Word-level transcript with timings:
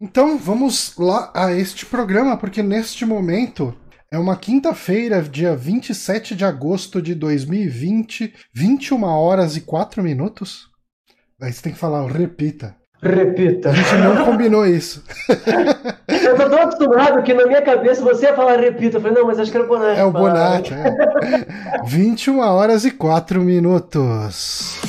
Então 0.00 0.38
vamos 0.38 0.96
lá 0.96 1.30
a 1.34 1.52
este 1.52 1.84
programa, 1.84 2.36
porque 2.36 2.62
neste 2.62 3.04
momento 3.04 3.74
é 4.12 4.18
uma 4.18 4.36
quinta-feira, 4.36 5.20
dia 5.20 5.56
27 5.56 6.36
de 6.36 6.44
agosto 6.44 7.02
de 7.02 7.16
2020, 7.16 8.32
21 8.54 9.02
horas 9.02 9.56
e 9.56 9.60
4 9.60 10.00
minutos. 10.00 10.68
Aí 11.42 11.52
você 11.52 11.62
tem 11.62 11.72
que 11.72 11.78
falar, 11.78 12.06
repita. 12.06 12.76
Repita. 13.02 13.70
A 13.70 13.72
gente 13.72 13.94
não 13.96 14.24
combinou 14.24 14.64
isso. 14.64 15.02
Eu 16.08 16.36
tô 16.36 16.48
tão 16.48 16.62
acostumado 16.62 17.22
que 17.22 17.34
na 17.34 17.46
minha 17.46 17.62
cabeça 17.62 18.02
você 18.02 18.26
ia 18.26 18.34
falar 18.34 18.60
repita. 18.60 18.98
Eu 18.98 19.00
falei, 19.00 19.16
não, 19.16 19.26
mas 19.26 19.38
acho 19.40 19.50
que 19.50 19.56
era 19.56 19.66
o 19.66 19.68
Bonatti. 19.68 20.00
É 20.00 20.04
o. 20.04 20.12
Bonatti. 20.12 20.74
É. 20.74 21.82
21 21.86 22.38
horas 22.38 22.84
e 22.84 22.90
4 22.92 23.40
minutos. 23.40 24.80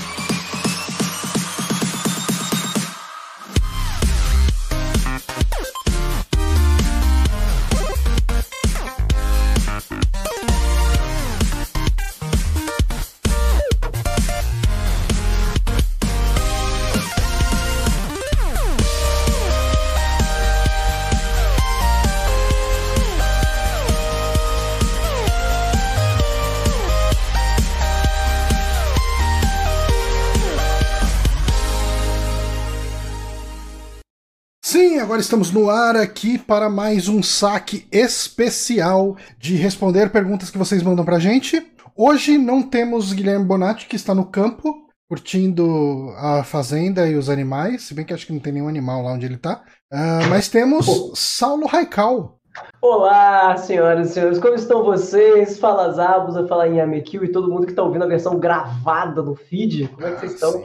Agora 35.20 35.26
estamos 35.26 35.52
no 35.52 35.70
ar 35.70 35.98
aqui 35.98 36.38
para 36.38 36.70
mais 36.70 37.10
um 37.10 37.22
saque 37.22 37.86
especial 37.92 39.18
de 39.38 39.58
responder 39.58 40.10
perguntas 40.12 40.50
que 40.50 40.58
vocês 40.58 40.82
mandam 40.82 41.04
pra 41.04 41.20
gente. 41.20 41.62
Hoje 41.94 42.38
não 42.38 42.64
temos 42.64 43.12
Guilherme 43.12 43.44
Bonatti, 43.44 43.86
que 43.88 43.98
está 43.98 44.16
no 44.16 44.26
campo, 44.26 44.88
curtindo 45.10 46.14
a 46.16 46.42
fazenda 46.46 47.06
e 47.06 47.16
os 47.16 47.30
animais, 47.30 47.84
se 47.84 47.94
bem 47.94 48.06
que 48.06 48.14
acho 48.14 48.26
que 48.26 48.32
não 48.32 48.40
tem 48.40 48.54
nenhum 48.54 48.70
animal 48.70 49.04
lá 49.04 49.12
onde 49.12 49.26
ele 49.26 49.36
tá. 49.36 49.62
Ah, 49.92 50.22
mas 50.30 50.48
temos 50.48 50.86
Saulo 51.16 51.68
Raikal. 51.68 52.38
Olá, 52.82 53.58
senhoras 53.58 54.12
e 54.12 54.14
senhores, 54.14 54.40
como 54.40 54.56
estão 54.56 54.86
vocês? 54.86 55.60
Fala 55.60 55.92
Zabuza, 55.92 56.48
fala 56.48 56.66
em 56.70 56.80
Amekil 56.80 57.26
e 57.26 57.32
todo 57.32 57.52
mundo 57.52 57.68
que 57.68 57.74
tá 57.74 57.84
ouvindo 57.84 58.06
a 58.06 58.08
versão 58.08 58.40
gravada 58.40 59.22
no 59.22 59.36
feed. 59.36 59.90
Como 59.90 60.08
é 60.08 60.12
que 60.12 60.20
vocês 60.22 60.34
estão? 60.36 60.64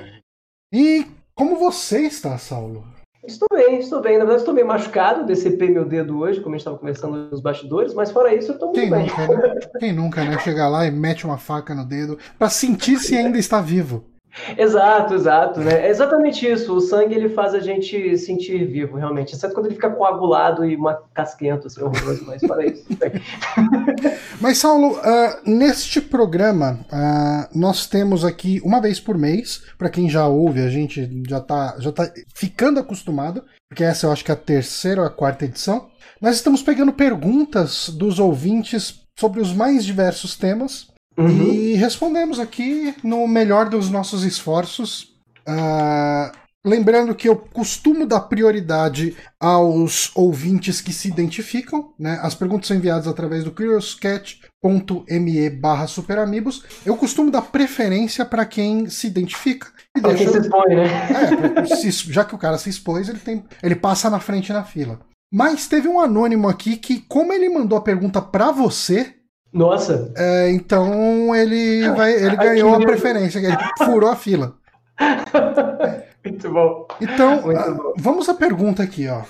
E 0.72 1.08
como 1.34 1.56
você 1.56 2.02
está, 2.02 2.38
Saulo? 2.38 2.93
Estou 3.26 3.48
bem, 3.52 3.78
estou 3.78 4.00
bem. 4.00 4.12
Na 4.14 4.24
verdade, 4.24 4.40
estou 4.40 4.54
meio 4.54 4.66
machucado, 4.66 5.24
decepei 5.24 5.70
meu 5.70 5.84
dedo 5.84 6.18
hoje, 6.18 6.40
como 6.40 6.54
a 6.54 6.58
gente 6.58 6.62
estava 6.62 6.78
conversando 6.78 7.28
nos 7.30 7.40
bastidores, 7.40 7.94
mas 7.94 8.10
fora 8.10 8.34
isso, 8.34 8.50
eu 8.50 8.54
estou 8.54 8.68
muito 8.68 8.80
Quem 8.80 8.90
bem. 8.90 9.06
nunca, 9.06 9.28
né? 9.28 9.60
Quem 9.78 9.92
nunca, 9.92 10.24
né? 10.24 10.38
Chegar 10.38 10.68
lá 10.68 10.86
e 10.86 10.90
mete 10.90 11.24
uma 11.24 11.38
faca 11.38 11.74
no 11.74 11.84
dedo 11.84 12.18
pra 12.38 12.48
sentir 12.48 12.98
se 12.98 13.16
ainda 13.16 13.38
está 13.38 13.60
vivo. 13.60 14.04
Exato, 14.58 15.14
exato, 15.14 15.60
né? 15.60 15.86
É 15.86 15.88
exatamente 15.88 16.46
isso. 16.46 16.74
O 16.74 16.80
sangue 16.80 17.14
ele 17.14 17.28
faz 17.28 17.54
a 17.54 17.60
gente 17.60 18.16
sentir 18.18 18.64
vivo, 18.66 18.96
realmente. 18.96 19.34
Exceto 19.34 19.54
quando 19.54 19.66
ele 19.66 19.76
fica 19.76 19.90
coagulado 19.90 20.64
e 20.64 20.74
uma 20.76 21.02
casquento, 21.14 21.68
assim, 21.68 21.80
horroroso, 21.82 22.24
mas 22.26 22.40
para 22.42 22.66
isso. 22.66 22.84
Mas, 24.40 24.58
Saulo, 24.58 24.98
ah, 25.02 25.40
neste 25.46 26.00
programa, 26.00 26.80
ah, 26.90 27.48
nós 27.54 27.86
temos 27.86 28.24
aqui 28.24 28.60
uma 28.64 28.80
vez 28.80 28.98
por 28.98 29.16
mês, 29.16 29.62
para 29.78 29.88
quem 29.88 30.10
já 30.10 30.26
ouve, 30.26 30.60
a 30.60 30.68
gente 30.68 31.22
já 31.28 31.40
tá, 31.40 31.76
já 31.78 31.92
tá 31.92 32.10
ficando 32.34 32.80
acostumado, 32.80 33.44
porque 33.70 33.84
essa 33.84 34.06
eu 34.06 34.12
acho 34.12 34.24
que 34.24 34.30
é 34.30 34.34
a 34.34 34.36
terceira 34.36 35.00
ou 35.00 35.06
a 35.06 35.10
quarta 35.10 35.44
edição. 35.44 35.88
Nós 36.20 36.36
estamos 36.36 36.62
pegando 36.62 36.92
perguntas 36.92 37.88
dos 37.88 38.18
ouvintes 38.18 39.02
sobre 39.18 39.40
os 39.40 39.52
mais 39.52 39.84
diversos 39.84 40.36
temas 40.36 40.88
Uhum. 41.16 41.52
e 41.52 41.74
respondemos 41.74 42.38
aqui 42.40 42.94
no 43.02 43.26
melhor 43.28 43.68
dos 43.68 43.88
nossos 43.90 44.24
esforços. 44.24 45.14
Ah, 45.46 46.32
lembrando 46.66 47.14
que 47.14 47.28
eu 47.28 47.36
costumo 47.36 48.06
dar 48.06 48.20
prioridade 48.22 49.16
aos 49.38 50.10
ouvintes 50.14 50.80
que 50.80 50.92
se 50.92 51.06
identificam, 51.08 51.92
né? 51.98 52.18
As 52.22 52.34
perguntas 52.34 52.66
são 52.68 52.76
enviadas 52.76 53.06
através 53.06 53.44
do 53.44 53.52
curioscat.me 54.62 55.50
barra 55.50 55.86
superamigos. 55.86 56.64
Eu 56.84 56.96
costumo 56.96 57.30
dar 57.30 57.42
preferência 57.42 58.24
para 58.24 58.44
quem 58.44 58.88
se 58.88 59.06
identifica. 59.06 59.68
E 59.96 60.00
Pra 60.00 60.14
quem 60.14 60.26
deixa- 60.26 60.40
se 60.40 60.46
expõe, 60.48 60.74
né? 60.74 60.84
é, 61.70 61.76
se- 61.76 62.12
já 62.12 62.24
que 62.24 62.34
o 62.34 62.38
cara 62.38 62.58
se 62.58 62.68
expôs, 62.70 63.08
ele, 63.08 63.18
tem, 63.18 63.44
ele 63.62 63.76
passa 63.76 64.10
na 64.10 64.18
frente 64.20 64.52
na 64.52 64.64
fila. 64.64 65.00
Mas 65.32 65.66
teve 65.68 65.88
um 65.88 66.00
anônimo 66.00 66.48
aqui 66.48 66.76
que, 66.76 67.00
como 67.08 67.32
ele 67.32 67.48
mandou 67.48 67.76
a 67.76 67.82
pergunta 67.82 68.20
pra 68.22 68.50
você, 68.52 69.14
Nossa, 69.54 70.12
é, 70.16 70.50
então 70.50 71.34
ele, 71.34 71.88
vai, 71.90 72.12
ele 72.12 72.34
ganhou 72.36 72.74
a 72.74 72.80
preferência, 72.80 73.38
ele 73.38 73.56
furou 73.78 74.10
a 74.10 74.16
fila. 74.16 74.56
muito 76.24 76.50
bom. 76.52 76.88
Então, 77.00 77.42
Muito 77.42 77.58
ah, 77.58 77.70
bom. 77.70 77.92
vamos 77.96 78.28
à 78.28 78.34
pergunta 78.34 78.82
aqui, 78.82 79.08
ó. 79.08 79.22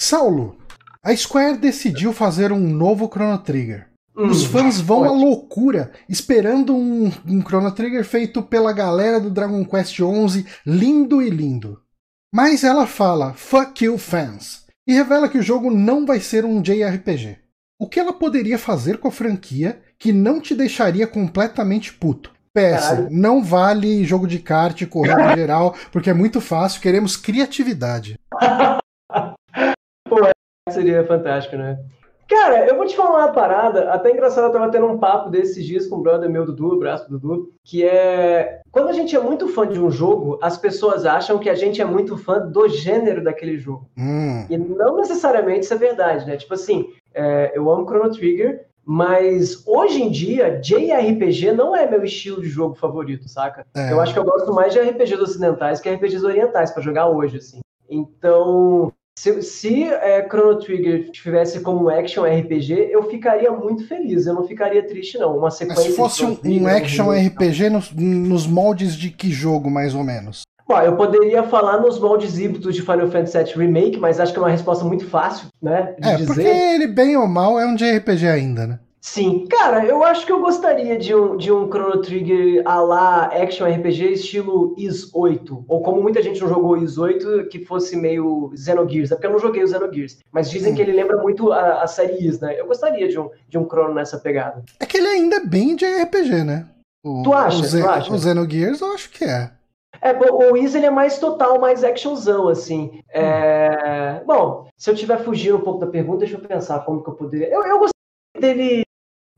Saulo, 0.00 0.56
a 1.04 1.14
Square 1.14 1.58
decidiu 1.58 2.12
fazer 2.12 2.50
um 2.50 2.60
novo 2.60 3.08
Chrono 3.12 3.38
Trigger. 3.38 3.88
Os 4.14 4.44
Hum, 4.44 4.48
fãs 4.48 4.80
vão 4.80 5.04
à 5.04 5.10
loucura, 5.10 5.92
esperando 6.08 6.74
um, 6.74 7.10
um 7.26 7.40
Chrono 7.42 7.72
Trigger 7.72 8.04
feito 8.04 8.42
pela 8.42 8.72
galera 8.72 9.18
do 9.18 9.30
Dragon 9.30 9.64
Quest 9.64 9.96
XI, 9.96 10.46
lindo 10.66 11.22
e 11.22 11.30
lindo. 11.30 11.78
Mas 12.34 12.64
ela 12.64 12.86
fala, 12.86 13.32
fuck 13.34 13.84
you 13.84 13.96
fans, 13.98 14.64
e 14.86 14.92
revela 14.92 15.28
que 15.28 15.38
o 15.38 15.42
jogo 15.42 15.70
não 15.70 16.06
vai 16.06 16.20
ser 16.20 16.44
um 16.44 16.60
JRPG. 16.60 17.41
O 17.82 17.88
que 17.88 17.98
ela 17.98 18.12
poderia 18.12 18.56
fazer 18.56 18.98
com 18.98 19.08
a 19.08 19.10
franquia 19.10 19.80
que 19.98 20.12
não 20.12 20.40
te 20.40 20.54
deixaria 20.54 21.04
completamente 21.04 21.92
puto? 21.92 22.30
Caralho. 22.54 23.08
não 23.10 23.42
vale 23.42 24.04
jogo 24.04 24.24
de 24.24 24.38
kart, 24.38 24.86
corrida 24.86 25.34
geral, 25.34 25.74
porque 25.90 26.08
é 26.08 26.14
muito 26.14 26.40
fácil, 26.40 26.80
queremos 26.80 27.16
criatividade. 27.16 28.16
Seria 30.70 31.04
fantástico, 31.04 31.56
né? 31.56 31.76
Cara, 32.30 32.66
eu 32.66 32.76
vou 32.76 32.86
te 32.86 32.96
falar 32.96 33.26
uma 33.26 33.32
parada, 33.32 33.92
até 33.92 34.12
engraçado, 34.12 34.44
eu 34.44 34.52
tava 34.52 34.70
tendo 34.70 34.86
um 34.86 34.96
papo 34.96 35.28
desses 35.28 35.66
dias 35.66 35.86
com 35.86 35.96
um 35.96 36.02
brother 36.02 36.30
meu, 36.30 36.46
Dudu, 36.46 36.74
abraço 36.74 37.06
pro 37.06 37.18
Dudu, 37.18 37.52
que 37.64 37.84
é... 37.84 38.60
Quando 38.70 38.88
a 38.88 38.92
gente 38.92 39.14
é 39.14 39.20
muito 39.20 39.48
fã 39.48 39.66
de 39.66 39.78
um 39.78 39.90
jogo, 39.90 40.38
as 40.40 40.56
pessoas 40.56 41.04
acham 41.04 41.38
que 41.38 41.50
a 41.50 41.54
gente 41.54 41.82
é 41.82 41.84
muito 41.84 42.16
fã 42.16 42.38
do 42.38 42.68
gênero 42.68 43.22
daquele 43.22 43.58
jogo. 43.58 43.90
Hum, 43.98 44.46
E 44.48 44.56
não 44.56 44.96
necessariamente 44.96 45.64
isso 45.64 45.74
é 45.74 45.76
verdade, 45.76 46.26
né? 46.26 46.36
Tipo 46.36 46.54
assim, 46.54 46.86
é, 47.14 47.52
eu 47.54 47.70
amo 47.70 47.86
Chrono 47.86 48.10
Trigger, 48.10 48.66
mas 48.84 49.62
hoje 49.66 50.02
em 50.02 50.10
dia, 50.10 50.60
JRPG 50.60 51.52
não 51.52 51.74
é 51.74 51.88
meu 51.88 52.02
estilo 52.04 52.42
de 52.42 52.48
jogo 52.48 52.74
favorito, 52.74 53.28
saca? 53.28 53.64
é. 53.74 53.92
Eu 53.92 54.00
acho 54.00 54.12
que 54.12 54.18
eu 54.18 54.24
gosto 54.24 54.52
mais 54.52 54.72
de 54.72 54.80
RPGs 54.80 55.22
ocidentais 55.22 55.80
que 55.80 55.88
RPGs 55.88 56.24
orientais 56.24 56.70
pra 56.70 56.82
jogar 56.82 57.08
hoje, 57.08 57.36
assim. 57.36 57.60
Então, 57.88 58.92
se, 59.16 59.42
se 59.42 59.84
é, 59.84 60.26
Chrono 60.26 60.58
Trigger 60.58 61.10
tivesse 61.10 61.60
como 61.60 61.88
action 61.88 62.24
RPG, 62.24 62.88
eu 62.90 63.08
ficaria 63.10 63.52
muito 63.52 63.86
feliz. 63.86 64.26
Eu 64.26 64.34
não 64.34 64.44
ficaria 64.48 64.86
triste, 64.86 65.18
não. 65.18 65.32
Uma 65.36 65.42
Mas 65.42 65.54
sequência. 65.54 65.84
se 65.84 65.96
fosse 65.96 66.24
um, 66.24 66.38
um 66.44 66.66
action 66.66 67.10
remake, 67.10 67.28
RPG 67.28 67.70
nos, 67.70 67.92
nos 67.92 68.46
moldes 68.46 68.96
de 68.96 69.10
que 69.10 69.30
jogo, 69.30 69.70
mais 69.70 69.94
ou 69.94 70.02
menos? 70.02 70.42
Bom, 70.68 70.78
eu 70.80 70.96
poderia 70.96 71.42
falar 71.42 71.80
nos 71.80 71.98
moldes 71.98 72.38
híbridos 72.38 72.74
de 72.74 72.82
Final 72.82 73.08
Fantasy 73.08 73.38
VII 73.44 73.54
Remake, 73.66 73.98
mas 73.98 74.18
acho 74.20 74.32
que 74.32 74.38
é 74.38 74.42
uma 74.42 74.50
resposta 74.50 74.84
muito 74.84 75.06
fácil, 75.06 75.48
né? 75.60 75.94
De 75.98 76.08
É, 76.08 76.16
dizer. 76.16 76.26
porque 76.26 76.48
ele, 76.48 76.86
bem 76.86 77.16
ou 77.16 77.26
mal, 77.26 77.58
é 77.58 77.66
um 77.66 77.74
JRPG 77.74 78.26
ainda, 78.28 78.66
né? 78.66 78.78
Sim, 79.04 79.48
cara, 79.50 79.84
eu 79.84 80.04
acho 80.04 80.24
que 80.24 80.30
eu 80.30 80.40
gostaria 80.40 80.96
de 80.96 81.12
um, 81.12 81.36
de 81.36 81.50
um 81.52 81.66
Chrono 81.68 82.00
Trigger 82.00 82.62
a 82.64 82.80
lá 82.80 83.24
Action 83.24 83.66
RPG 83.66 84.12
estilo 84.12 84.76
Is 84.78 85.10
8. 85.12 85.64
Ou 85.66 85.82
como 85.82 86.00
muita 86.00 86.22
gente 86.22 86.40
não 86.40 86.48
jogou 86.48 86.76
Is 86.76 86.96
8, 86.98 87.48
que 87.50 87.64
fosse 87.64 87.96
meio 87.96 88.52
Xenogears. 88.56 89.10
É 89.10 89.16
porque 89.16 89.26
eu 89.26 89.32
não 89.32 89.40
joguei 89.40 89.64
o 89.64 89.66
Xenogears. 89.66 90.18
Mas 90.30 90.48
dizem 90.48 90.72
Hum. 90.72 90.76
que 90.76 90.82
ele 90.82 90.92
lembra 90.92 91.16
muito 91.16 91.50
a, 91.52 91.82
a 91.82 91.86
série 91.88 92.24
Is, 92.24 92.38
né? 92.38 92.54
Eu 92.58 92.66
gostaria 92.68 93.08
de 93.08 93.18
um, 93.18 93.28
de 93.48 93.58
um 93.58 93.64
Chrono 93.68 93.92
nessa 93.92 94.18
pegada. 94.18 94.62
É 94.78 94.86
que 94.86 94.98
ele 94.98 95.08
ainda 95.08 95.34
é 95.36 95.44
bem 95.44 95.74
JRPG, 95.74 96.44
né? 96.44 96.66
O, 97.04 97.22
Tu 97.24 97.32
acha? 97.32 97.58
O, 97.60 97.64
Ze- 97.64 97.82
Tu 97.82 97.88
acha? 97.88 98.14
o 98.14 98.18
Xenogears 98.20 98.80
eu 98.80 98.94
acho 98.94 99.10
que 99.10 99.24
é. 99.24 99.50
É, 100.02 100.12
o 100.12 100.56
Is 100.56 100.74
ele 100.74 100.86
é 100.86 100.90
mais 100.90 101.18
total, 101.18 101.60
mais 101.60 101.84
actionzão, 101.84 102.48
assim. 102.48 103.00
É, 103.08 104.20
Bom, 104.26 104.66
se 104.76 104.90
eu 104.90 104.94
tiver 104.96 105.18
fugindo 105.22 105.56
um 105.58 105.60
pouco 105.60 105.78
da 105.78 105.86
pergunta, 105.86 106.18
deixa 106.20 106.34
eu 106.36 106.40
pensar 106.40 106.80
como 106.80 107.02
que 107.02 107.08
eu 107.08 107.14
poderia. 107.14 107.48
Eu, 107.48 107.64
eu 107.64 107.78
gostaria 107.78 107.92
dele, 108.40 108.82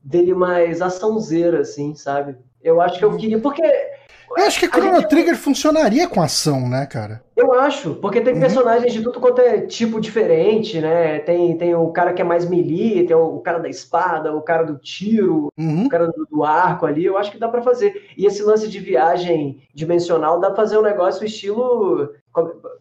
dele 0.03 0.33
mais 0.33 0.81
açãozeira, 0.81 1.59
assim, 1.61 1.93
sabe? 1.93 2.35
Eu 2.63 2.81
acho 2.81 2.97
que 2.97 3.05
eu 3.05 3.15
queria. 3.15 3.39
Porque 3.39 3.61
Eu 3.63 4.43
acho 4.43 4.59
que 4.59 4.65
A 4.65 4.69
Chrono 4.69 4.95
gente- 5.01 5.07
Trigger 5.09 5.37
funcionaria 5.37 6.07
com 6.07 6.19
ação, 6.21 6.67
né, 6.67 6.87
cara? 6.87 7.23
Eu 7.35 7.51
acho, 7.53 7.95
porque 7.95 8.21
tem 8.21 8.33
Uhum. 8.35 8.39
personagens 8.39 8.93
de 8.93 9.01
tudo 9.01 9.19
quanto 9.19 9.41
é 9.41 9.61
tipo 9.61 9.99
diferente, 9.99 10.79
né? 10.79 11.19
Tem, 11.19 11.57
tem 11.57 11.75
o 11.75 11.89
cara 11.89 12.13
que 12.13 12.21
é 12.21 12.25
mais 12.25 12.47
melee, 12.49 13.05
tem 13.05 13.15
o, 13.15 13.35
o 13.35 13.39
cara 13.41 13.59
da 13.59 13.67
espada, 13.67 14.33
o 14.33 14.41
cara 14.41 14.63
do 14.63 14.77
tiro, 14.77 15.49
Uhum. 15.57 15.85
o 15.85 15.89
cara 15.89 16.07
do, 16.07 16.25
do 16.31 16.43
arco 16.43 16.85
ali, 16.85 17.03
eu 17.05 17.17
acho 17.17 17.31
que 17.31 17.37
dá 17.37 17.47
pra 17.49 17.61
fazer. 17.61 18.05
E 18.17 18.25
esse 18.25 18.41
lance 18.41 18.69
de 18.69 18.79
viagem 18.79 19.61
dimensional 19.73 20.39
dá 20.39 20.47
pra 20.47 20.55
fazer 20.57 20.77
um 20.77 20.81
negócio 20.83 21.25
estilo. 21.25 22.09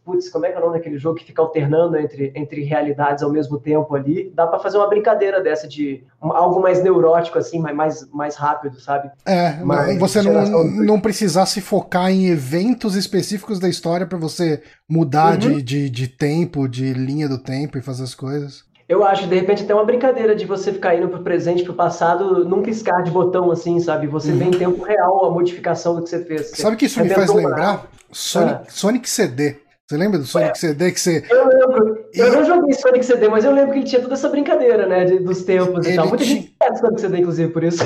Putz, 0.04 0.28
como 0.30 0.44
é 0.46 0.50
que 0.50 0.56
é 0.56 0.58
o 0.58 0.64
nome 0.64 0.78
daquele 0.78 0.98
jogo 0.98 1.16
que 1.16 1.24
fica 1.24 1.40
alternando 1.40 1.96
entre, 1.96 2.32
entre 2.34 2.62
realidades 2.64 3.22
ao 3.22 3.30
mesmo 3.30 3.56
tempo 3.58 3.94
ali? 3.94 4.32
Dá 4.34 4.48
pra 4.48 4.58
fazer 4.58 4.78
uma 4.78 4.88
brincadeira 4.88 5.40
dessa 5.40 5.68
de 5.68 6.02
algo 6.20 6.60
mais 6.60 6.82
neurótico, 6.82 7.38
assim, 7.38 7.60
mas 7.60 7.74
mais, 7.76 8.10
mais 8.12 8.34
rápido, 8.34 8.80
sabe? 8.80 9.10
É, 9.24 9.52
Mas 9.62 9.96
você 9.96 10.20
não, 10.22 10.64
não 10.64 11.00
precisar 11.00 11.46
se 11.46 11.60
focar 11.60 12.10
em 12.10 12.26
eventos 12.26 12.96
específicos 12.96 13.60
da 13.60 13.68
história 13.68 14.04
pra 14.06 14.18
você 14.18 14.43
mudar 14.88 15.32
Uhum. 15.34 15.38
de, 15.56 15.62
de, 15.62 15.90
de 15.90 16.08
tempo, 16.08 16.68
de 16.68 16.92
linha 16.92 17.28
do 17.28 17.38
tempo 17.38 17.76
e 17.78 17.82
fazer 17.82 18.02
as 18.04 18.14
coisas. 18.14 18.62
Eu 18.86 19.02
acho, 19.02 19.26
de 19.26 19.34
repente, 19.34 19.62
até 19.62 19.74
uma 19.74 19.84
brincadeira 19.84 20.36
de 20.36 20.44
você 20.44 20.70
ficar 20.70 20.94
indo 20.94 21.08
pro 21.08 21.22
presente, 21.22 21.62
pro 21.62 21.72
passado, 21.72 22.44
num 22.44 22.62
piscar 22.62 23.02
de 23.02 23.10
botão, 23.10 23.50
assim, 23.50 23.80
sabe? 23.80 24.06
Você 24.08 24.30
vê 24.32 24.44
em 24.44 24.50
tempo 24.50 24.82
real 24.84 25.24
a 25.24 25.30
modificação 25.30 25.94
do 25.96 26.02
que 26.02 26.10
você 26.10 26.22
fez. 26.22 26.42
Você 26.50 26.56
Uhum. 26.56 26.62
Sabe 26.64 26.74
o 26.76 26.78
que 26.78 26.84
isso 26.86 27.00
me 27.02 27.08
faz 27.08 27.32
lembrar? 27.32 27.86
Sonic, 28.12 28.54
Ah. 28.54 28.62
Sonic 28.68 29.08
CD. 29.08 29.56
Você 29.86 29.96
lembra 29.98 30.18
do 30.18 30.24
Sonic 30.26 30.58
CD 30.58 30.92
que 30.92 31.00
você. 31.00 31.22
Eu 31.30 31.46
lembro. 31.48 31.98
Eu 32.14 32.28
E- 32.28 32.30
não 32.36 32.44
joguei 32.44 32.72
Sonic 32.74 33.04
CD, 33.04 33.28
mas 33.28 33.44
eu 33.44 33.52
lembro 33.52 33.72
que 33.72 33.78
ele 33.80 33.86
tinha 33.86 34.00
toda 34.00 34.14
essa 34.14 34.28
brincadeira, 34.30 34.86
né? 34.86 35.04
de- 35.04 35.18
dos 35.18 35.42
tempos 35.42 35.84
e 35.84 35.90
Ele 35.90 35.96
tal. 35.96 36.08
Muita 36.08 36.24
tinha- 36.24 36.36
gente 36.40 36.54
sabe 36.62 36.78
Sonic 36.78 37.00
CD, 37.00 37.18
inclusive, 37.18 37.52
por 37.52 37.64
isso. 37.64 37.82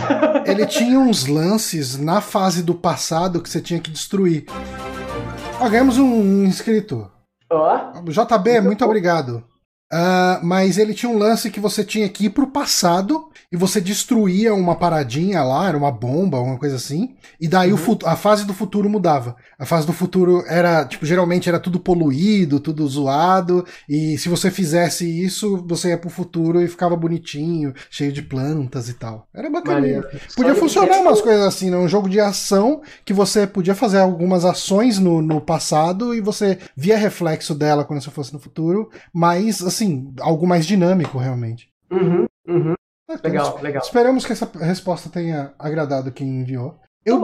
Ele 0.46 0.66
tinha 0.66 0.98
uns 0.98 1.26
lances 1.26 1.96
na 1.98 2.20
fase 2.20 2.62
do 2.62 2.74
passado 2.74 3.40
que 3.40 3.48
você 3.50 3.60
tinha 3.60 3.80
que 3.80 3.90
destruir. 3.90 4.44
Ó, 5.60 5.68
ganhamos 5.68 5.98
um 5.98 6.44
inscrito. 6.44 7.10
Ó, 7.50 8.00
JB, 8.06 8.60
muito 8.60 8.84
obrigado. 8.84 9.42
Ah, 9.90 10.40
mas 10.42 10.76
ele 10.76 10.92
tinha 10.92 11.10
um 11.10 11.16
lance 11.16 11.50
que 11.50 11.58
você 11.60 11.82
tinha 11.82 12.08
que 12.08 12.26
ir 12.26 12.30
pro 12.30 12.48
passado 12.48 13.28
e 13.50 13.56
você 13.56 13.80
destruía 13.80 14.52
uma 14.54 14.76
paradinha 14.76 15.42
lá, 15.42 15.66
era 15.66 15.78
uma 15.78 15.90
bomba, 15.90 16.38
uma 16.40 16.58
coisa 16.58 16.76
assim. 16.76 17.14
E 17.40 17.48
daí 17.48 17.70
o 17.72 17.76
Uhum. 17.76 17.78
fut- 17.78 18.04
a 18.06 18.14
fase 18.14 18.44
do 18.44 18.52
futuro 18.52 18.90
mudava. 18.90 19.34
A 19.58 19.64
fase 19.64 19.86
do 19.86 19.92
futuro 19.94 20.44
era, 20.46 20.84
tipo, 20.84 21.06
geralmente 21.06 21.48
era 21.48 21.58
tudo 21.58 21.80
poluído, 21.80 22.60
tudo 22.60 22.86
zoado. 22.86 23.64
E 23.88 24.18
se 24.18 24.28
você 24.28 24.50
fizesse 24.50 25.06
isso, 25.24 25.64
você 25.66 25.88
ia 25.90 25.98
pro 25.98 26.10
futuro 26.10 26.60
e 26.60 26.68
ficava 26.68 26.94
bonitinho, 26.94 27.72
cheio 27.90 28.12
de 28.12 28.20
plantas 28.20 28.88
e 28.90 28.94
tal. 28.94 29.26
Era 29.34 29.48
bacaninha. 29.48 30.00
maneiro. 30.02 30.20
Podia 30.36 30.54
funcionar 30.54 30.94
CD, 30.94 31.00
umas 31.06 31.20
coisas 31.22 31.46
assim, 31.46 31.70
né? 31.70 31.78
Um 31.78 31.88
jogo 31.88 32.08
de 32.10 32.20
ação 32.20 32.82
que 33.06 33.14
você 33.14 33.46
podia 33.46 33.74
fazer 33.74 33.98
algumas 34.00 34.44
ações 34.44 34.98
no, 34.98 35.22
no 35.22 35.40
passado 35.40 36.14
e 36.14 36.20
você 36.20 36.58
via 36.76 36.98
reflexo 36.98 37.54
dela 37.54 37.84
quando 37.84 38.02
você 38.02 38.10
fosse 38.10 38.32
no 38.34 38.38
futuro, 38.38 38.90
mas, 39.14 39.62
assim, 39.62 39.77
algo 40.20 40.46
mais 40.46 40.66
dinâmico, 40.66 41.18
realmente. 41.18 41.68
Uhum, 41.90 42.26
uhum. 42.46 42.74
Ah, 43.10 43.14
então, 43.14 43.30
Legal, 43.30 43.58
legal. 43.62 43.82
Esperamos 43.82 44.26
que 44.26 44.32
essa 44.32 44.50
resposta 44.60 45.08
tenha 45.08 45.52
agradado 45.58 46.12
quem 46.12 46.40
enviou. 46.40 46.78
Eu, 47.04 47.20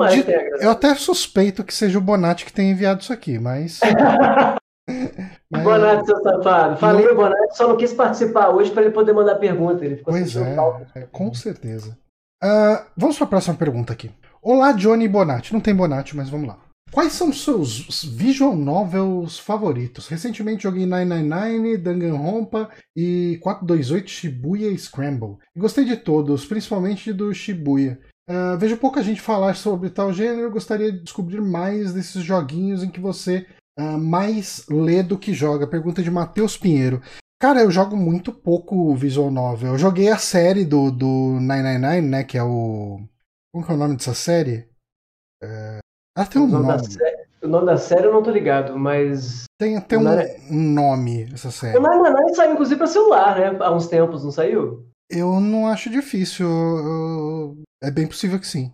eu 0.61 0.71
até 0.71 0.95
suspeito 0.95 1.62
que 1.62 1.75
seja 1.75 1.99
o 1.99 2.01
Bonatti 2.01 2.47
que 2.47 2.53
tenha 2.53 2.71
enviado 2.73 3.03
isso 3.03 3.12
aqui, 3.12 3.39
mas. 3.39 3.81
mas- 5.51 5.62
Boa 5.62 5.79
noite, 5.79 6.06
seu 6.06 6.23
safado. 6.23 6.77
Falei, 6.79 7.06
o 7.09 7.15
Bonatti 7.15 7.56
só 7.56 7.69
não 7.69 7.77
quis 7.77 7.93
participar 7.93 8.49
hoje 8.51 8.71
para 8.71 8.83
ele 8.83 8.93
poder 8.93 9.12
mandar 9.12 9.35
pergunta. 9.37 9.85
Ele 9.85 9.97
ficou 9.97 10.12
Pois 10.15 10.35
é, 10.37 10.55
falta. 10.55 10.87
é, 10.95 11.03
com 11.12 11.33
certeza. 11.35 11.99
Ah, 12.43 12.87
vamos 12.97 13.17
para 13.17 13.27
a 13.27 13.31
próxima 13.31 13.55
pergunta 13.56 13.93
aqui. 13.93 14.11
Olá, 14.43 14.73
Johnny 14.73 15.09
Bonatti. 15.09 15.53
Não 15.53 15.61
tem 15.61 15.75
Bonatti, 15.75 16.17
mas 16.17 16.29
vamos 16.31 16.49
lá. 16.49 16.59
Quais 16.94 17.12
são 17.12 17.32
seus 17.32 18.05
visual 18.05 18.55
novels 18.55 19.37
favoritos? 19.37 20.06
Recentemente 20.06 20.62
joguei 20.62 20.87
999, 20.87 21.76
Danganronpa 21.76 22.70
e 22.94 23.37
428 23.43 24.08
Shibuya 24.08 24.79
Scramble. 24.79 25.38
Gostei 25.56 25.85
de 25.85 25.96
todos, 25.96 26.46
principalmente 26.46 27.12
do 27.12 27.35
Shibuya. 27.35 27.99
Ah, 28.31 28.55
vejo 28.55 28.76
pouca 28.76 29.02
gente 29.02 29.20
falar 29.20 29.56
sobre 29.56 29.91
tal 29.91 30.12
gênero 30.12 30.52
gostaria 30.52 30.93
de 30.93 31.00
descobrir 31.00 31.41
mais 31.41 31.93
desses 31.93 32.23
joguinhos 32.23 32.85
em 32.85 32.88
que 32.88 33.00
você 33.00 33.44
ah, 33.76 33.99
mais 33.99 34.64
lê 34.70 35.02
do 35.02 35.19
que 35.19 35.35
joga. 35.35 35.67
Pergunta 35.67 36.00
de 36.00 36.12
Matheus 36.12 36.56
Pinheiro. 36.56 37.02
Cara, 37.43 37.61
eu 37.61 37.73
jogo 37.73 37.96
muito 37.96 38.32
pouco 38.32 38.94
visual 38.94 39.32
novel. 39.32 39.73
Eu 39.73 39.79
joguei 39.79 40.11
a 40.11 40.17
série 40.17 40.64
do, 40.64 40.93
do 40.93 41.41
999, 41.41 42.00
né? 42.02 42.23
Que 42.23 42.38
é 42.38 42.44
o. 42.44 43.00
Como 43.52 43.67
que 43.67 43.73
é 43.73 43.75
o 43.75 43.79
nome 43.79 43.96
dessa 43.96 44.14
série? 44.14 44.69
É... 45.43 45.83
Ela 46.16 46.26
tem 46.26 46.40
um 46.40 46.44
O 46.44 46.49
nome, 46.49 46.66
nome. 46.66 46.90
série, 46.93 47.16
o 47.43 47.49
nome 47.49 47.66
da 47.66 47.76
série 47.76 48.06
eu 48.06 48.12
não 48.12 48.22
tô 48.22 48.31
ligado, 48.31 48.78
mas. 48.78 49.44
Tem, 49.58 49.81
tem 49.81 49.99
um, 49.99 50.08
um 50.50 50.61
nome 50.72 51.28
essa 51.32 51.50
série. 51.50 51.76
O 51.76 51.81
Nananai 51.81 52.34
saiu 52.34 52.52
inclusive 52.52 52.78
pra 52.78 52.87
celular, 52.87 53.38
né? 53.38 53.56
Há 53.61 53.72
uns 53.75 53.87
tempos, 53.88 54.22
não 54.25 54.31
saiu? 54.31 54.87
Eu 55.11 55.40
não 55.40 55.66
acho 55.66 55.90
difícil. 55.90 56.46
eu- 56.49 57.56
É 57.82 57.90
bem 57.90 58.06
possível 58.06 58.38
que 58.38 58.46
sim. 58.46 58.72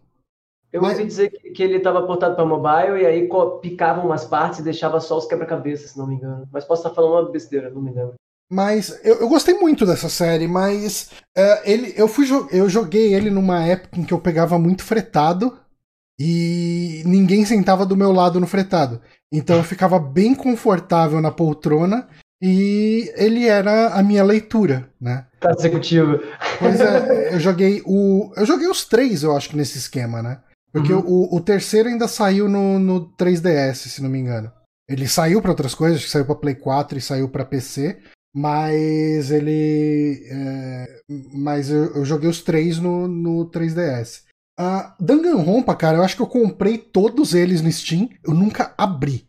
Eu 0.72 0.82
Mas- 0.82 0.92
ouvi 0.92 1.04
dizer 1.06 1.30
que, 1.30 1.60
ele 1.62 1.78
estava 1.78 2.06
portado 2.06 2.36
para 2.36 2.44
mobile 2.44 3.02
e 3.02 3.06
aí 3.06 3.28
picava 3.60 4.00
umas 4.06 4.24
partes 4.24 4.60
e 4.60 4.62
deixava 4.62 5.00
só 5.00 5.18
os 5.18 5.26
quebra-cabeças, 5.26 5.90
se 5.90 5.98
não 5.98 6.06
me 6.06 6.14
engano. 6.14 6.46
Mas 6.52 6.64
posso 6.64 6.82
estar 6.86 6.94
falando 6.94 7.24
uma 7.24 7.32
besteira, 7.32 7.70
não 7.70 7.82
me 7.82 7.90
engano. 7.90 8.14
Mas 8.52 9.00
eu, 9.04 9.16
eu 9.16 9.28
gostei 9.28 9.54
muito 9.54 9.84
dessa 9.84 10.08
série, 10.08 10.46
mas 10.46 11.10
é, 11.36 11.72
ele, 11.72 11.92
eu, 11.96 12.06
fui, 12.06 12.26
eu 12.52 12.68
joguei 12.68 13.12
ele 13.14 13.30
numa 13.30 13.64
época 13.64 13.98
em 13.98 14.04
que 14.04 14.12
eu 14.14 14.20
pegava 14.20 14.58
muito 14.60 14.84
fretado 14.84 15.56
e 16.22 17.02
ninguém 17.06 17.46
sentava 17.46 17.86
do 17.86 17.96
meu 17.96 18.12
lado 18.12 18.38
no 18.38 18.46
fretado. 18.46 19.00
Então 19.32 19.56
eu 19.56 19.64
ficava 19.64 19.98
bem 19.98 20.34
confortável 20.34 21.18
na 21.20 21.30
poltrona 21.30 22.06
e 22.42 23.10
ele 23.16 23.46
era 23.46 23.88
a 23.94 24.02
minha 24.02 24.22
leitura, 24.22 24.90
né? 25.00 25.26
Tá 25.40 25.50
executivo. 25.58 26.20
Pois 26.58 26.78
é, 26.78 27.32
eu 27.34 27.40
joguei 27.40 27.82
o. 27.86 28.30
Eu 28.36 28.44
joguei 28.44 28.68
os 28.68 28.84
três, 28.84 29.22
eu 29.22 29.34
acho 29.34 29.48
que 29.48 29.56
nesse 29.56 29.78
esquema, 29.78 30.22
né? 30.22 30.40
Porque 30.72 30.92
Uhum. 30.92 31.02
o, 31.06 31.36
o 31.36 31.40
terceiro 31.40 31.88
ainda 31.88 32.06
saiu 32.06 32.48
no, 32.48 32.78
no 32.78 33.10
3DS, 33.16 33.74
se 33.88 34.02
não 34.02 34.10
me 34.10 34.18
engano. 34.18 34.52
Ele 34.88 35.08
saiu 35.08 35.40
pra 35.40 35.50
outras 35.52 35.74
coisas, 35.74 35.96
acho 35.98 36.06
que 36.06 36.12
saiu 36.12 36.26
pra 36.26 36.34
Play 36.34 36.54
4 36.54 36.98
e 36.98 37.00
saiu 37.00 37.28
pra 37.28 37.44
PC, 37.44 37.98
mas 38.34 39.30
ele. 39.30 40.22
é, 40.30 40.86
mas 41.32 41.70
eu, 41.70 41.94
eu 41.94 42.04
joguei 42.04 42.28
os 42.28 42.42
três 42.42 42.78
no, 42.78 43.08
no 43.08 43.50
3DS. 43.50 44.22
Uh, 44.60 44.92
Danganronpa, 45.02 45.74
cara, 45.74 45.96
eu 45.98 46.02
acho 46.02 46.16
que 46.16 46.22
eu 46.22 46.26
comprei 46.26 46.76
todos 46.76 47.32
eles 47.34 47.62
no 47.62 47.72
Steam, 47.72 48.10
eu 48.22 48.34
nunca 48.34 48.74
abri. 48.76 49.26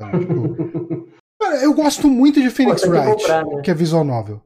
sabe? 0.00 0.18
Tipo, 0.26 1.08
cara, 1.40 1.62
eu 1.62 1.72
gosto 1.74 2.08
muito 2.08 2.40
de 2.42 2.50
Phoenix 2.50 2.82
Pô, 2.82 2.90
Wright, 2.90 3.22
comprar, 3.22 3.44
né? 3.46 3.62
que 3.62 3.70
é 3.70 3.74
visual 3.74 4.04
novel. 4.04 4.42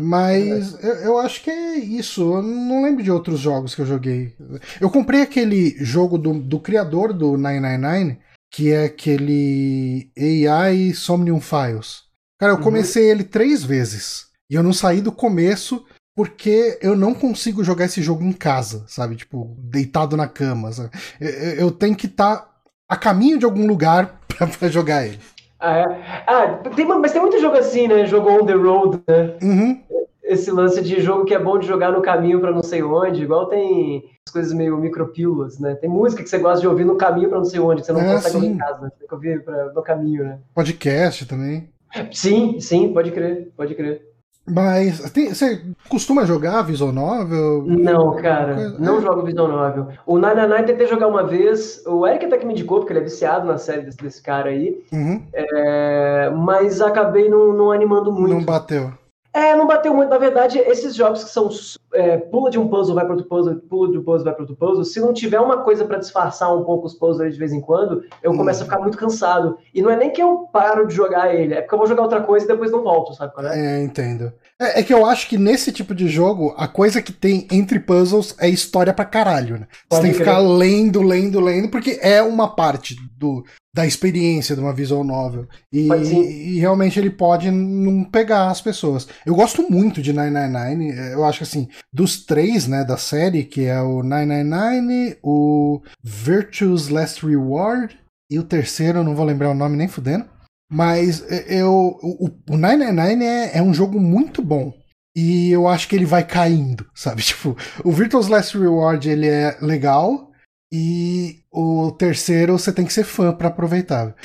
Mas 0.00 0.82
eu, 0.82 0.94
eu 0.94 1.18
acho 1.18 1.42
que 1.42 1.50
é 1.50 1.76
isso. 1.76 2.22
Eu 2.36 2.42
não 2.42 2.82
lembro 2.82 3.02
de 3.02 3.10
outros 3.10 3.38
jogos 3.38 3.74
que 3.74 3.82
eu 3.82 3.86
joguei. 3.86 4.34
Eu 4.80 4.88
comprei 4.90 5.20
aquele 5.20 5.76
jogo 5.84 6.16
do, 6.16 6.32
do 6.40 6.58
criador 6.58 7.12
do 7.12 7.36
999, 7.36 8.18
que 8.50 8.72
é 8.72 8.84
aquele 8.84 10.10
AI 10.16 10.94
Somnium 10.94 11.40
Files. 11.40 12.04
Cara, 12.40 12.52
eu 12.52 12.56
Uhum. 12.56 12.62
comecei 12.62 13.10
ele 13.10 13.22
três 13.24 13.62
vezes. 13.62 14.26
E 14.50 14.54
eu 14.54 14.62
não 14.62 14.72
saí 14.72 15.00
do 15.02 15.12
começo 15.12 15.84
porque 16.14 16.78
eu 16.82 16.96
não 16.96 17.14
consigo 17.14 17.64
jogar 17.64 17.86
esse 17.86 18.02
jogo 18.02 18.22
em 18.22 18.32
casa, 18.32 18.84
sabe? 18.86 19.16
Tipo, 19.16 19.54
deitado 19.58 20.16
na 20.16 20.28
cama. 20.28 20.70
sabe? 20.72 20.90
Eu, 21.20 21.30
eu- 21.66 21.70
tenho 21.70 21.96
que 21.96 22.06
estar 22.06 22.50
a 22.88 22.96
caminho 22.96 23.38
de 23.38 23.44
algum 23.44 23.66
lugar 23.66 24.20
pra, 24.28 24.46
pra 24.46 24.68
jogar 24.68 25.06
ele. 25.06 25.18
Ah, 25.58 25.78
é. 25.78 25.84
ah 26.26 26.46
tem, 26.74 26.84
mas 26.86 27.12
tem 27.12 27.20
muito 27.20 27.40
jogo 27.40 27.56
assim, 27.56 27.86
né? 27.88 28.04
Jogo 28.06 28.28
on 28.30 28.44
the 28.44 28.52
road, 28.54 29.00
né? 29.08 29.36
Uhum. 29.42 29.80
Esse 30.24 30.50
lance 30.50 30.80
de 30.82 31.00
jogo 31.00 31.24
que 31.24 31.34
é 31.34 31.38
bom 31.38 31.58
de 31.58 31.66
jogar 31.66 31.92
no 31.92 32.00
caminho 32.02 32.40
pra 32.40 32.50
não 32.50 32.62
sei 32.62 32.82
onde, 32.82 33.22
igual 33.22 33.46
tem 33.46 34.04
as 34.26 34.32
coisas 34.32 34.52
meio 34.52 34.76
micropílulas, 34.78 35.58
né? 35.58 35.74
Tem 35.74 35.90
música 35.90 36.22
que 36.22 36.28
você 36.28 36.38
gosta 36.38 36.60
de 36.60 36.66
ouvir 36.68 36.84
no 36.84 36.96
caminho 36.96 37.28
pra 37.28 37.38
não 37.38 37.44
sei 37.44 37.60
onde, 37.60 37.80
que 37.80 37.86
você 37.86 37.92
não 37.92 38.00
É, 38.00 38.14
consegue 38.14 38.36
ouvir 38.36 38.48
em 38.48 38.56
casa, 38.56 38.80
né? 38.80 38.90
Tem 38.98 39.06
que 39.08 39.14
ouvir 39.14 39.44
pra- 39.44 39.72
no 39.72 39.82
caminho, 39.82 40.24
né? 40.24 40.38
Podcast 40.54 41.26
também. 41.26 41.68
Sim, 42.12 42.58
sim, 42.60 42.92
pode 42.92 43.10
crer, 43.10 43.50
pode 43.56 43.74
crer. 43.74 44.02
Mas 44.46 44.98
tem- 45.12 45.32
você 45.32 45.62
costuma 45.88 46.24
jogar 46.24 46.62
visual 46.62 46.92
novel? 46.92 47.62
Não, 47.64 48.16
cara, 48.16 48.70
não 48.78 48.98
é. 48.98 49.00
jogo 49.00 49.22
Visual 49.22 49.46
Novel. 49.48 49.88
O 50.04 50.18
Nananai 50.18 50.64
tentei 50.64 50.86
jogar 50.88 51.06
uma 51.06 51.24
vez, 51.24 51.80
o 51.86 52.04
Eric 52.06 52.26
até 52.26 52.38
que 52.38 52.44
me 52.46 52.52
indicou, 52.52 52.78
porque 52.80 52.92
ele 52.92 53.00
é 53.00 53.04
viciado 53.04 53.46
na 53.46 53.56
série 53.56 53.82
desse, 53.82 53.98
desse 53.98 54.20
cara 54.20 54.50
aí, 54.50 54.82
Uhum, 54.92 55.22
é, 55.32 56.30
mas 56.30 56.80
acabei 56.80 57.28
não, 57.28 57.52
não 57.52 57.70
animando 57.70 58.12
muito. 58.12 58.34
não 58.34 58.42
bateu. 58.44 58.92
É, 59.34 59.56
não 59.56 59.66
bateu 59.66 59.94
muito. 59.94 60.10
Na 60.10 60.18
verdade, 60.18 60.58
esses 60.58 60.94
jogos 60.94 61.24
que 61.24 61.30
são 61.30 61.48
é, 61.94 62.18
pula 62.18 62.50
de 62.50 62.58
um 62.58 62.68
puzzle, 62.68 62.94
vai 62.94 63.04
para 63.04 63.14
outro 63.14 63.28
puzzle, 63.28 63.56
pula 63.68 63.90
de 63.90 63.98
um 63.98 64.02
puzzle, 64.02 64.24
vai 64.24 64.34
para 64.34 64.42
outro 64.42 64.56
puzzle. 64.56 64.84
Se 64.84 65.00
não 65.00 65.12
tiver 65.14 65.40
uma 65.40 65.58
coisa 65.58 65.84
para 65.84 65.98
disfarçar 65.98 66.54
um 66.54 66.64
pouco 66.64 66.86
os 66.86 66.94
puzzles 66.94 67.32
de 67.32 67.38
vez 67.38 67.52
em 67.52 67.60
quando, 67.60 68.04
eu 68.22 68.32
hum. 68.32 68.36
começo 68.36 68.62
a 68.62 68.64
ficar 68.64 68.78
muito 68.78 68.98
cansado. 68.98 69.56
E 69.72 69.80
não 69.80 69.90
é 69.90 69.96
nem 69.96 70.10
que 70.10 70.22
eu 70.22 70.48
paro 70.52 70.86
de 70.86 70.94
jogar 70.94 71.34
ele, 71.34 71.54
é 71.54 71.62
porque 71.62 71.74
eu 71.74 71.78
vou 71.78 71.86
jogar 71.86 72.02
outra 72.02 72.22
coisa 72.22 72.44
e 72.44 72.48
depois 72.48 72.70
não 72.70 72.82
volto, 72.82 73.14
sabe? 73.14 73.32
É, 73.46 73.78
é 73.78 73.82
entendo. 73.82 74.32
É, 74.60 74.80
é, 74.80 74.82
que 74.82 74.92
eu 74.92 75.06
acho 75.06 75.28
que 75.28 75.38
nesse 75.38 75.72
tipo 75.72 75.94
de 75.94 76.08
jogo, 76.08 76.54
a 76.56 76.68
coisa 76.68 77.00
que 77.00 77.12
tem 77.12 77.48
entre 77.50 77.80
puzzles 77.80 78.34
é 78.38 78.48
história 78.48 78.92
pra 78.92 79.04
caralho, 79.04 79.58
né? 79.58 79.66
Você 79.90 80.02
tem 80.02 80.12
que 80.12 80.18
ficar 80.18 80.38
lendo, 80.38 81.00
lendo, 81.00 81.40
lendo, 81.40 81.68
porque 81.68 81.98
é 82.02 82.22
uma 82.22 82.54
parte 82.54 82.96
do, 83.16 83.44
da 83.74 83.86
experiência 83.86 84.54
de 84.54 84.60
uma 84.60 84.72
visual 84.72 85.02
novel. 85.02 85.48
E, 85.72 85.88
e, 85.88 86.60
realmente 86.60 86.98
ele 86.98 87.10
pode 87.10 87.50
não 87.50 88.04
pegar 88.04 88.50
as 88.50 88.60
pessoas. 88.60 89.08
Eu 89.24 89.34
gosto 89.34 89.62
muito 89.70 90.02
de 90.02 90.12
999. 90.12 91.12
Eu 91.12 91.24
acho 91.24 91.38
que 91.38 91.44
assim, 91.44 91.68
dos 91.92 92.24
três, 92.24 92.66
né, 92.66 92.84
da 92.84 92.98
série, 92.98 93.44
que 93.44 93.64
é 93.64 93.80
o 93.80 94.02
999, 94.02 95.18
o 95.22 95.80
Virtue's 96.02 96.88
Last 96.88 97.24
Reward 97.24 97.98
e 98.30 98.38
o 98.38 98.44
terceiro, 98.44 98.98
eu 98.98 99.04
não 99.04 99.14
vou 99.14 99.24
lembrar 99.24 99.50
o 99.50 99.54
nome 99.54 99.76
nem 99.76 99.88
fudendo. 99.88 100.26
Mas 100.70 101.22
eu, 101.48 101.98
o, 102.02 102.30
o 102.50 102.56
999 102.56 103.24
é, 103.24 103.58
é 103.58 103.62
um 103.62 103.74
jogo 103.74 104.00
muito 104.00 104.42
bom. 104.42 104.72
E 105.14 105.50
eu 105.50 105.68
acho 105.68 105.86
que 105.86 105.94
ele 105.94 106.06
vai 106.06 106.24
caindo, 106.26 106.86
sabe? 106.94 107.20
Tipo, 107.22 107.56
o 107.84 107.92
Virtual's 107.92 108.28
Last 108.28 108.56
Reward 108.56 109.08
ele 109.08 109.28
é 109.28 109.56
legal. 109.60 110.31
E 110.72 111.40
o 111.52 111.92
terceiro 111.92 112.58
você 112.58 112.72
tem 112.72 112.86
que 112.86 112.92
ser 112.92 113.04
fã 113.04 113.32
para 113.32 113.48
aproveitar. 113.48 114.14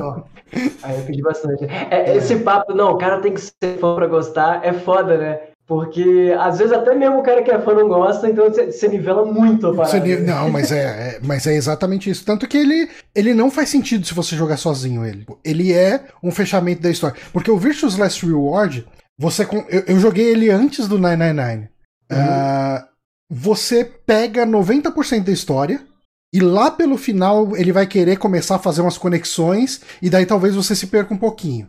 Oh, 0.00 0.22
aí 0.84 0.96
eu 0.96 1.04
pedi 1.04 1.20
bastante. 1.20 1.64
É, 1.90 2.16
esse 2.16 2.36
papo, 2.36 2.72
não, 2.72 2.92
o 2.92 2.98
cara 2.98 3.20
tem 3.20 3.34
que 3.34 3.40
ser 3.40 3.78
fã 3.80 3.96
para 3.96 4.06
gostar, 4.06 4.64
é 4.64 4.72
foda, 4.72 5.18
né? 5.18 5.40
Porque 5.66 6.32
às 6.38 6.58
vezes 6.58 6.72
até 6.72 6.94
mesmo 6.94 7.18
o 7.18 7.22
cara 7.22 7.42
que 7.42 7.50
é 7.50 7.60
fã 7.60 7.74
não 7.74 7.88
gosta, 7.88 8.30
então 8.30 8.48
você 8.48 8.86
nivela 8.86 9.24
muito 9.24 9.66
a 9.66 9.74
parada. 9.74 10.20
Não, 10.20 10.48
mas 10.48 10.70
é, 10.70 10.84
é, 10.84 11.20
mas 11.20 11.46
é 11.48 11.54
exatamente 11.54 12.08
isso. 12.08 12.24
Tanto 12.24 12.46
que 12.46 12.56
ele, 12.56 12.88
ele 13.12 13.34
não 13.34 13.50
faz 13.50 13.68
sentido 13.68 14.06
se 14.06 14.14
você 14.14 14.36
jogar 14.36 14.56
sozinho 14.56 15.04
ele. 15.04 15.26
Ele 15.44 15.72
é 15.72 16.04
um 16.22 16.30
fechamento 16.30 16.82
da 16.82 16.90
história. 16.90 17.16
Porque 17.32 17.50
o 17.50 17.58
Virtuous 17.58 17.98
Last 17.98 18.24
Reward, 18.24 18.86
você 19.18 19.42
eu, 19.68 19.82
eu 19.88 19.98
joguei 19.98 20.26
ele 20.30 20.48
antes 20.48 20.86
do 20.86 20.98
999. 20.98 21.68
Uhum. 22.12 22.18
Uh, 22.18 22.95
você 23.30 23.84
pega 23.84 24.46
90% 24.46 25.24
da 25.24 25.32
história. 25.32 25.80
E 26.34 26.40
lá 26.40 26.70
pelo 26.70 26.98
final 26.98 27.56
ele 27.56 27.72
vai 27.72 27.86
querer 27.86 28.18
começar 28.18 28.56
a 28.56 28.58
fazer 28.58 28.82
umas 28.82 28.98
conexões, 28.98 29.80
e 30.02 30.10
daí 30.10 30.26
talvez 30.26 30.54
você 30.54 30.74
se 30.74 30.88
perca 30.88 31.14
um 31.14 31.18
pouquinho. 31.18 31.68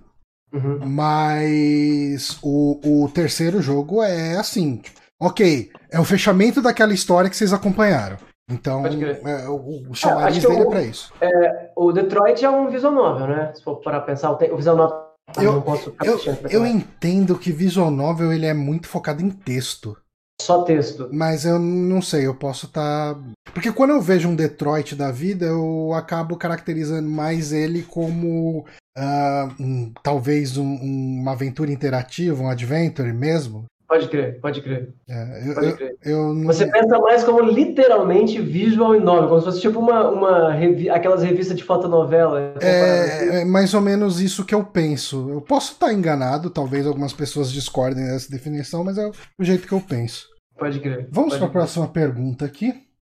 Uhum. 0.51 0.79
Mas 0.89 2.37
o, 2.41 3.03
o 3.03 3.09
terceiro 3.09 3.61
jogo 3.61 4.01
é 4.01 4.35
assim: 4.35 4.77
tipo, 4.77 4.99
ok, 5.21 5.71
é 5.91 5.99
o 5.99 6.05
fechamento 6.05 6.61
daquela 6.61 6.93
história 6.93 7.29
que 7.29 7.37
vocês 7.37 7.53
acompanharam. 7.53 8.17
Então, 8.49 8.85
é, 8.85 9.47
o, 9.49 9.89
o 9.89 9.93
chamariz 9.93 10.43
é, 10.43 10.47
dele 10.47 10.61
é 10.61 10.65
pra 10.65 10.81
isso. 10.81 11.13
É, 11.19 11.71
o 11.75 11.91
Detroit 11.91 12.43
é 12.45 12.49
um 12.49 12.69
visual 12.69 12.93
novel, 12.93 13.27
né? 13.27 13.51
Se 13.53 13.61
for 13.61 13.75
para 13.77 13.99
pensar, 13.99 14.31
o 14.31 14.55
visual 14.55 14.77
novel. 14.77 15.07
Eu, 15.37 15.53
não 15.53 15.61
posso 15.61 15.93
eu, 16.01 16.17
eu 16.49 16.65
entendo 16.65 17.37
que 17.37 17.51
visual 17.51 17.91
novel 17.91 18.31
ele 18.31 18.45
é 18.45 18.53
muito 18.53 18.87
focado 18.87 19.21
em 19.21 19.29
texto. 19.29 19.97
Só 20.41 20.63
texto. 20.63 21.09
Mas 21.11 21.45
eu 21.45 21.59
não 21.59 22.01
sei, 22.01 22.25
eu 22.25 22.35
posso 22.35 22.67
estar. 22.67 23.15
Tá... 23.15 23.21
Porque 23.53 23.71
quando 23.71 23.91
eu 23.91 24.01
vejo 24.01 24.29
um 24.29 24.35
Detroit 24.35 24.95
da 24.95 25.11
vida, 25.11 25.45
eu 25.45 25.93
acabo 25.93 26.37
caracterizando 26.37 27.09
mais 27.09 27.51
ele 27.51 27.81
como 27.83 28.65
uh, 28.97 29.53
um, 29.59 29.91
talvez 30.03 30.57
um, 30.57 30.75
uma 30.75 31.31
aventura 31.31 31.71
interativa, 31.71 32.41
um 32.41 32.49
adventure 32.49 33.11
mesmo. 33.11 33.65
Pode 33.87 34.09
crer, 34.09 34.41
pode 34.41 34.61
crer. 34.61 34.89
É, 35.07 35.49
eu, 35.49 35.53
pode 35.55 35.73
crer. 35.77 35.95
Eu, 36.03 36.17
eu 36.17 36.33
não... 36.33 36.47
Você 36.47 36.69
pensa 36.69 36.99
mais 36.99 37.23
como 37.23 37.39
literalmente 37.39 38.41
visual 38.41 38.93
e 38.93 38.99
novel, 38.99 39.29
como 39.29 39.39
se 39.39 39.45
fosse 39.45 39.61
tipo 39.61 39.79
uma, 39.79 40.09
uma 40.09 40.51
revi... 40.51 40.89
aquelas 40.89 41.23
revistas 41.23 41.55
de 41.55 41.63
fotonovela. 41.63 42.55
É, 42.61 43.41
é, 43.41 43.45
mais 43.45 43.73
ou 43.73 43.79
menos 43.79 44.19
isso 44.19 44.43
que 44.43 44.53
eu 44.53 44.63
penso. 44.65 45.29
Eu 45.29 45.39
posso 45.39 45.71
estar 45.71 45.93
enganado, 45.93 46.49
talvez 46.49 46.85
algumas 46.85 47.13
pessoas 47.13 47.49
discordem 47.49 48.05
dessa 48.05 48.29
definição, 48.29 48.83
mas 48.83 48.97
é 48.97 49.09
o 49.39 49.43
jeito 49.43 49.65
que 49.65 49.73
eu 49.73 49.79
penso. 49.79 50.27
Pode 50.59 50.81
crer. 50.81 51.07
Vamos 51.09 51.37
para 51.37 51.47
a 51.47 51.51
próxima 51.51 51.87
pergunta 51.87 52.43
aqui. 52.43 52.73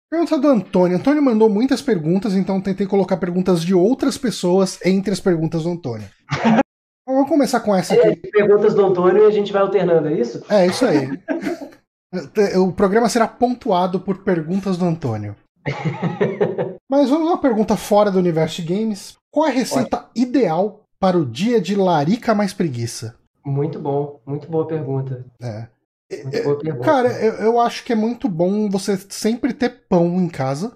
Pergunta 0.10 0.38
do 0.38 0.48
Antônio. 0.48 0.98
Antônio 0.98 1.22
mandou 1.22 1.50
muitas 1.50 1.82
perguntas, 1.82 2.34
então 2.34 2.62
tentei 2.62 2.88
colocar 2.88 3.18
perguntas 3.18 3.62
de 3.62 3.74
outras 3.74 4.18
pessoas 4.18 4.80
entre 4.86 5.12
as 5.12 5.20
perguntas 5.20 5.64
do 5.64 5.72
Antônio. 5.72 6.08
Vamos 7.22 7.30
começar 7.30 7.60
com 7.60 7.76
essa 7.76 7.94
aqui. 7.94 8.08
É, 8.08 8.16
perguntas 8.16 8.74
do 8.74 8.84
Antônio 8.84 9.24
e 9.24 9.28
a 9.28 9.30
gente 9.30 9.54
vai 9.54 9.62
alternando, 9.62 10.08
é 10.08 10.14
isso? 10.14 10.44
É, 10.50 10.66
isso 10.66 10.84
aí. 10.84 11.08
o 12.58 12.72
programa 12.72 13.08
será 13.10 13.28
pontuado 13.28 14.00
por 14.00 14.24
perguntas 14.24 14.76
do 14.76 14.86
Antônio. 14.86 15.36
Mas 16.90 17.12
vamos 17.12 17.28
a 17.28 17.34
uma 17.34 17.38
pergunta 17.38 17.78
fora 17.78 18.10
do 18.10 18.18
universo 18.18 18.64
de 18.64 18.74
games. 18.74 19.16
Qual 19.30 19.46
é 19.46 19.52
a 19.52 19.54
receita 19.54 20.10
ideal 20.16 20.82
para 21.00 21.16
o 21.16 21.24
dia 21.24 21.62
de 21.62 21.76
larica 21.76 22.34
mais 22.34 22.54
preguiça? 22.56 23.16
Muito 23.46 23.78
bom, 23.78 24.20
muito 24.26 24.50
boa 24.50 24.66
pergunta. 24.66 25.24
É. 25.40 25.68
É, 26.10 26.74
cara, 26.84 27.10
eu, 27.24 27.34
eu 27.36 27.60
acho 27.60 27.84
que 27.84 27.94
é 27.94 27.96
muito 27.96 28.28
bom 28.28 28.68
você 28.68 28.98
sempre 28.98 29.54
ter 29.54 29.84
pão 29.88 30.20
em 30.20 30.28
casa. 30.28 30.74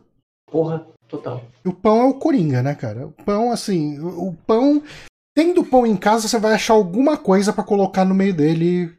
Porra, 0.50 0.86
total. 1.08 1.42
E 1.66 1.68
o 1.68 1.74
pão 1.74 2.02
é 2.02 2.06
o 2.06 2.14
coringa, 2.14 2.62
né, 2.62 2.76
cara? 2.76 3.08
O 3.08 3.12
pão, 3.12 3.52
assim, 3.52 4.00
o, 4.00 4.34
pão. 4.46 4.84
Tendo 5.36 5.66
pão 5.66 5.86
em 5.86 5.98
casa, 5.98 6.28
você 6.28 6.40
vai 6.40 6.54
achar 6.54 6.74
alguma 6.74 7.18
coisa 7.18 7.52
para 7.52 7.64
colocar 7.64 8.06
no 8.06 8.16
meio 8.16 8.34
dele 8.34 8.90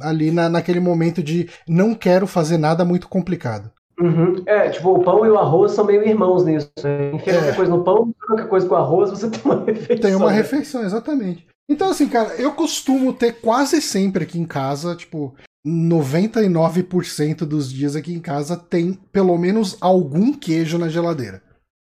ali 0.00 0.32
na, 0.32 0.48
naquele 0.48 0.80
momento 0.80 1.22
de 1.22 1.48
não 1.68 1.94
quero 1.94 2.26
fazer 2.26 2.58
nada 2.58 2.84
muito 2.84 3.08
complicado. 3.08 3.70
Uhum. 4.00 4.42
É, 4.44 4.70
tipo, 4.70 4.92
o 4.92 5.04
pão 5.04 5.24
e 5.24 5.30
o 5.30 5.38
arroz 5.38 5.70
são 5.70 5.84
meio 5.84 6.02
irmãos 6.02 6.44
nisso. 6.44 6.68
Né? 6.82 7.12
Enfia 7.12 7.34
é. 7.34 7.36
qualquer 7.36 7.56
coisa 7.56 7.70
no 7.70 7.84
pão, 7.84 8.12
qualquer 8.26 8.48
coisa 8.48 8.68
com 8.68 8.74
arroz, 8.74 9.10
você 9.10 9.30
tem 9.30 9.40
uma 9.44 9.64
refeição. 9.64 9.96
Tem 9.96 10.14
uma 10.16 10.30
né? 10.30 10.36
refeição, 10.36 10.82
exatamente. 10.82 11.46
Então, 11.68 11.90
assim, 11.90 12.08
cara, 12.08 12.34
eu 12.34 12.52
costumo 12.52 13.12
ter 13.12 13.40
quase 13.40 13.80
sempre 13.80 14.24
aqui 14.24 14.38
em 14.38 14.44
casa, 14.44 14.96
tipo, 14.96 15.34
99% 15.66 17.46
dos 17.46 17.72
dias 17.72 17.96
aqui 17.96 18.12
em 18.12 18.20
casa 18.20 18.56
tem 18.56 18.92
pelo 19.12 19.38
menos 19.38 19.78
algum 19.80 20.32
queijo 20.32 20.76
na 20.76 20.88
geladeira. 20.88 21.42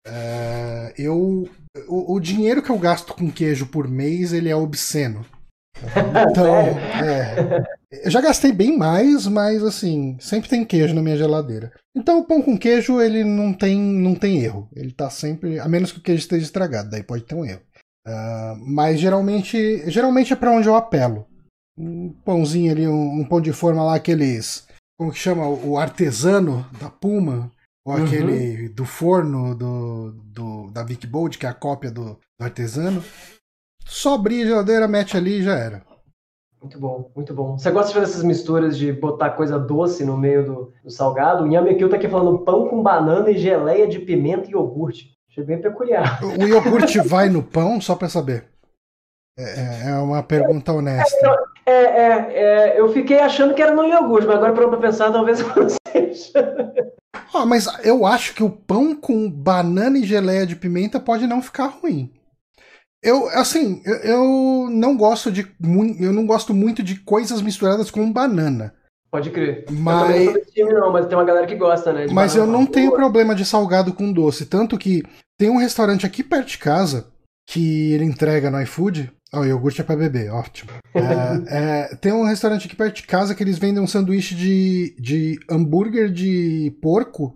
É, 0.05 0.93
eu 0.97 1.49
o, 1.87 2.13
o, 2.13 2.19
dinheiro 2.19 2.61
que 2.61 2.69
eu 2.69 2.77
gasto 2.77 3.13
com 3.13 3.31
queijo 3.31 3.67
por 3.67 3.87
mês 3.87 4.33
ele 4.33 4.49
é 4.49 4.55
obsceno. 4.55 5.25
Então, 6.31 6.55
é, 7.03 7.63
eu 8.05 8.09
já 8.09 8.21
gastei 8.21 8.53
bem 8.53 8.77
mais, 8.77 9.27
mas 9.27 9.61
assim, 9.61 10.17
sempre 10.19 10.49
tem 10.49 10.63
queijo 10.63 10.95
na 10.95 11.01
minha 11.01 11.17
geladeira. 11.17 11.71
Então 11.95 12.19
o 12.19 12.25
pão 12.25 12.41
com 12.41 12.57
queijo 12.57 13.01
ele 13.01 13.23
não 13.23 13.53
tem, 13.53 13.77
não 13.77 14.15
tem 14.15 14.41
erro. 14.41 14.69
Ele 14.73 14.91
tá 14.91 15.09
sempre, 15.09 15.59
a 15.59 15.67
menos 15.67 15.91
que 15.91 15.99
o 15.99 16.01
queijo 16.01 16.21
esteja 16.21 16.45
estragado, 16.45 16.89
daí 16.89 17.03
pode 17.03 17.23
ter 17.23 17.35
um 17.35 17.45
erro. 17.45 17.61
Uh, 18.07 18.55
mas 18.67 18.99
geralmente, 18.99 19.83
geralmente 19.89 20.31
é 20.31 20.35
para 20.35 20.51
onde 20.51 20.67
eu 20.67 20.75
apelo 20.75 21.27
um 21.77 22.09
pãozinho 22.23 22.71
ali, 22.71 22.87
um, 22.87 23.19
um, 23.19 23.25
pão 23.25 23.41
de 23.41 23.51
forma 23.51 23.83
lá, 23.83 23.95
aqueles. 23.95 24.67
Como 24.97 25.11
que 25.11 25.19
chama? 25.19 25.47
O 25.47 25.77
artesano 25.77 26.65
da 26.79 26.89
Puma. 26.89 27.51
Ou 27.85 27.95
uhum. 27.95 28.03
aquele 28.03 28.69
do 28.69 28.83
forno 28.83 29.53
do, 29.53 30.11
do, 30.11 30.71
da 30.71 30.83
Vic 30.83 31.05
Bold, 31.05 31.37
que 31.37 31.45
é 31.45 31.49
a 31.49 31.53
cópia 31.53 31.91
do, 31.91 32.19
do 32.37 32.43
artesano. 32.43 33.03
Só 33.85 34.15
abrir 34.15 34.43
a 34.43 34.47
geladeira, 34.47 34.87
mete 34.87 35.15
ali 35.15 35.39
e 35.39 35.43
já 35.43 35.55
era. 35.55 35.83
Muito 36.59 36.79
bom, 36.79 37.11
muito 37.15 37.31
bom. 37.31 37.57
Você 37.57 37.69
gosta 37.69 37.89
de 37.89 37.93
fazer 37.93 38.11
essas 38.11 38.23
misturas 38.23 38.75
de 38.75 38.91
botar 38.91 39.29
coisa 39.31 39.59
doce 39.59 40.03
no 40.03 40.17
meio 40.17 40.43
do, 40.43 40.73
do 40.83 40.89
salgado? 40.89 41.43
O 41.43 41.47
Yamekil 41.47 41.87
tá 41.87 41.95
aqui 41.95 42.09
falando 42.09 42.39
pão 42.39 42.67
com 42.67 42.81
banana 42.81 43.29
e 43.29 43.37
geleia 43.37 43.87
de 43.87 43.99
pimenta 43.99 44.47
e 44.47 44.53
iogurte. 44.53 45.15
Achei 45.29 45.43
bem 45.43 45.61
peculiar. 45.61 46.19
O 46.23 46.43
iogurte 46.43 46.99
vai 47.07 47.29
no 47.29 47.43
pão, 47.43 47.79
só 47.79 47.95
pra 47.95 48.09
saber. 48.09 48.45
É, 49.37 49.43
é, 49.43 49.89
é 49.91 49.93
uma 49.99 50.23
pergunta 50.23 50.73
honesta. 50.73 51.45
É, 51.67 51.71
é, 51.71 52.33
é, 52.33 52.79
eu 52.79 52.89
fiquei 52.89 53.19
achando 53.19 53.53
que 53.53 53.61
era 53.61 53.75
no 53.75 53.83
iogurte, 53.83 54.25
mas 54.25 54.37
agora 54.37 54.53
para 54.53 54.77
pensar, 54.77 55.11
talvez 55.11 55.39
não 55.55 55.67
seja. 55.69 56.91
Ah, 57.33 57.45
mas 57.45 57.67
eu 57.83 58.05
acho 58.05 58.33
que 58.33 58.43
o 58.43 58.49
pão 58.49 58.95
com 58.95 59.29
banana 59.29 59.97
e 59.97 60.03
geleia 60.03 60.45
de 60.45 60.55
pimenta 60.55 60.99
pode 60.99 61.27
não 61.27 61.41
ficar 61.41 61.67
ruim. 61.67 62.11
Eu, 63.01 63.27
assim, 63.29 63.81
eu, 63.85 63.95
eu 63.97 64.67
não 64.71 64.97
gosto 64.97 65.31
de 65.31 65.47
eu 65.99 66.11
não 66.11 66.25
gosto 66.25 66.53
muito 66.53 66.81
de 66.81 66.95
coisas 66.95 67.41
misturadas 67.41 67.91
com 67.91 68.11
banana. 68.11 68.73
Pode 69.11 69.29
crer. 69.29 69.65
Mas... 69.69 70.25
Eu 70.25 70.45
time, 70.47 70.73
não, 70.73 70.91
mas 70.91 71.05
tem 71.05 71.17
uma 71.17 71.23
galera 71.23 71.47
que 71.47 71.55
gosta, 71.55 71.93
né? 71.93 72.07
Mas 72.11 72.35
eu 72.35 72.45
não 72.45 72.65
tenho 72.65 72.91
problema 72.91 73.33
de 73.33 73.45
salgado 73.45 73.93
com 73.93 74.11
doce. 74.11 74.45
Tanto 74.45 74.77
que 74.77 75.03
tem 75.37 75.49
um 75.49 75.57
restaurante 75.57 76.05
aqui 76.05 76.23
perto 76.23 76.47
de 76.47 76.57
casa 76.57 77.07
que 77.47 77.93
ele 77.93 78.03
entrega 78.03 78.49
no 78.49 78.61
iFood. 78.61 79.13
Oh, 79.33 79.43
iogurte 79.43 79.81
é 79.81 79.83
pra 79.83 79.95
beber, 79.95 80.31
ótimo. 80.31 80.71
É, 80.93 81.89
é, 81.91 81.95
tem 81.95 82.13
um 82.13 82.23
restaurante 82.23 82.67
aqui 82.67 82.75
perto 82.75 82.97
de 82.97 83.03
casa 83.03 83.35
que 83.35 83.43
eles 83.43 83.57
vendem 83.57 83.83
um 83.83 83.87
sanduíche 83.87 84.33
de, 84.35 84.95
de 84.99 85.39
hambúrguer 85.49 86.09
de 86.09 86.73
porco 86.81 87.35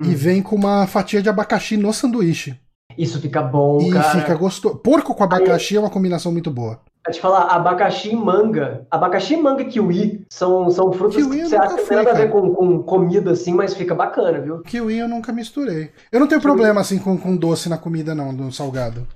hum. 0.00 0.10
e 0.10 0.14
vem 0.14 0.42
com 0.42 0.56
uma 0.56 0.86
fatia 0.86 1.22
de 1.22 1.28
abacaxi 1.28 1.76
no 1.76 1.92
sanduíche. 1.92 2.58
Isso 2.98 3.20
fica 3.20 3.40
bom, 3.40 3.80
e 3.80 3.90
cara. 3.90 4.20
fica 4.20 4.34
gostoso. 4.34 4.76
Porco 4.76 5.14
com 5.14 5.24
abacaxi 5.24 5.74
Aí... 5.74 5.78
é 5.78 5.80
uma 5.80 5.88
combinação 5.88 6.32
muito 6.32 6.50
boa. 6.50 6.80
a 7.06 7.10
te 7.10 7.20
falar, 7.20 7.44
abacaxi 7.44 8.10
e 8.10 8.16
manga. 8.16 8.86
Abacaxi, 8.90 9.36
manga 9.36 9.62
e 9.62 9.66
kiwi 9.66 10.26
são, 10.28 10.68
são 10.70 10.92
frutas 10.92 11.16
Kiwi 11.16 11.38
que 11.38 11.46
você 11.46 11.56
acha 11.56 11.76
que 11.76 11.84
tem 11.84 11.96
nada 11.96 12.10
a 12.10 12.14
ver 12.14 12.30
com, 12.30 12.52
com 12.52 12.82
comida 12.82 13.30
assim, 13.30 13.54
mas 13.54 13.72
fica 13.72 13.94
bacana, 13.94 14.40
viu? 14.40 14.60
Kiwi 14.62 14.98
eu 14.98 15.08
nunca 15.08 15.32
misturei. 15.32 15.90
Eu 16.12 16.20
não 16.20 16.26
tenho 16.26 16.40
problema 16.40 16.80
assim 16.80 16.98
com, 16.98 17.16
com 17.16 17.36
doce 17.36 17.68
na 17.68 17.78
comida, 17.78 18.14
não, 18.14 18.32
no 18.32 18.52
salgado. 18.52 19.06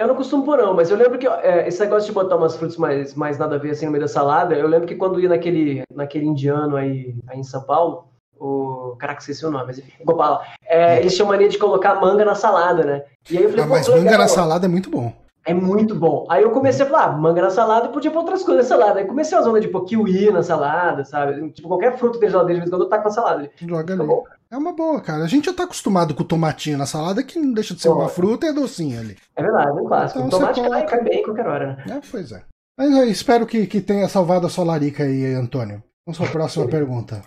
Eu 0.00 0.06
não 0.06 0.14
costumo 0.14 0.42
pôr, 0.46 0.56
não, 0.56 0.72
mas 0.72 0.90
eu 0.90 0.96
lembro 0.96 1.18
que 1.18 1.26
é, 1.28 1.68
esse 1.68 1.78
negócio 1.78 2.06
de 2.08 2.14
botar 2.14 2.34
umas 2.36 2.56
frutas 2.56 2.78
mais, 2.78 3.14
mais 3.14 3.36
nada 3.36 3.56
a 3.56 3.58
ver 3.58 3.72
assim 3.72 3.84
no 3.84 3.92
meio 3.92 4.00
da 4.02 4.08
salada, 4.08 4.54
eu 4.54 4.66
lembro 4.66 4.88
que 4.88 4.94
quando 4.94 5.20
ia 5.20 5.28
naquele, 5.28 5.82
naquele 5.94 6.24
indiano 6.24 6.74
aí, 6.74 7.14
aí 7.28 7.38
em 7.38 7.44
São 7.44 7.60
Paulo, 7.62 8.06
o. 8.38 8.96
Caraca, 8.98 9.20
esqueci 9.20 9.44
o 9.44 9.50
nome, 9.50 9.66
mas 9.66 9.78
enfim, 9.78 9.92
vou 10.02 10.16
falar. 10.16 10.54
É, 10.66 11.00
eles 11.00 11.14
tinham 11.14 11.28
mania 11.28 11.50
de 11.50 11.58
colocar 11.58 12.00
manga 12.00 12.24
na 12.24 12.34
salada, 12.34 12.82
né? 12.82 13.04
E 13.30 13.36
aí 13.36 13.44
eu 13.44 13.50
falei, 13.50 13.64
Ah, 13.66 13.68
mas 13.68 13.88
manga 13.88 14.16
na 14.16 14.26
salada 14.26 14.64
é 14.64 14.68
muito 14.70 14.88
bom. 14.90 15.12
É 15.44 15.52
muito 15.52 15.94
bom. 15.94 16.26
Aí 16.30 16.42
eu 16.44 16.50
comecei 16.50 16.86
a 16.86 16.88
falar, 16.88 17.04
ah, 17.04 17.12
manga 17.12 17.42
na 17.42 17.50
salada, 17.50 17.88
podia 17.90 18.10
pôr 18.10 18.20
outras 18.20 18.42
coisas 18.42 18.70
na 18.70 18.76
salada. 18.76 19.00
Aí 19.00 19.06
comecei 19.06 19.36
a 19.36 19.42
zona 19.42 19.60
de 19.60 19.68
pôr 19.68 19.84
kiwi 19.84 20.30
na 20.30 20.42
salada, 20.42 21.04
sabe? 21.04 21.50
Tipo, 21.50 21.68
qualquer 21.68 21.98
fruto 21.98 22.14
que 22.14 22.20
tem 22.20 22.30
geladeira, 22.30 22.54
de 22.54 22.60
vez 22.60 22.68
em 22.68 22.70
quando 22.70 22.82
eu 22.84 22.88
taco 22.88 23.04
na 23.04 23.10
salada. 23.10 23.50
Joga 23.56 23.84
Tá 23.96 24.02
ali. 24.02 24.06
bom. 24.08 24.24
É 24.52 24.56
uma 24.56 24.72
boa, 24.72 25.00
cara. 25.00 25.22
A 25.24 25.28
gente 25.28 25.44
já 25.46 25.52
tá 25.54 25.62
acostumado 25.64 26.14
com 26.14 26.22
o 26.22 26.26
tomatinho 26.26 26.76
na 26.76 26.86
salada, 26.86 27.22
que 27.22 27.38
não 27.38 27.52
deixa 27.52 27.74
de 27.74 27.80
ser 27.82 27.88
Pô. 27.88 27.96
uma 27.96 28.08
fruta 28.08 28.46
e 28.46 28.48
é 28.48 28.52
docinho 28.52 28.98
ali. 28.98 29.16
É 29.36 29.42
verdade, 29.42 29.68
é 29.68 29.72
um 29.72 29.86
clássico. 29.86 30.18
Então 30.20 30.30
tomate 30.40 30.60
coloca- 30.60 30.86
cai 30.86 31.04
bem 31.04 31.20
em 31.20 31.22
qualquer 31.22 31.46
hora, 31.46 31.76
né? 31.76 31.96
É, 31.96 32.00
pois 32.10 32.32
é. 32.32 32.42
Mas 32.76 32.92
aí, 32.94 33.10
espero 33.10 33.46
que, 33.46 33.66
que 33.66 33.80
tenha 33.80 34.08
salvado 34.08 34.46
a 34.46 34.50
sua 34.50 34.64
larica 34.64 35.04
aí, 35.04 35.34
Antônio. 35.34 35.82
Vamos 36.06 36.18
para 36.18 36.28
a 36.28 36.32
próxima 36.32 36.66
pergunta. 36.66 37.22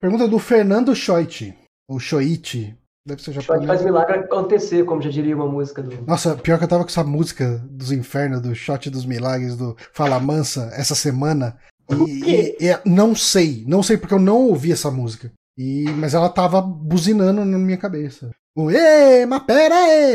Pergunta 0.00 0.28
do 0.28 0.38
Fernando 0.38 0.94
Schoit. 0.94 1.54
Ou 1.88 1.98
Shoichi. 1.98 2.76
Deve 3.06 3.22
ser 3.22 3.32
japonês. 3.32 3.66
faz 3.66 3.82
milagre 3.82 4.18
acontecer, 4.18 4.84
como 4.84 5.02
já 5.02 5.10
diria 5.10 5.34
uma 5.34 5.46
música 5.46 5.82
do. 5.82 6.02
Nossa, 6.06 6.36
pior 6.36 6.58
que 6.58 6.64
eu 6.64 6.68
tava 6.68 6.84
com 6.84 6.90
essa 6.90 7.02
música 7.02 7.58
dos 7.68 7.90
infernos, 7.90 8.40
do 8.40 8.54
Shot 8.54 8.88
dos 8.90 9.04
Milagres, 9.04 9.56
do 9.56 9.76
Fala 9.92 10.20
Mansa, 10.20 10.70
essa 10.74 10.94
semana. 10.94 11.56
E, 11.90 12.30
e- 12.30 12.56
e 12.68 12.78
não 12.88 13.14
sei, 13.14 13.64
não 13.66 13.82
sei 13.82 13.96
porque 13.96 14.14
eu 14.14 14.20
não 14.20 14.36
ouvi 14.46 14.70
essa 14.70 14.88
música. 14.90 15.32
E, 15.56 15.84
mas 15.98 16.14
ela 16.14 16.28
tava 16.28 16.60
buzinando 16.60 17.44
na 17.44 17.58
minha 17.58 17.76
cabeça. 17.76 18.30
O 18.56 18.70
Ê, 18.70 19.24
mas 19.26 19.42
pera 19.44 19.74
aí! 19.74 20.14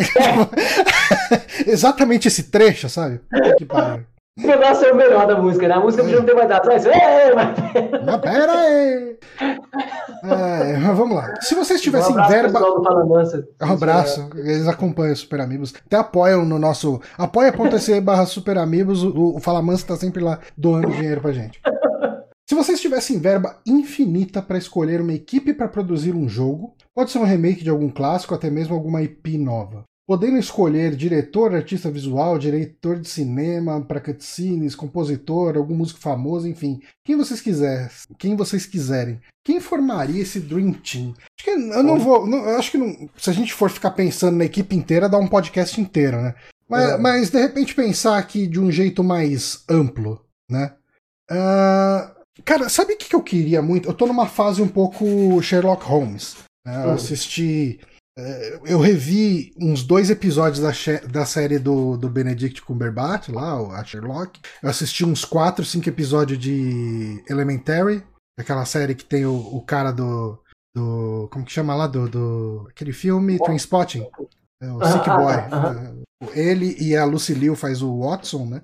Exatamente 1.65 2.27
esse 2.27 2.43
trecho, 2.43 2.87
sabe? 2.87 3.19
Que 3.57 3.65
pariu. 3.65 4.05
Esse 4.37 4.47
pedaço 4.47 4.85
é 4.85 4.91
o 4.91 4.95
melhor 4.95 5.25
da 5.25 5.35
música, 5.35 5.67
né? 5.67 5.73
A 5.73 5.79
música 5.79 6.03
podia 6.03 6.19
não 6.19 6.25
ter 6.25 6.35
mais 6.35 6.47
dado. 6.47 6.67
Mas, 6.67 6.85
é, 6.85 7.33
mas... 7.33 7.57
Pera 8.21 8.51
aí! 8.51 9.17
É, 10.23 10.77
vamos 10.93 11.17
lá. 11.17 11.33
Se 11.41 11.55
vocês 11.55 11.79
Um 11.79 11.83
tivessem 11.83 12.13
pro 12.13 12.27
verba. 12.27 12.59
Um 12.59 13.71
abraço, 13.73 14.29
eles 14.35 14.67
acompanham 14.67 15.13
o 15.13 15.17
Super 15.17 15.41
Amigos. 15.41 15.73
Até 15.87 15.97
apoiam 15.97 16.45
no 16.45 16.59
nosso. 16.59 17.01
apoia.se 17.17 17.99
barra 17.99 18.27
Super 18.27 18.59
Amigos. 18.59 19.03
O, 19.03 19.37
o 19.37 19.39
Fala 19.39 19.61
Mansa 19.61 19.87
tá 19.87 19.95
sempre 19.95 20.23
lá 20.23 20.37
doando 20.55 20.91
dinheiro 20.91 21.21
pra 21.21 21.31
gente. 21.31 21.59
Se 22.49 22.55
vocês 22.55 22.79
tivessem 22.79 23.19
verba 23.19 23.59
infinita 23.65 24.41
para 24.41 24.57
escolher 24.57 25.01
uma 25.01 25.13
equipe 25.13 25.53
para 25.53 25.67
produzir 25.67 26.15
um 26.15 26.29
jogo, 26.29 26.75
pode 26.95 27.11
ser 27.11 27.17
um 27.19 27.25
remake 27.25 27.61
de 27.63 27.69
algum 27.69 27.89
clássico, 27.89 28.33
até 28.33 28.49
mesmo 28.49 28.73
alguma 28.73 29.01
IP 29.01 29.37
nova. 29.37 29.83
Podendo 30.07 30.37
escolher 30.37 30.95
diretor, 30.95 31.53
artista 31.53 31.91
visual, 31.91 32.39
diretor 32.39 32.97
de 33.01 33.09
cinema 33.09 33.81
para 33.83 33.99
cutscenes, 33.99 34.73
compositor, 34.73 35.57
algum 35.57 35.75
músico 35.75 35.99
famoso, 35.99 36.47
enfim, 36.47 36.79
quem 37.05 37.17
vocês 37.17 37.41
quiserem, 37.41 37.89
quem 38.17 38.33
vocês 38.37 38.65
quiserem. 38.65 39.19
Quem 39.45 39.59
formaria 39.59 40.21
esse 40.21 40.39
Dream 40.39 40.71
Team? 40.71 41.13
Acho 41.37 41.43
que 41.43 41.49
eu 41.49 41.83
não 41.83 41.99
vou. 41.99 42.25
não- 42.25 42.45
eu 42.47 42.57
acho 42.57 42.71
que 42.71 42.77
não- 42.77 43.09
se 43.17 43.29
a 43.29 43.33
gente 43.33 43.53
for 43.53 43.69
ficar 43.69 43.91
pensando 43.91 44.37
na 44.37 44.45
equipe 44.45 44.73
inteira, 44.73 45.09
dá 45.09 45.17
um 45.17 45.27
podcast 45.27 45.81
inteiro, 45.81 46.21
né? 46.21 46.33
Mas, 46.69 46.89
É. 46.91 46.97
mas, 46.97 47.29
de 47.29 47.41
repente 47.41 47.75
pensar 47.75 48.17
aqui 48.17 48.47
de 48.47 48.61
um 48.61 48.71
jeito 48.71 49.03
mais 49.03 49.65
amplo, 49.69 50.21
né? 50.49 50.73
Ah, 51.29 52.13
cara, 52.45 52.69
sabe 52.69 52.93
o 52.93 52.97
que 52.97 53.15
eu 53.15 53.21
queria 53.23 53.61
muito? 53.61 53.87
Eu 53.89 53.93
tô 53.93 54.05
numa 54.07 54.27
fase 54.27 54.61
um 54.61 54.67
pouco 54.67 55.41
Sherlock 55.41 55.83
Holmes. 55.85 56.37
né? 56.65 56.83
Eu 56.85 56.89
Hum. 56.89 56.93
assisti. 56.93 57.79
eh, 58.17 58.59
Eu 58.65 58.79
revi 58.79 59.53
uns 59.59 59.83
dois 59.83 60.09
episódios 60.09 60.59
da, 60.61 60.71
da 61.07 61.25
série 61.25 61.59
do, 61.59 61.95
do 61.97 62.09
Benedict 62.09 62.61
Cumberbatch, 62.61 63.29
lá, 63.29 63.53
a 63.79 63.83
Sherlock. 63.83 64.39
Eu 64.61 64.69
assisti 64.69 65.05
uns 65.05 65.23
quatro, 65.23 65.63
cinco 65.63 65.87
episódios 65.87 66.37
de 66.39 67.23
Elementary, 67.29 68.03
aquela 68.39 68.65
série 68.65 68.95
que 68.95 69.05
tem 69.05 69.25
o, 69.25 69.35
o 69.35 69.61
cara 69.61 69.91
do, 69.91 70.37
do. 70.75 71.27
Como 71.31 71.45
que 71.45 71.51
chama 71.51 71.75
lá? 71.75 71.87
Do. 71.87 72.09
do 72.09 72.67
aquele 72.69 72.91
filme, 72.91 73.37
Trainspotting. 73.39 74.05
É, 74.61 74.71
o 74.71 74.83
Sick 74.85 75.09
Boy. 75.09 75.35
É, 76.33 76.39
Ele 76.39 76.75
e 76.79 76.95
a 76.97 77.05
Lucy 77.05 77.33
Liu 77.35 77.55
faz 77.55 77.81
o 77.83 77.99
Watson, 78.01 78.45
né? 78.47 78.61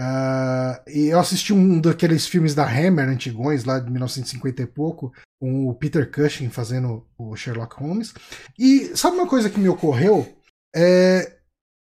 Ah, 0.00 0.80
e 0.86 1.08
eu 1.08 1.18
assisti 1.18 1.52
um 1.52 1.80
daqueles 1.80 2.24
filmes 2.24 2.54
da 2.54 2.64
Hammer 2.64 3.08
antigões, 3.08 3.64
lá 3.64 3.80
de 3.80 3.90
1950 3.90 4.62
e 4.62 4.66
pouco, 4.66 5.12
com 5.40 5.68
o 5.68 5.74
Peter 5.74 6.08
Cushing 6.08 6.50
fazendo 6.50 7.04
o 7.18 7.34
Sherlock 7.34 7.74
Holmes. 7.76 8.14
E 8.56 8.92
sabe 8.94 9.16
uma 9.16 9.26
coisa 9.26 9.50
que 9.50 9.58
me 9.58 9.68
ocorreu? 9.68 10.32
É, 10.74 11.32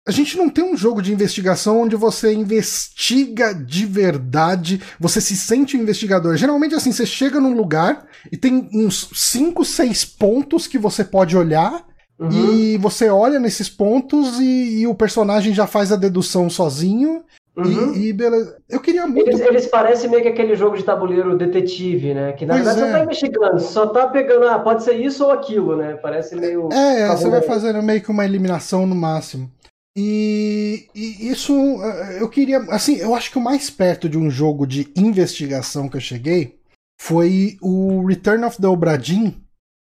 a 0.07 0.11
gente 0.11 0.37
não 0.37 0.49
tem 0.49 0.63
um 0.63 0.77
jogo 0.77 1.01
de 1.01 1.11
investigação 1.11 1.81
onde 1.81 1.95
você 1.95 2.31
investiga 2.31 3.55
de 3.55 3.87
verdade, 3.87 4.79
você 4.99 5.19
se 5.19 5.35
sente 5.35 5.75
um 5.75 5.81
investigador. 5.81 6.37
Geralmente, 6.37 6.75
assim, 6.75 6.91
você 6.91 7.07
chega 7.07 7.39
num 7.39 7.55
lugar 7.55 8.05
e 8.31 8.37
tem 8.37 8.69
uns 8.71 9.09
5, 9.15 9.65
6 9.65 10.05
pontos 10.05 10.67
que 10.67 10.77
você 10.77 11.03
pode 11.03 11.35
olhar 11.35 11.83
Uhum. 12.17 12.29
e 12.31 12.77
você 12.77 13.09
olha 13.09 13.39
nesses 13.41 13.67
pontos 13.67 14.39
e, 14.39 14.79
e 14.79 14.87
o 14.87 14.95
personagem 14.95 15.53
já 15.53 15.67
faz 15.67 15.91
a 15.91 15.97
dedução 15.97 16.49
sozinho. 16.49 17.25
Uhum. 17.57 17.93
E, 17.93 18.09
e 18.09 18.13
beleza. 18.13 18.57
Eu 18.69 18.79
queria 18.81 19.07
muito. 19.07 19.29
Eles, 19.29 19.39
eles 19.39 19.67
parecem 19.67 20.09
meio 20.09 20.21
que 20.21 20.27
aquele 20.27 20.55
jogo 20.55 20.75
de 20.77 20.83
tabuleiro 20.83 21.37
detetive, 21.37 22.13
né? 22.13 22.33
Que 22.33 22.45
na 22.45 22.55
Pois 22.55 22.65
verdade 22.65 22.81
é. 22.81 22.85
você 22.85 22.91
não 22.91 22.99
tá 22.99 23.03
investigando, 23.05 23.59
só 23.61 23.87
tá 23.87 24.07
pegando, 24.07 24.47
ah, 24.47 24.59
pode 24.59 24.83
ser 24.83 24.93
isso 24.93 25.23
ou 25.23 25.31
aquilo, 25.31 25.77
né? 25.77 25.93
Parece 26.01 26.35
meio. 26.35 26.67
É, 26.73 27.07
Tá 27.07 27.15
você 27.15 27.29
vai 27.29 27.39
né? 27.39 27.47
fazendo 27.47 27.81
meio 27.81 28.01
que 28.01 28.11
uma 28.11 28.25
eliminação 28.25 28.85
no 28.85 28.95
máximo. 28.95 29.49
E, 29.97 30.87
e 30.93 31.29
isso 31.29 31.53
eh, 31.81 32.17
eu 32.21 32.27
queria. 32.27 32.57
Assim, 32.69 32.97
eu 32.97 33.15
acho 33.15 33.31
que 33.31 33.37
o 33.37 33.41
mais 33.41 33.69
perto 33.69 34.09
de 34.09 34.17
um 34.17 34.29
jogo 34.29 34.67
de 34.67 34.91
investigação 34.97 35.87
que 35.87 35.95
eu 35.95 36.01
cheguei 36.01 36.59
foi 36.99 37.57
o 37.61 38.05
Return 38.05 38.43
of 38.43 38.61
the 38.61 38.67
Obra 38.67 38.97
Dinn, 38.97 39.31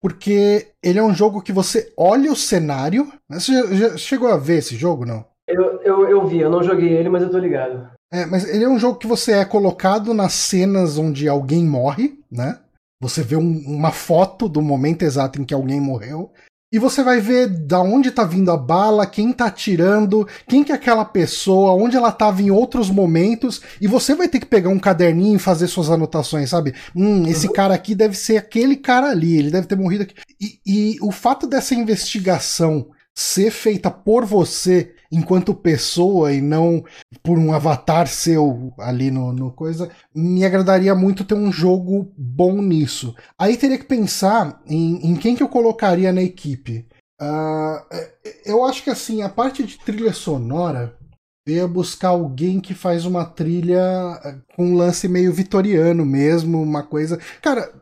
porque 0.01 0.67
ele 0.83 0.97
é 0.97 1.03
um 1.03 1.13
jogo 1.13 1.41
que 1.43 1.51
você 1.53 1.93
olha 1.95 2.31
o 2.31 2.35
cenário. 2.35 3.11
Você 3.29 3.53
já, 3.53 3.67
já 3.89 3.97
chegou 3.97 4.29
a 4.29 4.37
ver 4.37 4.57
esse 4.57 4.75
jogo, 4.75 5.05
não? 5.05 5.23
Eu, 5.49 5.81
eu, 5.81 6.07
eu 6.09 6.27
vi, 6.27 6.39
eu 6.39 6.49
não 6.49 6.63
joguei 6.63 6.89
ele, 6.93 7.09
mas 7.09 7.23
eu 7.23 7.31
tô 7.31 7.37
ligado. 7.39 7.89
É, 8.11 8.25
mas 8.25 8.47
ele 8.47 8.63
é 8.63 8.69
um 8.69 8.79
jogo 8.79 8.99
que 8.99 9.07
você 9.07 9.33
é 9.33 9.45
colocado 9.45 10.13
nas 10.13 10.33
cenas 10.33 10.97
onde 10.97 11.27
alguém 11.27 11.63
morre, 11.65 12.19
né? 12.31 12.59
Você 13.01 13.23
vê 13.23 13.35
um- 13.35 13.63
uma 13.65 13.91
foto 13.91 14.47
do 14.49 14.61
momento 14.61 15.03
exato 15.03 15.41
em 15.41 15.45
que 15.45 15.53
alguém 15.53 15.79
morreu. 15.81 16.31
E 16.71 16.77
você 16.77 17.01
vai 17.01 17.19
ver 17.19 17.47
da 17.47 17.81
onde 17.81 18.11
tá 18.11 18.23
vindo 18.23 18.51
a 18.51 18.57
bala, 18.57 19.07
quem 19.07 19.33
tá 19.33 19.45
atirando, 19.45 20.27
quem 20.47 20.63
que 20.63 20.71
é 20.71 20.75
aquela 20.75 21.03
pessoa, 21.03 21.71
onde 21.73 21.97
ela 21.97 22.11
tava 22.11 22.43
em 22.43 22.51
outros 22.51 22.91
momentos. 22.91 23.61
E 23.81 23.87
você 23.87 24.13
vai 24.13 24.27
ter 24.27 24.39
que 24.39 24.45
pegar 24.45 24.69
um 24.69 24.77
caderninho 24.77 25.37
e 25.37 25.39
fazer 25.39 25.65
suas 25.67 25.89
anotações, 25.89 26.51
sabe? 26.51 26.75
Hum, 26.95 27.25
esse 27.27 27.51
cara 27.51 27.73
aqui 27.73 27.95
deve 27.95 28.15
ser 28.15 28.37
aquele 28.37 28.75
cara 28.75 29.09
ali, 29.09 29.35
ele 29.37 29.49
deve 29.49 29.65
ter 29.65 29.75
morrido 29.75 30.03
aqui. 30.03 30.13
E, 30.39 30.59
e 30.65 30.97
o 31.01 31.11
fato 31.11 31.47
dessa 31.47 31.73
investigação 31.73 32.89
ser 33.17 33.49
feita 33.49 33.89
por 33.89 34.23
você 34.25 34.93
enquanto 35.11 35.53
pessoa 35.53 36.33
e 36.33 36.41
não 36.41 36.83
por 37.23 37.37
um 37.37 37.53
avatar 37.53 38.07
seu 38.07 38.73
ali 38.79 39.09
no, 39.11 39.33
no 39.33 39.51
coisa, 39.51 39.89
me 40.13 40.45
agradaria 40.45 40.93
muito 40.93 41.23
ter 41.23 41.35
um 41.35 41.51
jogo 41.51 42.13
bom 42.17 42.61
nisso. 42.61 43.15
Aí 43.37 43.57
teria 43.57 43.77
que 43.77 43.85
pensar 43.85 44.61
em, 44.67 45.11
em 45.11 45.15
quem 45.15 45.35
que 45.35 45.43
eu 45.43 45.49
colocaria 45.49 46.11
na 46.11 46.21
equipe. 46.21 46.87
Ah, 47.19 47.85
é, 47.91 48.13
eu 48.45 48.63
acho 48.63 48.83
que 48.83 48.89
assim, 48.89 49.21
a 49.21 49.29
parte 49.29 49.63
de 49.63 49.77
trilha 49.79 50.13
sonora, 50.13 50.97
eu 51.45 51.55
ia 51.55 51.67
buscar 51.67 52.09
alguém 52.09 52.59
que 52.59 52.73
faz 52.73 53.05
uma 53.05 53.25
trilha 53.25 53.79
eh, 54.23 54.37
com 54.55 54.67
um 54.67 54.75
lance 54.75 55.07
meio 55.07 55.33
vitoriano 55.33 56.05
mesmo, 56.05 56.61
uma 56.61 56.83
coisa. 56.83 57.17
Cara, 57.41 57.73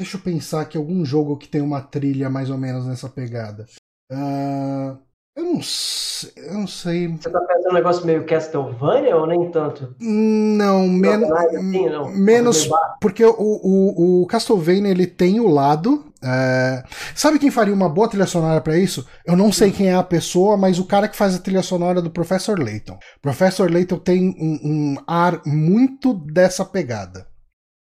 deixa 0.00 0.16
eu 0.16 0.20
pensar 0.20 0.62
aqui 0.62 0.78
algum 0.78 1.04
jogo 1.04 1.36
que 1.36 1.48
tem 1.48 1.60
uma 1.60 1.82
trilha 1.82 2.30
mais 2.30 2.48
ou 2.48 2.56
menos 2.56 2.86
nessa 2.86 3.08
pegada. 3.08 3.66
Ah, 4.10 4.98
eu 5.38 5.44
não 5.44 5.62
sei. 5.62 6.32
Eu 6.36 6.54
não 6.54 6.66
sei. 6.66 7.08
Você 7.08 7.30
tá 7.30 7.38
pensando 7.40 7.70
um 7.70 7.74
negócio 7.74 8.04
meio 8.04 8.26
Castlevania 8.26 9.16
ou 9.16 9.26
nem 9.26 9.50
tanto? 9.50 9.94
Não, 10.00 10.88
men 10.88 11.24
assim, 11.32 11.88
não. 11.88 12.10
menos. 12.10 12.68
Porque 13.00 13.24
o, 13.24 13.30
o, 13.38 14.22
o 14.22 14.26
Castlevania 14.26 14.90
ele 14.90 15.06
tem 15.06 15.38
o 15.38 15.46
lado. 15.48 16.04
é, 16.22 16.82
Sabe 17.14 17.38
quem 17.38 17.50
faria 17.52 17.72
uma 17.72 17.88
boa 17.88 18.08
trilha 18.08 18.26
sonora 18.26 18.60
pra 18.60 18.76
isso? 18.76 19.06
Eu 19.24 19.36
não 19.36 19.52
sei 19.52 19.70
quem 19.70 19.88
é 19.88 19.94
a 19.94 20.02
pessoa, 20.02 20.56
mas 20.56 20.78
o 20.78 20.84
cara 20.84 21.06
que 21.06 21.16
faz 21.16 21.36
a 21.36 21.38
trilha 21.38 21.62
sonora 21.62 22.02
do 22.02 22.10
Professor 22.10 22.58
Layton. 22.58 22.98
Professor 23.22 23.70
Layton 23.70 23.98
tem 23.98 24.28
um, 24.40 24.58
um 24.64 24.96
ar 25.06 25.40
muito 25.46 26.12
dessa 26.14 26.64
pegada. 26.64 27.28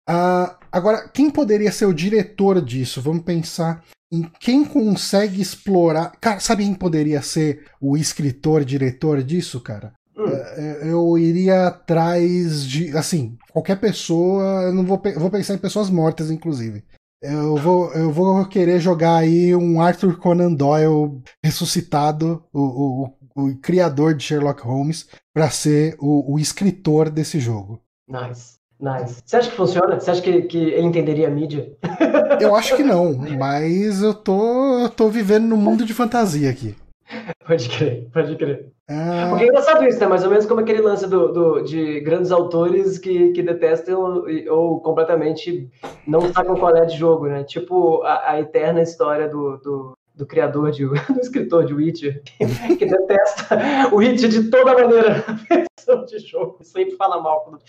Ah, 0.09 0.57
agora, 0.77 1.09
quem 1.09 1.31
poderia 1.31 1.73
ser 1.73 1.87
o 1.87 1.95
diretor 1.95 2.61
disso? 2.61 3.01
Vamos 3.01 3.23
pensar 3.23 3.83
em 4.12 4.23
quem 4.41 4.65
consegue 4.65 5.41
explorar. 5.41 6.12
Cara, 6.21 6.41
sabe 6.41 6.65
quem 6.65 6.75
poderia 6.75 7.23
ser 7.23 7.67
o 7.81 7.97
escritor, 7.97 8.65
diretor 8.65 9.23
disso, 9.23 9.61
cara? 9.61 9.93
Hum. 10.17 10.27
Eu 10.83 11.19
iria 11.19 11.69
atrás 11.69 12.67
de. 12.67 12.97
Assim, 12.97 13.37
qualquer 13.51 13.77
pessoa. 13.81 14.62
Eu 14.65 14.75
não 14.75 14.85
vou, 14.85 15.01
vou 15.17 15.31
pensar 15.31 15.55
em 15.55 15.59
pessoas 15.59 15.91
mortas, 15.91 16.31
inclusive. 16.31 16.85
Eu 17.23 17.57
vou, 17.57 17.93
eu 17.93 18.12
vou 18.12 18.45
querer 18.47 18.79
jogar 18.79 19.17
aí 19.17 19.55
um 19.55 19.81
Arthur 19.81 20.19
Conan 20.19 20.53
Doyle 20.53 21.23
ressuscitado, 21.43 22.45
o, 22.53 22.61
o, 23.35 23.45
o 23.49 23.57
criador 23.57 24.15
de 24.15 24.23
Sherlock 24.23 24.62
Holmes, 24.62 25.09
para 25.35 25.51
ser 25.51 25.97
o, 25.99 26.35
o, 26.35 26.39
escritor 26.39 27.11
desse 27.11 27.41
jogo. 27.41 27.81
Nice, 28.07 28.56
nice. 28.81 29.23
Você 29.25 29.37
acha 29.37 29.51
que 29.51 29.57
funciona? 29.57 29.99
Você 29.99 30.11
acha 30.11 30.23
que, 30.23 30.43
que 30.43 30.59
ele 30.59 30.87
entenderia 30.87 31.29
a 31.29 31.31
mídia? 31.31 31.73
Eu 32.41 32.55
acho 32.55 32.77
que 32.77 32.83
não, 32.83 33.15
mas 33.39 34.03
eu 34.03 34.12
tô, 34.12 34.89
tô 34.95 35.09
vivendo 35.09 35.45
num 35.45 35.57
mundo 35.57 35.87
de 35.87 35.95
fantasia 35.95 36.51
aqui. 36.51 36.77
Pode 37.47 37.69
crer, 37.69 38.09
pode 38.12 38.37
crer. 38.37 38.73
Ah. 38.89 39.27
Porque 39.31 39.45
é 39.45 39.49
engraçado 39.49 39.85
isso, 39.85 39.99
né? 39.99 40.07
Mais 40.07 40.23
ou 40.23 40.31
menos 40.31 40.47
como 40.47 40.61
aquele 40.61 40.81
lance 40.81 41.09
do, 41.09 41.33
do, 41.33 41.61
de 41.62 42.01
grandes 42.01 42.31
autores 42.31 42.99
que, 42.99 43.31
que 43.33 43.43
detestam 43.43 44.25
ou 44.49 44.81
completamente 44.81 45.69
não 46.07 46.33
sacam 46.33 46.57
qual 46.57 46.77
é 46.77 46.85
de 46.85 46.97
jogo, 46.97 47.27
né? 47.27 47.43
Tipo 47.45 48.03
a, 48.03 48.33
a 48.33 48.41
eterna 48.41 48.83
história 48.83 49.29
do, 49.29 49.57
do, 49.59 49.95
do, 50.16 50.26
criador, 50.26 50.70
de, 50.70 50.87
do 51.12 51.20
escritor 51.20 51.66
de 51.66 51.74
Witcher, 51.74 52.22
que, 52.24 52.76
que 52.76 52.87
detesta 52.87 53.88
o 53.92 53.96
Witcher 53.96 54.29
de 54.29 54.50
toda 54.50 54.74
maneira 54.74 55.24
versão 55.87 56.05
de 56.05 56.18
jogo, 56.18 56.59
sempre 56.62 56.96
fala 56.96 57.20
mal. 57.20 57.52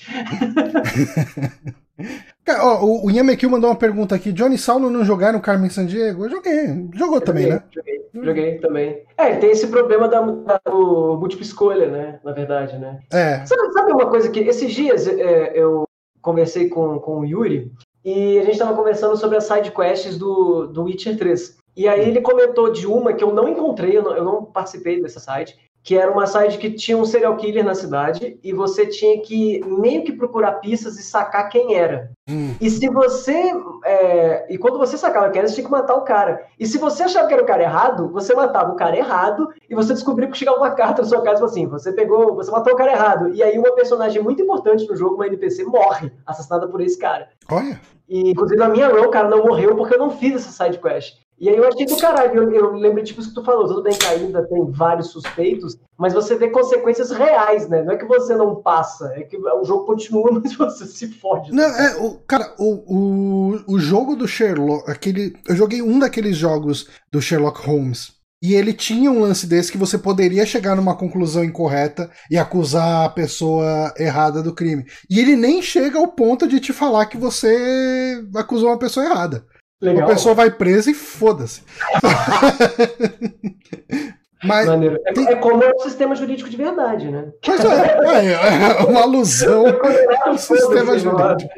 Cara, 2.45 2.63
ó, 2.63 2.85
o 2.85 3.09
Yamekil 3.09 3.49
mandou 3.49 3.69
uma 3.71 3.75
pergunta 3.75 4.13
aqui. 4.15 4.31
Johnny 4.31 4.57
Saulo 4.57 4.89
não 4.89 5.03
jogaram 5.03 5.39
Carmen 5.39 5.69
Sandiego? 5.69 6.25
Eu 6.25 6.29
joguei. 6.29 6.87
Jogou 6.93 7.19
também, 7.19 7.43
joguei, 7.43 7.57
né? 7.57 7.63
Joguei, 7.73 8.05
joguei 8.13 8.59
também. 8.59 9.03
É, 9.17 9.35
tem 9.35 9.49
esse 9.49 9.67
problema 9.67 10.07
da, 10.07 10.21
da 10.21 10.61
do 10.65 11.17
múltipla 11.17 11.43
escolha, 11.43 11.89
né? 11.89 12.19
Na 12.23 12.33
verdade, 12.33 12.77
né? 12.77 12.99
É. 13.11 13.43
Sabe, 13.45 13.73
sabe 13.73 13.91
uma 13.91 14.05
coisa 14.05 14.29
que 14.29 14.41
esses 14.41 14.71
dias 14.71 15.07
é, 15.07 15.53
eu 15.55 15.85
conversei 16.21 16.69
com, 16.69 16.99
com 16.99 17.21
o 17.21 17.25
Yuri 17.25 17.71
e 18.05 18.37
a 18.37 18.43
gente 18.43 18.53
estava 18.53 18.75
conversando 18.75 19.17
sobre 19.17 19.37
as 19.37 19.45
side 19.45 19.71
quests 19.71 20.17
do, 20.17 20.67
do 20.67 20.83
Witcher 20.83 21.17
3. 21.17 21.57
E 21.77 21.87
aí 21.87 22.09
ele 22.09 22.21
comentou 22.21 22.71
de 22.71 22.87
uma 22.87 23.13
que 23.13 23.23
eu 23.23 23.31
não 23.31 23.47
encontrei, 23.47 23.95
eu 23.95 24.01
não, 24.01 24.17
eu 24.17 24.23
não 24.23 24.43
participei 24.43 24.99
dessa 24.99 25.19
site, 25.19 25.55
que 25.83 25.95
era 25.95 26.11
uma 26.11 26.25
site 26.25 26.57
que 26.57 26.71
tinha 26.71 26.97
um 26.97 27.05
serial 27.05 27.37
killer 27.37 27.63
na 27.63 27.75
cidade 27.75 28.39
e 28.43 28.51
você 28.51 28.87
tinha 28.87 29.21
que 29.21 29.63
meio 29.63 30.03
que 30.03 30.11
procurar 30.11 30.53
pistas 30.53 30.97
e 30.97 31.03
sacar 31.03 31.47
quem 31.49 31.75
era. 31.75 32.11
Hum. 32.27 32.55
E 32.59 32.69
se 32.69 32.89
você. 32.89 33.53
É, 33.85 34.53
e 34.53 34.57
quando 34.57 34.79
você 34.79 34.97
sacava 34.97 35.29
quem 35.29 35.39
era, 35.39 35.47
você 35.47 35.53
tinha 35.53 35.65
que 35.65 35.71
matar 35.71 35.93
o 35.93 36.01
cara. 36.01 36.45
E 36.59 36.65
se 36.65 36.79
você 36.79 37.03
achava 37.03 37.27
que 37.27 37.33
era 37.35 37.43
o 37.43 37.45
cara 37.45 37.63
errado, 37.63 38.09
você 38.09 38.33
matava 38.33 38.73
o 38.73 38.75
cara 38.75 38.97
errado 38.97 39.47
e 39.69 39.75
você 39.75 39.93
descobriu 39.93 40.29
que 40.29 40.37
chegava 40.37 40.57
uma 40.57 40.71
carta 40.71 41.03
na 41.03 41.07
sua 41.07 41.21
casa 41.21 41.45
assim: 41.45 41.67
você 41.67 41.93
pegou, 41.93 42.33
você 42.35 42.51
matou 42.51 42.73
o 42.73 42.75
cara 42.75 42.91
errado. 42.91 43.29
E 43.29 43.41
aí 43.41 43.57
uma 43.57 43.71
personagem 43.73 44.21
muito 44.21 44.41
importante 44.41 44.85
no 44.87 44.95
jogo, 44.95 45.15
uma 45.15 45.27
NPC, 45.27 45.63
morre, 45.63 46.11
assassinada 46.25 46.67
por 46.67 46.81
esse 46.81 46.97
cara. 46.97 47.29
Olha. 47.49 47.79
E, 48.09 48.31
inclusive, 48.31 48.61
a 48.61 48.69
minha 48.69 48.89
o 48.89 49.09
cara 49.09 49.29
não 49.29 49.45
morreu 49.45 49.75
porque 49.75 49.95
eu 49.95 49.99
não 49.99 50.09
fiz 50.09 50.35
essa 50.35 50.65
side 50.65 50.79
quest. 50.79 51.26
E 51.39 51.47
aí 51.49 51.55
eu 51.55 51.67
achei 51.67 51.85
do 51.85 51.97
caralho, 51.97 52.35
eu, 52.35 52.51
eu 52.51 52.71
lembro 52.73 53.03
tipo 53.03 53.21
isso 53.21 53.29
que 53.29 53.35
tu 53.35 53.43
falou, 53.43 53.67
tudo 53.67 53.83
bem 53.83 53.95
que 53.95 54.05
ainda 54.07 54.43
tem 54.47 54.71
vários 54.71 55.11
suspeitos, 55.11 55.77
mas 55.95 56.13
você 56.13 56.35
vê 56.35 56.49
consequências 56.49 57.11
reais, 57.11 57.69
né? 57.69 57.83
Não 57.83 57.93
é 57.93 57.97
que 57.97 58.05
você 58.05 58.35
não 58.35 58.55
passa, 58.55 59.13
é 59.15 59.21
que 59.21 59.37
o 59.37 59.63
jogo 59.63 59.85
continua, 59.85 60.31
mas 60.41 60.55
você 60.55 60.85
se 60.87 61.07
fode. 61.07 61.51
Não, 61.51 61.63
é, 61.63 61.95
o, 61.97 62.15
cara, 62.27 62.55
o, 62.57 62.95
o, 62.95 63.75
o 63.75 63.79
jogo 63.79 64.15
do 64.15 64.27
Sherlock, 64.27 64.89
aquele. 64.89 65.33
Eu 65.47 65.55
joguei 65.55 65.81
um 65.81 65.99
daqueles 65.99 66.35
jogos 66.35 66.87
do 67.11 67.21
Sherlock 67.21 67.61
Holmes. 67.65 68.17
E 68.41 68.53
ele 68.53 68.71
tinha 68.71 69.09
um 69.11 69.19
lance 69.19 69.47
desse 69.47 69.71
que 69.71 69.79
você 69.79 69.97
poderia 69.97 70.45
chegar 70.45 70.75
numa 70.75 70.95
conclusão 70.95 71.43
incorreta 71.43 72.09
e 72.29 72.37
acusar 72.37 73.05
a 73.05 73.09
pessoa 73.09 73.91
errada 73.97 74.43
do 74.43 74.53
crime. 74.53 74.85
E 75.09 75.19
ele 75.19 75.35
nem 75.35 75.59
chega 75.59 75.97
ao 75.97 76.09
ponto 76.09 76.47
de 76.47 76.59
te 76.59 76.71
falar 76.71 77.07
que 77.07 77.17
você 77.17 78.23
acusou 78.35 78.69
uma 78.69 78.77
pessoa 78.77 79.07
errada. 79.07 79.43
Legal. 79.81 80.05
A 80.05 80.13
pessoa 80.13 80.33
vai 80.33 80.49
presa 80.49 80.89
e 80.89 80.93
foda-se. 80.93 81.61
Mas 84.43 84.67
é, 84.67 85.13
tem... 85.13 85.27
é, 85.27 85.35
como 85.35 85.63
o 85.63 85.79
sistema 85.81 86.15
jurídico 86.15 86.49
de 86.49 86.57
verdade, 86.57 87.09
né? 87.09 87.31
Pois 87.43 87.63
é, 87.65 88.27
é, 88.27 88.33
é 88.33 88.83
uma 88.83 89.01
alusão 89.01 89.65
ao 90.25 90.37
sistema 90.37 90.97
jurídico. 90.97 91.49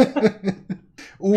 o, 1.20 1.32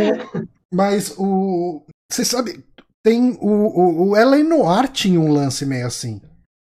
mas 0.72 1.14
o. 1.18 1.84
Você 2.10 2.24
sabe, 2.24 2.64
tem 3.04 3.38
o, 3.42 3.50
o, 3.50 4.10
o 4.10 4.18
Ellen 4.18 4.44
Noir 4.44 4.88
tinha 4.88 5.20
um 5.20 5.32
lance 5.32 5.66
meio 5.66 5.88
assim. 5.88 6.22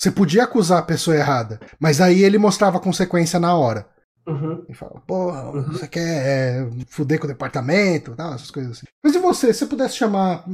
Você 0.01 0.09
podia 0.09 0.43
acusar 0.43 0.79
a 0.79 0.85
pessoa 0.85 1.15
errada, 1.15 1.59
mas 1.79 2.01
aí 2.01 2.23
ele 2.23 2.37
mostrava 2.37 2.77
a 2.77 2.81
consequência 2.81 3.39
na 3.39 3.55
hora. 3.55 3.85
Uhum. 4.25 4.63
E 4.69 4.73
fala, 4.73 5.01
porra, 5.05 5.49
uhum. 5.49 5.63
você 5.63 5.87
quer 5.87 6.01
é, 6.01 6.69
fuder 6.87 7.19
com 7.19 7.25
o 7.25 7.29
departamento, 7.29 8.15
tal, 8.15 8.33
essas 8.33 8.51
coisas 8.51 8.77
assim. 8.77 8.85
Mas 9.03 9.15
e 9.15 9.19
você, 9.19 9.53
se 9.53 9.59
você 9.59 9.65
pudesse 9.65 9.95
chamar 9.95 10.45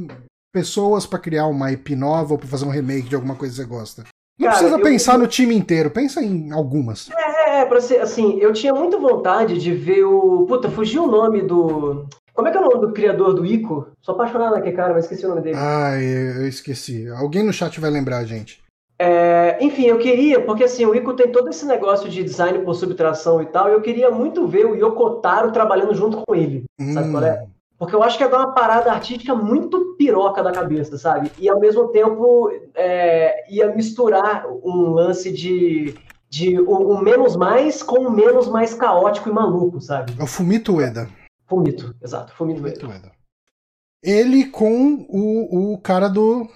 pessoas 0.52 1.06
para 1.06 1.18
criar 1.18 1.46
uma 1.46 1.70
IP 1.70 1.94
nova 1.94 2.32
ou 2.32 2.38
pra 2.38 2.48
fazer 2.48 2.64
um 2.64 2.70
remake 2.70 3.08
de 3.08 3.14
alguma 3.14 3.36
coisa 3.36 3.54
que 3.54 3.62
você 3.62 3.68
gosta? 3.68 4.04
Não 4.38 4.48
Cara, 4.48 4.58
precisa 4.58 4.78
eu, 4.78 4.82
pensar 4.82 5.18
no 5.18 5.26
time 5.26 5.54
inteiro, 5.54 5.90
pensa 5.90 6.22
em 6.22 6.50
algumas. 6.50 7.10
É, 7.10 7.58
é, 7.58 7.60
é, 7.60 7.64
pra 7.66 7.80
ser 7.80 8.00
assim, 8.00 8.38
eu 8.38 8.52
tinha 8.52 8.72
muita 8.72 8.98
vontade 8.98 9.58
de 9.58 9.74
ver 9.74 10.04
o. 10.04 10.46
Puta, 10.46 10.70
fugiu 10.70 11.04
o 11.04 11.10
nome 11.10 11.42
do. 11.42 12.06
Como 12.32 12.48
é 12.48 12.50
que 12.50 12.56
é 12.56 12.60
o 12.60 12.64
nome 12.64 12.80
do 12.86 12.92
criador 12.92 13.34
do 13.34 13.44
Ico? 13.44 13.88
Sou 14.00 14.14
apaixonado 14.14 14.54
naquele 14.54 14.74
cara, 14.74 14.94
mas 14.94 15.04
esqueci 15.04 15.26
o 15.26 15.28
nome 15.28 15.42
dele. 15.42 15.56
Ai, 15.58 16.02
eu 16.02 16.48
esqueci. 16.48 17.06
Alguém 17.08 17.42
no 17.42 17.52
chat 17.52 17.78
vai 17.78 17.90
lembrar, 17.90 18.24
gente. 18.24 18.62
É, 19.02 19.56
enfim, 19.62 19.86
eu 19.86 19.96
queria, 19.96 20.44
porque 20.44 20.64
assim, 20.64 20.84
o 20.84 20.94
Ico 20.94 21.14
tem 21.14 21.32
todo 21.32 21.48
esse 21.48 21.64
negócio 21.64 22.06
de 22.06 22.22
design 22.22 22.58
por 22.58 22.74
subtração 22.74 23.40
e 23.40 23.46
tal, 23.46 23.70
e 23.70 23.72
eu 23.72 23.80
queria 23.80 24.10
muito 24.10 24.46
ver 24.46 24.66
o 24.66 24.74
Yokotaro 24.74 25.52
trabalhando 25.52 25.94
junto 25.94 26.22
com 26.22 26.34
ele, 26.34 26.64
hum. 26.78 26.92
sabe 26.92 27.10
qual 27.10 27.24
é? 27.24 27.46
Porque 27.78 27.94
eu 27.94 28.02
acho 28.02 28.18
que 28.18 28.24
ia 28.24 28.28
dar 28.28 28.40
uma 28.40 28.52
parada 28.52 28.92
artística 28.92 29.34
muito 29.34 29.94
piroca 29.96 30.42
da 30.42 30.52
cabeça, 30.52 30.98
sabe? 30.98 31.32
E 31.38 31.48
ao 31.48 31.58
mesmo 31.58 31.88
tempo 31.88 32.50
é, 32.74 33.50
ia 33.50 33.74
misturar 33.74 34.46
um 34.46 34.90
lance 34.90 35.32
de, 35.32 35.94
de 36.28 36.60
o, 36.60 36.90
o, 36.90 37.02
menos 37.02 37.36
mais 37.36 37.82
com 37.82 38.00
o 38.00 38.10
menos 38.10 38.48
mais 38.48 38.74
caótico 38.74 39.30
e 39.30 39.32
maluco, 39.32 39.80
sabe? 39.80 40.12
É 40.18 40.22
o 40.22 40.26
Fumito 40.26 40.74
Ueda. 40.74 41.08
Fumito, 41.46 41.94
exato, 42.02 42.34
Fumito, 42.34 42.60
Fumito 42.60 42.86
Ueda. 42.86 43.12
Ele 44.02 44.44
com 44.44 45.06
o, 45.08 45.72
o 45.72 45.78
cara 45.78 46.06
do 46.08 46.46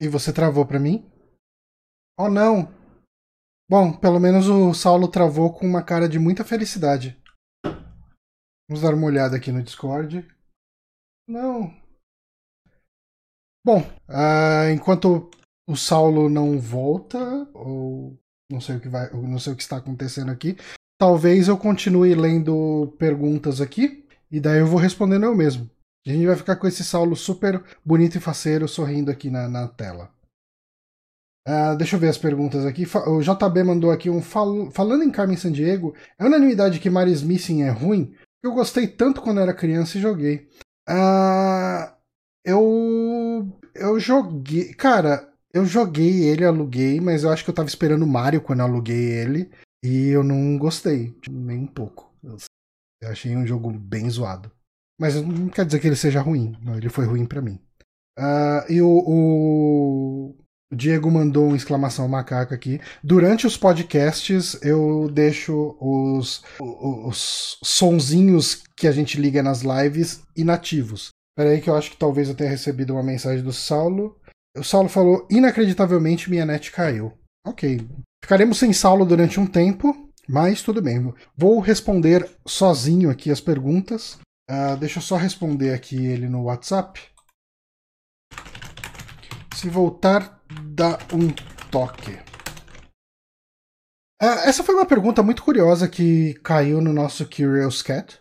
e 0.00 0.08
você 0.08 0.32
travou 0.32 0.66
para 0.66 0.78
mim? 0.78 1.10
Oh 2.18 2.28
não! 2.28 2.74
Bom, 3.68 3.92
pelo 3.92 4.20
menos 4.20 4.48
o 4.48 4.72
Saulo 4.72 5.08
travou 5.08 5.52
com 5.52 5.66
uma 5.66 5.82
cara 5.82 6.08
de 6.08 6.18
muita 6.18 6.44
felicidade. 6.44 7.20
Vamos 8.68 8.82
dar 8.82 8.94
uma 8.94 9.06
olhada 9.06 9.36
aqui 9.36 9.50
no 9.50 9.62
Discord. 9.62 10.26
Não. 11.28 11.74
Bom, 13.64 13.80
uh, 14.08 14.70
enquanto 14.72 15.28
o 15.68 15.76
Saulo 15.76 16.28
não 16.28 16.60
volta, 16.60 17.18
ou 17.52 18.16
não 18.50 18.60
sei 18.60 18.76
o 18.76 18.80
que 18.80 18.88
vai, 18.88 19.10
não 19.12 19.38
sei 19.38 19.52
o 19.52 19.56
que 19.56 19.62
está 19.62 19.78
acontecendo 19.78 20.30
aqui, 20.30 20.56
talvez 20.98 21.48
eu 21.48 21.58
continue 21.58 22.14
lendo 22.14 22.94
perguntas 22.98 23.60
aqui 23.60 24.06
e 24.30 24.40
daí 24.40 24.60
eu 24.60 24.66
vou 24.66 24.78
respondendo 24.78 25.24
eu 25.24 25.34
mesmo. 25.34 25.68
A 26.06 26.10
gente 26.10 26.26
vai 26.26 26.36
ficar 26.36 26.56
com 26.56 26.66
esse 26.66 26.84
Saulo 26.84 27.16
super 27.16 27.62
bonito 27.84 28.16
e 28.16 28.20
faceiro 28.20 28.68
sorrindo 28.68 29.10
aqui 29.10 29.28
na, 29.28 29.48
na 29.48 29.66
tela. 29.66 30.10
Uh, 31.48 31.76
deixa 31.76 31.96
eu 31.96 32.00
ver 32.00 32.08
as 32.08 32.18
perguntas 32.18 32.64
aqui. 32.64 32.84
O 33.06 33.20
JB 33.20 33.62
mandou 33.64 33.90
aqui 33.90 34.08
um 34.08 34.22
fal... 34.22 34.70
falando 34.70 35.02
em 35.02 35.10
Carmen 35.10 35.36
Sandiego. 35.36 35.94
É 36.18 36.24
unanimidade 36.24 36.78
que 36.78 36.90
Maris 36.90 37.22
Missing 37.22 37.62
é 37.62 37.70
ruim? 37.70 38.14
Eu 38.42 38.52
gostei 38.52 38.86
tanto 38.86 39.20
quando 39.20 39.40
era 39.40 39.54
criança 39.54 39.98
e 39.98 40.00
joguei. 40.00 40.48
Uh, 40.88 41.92
eu 42.44 43.60
eu 43.74 43.98
joguei, 44.00 44.72
cara, 44.74 45.32
eu 45.52 45.64
joguei 45.66 46.24
ele, 46.24 46.44
aluguei, 46.44 47.00
mas 47.00 47.24
eu 47.24 47.30
acho 47.30 47.44
que 47.44 47.50
eu 47.50 47.54
tava 47.54 47.68
esperando 47.68 48.06
Mario 48.06 48.40
quando 48.40 48.60
eu 48.60 48.66
aluguei 48.66 49.12
ele 49.12 49.50
e 49.84 50.08
eu 50.08 50.22
não 50.22 50.58
gostei 50.58 51.16
nem 51.30 51.58
um 51.58 51.66
pouco. 51.66 52.12
Eu 52.22 53.10
achei 53.10 53.36
um 53.36 53.46
jogo 53.46 53.70
bem 53.70 54.08
zoado. 54.08 54.50
Mas 54.98 55.14
não 55.14 55.48
quer 55.48 55.64
dizer 55.66 55.78
que 55.78 55.86
ele 55.86 55.96
seja 55.96 56.20
ruim. 56.20 56.54
Ele 56.76 56.88
foi 56.88 57.04
ruim 57.04 57.26
para 57.26 57.42
mim. 57.42 57.60
Uh, 58.18 58.72
e 58.72 58.80
o, 58.80 59.02
o, 59.06 60.34
Diego 60.74 61.10
mandou 61.10 61.48
uma 61.48 61.56
exclamação 61.56 62.08
macaca 62.08 62.54
aqui. 62.54 62.80
Durante 63.04 63.46
os 63.46 63.56
podcasts, 63.56 64.58
eu 64.62 65.10
deixo 65.12 65.76
os, 65.80 66.42
os, 66.60 67.06
os 67.06 67.58
sonzinhos 67.62 68.62
que 68.76 68.88
a 68.88 68.92
gente 68.92 69.20
liga 69.20 69.42
nas 69.42 69.62
lives 69.62 70.22
inativos. 70.36 71.10
Peraí 71.36 71.60
que 71.60 71.68
eu 71.68 71.76
acho 71.76 71.90
que 71.90 71.98
talvez 71.98 72.28
eu 72.28 72.34
tenha 72.34 72.50
recebido 72.50 72.94
uma 72.94 73.02
mensagem 73.02 73.44
do 73.44 73.52
Saulo. 73.52 74.16
O 74.56 74.64
Saulo 74.64 74.88
falou, 74.88 75.26
inacreditavelmente 75.30 76.30
minha 76.30 76.46
net 76.46 76.72
caiu. 76.72 77.12
Ok. 77.46 77.86
Ficaremos 78.24 78.58
sem 78.58 78.72
Saulo 78.72 79.04
durante 79.04 79.38
um 79.38 79.46
tempo, 79.46 80.10
mas 80.26 80.62
tudo 80.62 80.80
bem. 80.80 81.12
Vou 81.36 81.60
responder 81.60 82.28
sozinho 82.46 83.10
aqui 83.10 83.30
as 83.30 83.40
perguntas. 83.40 84.18
Uh, 84.48 84.76
deixa 84.78 84.98
eu 84.98 85.02
só 85.02 85.16
responder 85.16 85.72
aqui 85.72 86.06
ele 86.06 86.28
no 86.28 86.44
WhatsApp. 86.44 87.00
Se 89.54 89.68
voltar, 89.68 90.40
dá 90.62 90.98
um 91.12 91.32
toque. 91.70 92.12
Uh, 94.22 94.40
essa 94.44 94.62
foi 94.62 94.74
uma 94.74 94.86
pergunta 94.86 95.22
muito 95.22 95.42
curiosa 95.42 95.88
que 95.88 96.34
caiu 96.44 96.80
no 96.80 96.92
nosso 96.92 97.28
Curious 97.28 97.82
Cat. 97.82 98.20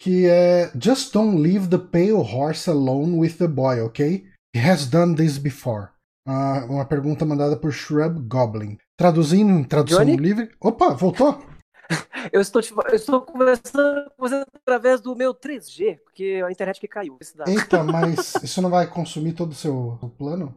Que 0.00 0.26
é 0.26 0.70
Just 0.78 1.12
don't 1.12 1.40
leave 1.40 1.68
the 1.68 1.78
pale 1.78 2.22
horse 2.22 2.68
alone 2.70 3.18
with 3.18 3.38
the 3.38 3.48
boy, 3.48 3.80
ok? 3.80 4.26
He 4.54 4.60
has 4.60 4.86
done 4.86 5.16
this 5.16 5.38
before. 5.38 5.88
Uh, 6.28 6.70
uma 6.70 6.84
pergunta 6.84 7.24
mandada 7.24 7.56
por 7.56 7.72
Shrub 7.72 8.20
Goblin. 8.28 8.78
Traduzindo 8.96 9.50
em 9.52 9.64
tradução 9.64 10.04
Johnny? 10.04 10.16
livre. 10.16 10.50
Opa, 10.60 10.90
voltou? 10.94 11.55
eu 12.32 12.40
estou, 12.40 12.62
eu 12.88 12.94
estou 12.94 13.22
conversando 13.22 14.10
com 14.10 14.28
você 14.28 14.44
através 14.54 15.00
do 15.00 15.14
meu 15.14 15.34
3G, 15.34 15.98
porque 16.00 16.42
a 16.44 16.50
internet 16.50 16.80
que 16.80 16.88
caiu. 16.88 17.18
Eita, 17.46 17.82
mas 17.84 18.34
isso 18.42 18.60
não 18.60 18.70
vai 18.70 18.88
consumir 18.88 19.32
todo 19.34 19.52
o 19.52 19.54
seu 19.54 19.98
plano? 20.18 20.54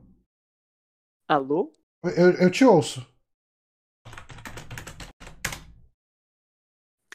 Alô? 1.28 1.74
Eu, 2.04 2.32
eu 2.32 2.50
te 2.50 2.66
ouço. 2.66 3.06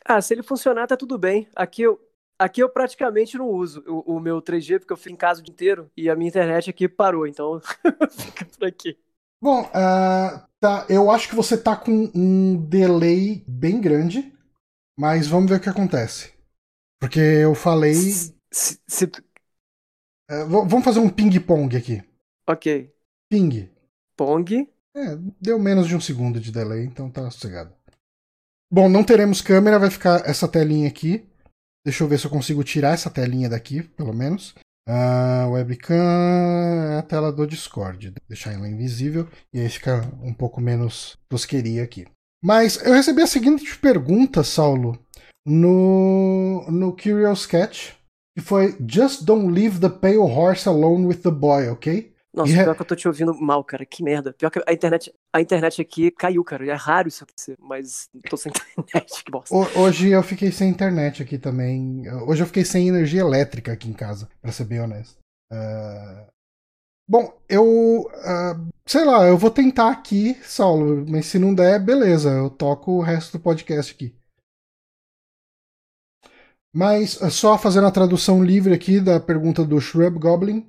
Ah, 0.05 0.21
se 0.21 0.35
ele 0.35 0.43
funcionar, 0.43 0.87
tá 0.87 0.97
tudo 0.97 1.19
bem. 1.19 1.49
Aqui 1.57 1.83
eu, 1.83 1.99
aqui 2.39 2.63
eu 2.63 2.69
praticamente 2.69 3.39
não 3.39 3.49
uso 3.49 3.83
o, 3.87 4.17
o 4.17 4.21
meu 4.21 4.41
3G, 4.43 4.79
porque 4.79 4.93
eu 4.93 4.97
fico 4.97 5.15
em 5.15 5.17
casa 5.17 5.41
o 5.41 5.43
dia 5.43 5.53
inteiro 5.53 5.91
e 5.97 6.11
a 6.11 6.15
minha 6.15 6.29
internet 6.29 6.69
aqui 6.69 6.87
parou, 6.87 7.27
então 7.27 7.61
fica 8.13 8.45
por 8.45 8.67
aqui. 8.67 8.99
Bom, 9.45 9.61
uh, 9.61 10.41
tá, 10.59 10.87
eu 10.89 11.11
acho 11.11 11.29
que 11.29 11.35
você 11.35 11.55
tá 11.55 11.77
com 11.77 12.11
um 12.15 12.57
delay 12.57 13.45
bem 13.47 13.79
grande, 13.79 14.33
mas 14.99 15.27
vamos 15.27 15.51
ver 15.51 15.57
o 15.57 15.61
que 15.61 15.69
acontece. 15.69 16.33
Porque 16.99 17.21
eu 17.21 17.55
falei. 17.55 17.93
Se, 17.93 18.81
se... 18.89 19.05
Uh, 19.05 20.49
vamos 20.49 20.83
fazer 20.83 21.01
um 21.01 21.11
ping-pong 21.11 21.77
aqui. 21.77 22.03
Ok. 22.49 22.91
Ping. 23.31 23.69
Pong. 24.17 24.67
É, 24.97 25.15
deu 25.39 25.59
menos 25.59 25.89
de 25.89 25.95
um 25.95 26.01
segundo 26.01 26.41
de 26.41 26.51
delay, 26.51 26.83
então 26.83 27.11
tá 27.11 27.31
sossegado. 27.31 27.75
Bom, 28.73 28.89
não 28.89 29.05
teremos 29.05 29.43
câmera, 29.43 29.79
vai 29.79 29.91
ficar 29.91 30.27
essa 30.27 30.49
telinha 30.49 30.89
aqui. 30.89 31.29
Deixa 31.85 32.03
eu 32.03 32.09
ver 32.09 32.19
se 32.19 32.25
eu 32.25 32.31
consigo 32.31 32.65
tirar 32.65 32.95
essa 32.95 33.11
telinha 33.11 33.51
daqui, 33.51 33.83
pelo 33.83 34.15
menos. 34.15 34.55
A 34.87 35.49
webcam 35.49 35.95
é 36.93 36.99
a 36.99 37.03
tela 37.03 37.33
do 37.33 37.47
Discord. 37.47 38.15
Deixar 38.29 38.53
ela 38.53 38.69
invisível 38.69 39.27
e 39.53 39.61
aí 39.61 39.69
fica 39.69 40.03
um 40.23 40.33
pouco 40.35 40.61
menos 40.61 41.17
tosqueria 41.29 41.83
aqui. 41.83 42.07
Mas 42.43 42.77
eu 42.85 42.93
recebi 42.93 43.23
a 43.23 43.27
seguinte 43.27 43.79
pergunta, 43.79 44.45
Saulo, 44.45 44.99
no, 45.47 46.67
no 46.71 46.93
Curious 46.93 47.47
Catch, 47.47 47.93
que 48.37 48.45
foi 48.45 48.77
Just 48.87 49.25
don't 49.25 49.51
leave 49.51 49.81
the 49.81 49.89
pale 49.89 50.19
horse 50.19 50.69
alone 50.69 51.07
with 51.07 51.23
the 51.23 51.31
boy, 51.31 51.69
ok? 51.69 52.13
Nossa, 52.35 52.53
e 52.53 52.55
pior 52.57 52.75
que 52.75 52.83
eu 52.83 52.87
tô 52.87 52.97
te 52.97 53.07
ouvindo 53.07 53.33
mal, 53.41 53.63
cara. 53.65 53.87
Que 53.87 54.03
merda. 54.03 54.35
Pior 54.35 54.51
que 54.51 54.61
a 54.67 54.73
internet, 54.73 55.15
a 55.35 55.41
internet 55.41 55.83
aqui 55.83 56.13
caiu, 56.13 56.45
cara. 56.45 56.65
É 56.65 56.75
raro 56.75 57.09
isso 57.09 57.25
acontecer, 57.25 57.57
mas 57.59 58.09
tô 58.31 58.37
sem 58.37 58.53
internet, 58.79 59.25
que 59.25 59.31
bosta. 59.33 59.53
Hoje 59.77 60.11
eu 60.11 60.23
fiquei 60.23 60.53
sem 60.53 60.71
internet 60.71 61.21
aqui 61.25 61.39
também. 61.39 62.09
Hoje 62.23 62.45
eu 62.45 62.47
fiquei 62.47 62.65
sem 62.65 62.87
energia 62.87 63.21
elétrica 63.21 63.73
aqui 63.73 63.89
em 63.89 63.93
casa, 63.93 64.29
pra 64.41 64.53
ser 64.53 64.65
bem 64.65 64.81
honesto. 64.81 65.19
Uh... 65.53 66.33
Bom, 67.07 67.37
eu. 67.49 68.03
Uh, 68.03 68.69
sei 68.87 69.05
lá, 69.05 69.27
eu 69.27 69.37
vou 69.37 69.51
tentar 69.51 69.91
aqui, 69.91 70.35
Saulo, 70.45 71.05
mas 71.09 71.27
se 71.27 71.39
não 71.39 71.53
der, 71.53 71.81
beleza, 71.81 72.31
eu 72.31 72.49
toco 72.49 72.93
o 72.93 73.03
resto 73.03 73.37
do 73.37 73.43
podcast 73.43 73.93
aqui. 73.93 74.15
Mas 76.73 77.19
só 77.31 77.59
fazendo 77.59 77.89
a 77.89 77.93
tradução 77.93 78.43
livre 78.43 78.73
aqui 78.73 79.01
da 79.01 79.19
pergunta 79.19 79.65
do 79.65 79.81
Shrub 79.81 80.19
Goblin. 80.19 80.69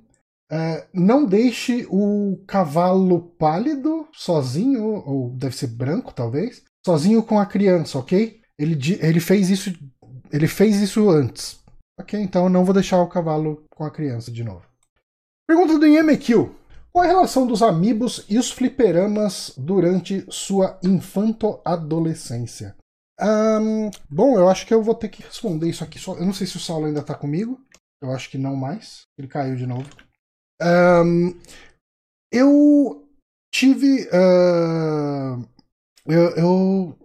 Uh, 0.50 0.86
não 0.94 1.26
deixe 1.26 1.86
o 1.90 2.38
cavalo 2.46 3.20
pálido 3.38 4.06
sozinho, 4.12 5.02
ou 5.04 5.30
deve 5.30 5.56
ser 5.56 5.66
branco 5.68 6.14
talvez, 6.14 6.62
sozinho 6.84 7.22
com 7.22 7.40
a 7.40 7.46
criança, 7.46 7.98
ok? 7.98 8.40
Ele, 8.58 8.78
ele 9.00 9.20
fez 9.20 9.50
isso. 9.50 9.72
Ele 10.32 10.46
fez 10.46 10.76
isso 10.76 11.10
antes. 11.10 11.60
Ok, 11.98 12.20
então 12.20 12.44
eu 12.44 12.50
não 12.50 12.64
vou 12.64 12.74
deixar 12.74 13.00
o 13.00 13.08
cavalo 13.08 13.64
com 13.70 13.84
a 13.84 13.90
criança 13.90 14.30
de 14.30 14.44
novo. 14.44 14.62
Pergunta 15.48 15.78
do 15.78 15.86
Yemekill. 15.86 16.54
Qual 16.92 17.04
a 17.04 17.08
relação 17.08 17.46
dos 17.46 17.62
amigos 17.62 18.24
e 18.28 18.38
os 18.38 18.50
fliperamas 18.50 19.52
durante 19.56 20.24
sua 20.30 20.78
infanto-adolescência? 20.82 22.74
Um, 23.20 23.90
bom, 24.10 24.38
eu 24.38 24.48
acho 24.48 24.66
que 24.66 24.74
eu 24.74 24.82
vou 24.82 24.94
ter 24.94 25.08
que 25.08 25.22
responder 25.22 25.68
isso 25.68 25.84
aqui. 25.84 25.98
Só. 25.98 26.14
Eu 26.14 26.24
não 26.24 26.32
sei 26.32 26.46
se 26.46 26.56
o 26.56 26.60
Saulo 26.60 26.86
ainda 26.86 27.00
está 27.00 27.14
comigo. 27.14 27.60
Eu 28.02 28.12
acho 28.12 28.30
que 28.30 28.38
não 28.38 28.56
mais. 28.56 29.02
Ele 29.18 29.28
caiu 29.28 29.56
de 29.56 29.66
novo. 29.66 29.88
Um, 30.62 31.34
eu 32.32 33.08
tive. 33.52 34.08
Uh, 34.08 35.46
eu, 36.06 36.30
eu, 36.36 36.98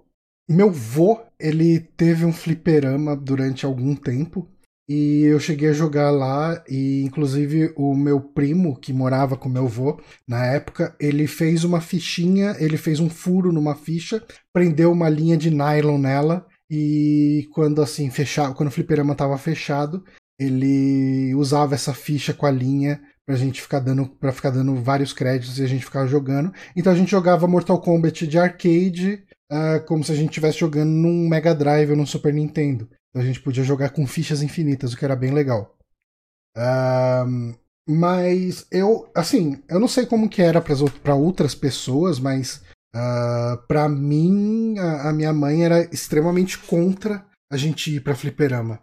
meu 0.50 0.72
vô, 0.72 1.20
ele 1.40 1.80
teve 1.80 2.26
um 2.26 2.34
fliperama 2.34 3.16
durante 3.16 3.66
algum 3.66 3.96
tempo. 3.96 4.48
E 4.90 5.24
eu 5.24 5.40
cheguei 5.40 5.70
a 5.70 5.74
jogar 5.74 6.12
lá, 6.12 6.62
e 6.68 7.04
inclusive 7.04 7.72
o 7.78 7.96
meu 7.96 8.20
primo, 8.20 8.78
que 8.78 8.92
morava 8.92 9.38
com 9.38 9.48
meu 9.48 9.66
avô, 9.66 10.02
na 10.28 10.46
época, 10.46 10.94
ele 11.00 11.28
fez 11.28 11.64
uma 11.64 11.80
fichinha, 11.80 12.58
ele 12.60 12.76
fez 12.76 13.00
um 13.00 13.10
furo 13.10 13.54
numa 13.54 13.74
ficha, 13.74 14.22
prendeu 14.52 14.92
uma 14.92 15.08
linha 15.08 15.38
de 15.38 15.50
nylon 15.50 15.98
nela, 15.98 16.46
e 16.70 17.48
quando 17.54 17.82
assim, 17.82 18.10
fechava, 18.10 18.54
quando 18.54 18.68
o 18.68 18.72
fliperama 18.72 19.14
estava 19.14 19.38
fechado, 19.38 20.04
ele 20.38 21.34
usava 21.36 21.76
essa 21.76 21.94
ficha 21.94 22.34
com 22.34 22.46
a 22.46 22.52
linha 22.52 23.02
pra 23.32 23.38
gente 23.38 23.62
ficar 23.62 23.80
dando 23.80 24.06
para 24.06 24.34
ficar 24.34 24.50
dando 24.50 24.76
vários 24.76 25.14
créditos 25.14 25.58
e 25.58 25.64
a 25.64 25.68
gente 25.68 25.86
ficar 25.86 26.06
jogando. 26.06 26.54
Então 26.76 26.92
a 26.92 26.96
gente 26.96 27.10
jogava 27.10 27.48
Mortal 27.48 27.80
Kombat 27.80 28.28
de 28.28 28.38
arcade 28.38 29.24
uh, 29.50 29.86
como 29.88 30.04
se 30.04 30.12
a 30.12 30.16
gente 30.16 30.32
estivesse 30.32 30.60
jogando 30.60 30.90
num 30.90 31.30
Mega 31.30 31.56
Drive 31.56 31.92
ou 31.92 31.96
num 31.96 32.06
Super 32.06 32.34
Nintendo. 32.34 32.90
Então 33.10 33.22
a 33.22 33.26
gente 33.26 33.40
podia 33.40 33.64
jogar 33.64 33.92
com 33.92 34.06
fichas 34.06 34.42
infinitas, 34.42 34.92
o 34.92 34.98
que 34.98 35.06
era 35.06 35.16
bem 35.16 35.32
legal. 35.32 35.78
Uh, 36.58 37.56
mas 37.90 38.68
eu, 38.70 39.10
assim, 39.16 39.64
eu 39.70 39.80
não 39.80 39.88
sei 39.88 40.06
como 40.06 40.30
que 40.30 40.42
era 40.42 40.62
para 40.62 41.16
outras 41.16 41.56
pessoas, 41.56 42.20
mas 42.20 42.62
uh, 42.94 43.66
para 43.66 43.88
mim 43.88 44.78
a, 44.78 45.10
a 45.10 45.14
minha 45.14 45.32
mãe 45.32 45.64
era 45.64 45.84
extremamente 45.94 46.58
contra 46.58 47.26
a 47.50 47.56
gente 47.56 47.96
ir 47.96 48.02
para 48.02 48.16
fliperama. 48.16 48.78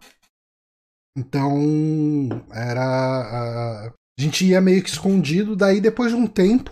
Então, 1.15 2.29
era. 2.51 3.93
A 4.19 4.21
gente 4.21 4.45
ia 4.45 4.59
meio 4.59 4.83
que 4.83 4.89
escondido, 4.89 5.55
daí 5.55 5.79
depois 5.79 6.11
de 6.11 6.17
um 6.17 6.27
tempo, 6.27 6.71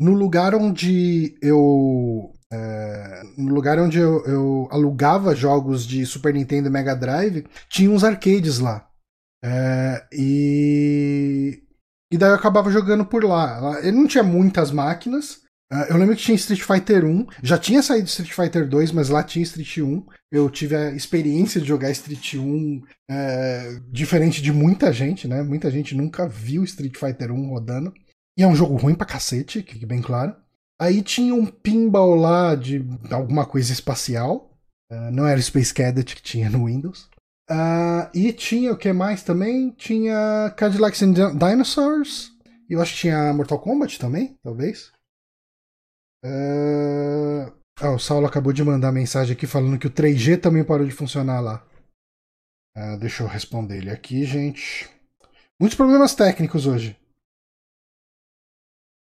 no 0.00 0.14
lugar 0.14 0.54
onde 0.54 1.36
eu. 1.42 2.32
É, 2.50 3.22
no 3.36 3.52
lugar 3.52 3.78
onde 3.78 3.98
eu, 3.98 4.24
eu, 4.24 4.68
alugava 4.70 5.36
jogos 5.36 5.86
de 5.86 6.06
Super 6.06 6.32
Nintendo 6.32 6.68
e 6.68 6.70
Mega 6.70 6.96
Drive, 6.96 7.44
tinha 7.68 7.90
uns 7.90 8.04
arcades 8.04 8.58
lá. 8.58 8.88
É, 9.44 10.02
e. 10.10 11.62
E 12.10 12.16
daí 12.16 12.30
eu 12.30 12.36
acabava 12.36 12.70
jogando 12.70 13.04
por 13.04 13.22
lá. 13.22 13.78
Ele 13.82 13.92
não 13.92 14.06
tinha 14.06 14.24
muitas 14.24 14.70
máquinas, 14.70 15.42
eu 15.90 15.96
lembro 15.98 16.16
que 16.16 16.22
tinha 16.22 16.34
Street 16.34 16.62
Fighter 16.62 17.04
1, 17.04 17.26
já 17.42 17.58
tinha 17.58 17.82
saído 17.82 18.06
Street 18.06 18.32
Fighter 18.32 18.66
2, 18.66 18.92
mas 18.92 19.10
lá 19.10 19.22
tinha 19.22 19.42
Street 19.42 19.78
1. 19.78 20.06
Eu 20.32 20.48
tive 20.48 20.74
a 20.74 20.90
experiência 20.92 21.60
de 21.60 21.68
jogar 21.68 21.90
Street 21.90 22.34
1 22.34 22.82
é, 23.10 23.80
diferente 23.90 24.40
de 24.40 24.52
muita 24.52 24.92
gente, 24.92 25.28
né? 25.28 25.42
Muita 25.42 25.70
gente 25.70 25.94
nunca 25.94 26.26
viu 26.26 26.64
Street 26.64 26.96
Fighter 26.96 27.30
1 27.30 27.50
rodando. 27.50 27.92
E 28.38 28.42
é 28.42 28.46
um 28.46 28.56
jogo 28.56 28.76
ruim 28.76 28.94
pra 28.94 29.06
cacete, 29.06 29.62
que 29.62 29.84
bem 29.84 30.00
claro. 30.00 30.34
Aí 30.80 31.02
tinha 31.02 31.34
um 31.34 31.44
pinball 31.44 32.14
lá 32.14 32.54
de 32.54 32.86
alguma 33.10 33.44
coisa 33.44 33.72
espacial. 33.72 34.56
Uh, 34.90 35.10
não 35.12 35.26
era 35.26 35.38
o 35.38 35.42
Space 35.42 35.74
Cadet 35.74 36.14
que 36.14 36.22
tinha 36.22 36.48
no 36.48 36.66
Windows. 36.66 37.08
Uh, 37.50 38.08
e 38.14 38.32
tinha 38.32 38.72
o 38.72 38.76
que 38.76 38.92
mais 38.92 39.22
também? 39.22 39.70
Tinha 39.72 40.54
Cadillacs 40.56 41.02
and 41.02 41.14
Dinosaurs. 41.36 42.30
E 42.70 42.74
eu 42.74 42.80
acho 42.80 42.94
que 42.94 43.00
tinha 43.00 43.32
Mortal 43.32 43.58
Kombat 43.58 43.98
também, 43.98 44.36
talvez. 44.42 44.92
Uh... 46.24 47.58
Ah, 47.80 47.92
o 47.92 47.98
Saulo 47.98 48.26
acabou 48.26 48.52
de 48.52 48.64
mandar 48.64 48.90
mensagem 48.90 49.36
aqui 49.36 49.46
falando 49.46 49.78
que 49.78 49.86
o 49.86 49.90
3G 49.90 50.40
também 50.40 50.64
parou 50.64 50.84
de 50.84 50.92
funcionar 50.92 51.40
lá. 51.40 51.64
Uh, 52.76 52.98
deixa 52.98 53.22
eu 53.22 53.28
responder 53.28 53.76
ele 53.76 53.90
aqui, 53.90 54.24
gente. 54.24 54.90
Muitos 55.60 55.76
problemas 55.76 56.14
técnicos 56.14 56.66
hoje. 56.66 56.98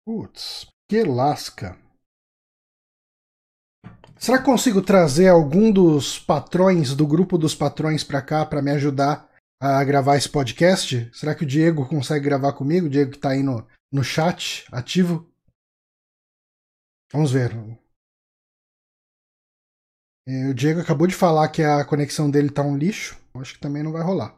Putz, 0.06 0.68
que 0.88 1.04
lasca. 1.04 1.76
Será 4.20 4.38
que 4.38 4.46
consigo 4.46 4.82
trazer 4.82 5.28
algum 5.28 5.72
dos 5.72 6.20
patrões 6.20 6.96
do 6.96 7.06
grupo 7.06 7.38
dos 7.38 7.56
patrões 7.56 8.04
para 8.04 8.22
cá 8.22 8.46
para 8.46 8.62
me 8.62 8.72
ajudar 8.72 9.30
a 9.60 9.84
gravar 9.84 10.18
esse 10.18 10.30
podcast? 10.30 11.10
Será 11.14 11.34
que 11.34 11.44
o 11.44 11.48
Diego 11.48 11.88
consegue 11.88 12.26
gravar 12.26 12.54
comigo? 12.54 12.86
O 12.86 12.90
Diego 12.90 13.12
que 13.12 13.20
tá 13.20 13.30
aí 13.30 13.42
no, 13.42 13.66
no 13.92 14.04
chat 14.04 14.66
ativo? 14.72 15.28
Vamos 17.12 17.32
ver. 17.32 17.52
É, 20.28 20.50
o 20.50 20.54
Diego 20.54 20.82
acabou 20.82 21.08
de 21.08 21.16
falar 21.16 21.48
que 21.50 21.64
a 21.64 21.86
conexão 21.86 22.30
dele 22.30 22.50
tá 22.50 22.62
um 22.62 22.78
lixo. 22.78 23.18
Acho 23.36 23.54
que 23.54 23.60
também 23.60 23.82
não 23.82 23.92
vai 23.92 24.04
rolar. 24.04 24.36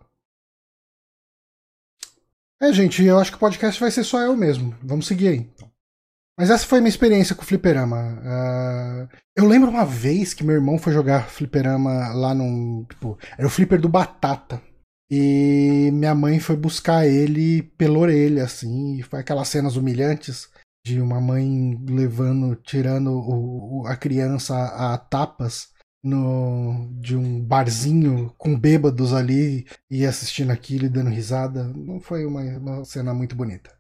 É, 2.61 2.71
gente, 2.73 3.03
eu 3.03 3.17
acho 3.17 3.31
que 3.31 3.37
o 3.37 3.39
podcast 3.39 3.79
vai 3.79 3.89
ser 3.89 4.03
só 4.03 4.19
eu 4.19 4.35
mesmo. 4.35 4.77
Vamos 4.83 5.07
seguir 5.07 5.29
aí. 5.29 5.37
Então. 5.37 5.71
Mas 6.37 6.49
essa 6.49 6.65
foi 6.65 6.77
a 6.79 6.81
minha 6.81 6.89
experiência 6.89 7.35
com 7.35 7.41
o 7.41 7.45
fliperama. 7.45 7.97
Uh, 8.21 9.17
eu 9.35 9.45
lembro 9.45 9.69
uma 9.69 9.85
vez 9.85 10.33
que 10.33 10.43
meu 10.43 10.55
irmão 10.55 10.77
foi 10.77 10.93
jogar 10.93 11.29
fliperama 11.29 12.13
lá 12.13 12.35
num. 12.35 12.85
Tipo, 12.85 13.17
era 13.37 13.47
o 13.47 13.49
flipper 13.49 13.79
do 13.79 13.89
Batata. 13.89 14.61
E 15.09 15.89
minha 15.91 16.13
mãe 16.13 16.39
foi 16.39 16.55
buscar 16.55 17.07
ele 17.07 17.63
pela 17.77 17.97
orelha, 17.97 18.43
assim. 18.43 18.97
E 18.97 19.03
foi 19.03 19.19
aquelas 19.19 19.47
cenas 19.47 19.75
humilhantes 19.75 20.48
de 20.85 21.01
uma 21.01 21.19
mãe 21.19 21.77
levando, 21.87 22.55
tirando 22.55 23.11
o, 23.11 23.85
a 23.85 23.95
criança 23.95 24.55
a, 24.55 24.93
a 24.93 24.97
tapas 24.97 25.69
no, 26.03 26.89
de 26.99 27.15
um 27.15 27.43
barzinho 27.43 28.33
com 28.37 28.57
bêbados 28.57 29.13
ali 29.13 29.67
e 29.89 30.05
assistindo 30.05 30.51
aquilo 30.51 30.85
e 30.85 30.89
dando 30.89 31.09
risada. 31.09 31.63
Não 31.63 31.99
foi 31.99 32.25
uma, 32.25 32.41
uma 32.41 32.85
cena 32.85 33.13
muito 33.13 33.35
bonita. 33.35 33.77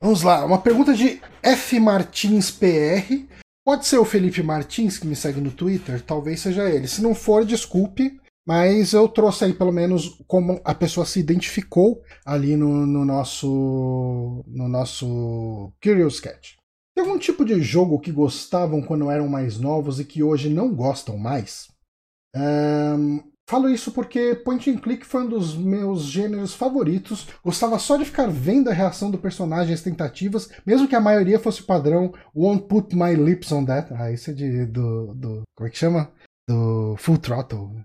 Vamos 0.00 0.22
lá, 0.22 0.44
uma 0.44 0.60
pergunta 0.60 0.92
de 0.94 1.20
F 1.42 1.80
Martins 1.80 2.50
PR. 2.50 3.26
Pode 3.64 3.86
ser 3.86 3.98
o 3.98 4.04
Felipe 4.04 4.42
Martins 4.42 4.98
que 4.98 5.06
me 5.06 5.16
segue 5.16 5.40
no 5.40 5.50
Twitter? 5.50 6.02
Talvez 6.02 6.40
seja 6.40 6.68
ele. 6.68 6.86
Se 6.86 7.02
não 7.02 7.14
for, 7.14 7.44
desculpe. 7.44 8.20
Mas 8.46 8.92
eu 8.92 9.08
trouxe 9.08 9.44
aí 9.44 9.54
pelo 9.54 9.72
menos 9.72 10.22
como 10.26 10.60
a 10.64 10.74
pessoa 10.74 11.06
se 11.06 11.18
identificou 11.18 12.02
ali 12.26 12.56
no, 12.56 12.86
no 12.86 13.04
nosso 13.04 14.44
no 14.46 14.68
nosso 14.68 15.72
Curious 15.82 16.20
Cat. 16.20 16.56
Tem 16.94 17.04
algum 17.04 17.18
tipo 17.18 17.44
de 17.44 17.60
jogo 17.60 17.98
que 17.98 18.12
gostavam 18.12 18.80
quando 18.80 19.10
eram 19.10 19.26
mais 19.26 19.58
novos 19.58 19.98
e 19.98 20.04
que 20.04 20.22
hoje 20.22 20.48
não 20.48 20.72
gostam 20.72 21.16
mais? 21.18 21.68
Um, 22.36 23.20
falo 23.48 23.68
isso 23.68 23.90
porque 23.90 24.34
Point 24.36 24.70
and 24.70 24.78
Click 24.78 25.04
foi 25.04 25.22
um 25.22 25.28
dos 25.28 25.56
meus 25.56 26.02
gêneros 26.04 26.54
favoritos. 26.54 27.26
Gostava 27.42 27.80
só 27.80 27.96
de 27.96 28.04
ficar 28.04 28.28
vendo 28.28 28.70
a 28.70 28.72
reação 28.72 29.10
do 29.10 29.18
personagem 29.18 29.74
às 29.74 29.82
tentativas, 29.82 30.48
mesmo 30.64 30.86
que 30.86 30.94
a 30.94 31.00
maioria 31.00 31.40
fosse 31.40 31.64
padrão 31.64 32.12
Won't 32.32 32.68
Put 32.68 32.94
My 32.94 33.14
Lips 33.16 33.50
on 33.50 33.64
That. 33.64 33.92
Ah, 33.94 34.12
isso 34.12 34.30
é 34.30 34.34
de, 34.34 34.66
do, 34.66 35.14
do. 35.14 35.42
Como 35.56 35.66
é 35.66 35.70
que 35.70 35.78
chama? 35.78 36.12
Do 36.48 36.94
Full 36.96 37.18
Throttle. 37.18 37.84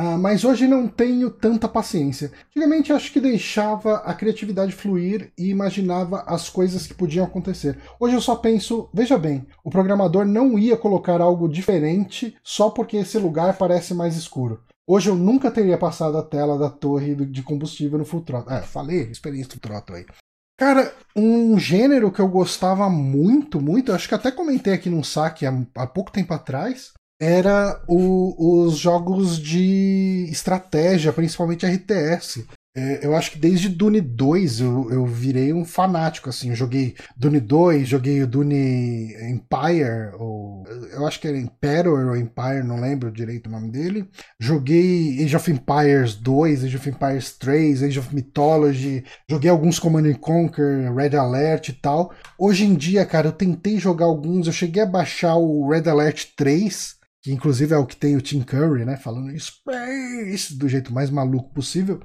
Ah, 0.00 0.16
mas 0.16 0.44
hoje 0.44 0.68
não 0.68 0.86
tenho 0.86 1.28
tanta 1.28 1.66
paciência. 1.66 2.30
Antigamente 2.50 2.92
acho 2.92 3.12
que 3.12 3.20
deixava 3.20 3.96
a 3.96 4.14
criatividade 4.14 4.70
fluir 4.70 5.32
e 5.36 5.48
imaginava 5.48 6.22
as 6.24 6.48
coisas 6.48 6.86
que 6.86 6.94
podiam 6.94 7.26
acontecer. 7.26 7.76
Hoje 7.98 8.14
eu 8.14 8.20
só 8.20 8.36
penso, 8.36 8.88
veja 8.94 9.18
bem, 9.18 9.44
o 9.64 9.70
programador 9.70 10.24
não 10.24 10.56
ia 10.56 10.76
colocar 10.76 11.20
algo 11.20 11.48
diferente 11.48 12.36
só 12.44 12.70
porque 12.70 12.98
esse 12.98 13.18
lugar 13.18 13.58
parece 13.58 13.92
mais 13.92 14.16
escuro. 14.16 14.62
Hoje 14.86 15.10
eu 15.10 15.16
nunca 15.16 15.50
teria 15.50 15.76
passado 15.76 16.16
a 16.16 16.22
tela 16.22 16.56
da 16.56 16.70
torre 16.70 17.16
de 17.16 17.42
combustível 17.42 17.98
no 17.98 18.04
Full 18.04 18.20
Throttle. 18.20 18.54
É, 18.54 18.62
falei, 18.62 19.02
experiência 19.10 19.50
Full 19.50 19.60
Throttle 19.60 19.96
aí. 19.96 20.06
Cara, 20.56 20.94
um 21.16 21.58
gênero 21.58 22.12
que 22.12 22.20
eu 22.20 22.28
gostava 22.28 22.88
muito, 22.88 23.60
muito, 23.60 23.92
acho 23.92 24.08
que 24.08 24.14
até 24.14 24.30
comentei 24.30 24.74
aqui 24.74 24.88
num 24.88 25.02
saque 25.02 25.44
há, 25.44 25.52
há 25.74 25.86
pouco 25.88 26.12
tempo 26.12 26.32
atrás, 26.32 26.92
era 27.20 27.82
o, 27.88 28.64
os 28.64 28.78
jogos 28.78 29.38
de 29.38 30.28
estratégia, 30.30 31.12
principalmente 31.12 31.66
RTS. 31.66 32.46
É, 32.76 33.04
eu 33.04 33.16
acho 33.16 33.32
que 33.32 33.38
desde 33.38 33.68
Dune 33.68 34.00
2 34.00 34.60
eu, 34.60 34.88
eu 34.92 35.04
virei 35.04 35.52
um 35.52 35.64
fanático, 35.64 36.28
assim. 36.28 36.50
Eu 36.50 36.54
joguei 36.54 36.94
Dune 37.16 37.40
2, 37.40 37.88
joguei 37.88 38.22
o 38.22 38.26
Dune 38.26 39.14
Empire, 39.28 40.14
ou 40.16 40.64
eu 40.92 41.04
acho 41.04 41.18
que 41.18 41.26
era 41.26 41.36
Emperor 41.36 42.10
ou 42.10 42.16
Empire, 42.16 42.62
não 42.62 42.80
lembro 42.80 43.10
direito 43.10 43.48
o 43.48 43.50
nome 43.50 43.68
dele. 43.70 44.08
Joguei 44.38 45.24
Age 45.24 45.34
of 45.34 45.50
Empires 45.50 46.14
2, 46.14 46.64
Age 46.64 46.76
of 46.76 46.88
Empires 46.88 47.32
3, 47.32 47.82
Age 47.82 47.98
of 47.98 48.14
Mythology, 48.14 49.04
joguei 49.28 49.50
alguns 49.50 49.80
Command 49.80 50.12
Conquer, 50.14 50.94
Red 50.94 51.16
Alert 51.16 51.70
e 51.70 51.72
tal. 51.72 52.12
Hoje 52.38 52.64
em 52.64 52.76
dia, 52.76 53.04
cara, 53.04 53.28
eu 53.28 53.32
tentei 53.32 53.78
jogar 53.78 54.06
alguns, 54.06 54.46
eu 54.46 54.52
cheguei 54.52 54.84
a 54.84 54.86
baixar 54.86 55.34
o 55.34 55.68
Red 55.68 55.88
Alert 55.88 56.26
3 56.36 56.97
que 57.22 57.32
inclusive 57.32 57.74
é 57.74 57.76
o 57.76 57.86
que 57.86 57.96
tem 57.96 58.16
o 58.16 58.22
Tim 58.22 58.42
Curry, 58.42 58.84
né, 58.84 58.96
falando 58.96 59.36
Space 59.38 60.56
do 60.56 60.68
jeito 60.68 60.92
mais 60.92 61.10
maluco 61.10 61.52
possível, 61.52 62.00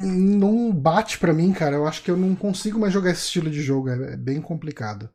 não 0.00 0.72
bate 0.72 1.18
para 1.18 1.32
mim, 1.32 1.52
cara. 1.52 1.76
Eu 1.76 1.86
acho 1.86 2.02
que 2.02 2.10
eu 2.10 2.16
não 2.16 2.34
consigo 2.34 2.78
mais 2.78 2.92
jogar 2.92 3.10
esse 3.10 3.22
estilo 3.22 3.50
de 3.50 3.62
jogo, 3.62 3.88
é, 3.88 4.14
é 4.14 4.16
bem 4.16 4.40
complicado. 4.40 5.08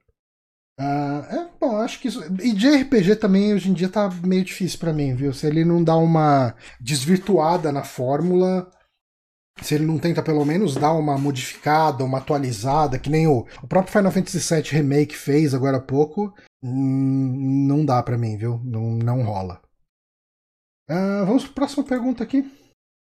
Uh, 0.79 1.25
é, 1.29 1.49
bom, 1.59 1.75
acho 1.77 1.99
que 1.99 2.07
isso. 2.07 2.23
E 2.41 2.53
de 2.53 2.69
RPG 2.69 3.17
também 3.17 3.53
hoje 3.53 3.69
em 3.69 3.73
dia 3.73 3.89
tá 3.89 4.09
meio 4.23 4.45
difícil 4.45 4.79
para 4.79 4.93
mim, 4.93 5.13
viu? 5.13 5.33
Se 5.33 5.45
ele 5.45 5.65
não 5.65 5.83
dá 5.83 5.97
uma 5.97 6.55
desvirtuada 6.79 7.69
na 7.69 7.83
fórmula, 7.83 8.71
se 9.61 9.75
ele 9.75 9.85
não 9.85 9.97
tenta 9.97 10.21
pelo 10.21 10.45
menos 10.45 10.75
dar 10.75 10.93
uma 10.93 11.17
modificada, 11.17 12.03
uma 12.03 12.19
atualizada, 12.19 12.99
que 12.99 13.09
nem 13.09 13.27
o, 13.27 13.45
o 13.61 13.67
próprio 13.67 13.91
Final 13.91 14.11
Fantasy 14.11 14.55
VII 14.55 14.71
Remake 14.71 15.15
fez 15.15 15.53
agora 15.53 15.77
há 15.77 15.81
pouco, 15.81 16.33
hum, 16.63 17.65
não 17.67 17.85
dá 17.85 18.01
para 18.01 18.17
mim, 18.17 18.37
viu? 18.37 18.59
Não, 18.63 18.91
não 18.91 19.23
rola. 19.23 19.61
Uh, 20.89 21.25
vamos 21.25 21.43
para 21.43 21.51
a 21.51 21.55
próxima 21.55 21.83
pergunta 21.83 22.23
aqui. 22.23 22.49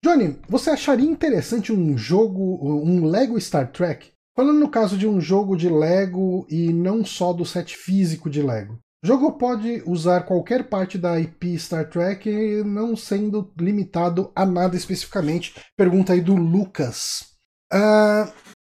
Johnny, 0.04 0.38
você 0.48 0.70
acharia 0.70 1.08
interessante 1.08 1.72
um 1.72 1.96
jogo, 1.96 2.58
um 2.62 3.04
Lego 3.04 3.40
Star 3.40 3.72
Trek? 3.72 4.12
Falando 4.36 4.60
no 4.60 4.70
caso 4.70 4.96
de 4.96 5.06
um 5.06 5.20
jogo 5.20 5.56
de 5.56 5.68
Lego 5.68 6.46
e 6.48 6.72
não 6.72 7.04
só 7.04 7.32
do 7.32 7.44
set 7.44 7.76
físico 7.76 8.30
de 8.30 8.40
Lego. 8.40 8.78
O 9.02 9.06
jogo 9.06 9.32
pode 9.38 9.82
usar 9.86 10.22
qualquer 10.22 10.68
parte 10.68 10.98
da 10.98 11.20
IP 11.20 11.56
Star 11.56 11.88
Trek, 11.88 12.28
não 12.64 12.96
sendo 12.96 13.52
limitado 13.56 14.32
a 14.34 14.44
nada 14.44 14.76
especificamente. 14.76 15.54
Pergunta 15.76 16.12
aí 16.12 16.20
do 16.20 16.34
Lucas. 16.34 17.34
Uh, 17.72 18.28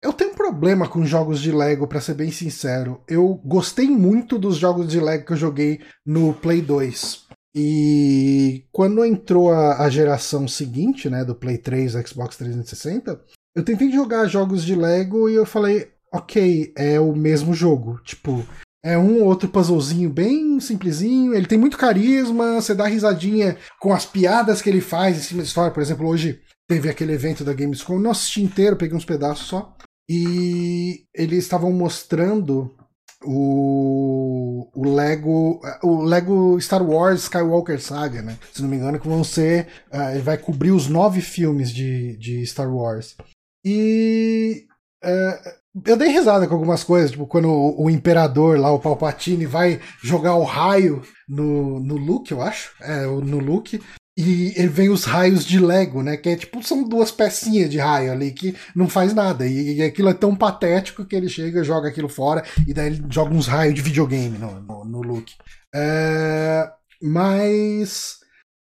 eu 0.03 0.11
tenho 0.11 0.31
um 0.31 0.35
problema 0.35 0.89
com 0.89 1.05
jogos 1.05 1.39
de 1.39 1.53
Lego, 1.53 1.87
para 1.87 2.01
ser 2.01 2.15
bem 2.15 2.31
sincero. 2.31 3.01
Eu 3.07 3.35
gostei 3.45 3.87
muito 3.87 4.37
dos 4.37 4.57
jogos 4.57 4.89
de 4.89 4.99
Lego 4.99 5.25
que 5.25 5.33
eu 5.33 5.37
joguei 5.37 5.79
no 6.05 6.33
Play 6.33 6.61
2. 6.61 7.27
E 7.55 8.65
quando 8.73 9.05
entrou 9.05 9.51
a, 9.51 9.83
a 9.83 9.89
geração 9.89 10.47
seguinte, 10.47 11.09
né, 11.09 11.23
do 11.23 11.33
Play 11.33 11.57
3, 11.57 11.93
Xbox 12.07 12.35
360, 12.35 13.21
eu 13.55 13.63
tentei 13.63 13.89
jogar 13.89 14.27
jogos 14.27 14.65
de 14.65 14.75
Lego 14.75 15.29
e 15.29 15.35
eu 15.35 15.45
falei, 15.45 15.91
ok, 16.13 16.73
é 16.77 16.99
o 16.99 17.15
mesmo 17.15 17.53
jogo. 17.53 17.99
Tipo, 18.03 18.45
é 18.83 18.97
um 18.97 19.21
ou 19.21 19.27
outro 19.27 19.49
puzzlezinho 19.49 20.09
bem 20.09 20.59
simplesinho. 20.59 21.33
Ele 21.33 21.45
tem 21.45 21.57
muito 21.57 21.77
carisma, 21.77 22.61
você 22.61 22.73
dá 22.73 22.85
risadinha 22.85 23.57
com 23.79 23.93
as 23.93 24.05
piadas 24.05 24.61
que 24.61 24.69
ele 24.69 24.81
faz 24.81 25.17
em 25.17 25.21
cima 25.21 25.41
da 25.41 25.47
história. 25.47 25.71
Por 25.71 25.81
exemplo, 25.81 26.07
hoje 26.07 26.41
teve 26.67 26.89
aquele 26.89 27.13
evento 27.13 27.43
da 27.43 27.53
Gamescom, 27.53 27.99
não 27.99 28.11
assisti 28.11 28.41
inteiro, 28.41 28.77
peguei 28.77 28.95
uns 28.95 29.05
pedaços 29.05 29.47
só. 29.47 29.75
E 30.09 31.05
eles 31.13 31.43
estavam 31.43 31.71
mostrando 31.71 32.75
o, 33.23 34.69
o 34.73 34.95
Lego 34.95 35.59
o 35.83 36.01
Lego 36.01 36.59
Star 36.59 36.81
Wars 36.81 37.23
Skywalker 37.23 37.81
Saga, 37.81 38.21
né? 38.21 38.37
Se 38.53 38.61
não 38.61 38.69
me 38.69 38.77
engano, 38.77 38.99
que 38.99 39.07
vão 39.07 39.23
ser. 39.23 39.67
Uh, 39.93 40.11
ele 40.11 40.21
vai 40.21 40.37
cobrir 40.37 40.71
os 40.71 40.87
nove 40.87 41.21
filmes 41.21 41.71
de, 41.71 42.17
de 42.17 42.45
Star 42.45 42.73
Wars. 42.73 43.15
E 43.63 44.65
uh, 45.03 45.49
eu 45.85 45.95
dei 45.95 46.09
risada 46.09 46.47
com 46.47 46.53
algumas 46.53 46.83
coisas, 46.83 47.11
tipo 47.11 47.27
quando 47.27 47.49
o, 47.49 47.85
o, 47.85 47.89
imperador 47.89 48.59
lá, 48.59 48.71
o 48.71 48.79
Palpatine, 48.79 49.45
vai 49.45 49.79
jogar 50.01 50.35
o 50.35 50.43
raio 50.43 51.01
no, 51.27 51.79
no 51.79 51.95
Luke, 51.95 52.31
eu 52.31 52.41
acho, 52.41 52.71
é, 52.81 53.05
no 53.05 53.39
Luke, 53.39 53.79
e 54.17 54.53
ele 54.57 54.67
vem 54.67 54.89
os 54.89 55.05
raios 55.05 55.45
de 55.45 55.57
Lego, 55.59 56.03
né? 56.03 56.17
Que 56.17 56.29
é 56.29 56.35
tipo, 56.35 56.61
são 56.61 56.83
duas 56.83 57.09
pecinhas 57.09 57.69
de 57.69 57.77
raio 57.77 58.11
ali 58.11 58.33
que 58.33 58.53
não 58.75 58.89
faz 58.89 59.13
nada. 59.13 59.47
E, 59.47 59.77
e 59.77 59.81
aquilo 59.81 60.09
é 60.09 60.13
tão 60.13 60.35
patético 60.35 61.05
que 61.05 61.15
ele 61.15 61.29
chega, 61.29 61.63
joga 61.63 61.87
aquilo 61.87 62.09
fora 62.09 62.43
e 62.67 62.73
daí 62.73 62.87
ele 62.87 63.05
joga 63.09 63.33
uns 63.33 63.47
raios 63.47 63.75
de 63.75 63.81
videogame 63.81 64.37
no, 64.37 64.59
no, 64.59 64.83
no 64.83 65.01
Luke. 65.01 65.35
É, 65.73 66.69
mas 67.01 68.19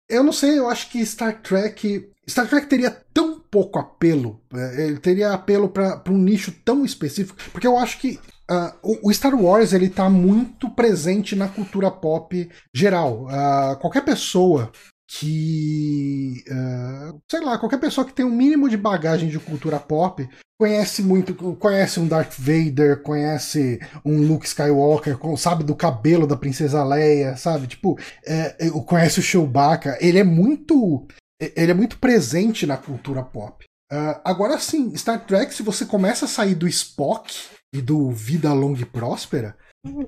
eu 0.09 0.23
não 0.23 0.33
sei, 0.33 0.59
eu 0.59 0.69
acho 0.69 0.89
que 0.89 1.05
Star 1.05 1.41
Trek 1.41 2.09
Star 2.29 2.47
Trek 2.47 2.67
teria 2.67 2.91
tão 3.13 3.39
pouco 3.39 3.79
apelo, 3.79 4.41
é, 4.53 4.87
ele 4.87 4.97
teria 4.97 5.31
apelo 5.31 5.69
para 5.69 6.01
um 6.09 6.17
nicho 6.17 6.51
tão 6.63 6.83
específico, 6.83 7.37
porque 7.51 7.67
eu 7.67 7.77
acho 7.77 7.99
que 7.99 8.19
uh, 8.49 8.99
o, 9.03 9.13
Star 9.13 9.35
Wars 9.35 9.73
ele 9.73 9.85
está 9.87 10.09
muito 10.09 10.69
presente 10.69 11.35
na 11.35 11.47
cultura 11.47 11.91
pop 11.91 12.49
geral. 12.73 13.25
Uh, 13.25 13.77
qualquer 13.79 14.03
pessoa 14.03 14.71
que, 15.07 16.43
uh, 16.49 17.19
sei 17.29 17.41
lá, 17.41 17.57
qualquer 17.57 17.79
pessoa 17.79 18.05
que 18.05 18.13
tem 18.13 18.25
um 18.25 18.35
mínimo 18.35 18.67
de 18.67 18.77
bagagem 18.77 19.29
de 19.29 19.39
cultura 19.39 19.79
pop 19.79 20.27
conhece 20.59 21.03
muito, 21.03 21.35
conhece 21.55 21.99
um 21.99 22.07
Darth 22.07 22.35
Vader, 22.39 23.01
conhece 23.01 23.79
um 24.03 24.25
Luke 24.25 24.47
Skywalker, 24.47 25.17
sabe 25.37 25.63
do 25.63 25.75
cabelo 25.75 26.25
da 26.25 26.37
princesa 26.37 26.83
Leia, 26.83 27.35
sabe? 27.35 27.67
Tipo, 27.67 27.99
é, 28.25 28.69
conhece 28.85 29.19
o 29.19 29.23
Chewbacca. 29.23 29.97
Ele 29.99 30.17
é 30.17 30.23
muito 30.23 31.05
ele 31.39 31.71
é 31.71 31.75
muito 31.75 31.97
presente 31.99 32.65
na 32.65 32.77
cultura 32.77 33.23
pop. 33.23 33.65
Uh, 33.91 34.19
agora 34.23 34.57
sim, 34.57 34.95
Star 34.95 35.25
Trek, 35.25 35.53
se 35.53 35.61
você 35.61 35.85
começa 35.85 36.25
a 36.25 36.27
sair 36.27 36.55
do 36.55 36.67
Spock 36.67 37.33
e 37.73 37.81
do 37.81 38.09
Vida 38.11 38.51
Longa 38.51 38.81
e 38.81 38.85
Próspera, 38.85 39.55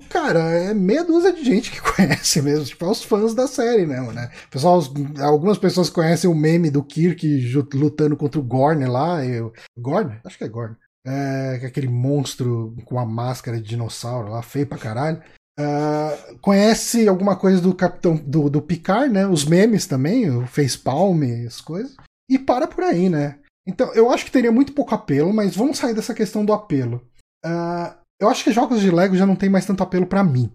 cara, 0.10 0.40
é 0.40 0.74
meia 0.74 1.04
dúzia 1.04 1.32
de 1.32 1.44
gente 1.44 1.72
que 1.72 1.82
conhece 1.94 2.42
mesmo, 2.42 2.66
tipo, 2.66 2.86
é 2.86 2.90
os 2.90 3.04
fãs 3.04 3.36
da 3.36 3.48
série 3.48 3.86
mesmo, 3.86 4.12
né? 4.12 4.32
Pessoal, 4.50 4.82
algumas 5.22 5.58
pessoas 5.58 5.90
conhecem 5.90 6.30
o 6.30 6.36
meme 6.36 6.72
do 6.72 6.84
Kirk 6.84 7.26
lutando 7.74 8.18
contra 8.18 8.40
o 8.40 8.44
Gorn 8.44 8.86
lá, 8.86 9.24
eu, 9.24 9.54
Gorn? 9.78 10.20
Acho 10.26 10.38
que 10.38 10.44
é 10.44 10.50
Gorn. 10.50 10.76
é, 11.06 11.62
aquele 11.66 11.88
monstro 11.88 12.75
com 12.86 13.00
a 13.00 13.06
máscara 13.06 13.58
de 13.58 13.69
dinossauro 13.69 14.30
lá, 14.30 14.42
feio 14.42 14.67
pra 14.67 14.78
caralho. 14.78 15.21
Uh, 15.60 16.38
conhece 16.40 17.08
alguma 17.08 17.36
coisa 17.36 17.60
do 17.60 17.74
Capitão 17.74 18.16
do, 18.16 18.50
do 18.50 18.62
Picard, 18.62 19.12
né? 19.12 19.26
Os 19.26 19.44
memes 19.44 19.88
também, 19.88 20.30
o 20.30 20.46
Facepalm, 20.46 21.24
as 21.46 21.60
coisas. 21.62 21.96
E 22.30 22.38
para 22.38 22.68
por 22.68 22.84
aí, 22.84 23.10
né? 23.10 23.40
Então, 23.68 23.92
eu 23.94 24.12
acho 24.12 24.24
que 24.24 24.32
teria 24.32 24.52
muito 24.52 24.74
pouco 24.74 24.94
apelo, 24.94 25.34
mas 25.34 25.56
vamos 25.56 25.78
sair 25.78 25.94
dessa 25.94 26.14
questão 26.14 26.46
do 26.46 26.54
apelo. 26.54 27.02
Uh, 27.46 27.94
eu 28.20 28.30
acho 28.30 28.44
que 28.44 28.52
jogos 28.52 28.82
de 28.82 28.92
Lego 28.92 29.16
já 29.16 29.26
não 29.26 29.36
tem 29.36 29.50
mais 29.50 29.66
tanto 29.66 29.84
apelo 29.84 30.06
para 30.06 30.24
mim. 30.24 30.52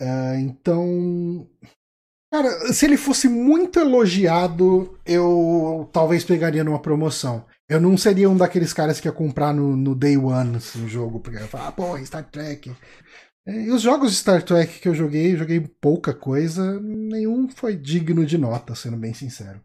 Uh, 0.00 0.38
então. 0.40 1.46
Cara, 2.32 2.72
se 2.72 2.84
ele 2.84 2.96
fosse 2.96 3.28
muito 3.28 3.78
elogiado, 3.78 4.98
eu 5.06 5.88
talvez 5.92 6.24
pegaria 6.24 6.64
numa 6.64 6.80
promoção. 6.80 7.44
Eu 7.68 7.80
não 7.80 7.96
seria 7.96 8.28
um 8.28 8.36
daqueles 8.36 8.72
caras 8.72 9.00
que 9.00 9.08
ia 9.08 9.12
comprar 9.12 9.52
no, 9.52 9.76
no 9.76 9.94
Day 9.94 10.16
One 10.16 10.56
assim, 10.56 10.84
o 10.84 10.88
jogo, 10.88 11.20
porque 11.20 11.38
ia 11.38 11.46
falar, 11.46 11.68
ah, 11.68 11.72
pô, 11.72 11.96
Star 12.04 12.24
Trek. 12.24 12.74
É, 13.46 13.62
e 13.62 13.70
os 13.70 13.80
jogos 13.80 14.10
de 14.10 14.16
Star 14.16 14.42
Trek 14.42 14.80
que 14.80 14.88
eu 14.88 14.94
joguei, 14.94 15.36
joguei 15.36 15.60
pouca 15.60 16.12
coisa, 16.12 16.80
nenhum 16.80 17.48
foi 17.48 17.76
digno 17.76 18.26
de 18.26 18.36
nota, 18.36 18.74
sendo 18.74 18.96
bem 18.96 19.14
sincero. 19.14 19.60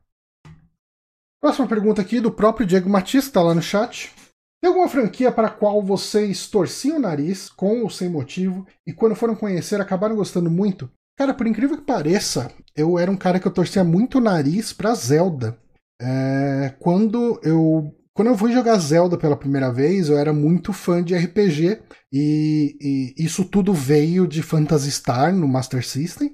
Próxima 1.42 1.68
pergunta 1.68 2.02
aqui 2.02 2.20
do 2.20 2.32
próprio 2.32 2.68
Diego 2.68 2.88
Matias, 2.88 3.24
que 3.24 3.30
está 3.32 3.42
lá 3.42 3.56
no 3.56 3.62
chat. 3.62 4.14
Tem 4.62 4.70
alguma 4.70 4.88
franquia 4.88 5.32
para 5.32 5.48
a 5.48 5.52
qual 5.52 5.82
vocês 5.82 6.48
torciam 6.48 6.98
o 6.98 7.02
nariz, 7.02 7.50
com 7.50 7.82
ou 7.82 7.90
sem 7.90 8.08
motivo, 8.08 8.68
e 8.86 8.94
quando 8.94 9.16
foram 9.16 9.36
conhecer 9.36 9.82
acabaram 9.82 10.16
gostando 10.16 10.52
muito? 10.52 10.88
Cara, 11.18 11.34
por 11.34 11.48
incrível 11.48 11.78
que 11.78 11.84
pareça, 11.84 12.52
eu 12.76 13.00
era 13.00 13.10
um 13.10 13.18
cara 13.18 13.40
que 13.40 13.48
eu 13.48 13.52
torcia 13.52 13.84
muito 13.84 14.20
o 14.20 14.22
nariz 14.22 14.72
para 14.72 14.94
Zelda. 14.94 15.58
É, 16.00 16.76
quando 16.80 17.40
eu 17.44 17.96
quando 18.22 18.28
eu 18.28 18.38
fui 18.38 18.52
jogar 18.52 18.78
Zelda 18.78 19.18
pela 19.18 19.36
primeira 19.36 19.74
vez, 19.74 20.08
eu 20.08 20.16
era 20.16 20.32
muito 20.32 20.72
fã 20.72 21.04
de 21.04 21.16
RPG 21.16 21.82
e, 22.14 22.78
e 22.80 23.16
isso 23.18 23.44
tudo 23.44 23.74
veio 23.74 24.28
de 24.28 24.44
Phantasy 24.44 24.92
Star 24.92 25.36
no 25.36 25.48
Master 25.48 25.84
System. 25.84 26.32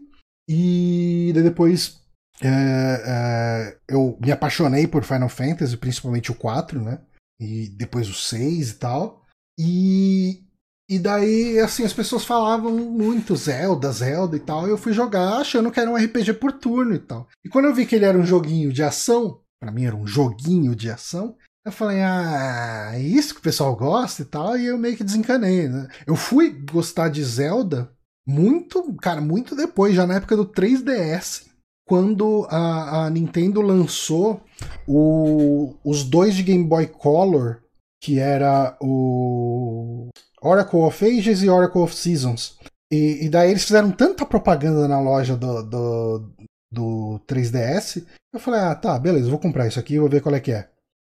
E 0.50 1.32
depois 1.34 2.02
é, 2.42 2.50
é, 2.50 3.78
eu 3.88 4.20
me 4.20 4.34
apaixonei 4.34 4.86
por 4.86 5.06
Final 5.06 5.30
Fantasy, 5.30 5.78
principalmente 5.78 6.30
o 6.30 6.36
4, 6.36 6.82
né? 6.82 7.00
E 7.40 7.70
depois 7.70 8.10
o 8.10 8.14
6 8.14 8.72
e 8.72 8.74
tal. 8.74 9.24
E, 9.58 10.44
e 10.90 11.00
daí, 11.00 11.58
assim, 11.62 11.86
as 11.86 11.94
pessoas 11.94 12.26
falavam 12.26 12.74
muito 12.74 13.34
Zelda, 13.34 13.90
Zelda 13.94 14.36
e 14.36 14.42
tal. 14.42 14.68
E 14.68 14.72
eu 14.72 14.78
fui 14.78 14.92
jogar 14.92 15.38
achando 15.38 15.72
que 15.72 15.80
era 15.80 15.90
um 15.90 15.96
RPG 15.96 16.34
por 16.34 16.52
turno 16.52 16.94
e 16.94 17.00
tal. 17.00 17.30
E 17.46 17.50
quando 17.50 17.70
eu 17.70 17.74
vi 17.74 17.86
que 17.86 17.96
ele 17.96 18.04
era 18.04 18.18
um 18.18 18.26
joguinho 18.26 18.74
de 18.74 18.84
ação, 18.84 19.40
para 19.58 19.72
mim 19.72 19.86
era 19.86 19.96
um 19.96 20.06
joguinho 20.06 20.76
de 20.76 20.92
ação, 20.92 21.38
eu 21.68 21.72
falei, 21.72 22.02
ah, 22.02 22.92
é 22.94 23.02
isso 23.02 23.34
que 23.34 23.42
o 23.42 23.44
pessoal 23.44 23.76
gosta 23.76 24.22
e 24.22 24.26
tal, 24.26 24.58
e 24.58 24.68
eu 24.68 24.78
meio 24.78 24.96
que 24.96 25.04
desencanei, 25.04 25.68
né? 25.68 25.88
Eu 26.06 26.16
fui 26.16 26.50
gostar 26.72 27.10
de 27.10 27.22
Zelda 27.22 27.92
muito, 28.26 28.94
cara, 29.02 29.20
muito 29.20 29.54
depois, 29.54 29.94
já 29.94 30.08
na 30.08 30.16
época 30.16 30.38
do 30.38 30.46
3DS, 30.46 31.46
quando 31.86 32.48
a, 32.50 33.06
a 33.06 33.10
Nintendo 33.10 33.62
lançou 33.62 34.42
o, 34.88 35.76
os 35.84 36.06
dois 36.06 36.36
de 36.36 36.44
Game 36.44 36.64
Boy 36.64 36.88
Color, 36.88 37.62
que 38.02 38.18
era 38.18 38.78
o 38.82 40.08
Oracle 40.42 40.80
of 40.80 41.06
Ages 41.06 41.42
e 41.42 41.50
Oracle 41.50 41.82
of 41.82 41.94
Seasons. 41.94 42.58
E, 42.90 43.26
e 43.26 43.30
daí 43.30 43.52
eles 43.52 43.66
fizeram 43.66 43.92
tanta 43.92 44.26
propaganda 44.26 44.88
na 44.88 45.02
loja 45.02 45.36
do, 45.36 45.64
do, 45.64 46.32
do 46.72 47.22
3DS, 47.28 48.06
eu 48.34 48.40
falei, 48.40 48.62
ah, 48.62 48.76
tá, 48.76 48.98
beleza, 48.98 49.30
vou 49.30 49.40
comprar 49.40 49.68
isso 49.68 49.80
aqui, 49.80 50.00
vou 50.00 50.08
ver 50.08 50.22
qual 50.22 50.34
é 50.34 50.40
que 50.40 50.54
é. 50.54 50.70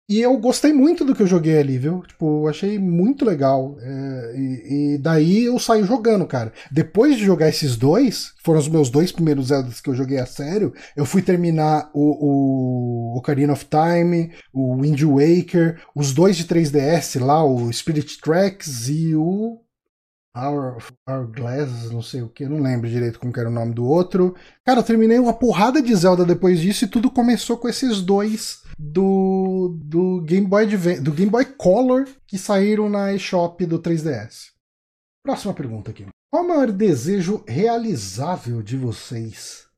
E 0.09 0.21
eu 0.21 0.37
gostei 0.37 0.73
muito 0.73 1.05
do 1.05 1.15
que 1.15 1.23
eu 1.23 1.27
joguei 1.27 1.59
ali, 1.59 1.79
viu? 1.79 2.03
Tipo, 2.03 2.49
achei 2.49 2.79
muito 2.79 3.25
legal. 3.25 3.77
É, 3.81 4.35
e, 4.37 4.95
e, 4.95 4.99
daí 4.99 5.45
eu 5.45 5.59
saí 5.59 5.85
jogando, 5.85 6.27
cara. 6.27 6.53
Depois 6.71 7.17
de 7.17 7.25
jogar 7.25 7.49
esses 7.49 7.77
dois, 7.77 8.35
foram 8.45 8.59
os 8.59 8.69
meus 8.69 8.91
dois 8.91 9.13
primeiros 9.13 9.47
Zeldas 9.47 9.81
que 9.81 9.89
eu 9.89 9.95
joguei 9.95 10.19
a 10.19 10.27
sério, 10.27 10.75
eu 10.97 11.07
fui 11.07 11.23
terminar 11.23 11.91
o, 11.95 13.15
o 13.15 13.19
Ocarina 13.19 13.53
of 13.53 13.67
Time, 13.67 14.33
o 14.53 14.83
Wind 14.83 15.01
Waker, 15.03 15.81
os 15.95 16.13
dois 16.13 16.37
de 16.37 16.45
3DS 16.45 17.25
lá, 17.25 17.45
o 17.45 17.73
Spirit 17.73 18.21
Tracks 18.21 18.89
e 18.89 19.15
o 19.15 19.61
Our, 20.35 20.79
Hourglass, 21.07 21.91
não 21.91 22.01
sei 22.01 22.23
o 22.23 22.29
que, 22.29 22.49
não 22.49 22.59
lembro 22.59 22.89
direito 22.89 23.19
como 23.21 23.33
era 23.37 23.51
o 23.51 23.53
nome 23.53 23.75
do 23.75 23.85
outro. 23.85 24.35
Cara, 24.65 24.81
eu 24.81 24.85
terminei 24.85 25.19
uma 25.19 25.35
porrada 25.35 25.83
de 25.83 25.95
Zelda 25.95 26.25
depois 26.25 26.59
disso 26.59 26.85
e 26.85 26.89
tudo 26.89 27.11
começou 27.11 27.59
com 27.59 27.69
esses 27.69 28.01
dois 28.01 28.63
do, 28.83 29.79
do 29.85 30.21
Game 30.23 30.47
Boy 30.47 30.67
do 31.01 31.13
Game 31.13 31.31
Boy 31.31 31.45
Color 31.45 32.09
que 32.27 32.37
saíram 32.37 32.89
na 32.89 33.13
eShop 33.13 33.65
do 33.65 33.79
3DS. 33.79 34.51
Próxima 35.25 35.55
pergunta 35.55 35.93
aqui. 35.93 36.07
Qual 36.33 36.45
o 36.45 36.49
maior 36.49 36.73
desejo 36.73 37.45
realizável 37.47 38.63
de 38.63 38.77
vocês? 38.77 39.69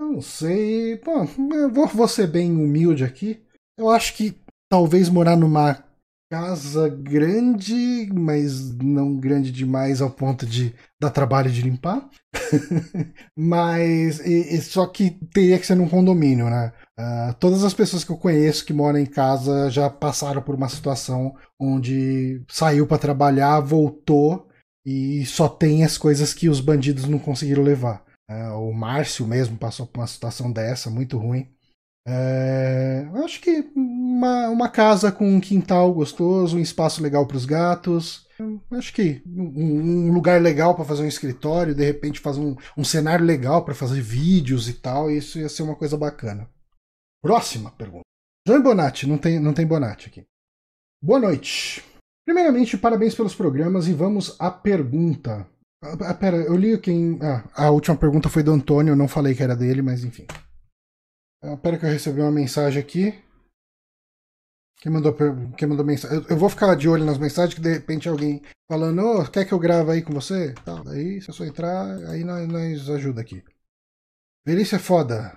Eu 0.00 0.06
não 0.12 0.22
sei. 0.22 0.98
Bom, 0.98 1.28
eu 1.52 1.70
vou, 1.70 1.86
vou 1.86 2.08
ser 2.08 2.26
bem 2.26 2.50
humilde 2.50 3.04
aqui. 3.04 3.44
Eu 3.76 3.90
acho 3.90 4.16
que 4.16 4.40
talvez 4.70 5.08
morar 5.08 5.36
numa 5.36 5.84
casa 6.32 6.88
grande, 6.88 8.08
mas 8.10 8.74
não 8.78 9.18
grande 9.18 9.52
demais 9.52 10.00
ao 10.00 10.08
ponto 10.08 10.46
de 10.46 10.74
dar 10.98 11.10
trabalho 11.10 11.50
de 11.50 11.60
limpar. 11.60 12.08
mas 13.36 14.18
e, 14.20 14.56
e, 14.56 14.62
só 14.62 14.86
que 14.86 15.10
teria 15.34 15.58
que 15.58 15.66
ser 15.66 15.74
num 15.74 15.90
condomínio, 15.90 16.48
né? 16.48 16.72
Uh, 16.98 17.34
todas 17.34 17.62
as 17.62 17.74
pessoas 17.74 18.02
que 18.02 18.10
eu 18.10 18.16
conheço 18.16 18.64
que 18.64 18.72
moram 18.72 18.98
em 18.98 19.04
casa 19.04 19.68
já 19.68 19.90
passaram 19.90 20.40
por 20.40 20.54
uma 20.54 20.70
situação 20.70 21.34
onde 21.60 22.42
saiu 22.48 22.86
para 22.86 22.96
trabalhar, 22.96 23.60
voltou 23.60 24.48
e 24.86 25.26
só 25.26 25.50
tem 25.50 25.84
as 25.84 25.98
coisas 25.98 26.32
que 26.32 26.48
os 26.48 26.60
bandidos 26.60 27.04
não 27.04 27.18
conseguiram 27.18 27.62
levar. 27.62 28.02
Uh, 28.30 28.70
o 28.70 28.72
Márcio 28.72 29.26
mesmo 29.26 29.58
passou 29.58 29.86
por 29.86 30.00
uma 30.00 30.06
situação 30.06 30.50
dessa, 30.50 30.88
muito 30.88 31.18
ruim. 31.18 31.46
É, 32.06 33.08
acho 33.24 33.40
que 33.40 33.70
uma, 33.76 34.48
uma 34.48 34.68
casa 34.68 35.12
com 35.12 35.28
um 35.28 35.40
quintal 35.40 35.92
gostoso, 35.92 36.56
um 36.56 36.60
espaço 36.60 37.02
legal 37.02 37.26
para 37.26 37.36
os 37.36 37.44
gatos. 37.44 38.26
Acho 38.72 38.92
que 38.92 39.22
um, 39.26 40.08
um 40.08 40.12
lugar 40.12 40.40
legal 40.40 40.74
para 40.74 40.84
fazer 40.84 41.02
um 41.02 41.08
escritório, 41.08 41.74
de 41.74 41.84
repente 41.84 42.20
fazer 42.20 42.40
um, 42.40 42.56
um 42.76 42.84
cenário 42.84 43.24
legal 43.24 43.64
para 43.64 43.74
fazer 43.74 44.00
vídeos 44.00 44.68
e 44.68 44.74
tal, 44.74 45.10
isso 45.10 45.38
ia 45.38 45.48
ser 45.48 45.62
uma 45.62 45.76
coisa 45.76 45.96
bacana. 45.96 46.48
Próxima 47.22 47.70
pergunta. 47.70 48.02
João 48.46 48.62
Bonatti, 48.62 49.06
não 49.06 49.16
tem, 49.16 49.38
não 49.38 49.54
tem 49.54 49.64
Bonatti 49.64 50.08
aqui. 50.08 50.24
Boa 51.00 51.20
noite. 51.20 51.84
Primeiramente, 52.24 52.76
parabéns 52.76 53.14
pelos 53.14 53.34
programas 53.34 53.86
e 53.86 53.92
vamos 53.92 54.36
à 54.40 54.50
pergunta. 54.50 55.46
Ah, 55.82 56.14
pera, 56.14 56.36
eu 56.36 56.56
li 56.56 56.78
quem. 56.78 57.18
Ah, 57.20 57.44
a 57.54 57.70
última 57.70 57.96
pergunta 57.96 58.28
foi 58.28 58.42
do 58.42 58.52
Antônio, 58.52 58.92
eu 58.92 58.96
não 58.96 59.08
falei 59.08 59.34
que 59.34 59.42
era 59.42 59.56
dele, 59.56 59.82
mas 59.82 60.04
enfim. 60.04 60.26
Ah, 61.42 61.56
pera 61.56 61.76
que 61.76 61.84
eu 61.84 61.90
recebi 61.90 62.20
uma 62.20 62.30
mensagem 62.30 62.80
aqui. 62.80 63.12
Quem 64.80 64.92
mandou, 64.92 65.12
quem 65.56 65.68
mandou 65.68 65.84
mensagem? 65.84 66.18
Eu, 66.18 66.26
eu, 66.30 66.36
vou 66.36 66.48
ficar 66.48 66.74
de 66.76 66.88
olho 66.88 67.04
nas 67.04 67.18
mensagens 67.18 67.54
que 67.54 67.60
de 67.60 67.72
repente 67.72 68.08
alguém 68.08 68.42
falando, 68.70 69.02
oh, 69.02 69.24
quer 69.28 69.44
que 69.44 69.52
eu 69.52 69.58
grave 69.58 69.90
aí 69.90 70.02
com 70.02 70.12
você? 70.12 70.54
Tá, 70.64 70.80
daí 70.84 71.20
se 71.20 71.28
eu 71.30 71.34
só 71.34 71.44
entrar, 71.44 71.84
aí 72.08 72.22
nós, 72.22 72.46
nós 72.48 72.88
ajuda 72.90 73.20
aqui. 73.20 73.42
Velhice 74.46 74.76
é 74.76 74.78
foda. 74.78 75.36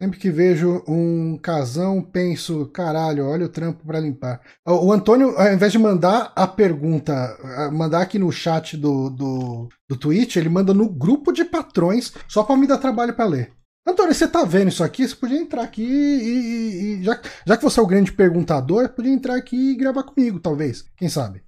Sempre 0.00 0.18
que 0.18 0.28
vejo 0.28 0.82
um 0.88 1.38
casão, 1.38 2.02
penso, 2.02 2.66
caralho, 2.66 3.26
olha 3.26 3.46
o 3.46 3.48
trampo 3.48 3.86
para 3.86 4.00
limpar. 4.00 4.40
O 4.66 4.92
Antônio, 4.92 5.36
ao 5.38 5.52
invés 5.52 5.70
de 5.70 5.78
mandar 5.78 6.32
a 6.34 6.48
pergunta, 6.48 7.38
mandar 7.72 8.02
aqui 8.02 8.18
no 8.18 8.30
chat 8.32 8.76
do, 8.76 9.08
do, 9.08 9.68
do 9.88 9.96
Twitch, 9.96 10.34
ele 10.34 10.48
manda 10.48 10.74
no 10.74 10.88
grupo 10.88 11.32
de 11.32 11.44
patrões, 11.44 12.12
só 12.28 12.42
para 12.42 12.56
me 12.56 12.66
dar 12.66 12.78
trabalho 12.78 13.14
para 13.14 13.24
ler. 13.24 13.52
Antônio, 13.86 14.14
você 14.14 14.26
tá 14.26 14.44
vendo 14.44 14.68
isso 14.68 14.82
aqui? 14.82 15.06
Você 15.06 15.14
podia 15.14 15.38
entrar 15.38 15.62
aqui 15.62 15.82
e. 15.82 16.98
e 16.98 17.02
já, 17.02 17.20
já, 17.46 17.56
que 17.56 17.62
você 17.62 17.78
é 17.78 17.82
o 17.82 17.86
grande 17.86 18.12
perguntador, 18.12 18.88
podia 18.88 19.12
entrar 19.12 19.36
aqui 19.36 19.72
e 19.72 19.76
gravar 19.76 20.04
comigo, 20.04 20.40
talvez. 20.40 20.84
Quem 20.96 21.08
sabe? 21.08 21.42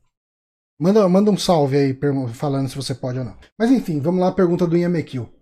Manda, 0.78 1.08
manda 1.08 1.30
um 1.30 1.38
salve 1.38 1.76
aí 1.76 1.98
falando 2.34 2.68
se 2.68 2.76
você 2.76 2.94
pode 2.94 3.18
ou 3.18 3.24
não. 3.24 3.36
Mas 3.58 3.70
enfim, 3.70 4.00
vamos 4.00 4.20
lá, 4.20 4.30
pergunta 4.30 4.66
do 4.66 4.76
Yamekil. 4.76 5.32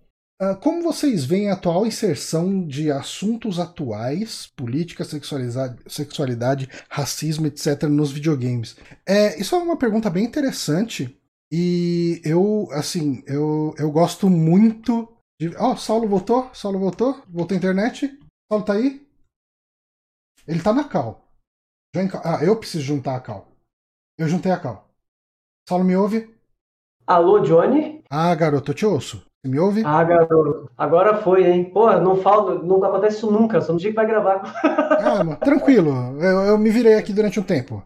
Uh, 0.40 0.56
como 0.60 0.82
vocês 0.82 1.24
veem 1.24 1.48
a 1.48 1.54
atual 1.54 1.86
inserção 1.86 2.64
de 2.66 2.90
assuntos 2.90 3.58
atuais, 3.58 4.46
política, 4.56 5.04
sexualidade, 5.04 5.78
sexualidade 5.86 6.68
racismo, 6.88 7.46
etc., 7.46 7.84
nos 7.84 8.12
videogames? 8.12 8.76
É, 9.06 9.40
isso 9.40 9.54
é 9.56 9.58
uma 9.58 9.76
pergunta 9.76 10.08
bem 10.08 10.24
interessante. 10.24 11.16
E 11.52 12.20
eu, 12.24 12.68
assim, 12.72 13.22
eu, 13.26 13.74
eu 13.78 13.90
gosto 13.90 14.28
muito 14.28 15.08
Ó, 15.58 15.72
oh, 15.72 15.76
Saulo 15.76 16.08
voltou? 16.08 16.54
Saulo 16.54 16.78
voltou? 16.78 17.22
Voltou 17.28 17.54
a 17.54 17.58
internet? 17.58 18.18
Saulo 18.50 18.64
tá 18.64 18.74
aí? 18.74 19.04
Ele 20.46 20.62
tá 20.62 20.72
na 20.72 20.84
cal. 20.84 21.28
Ah, 22.24 22.44
eu 22.44 22.56
preciso 22.56 22.84
juntar 22.84 23.16
a 23.16 23.20
cal. 23.20 23.48
Eu 24.18 24.28
juntei 24.28 24.52
a 24.52 24.60
cal. 24.60 24.88
Saulo 25.68 25.84
me 25.84 25.96
ouve? 25.96 26.32
Alô, 27.06 27.40
Johnny? 27.40 28.02
Ah, 28.08 28.34
garoto, 28.34 28.70
eu 28.70 28.74
te 28.74 28.86
ouço. 28.86 29.26
Você 29.44 29.50
me 29.50 29.58
ouve? 29.58 29.82
Ah, 29.84 30.02
garoto. 30.04 30.70
Agora 30.76 31.20
foi, 31.22 31.44
hein? 31.44 31.70
Pô, 31.70 31.90
não 31.98 32.16
falo, 32.16 32.62
não 32.62 32.82
acontece 32.82 33.18
isso 33.18 33.30
nunca. 33.30 33.60
Só 33.60 33.72
no 33.72 33.78
dia 33.78 33.90
que 33.90 33.96
vai 33.96 34.06
gravar. 34.06 34.42
ah, 34.62 35.36
tranquilo. 35.36 35.90
Eu, 36.20 36.40
eu 36.42 36.58
me 36.58 36.70
virei 36.70 36.94
aqui 36.94 37.12
durante 37.12 37.40
um 37.40 37.42
tempo. 37.42 37.84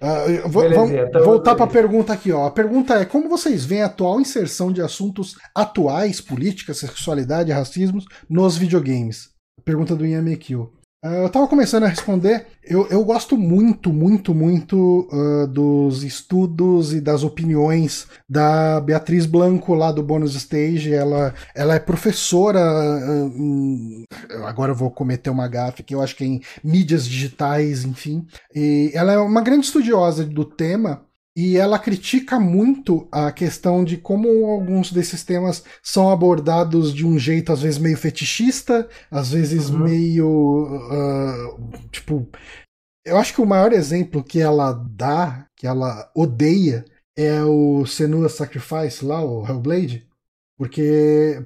Uh, 0.00 0.48
vamos 0.48 0.90
então 0.92 1.24
voltar 1.24 1.56
para 1.56 1.64
a 1.64 1.68
pergunta 1.68 2.12
aqui, 2.12 2.30
ó. 2.30 2.46
A 2.46 2.50
pergunta 2.50 2.94
é: 2.94 3.04
como 3.04 3.28
vocês 3.28 3.64
veem 3.64 3.82
a 3.82 3.86
atual 3.86 4.20
inserção 4.20 4.72
de 4.72 4.80
assuntos 4.80 5.36
atuais, 5.54 6.20
política, 6.20 6.72
sexualidade, 6.72 7.50
racismo, 7.50 8.00
nos 8.28 8.56
videogames? 8.56 9.30
Pergunta 9.64 9.96
do 9.96 10.06
Yamekil. 10.06 10.62
Uh, 10.62 10.77
eu 11.02 11.26
estava 11.26 11.46
começando 11.46 11.84
a 11.84 11.88
responder. 11.88 12.46
Eu, 12.64 12.86
eu 12.88 13.04
gosto 13.04 13.36
muito, 13.36 13.92
muito, 13.92 14.34
muito 14.34 15.08
uh, 15.12 15.46
dos 15.46 16.02
estudos 16.02 16.92
e 16.92 17.00
das 17.00 17.22
opiniões 17.22 18.08
da 18.28 18.80
Beatriz 18.80 19.24
Blanco 19.24 19.74
lá 19.74 19.92
do 19.92 20.02
Bonus 20.02 20.34
Stage. 20.34 20.92
Ela, 20.92 21.32
ela 21.54 21.76
é 21.76 21.78
professora. 21.78 22.60
Uh, 22.60 23.32
em, 23.36 24.04
agora 24.44 24.72
eu 24.72 24.76
vou 24.76 24.90
cometer 24.90 25.30
uma 25.30 25.46
gafe 25.46 25.84
que 25.84 25.94
eu 25.94 26.02
acho 26.02 26.16
que 26.16 26.24
é 26.24 26.26
em 26.26 26.40
mídias 26.64 27.06
digitais, 27.06 27.84
enfim. 27.84 28.26
E 28.54 28.90
ela 28.92 29.12
é 29.12 29.18
uma 29.18 29.40
grande 29.40 29.66
estudiosa 29.66 30.24
do 30.24 30.44
tema 30.44 31.07
e 31.40 31.56
ela 31.56 31.78
critica 31.78 32.40
muito 32.40 33.06
a 33.12 33.30
questão 33.30 33.84
de 33.84 33.96
como 33.96 34.44
alguns 34.44 34.90
desses 34.90 35.22
temas 35.22 35.62
são 35.80 36.10
abordados 36.10 36.92
de 36.92 37.06
um 37.06 37.16
jeito, 37.16 37.52
às 37.52 37.62
vezes, 37.62 37.78
meio 37.78 37.96
fetichista, 37.96 38.88
às 39.08 39.30
vezes 39.30 39.70
uhum. 39.70 39.78
meio. 39.84 40.28
Uh, 40.90 41.88
tipo. 41.92 42.28
Eu 43.06 43.16
acho 43.16 43.32
que 43.32 43.40
o 43.40 43.46
maior 43.46 43.72
exemplo 43.72 44.24
que 44.24 44.40
ela 44.40 44.72
dá, 44.72 45.46
que 45.56 45.64
ela 45.64 46.10
odeia, 46.12 46.84
é 47.16 47.40
o 47.44 47.86
Senua 47.86 48.28
Sacrifice 48.28 49.04
lá, 49.04 49.24
o 49.24 49.46
Hellblade. 49.46 50.08
Porque 50.58 51.40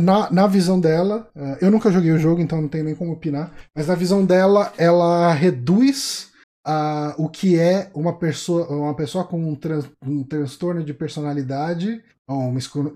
na, 0.00 0.32
na 0.32 0.46
visão 0.46 0.80
dela, 0.80 1.28
uh, 1.36 1.58
eu 1.60 1.70
nunca 1.70 1.92
joguei 1.92 2.12
o 2.12 2.18
jogo, 2.18 2.40
então 2.40 2.62
não 2.62 2.68
tenho 2.68 2.84
nem 2.84 2.94
como 2.94 3.12
opinar, 3.12 3.52
mas 3.76 3.88
na 3.88 3.94
visão 3.94 4.24
dela, 4.24 4.72
ela 4.78 5.34
reduz 5.34 6.32
o 7.18 7.28
que 7.28 7.58
é 7.58 7.90
uma 7.94 8.18
pessoa, 8.18 8.66
uma 8.68 8.94
pessoa 8.94 9.24
com 9.24 9.38
um, 9.38 9.58
um 10.06 10.24
transtorno 10.24 10.82
de 10.82 10.94
personalidade, 10.94 12.02
uma, 12.26 12.46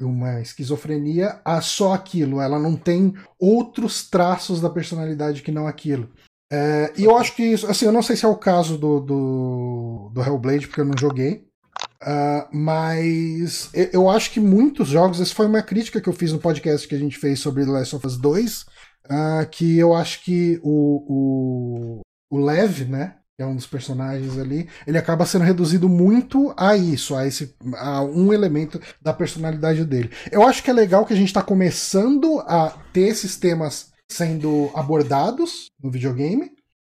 uma 0.00 0.40
esquizofrenia, 0.40 1.40
a 1.44 1.60
só 1.60 1.92
aquilo. 1.92 2.40
Ela 2.40 2.58
não 2.58 2.76
tem 2.76 3.14
outros 3.38 4.08
traços 4.08 4.60
da 4.60 4.70
personalidade 4.70 5.42
que 5.42 5.52
não 5.52 5.66
aquilo. 5.66 6.08
É, 6.50 6.92
e 6.96 7.04
eu 7.04 7.16
acho 7.16 7.36
que 7.36 7.42
isso, 7.42 7.66
assim, 7.66 7.84
eu 7.84 7.92
não 7.92 8.02
sei 8.02 8.16
se 8.16 8.24
é 8.24 8.28
o 8.28 8.36
caso 8.36 8.78
do, 8.78 9.00
do, 9.00 10.10
do 10.14 10.22
Hellblade, 10.22 10.66
porque 10.66 10.80
eu 10.80 10.86
não 10.86 10.96
joguei. 10.98 11.46
Uh, 12.00 12.46
mas 12.52 13.70
eu 13.92 14.08
acho 14.08 14.30
que 14.30 14.38
muitos 14.38 14.88
jogos, 14.88 15.20
essa 15.20 15.34
foi 15.34 15.46
uma 15.46 15.62
crítica 15.62 16.00
que 16.00 16.08
eu 16.08 16.12
fiz 16.12 16.32
no 16.32 16.38
podcast 16.38 16.86
que 16.86 16.94
a 16.94 16.98
gente 16.98 17.18
fez 17.18 17.40
sobre 17.40 17.64
The 17.64 17.70
Last 17.72 17.96
of 17.96 18.06
Us 18.06 18.16
2, 18.16 18.62
uh, 18.62 18.66
ah, 19.10 19.46
que 19.50 19.76
eu 19.76 19.92
acho 19.92 20.22
que 20.22 20.60
o, 20.62 21.02
o, 21.08 22.00
o 22.30 22.44
Lev, 22.44 22.88
né, 22.88 23.16
que 23.39 23.43
é 23.45 23.47
um 23.47 23.55
dos 23.55 23.68
personagens 23.68 24.36
ali, 24.36 24.68
ele 24.84 24.99
acaba 24.99 25.24
sendo 25.24 25.45
reduzido 25.45 25.89
muito 25.89 26.53
a 26.57 26.76
isso, 26.76 27.14
a 27.14 27.24
esse 27.24 27.55
a 27.76 28.03
um 28.03 28.32
elemento 28.32 28.80
da 29.01 29.12
personalidade 29.12 29.84
dele. 29.84 30.11
Eu 30.32 30.43
acho 30.43 30.61
que 30.61 30.68
é 30.68 30.72
legal 30.72 31.07
que 31.07 31.12
a 31.12 31.16
gente 31.16 31.28
está 31.28 31.41
começando 31.41 32.41
a 32.41 32.70
ter 32.93 33.03
esses 33.03 33.36
temas 33.36 33.93
sendo 34.11 34.68
abordados 34.74 35.66
no 35.80 35.89
videogame, 35.89 36.51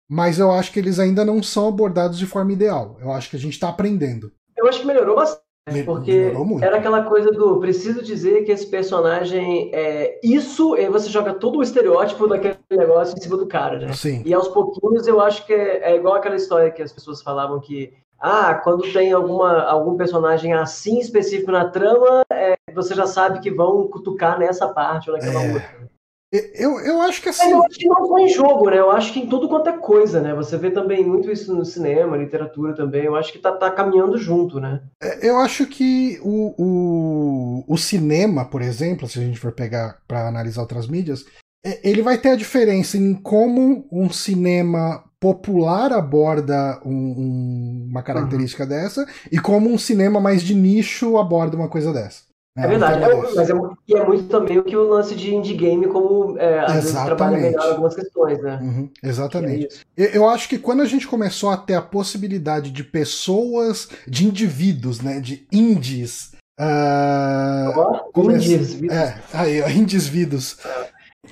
mas 0.10 0.40
eu 0.40 0.50
acho 0.50 0.72
que 0.72 0.80
eles 0.80 1.00
ainda 1.00 1.26
não 1.26 1.44
são 1.44 1.68
abordados 1.68 2.18
de 2.18 2.26
forma 2.26 2.54
ideal. 2.54 2.98
Eu 3.02 3.12
acho 3.12 3.30
que 3.30 3.36
a 3.36 3.40
gente 3.40 3.54
está 3.54 3.68
aprendendo. 3.68 4.32
Eu 4.56 4.70
acho 4.70 4.80
que 4.80 4.88
melhorou 4.88 5.18
bastante. 5.18 5.47
Porque 5.86 6.32
era 6.62 6.78
aquela 6.78 7.04
coisa 7.04 7.32
do 7.32 7.60
preciso 7.60 8.02
dizer 8.02 8.44
que 8.44 8.52
esse 8.52 8.66
personagem 8.68 9.70
é 9.74 10.20
isso, 10.24 10.76
e 10.78 10.88
você 10.88 11.10
joga 11.10 11.34
todo 11.34 11.60
o 11.60 11.64
estereótipo 11.64 12.28
daquele 12.28 12.58
negócio 12.72 13.18
em 13.18 13.22
cima 13.22 13.38
do 13.38 13.48
cara, 13.48 13.80
né? 13.80 13.94
Sim. 13.94 14.22
E 14.26 14.34
aos 14.34 14.48
pouquinhos 14.48 15.08
eu 15.08 15.20
acho 15.20 15.46
que 15.46 15.54
é, 15.54 15.92
é 15.92 15.96
igual 15.96 16.16
aquela 16.16 16.36
história 16.36 16.72
que 16.72 16.82
as 16.82 16.92
pessoas 16.92 17.22
falavam 17.22 17.60
que 17.60 17.94
ah, 18.20 18.56
quando 18.56 18.92
tem 18.92 19.12
alguma, 19.12 19.62
algum 19.64 19.96
personagem 19.96 20.54
assim 20.54 21.00
específico 21.00 21.52
na 21.52 21.70
trama, 21.70 22.24
é, 22.32 22.56
você 22.74 22.96
já 22.96 23.06
sabe 23.06 23.40
que 23.40 23.52
vão 23.52 23.88
cutucar 23.88 24.40
nessa 24.40 24.68
parte 24.68 25.10
ou 25.10 25.18
naquela 25.18 25.44
é. 25.44 25.54
outra. 25.54 25.87
Eu, 26.32 26.80
eu 26.82 27.02
acho 27.02 27.22
que 27.22 27.30
assim. 27.30 27.50
Eu 27.50 27.64
acho 27.64 27.80
que 27.80 27.88
não 27.88 28.06
só 28.06 28.18
em 28.20 28.28
jogo, 28.28 28.70
né? 28.70 28.80
Eu 28.80 28.92
acho 28.92 29.14
que 29.14 29.20
em 29.20 29.28
tudo 29.28 29.48
quanto 29.48 29.70
é 29.70 29.78
coisa, 29.78 30.20
né? 30.22 30.34
Você 30.36 30.58
vê 30.58 30.70
também 30.70 31.06
muito 31.06 31.32
isso 31.32 31.56
no 31.56 31.64
cinema, 31.64 32.18
literatura 32.18 32.76
também. 32.76 33.06
Eu 33.06 33.16
acho 33.16 33.32
que 33.32 33.40
tá, 33.40 33.54
tá 33.54 33.72
caminhando 33.72 34.18
junto, 34.18 34.60
né? 34.60 34.82
É, 35.02 35.30
eu 35.30 35.38
acho 35.38 35.66
que 35.68 36.20
o, 36.22 36.54
o, 36.58 37.74
o 37.74 37.78
cinema, 37.78 38.44
por 38.44 38.62
exemplo, 38.62 39.08
se 39.08 39.20
a 39.20 39.22
gente 39.22 39.40
for 39.40 39.54
pegar 39.54 40.00
para 40.06 40.28
analisar 40.28 40.62
outras 40.62 40.86
mídias, 40.88 41.26
é, 41.66 41.80
ele 41.90 42.02
vai 42.02 42.18
ter 42.18 42.30
a 42.30 42.36
diferença 42.36 42.98
em 42.98 43.14
como 43.14 43.88
um 43.90 44.10
cinema 44.10 45.04
popular 45.20 45.92
aborda 45.94 46.80
um, 46.86 46.92
um, 46.92 47.88
uma 47.90 48.04
característica 48.04 48.64
uhum. 48.64 48.70
dessa 48.70 49.08
e 49.32 49.40
como 49.40 49.70
um 49.70 49.78
cinema 49.78 50.20
mais 50.20 50.44
de 50.44 50.54
nicho 50.54 51.18
aborda 51.18 51.56
uma 51.56 51.70
coisa 51.70 51.92
dessa. 51.92 52.27
É, 52.58 52.64
é 52.64 52.68
verdade, 52.68 53.04
é, 53.04 53.16
mas 53.36 53.50
é, 53.52 53.54
e 53.88 53.94
é 53.94 54.04
muito 54.04 54.24
também 54.24 54.58
o 54.58 54.64
que 54.64 54.76
o 54.76 54.90
lance 54.90 55.14
de 55.14 55.34
indie 55.34 55.54
game, 55.54 55.86
como 55.88 56.40
é, 56.40 56.62
às 56.62 56.74
vezes 56.74 56.92
trabalha 56.92 57.38
melhor 57.38 57.72
algumas 57.72 57.94
questões, 57.94 58.42
né? 58.42 58.60
Uhum, 58.60 58.90
exatamente. 59.04 59.86
É 59.96 60.18
eu 60.18 60.28
acho 60.28 60.50
que 60.50 60.58
quando 60.58 60.82
a 60.82 60.86
gente 60.86 61.08
começou 61.08 61.52
a 61.52 61.58
ter 61.58 61.76
a 61.76 61.82
possibilidade 61.82 62.72
de 62.72 62.84
pessoas, 62.84 63.88
de 64.08 64.26
indivíduos, 64.26 65.02
né, 65.02 65.20
de 65.20 65.48
indies. 65.52 66.32
Uh, 66.60 68.10
oh, 68.16 68.32
indies, 68.32 68.82
é, 68.90 69.20
aí, 69.32 69.62
indies 69.78 70.08
vidos. 70.08 70.58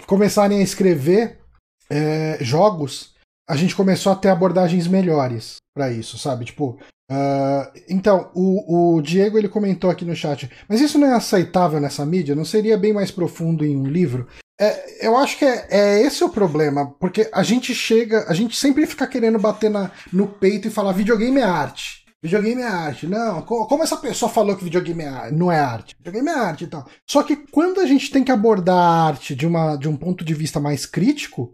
Começarem 0.06 0.60
a 0.60 0.64
escrever 0.64 1.40
é, 1.90 2.38
jogos, 2.42 3.15
a 3.48 3.56
gente 3.56 3.76
começou 3.76 4.12
a 4.12 4.16
ter 4.16 4.30
abordagens 4.30 4.88
melhores 4.88 5.58
para 5.74 5.92
isso, 5.92 6.18
sabe? 6.18 6.46
Tipo, 6.46 6.78
Uh, 7.08 7.70
então, 7.88 8.32
o, 8.34 8.96
o, 8.96 9.02
Diego 9.02 9.38
ele 9.38 9.48
comentou 9.48 9.92
aqui 9.92 10.04
no 10.04 10.16
chat, 10.16 10.50
mas 10.68 10.82
isso 10.82 10.98
não 10.98 11.08
é 11.08 11.14
aceitável 11.14 11.80
nessa 11.80 12.04
mídia? 12.04 12.34
Não 12.34 12.44
seria 12.44 12.80
bem 12.80 12.94
mais 12.94 13.12
profundo 13.12 13.64
em 13.64 13.78
um 13.78 13.86
livro? 13.86 14.28
É, 14.60 15.06
eu 15.06 15.18
acho 15.18 15.38
que 15.38 15.46
é, 15.46 15.68
é, 15.70 16.02
esse 16.02 16.24
o 16.24 16.30
problema, 16.30 16.96
porque 17.00 17.30
a 17.32 17.44
gente 17.44 17.76
chega, 17.76 18.26
a 18.28 18.34
gente 18.34 18.58
sempre 18.58 18.88
fica 18.88 19.06
querendo 19.06 19.38
bater 19.38 19.70
na, 19.70 19.92
no 20.12 20.28
peito 20.28 20.68
e 20.68 20.72
falar 20.72 20.94
videogame 20.94 21.40
é 21.40 21.44
arte. 21.44 22.06
Videogame 22.24 22.62
é 22.62 22.68
arte. 22.68 23.06
Não, 23.06 23.44
como 23.44 23.84
essa 23.84 23.98
pessoa 23.98 24.32
falou 24.32 24.56
que 24.56 24.64
videogame 24.64 25.04
é, 25.04 25.32
não 25.32 25.52
é 25.52 25.60
arte? 25.60 25.96
Videogame 26.00 26.30
é 26.30 26.40
arte 26.40 26.64
e 26.64 26.66
então. 26.66 26.82
tal. 26.82 26.92
Só 27.08 27.22
que 27.22 27.36
quando 27.36 27.82
a 27.82 27.86
gente 27.86 28.10
tem 28.10 28.24
que 28.24 28.32
abordar 28.32 28.76
a 28.76 29.08
arte 29.08 29.36
de, 29.36 29.46
uma, 29.46 29.76
de 29.76 29.88
um 29.88 29.96
ponto 29.96 30.26
de 30.26 30.34
vista 30.34 30.60
mais 30.60 30.88
crítico, 30.88 31.54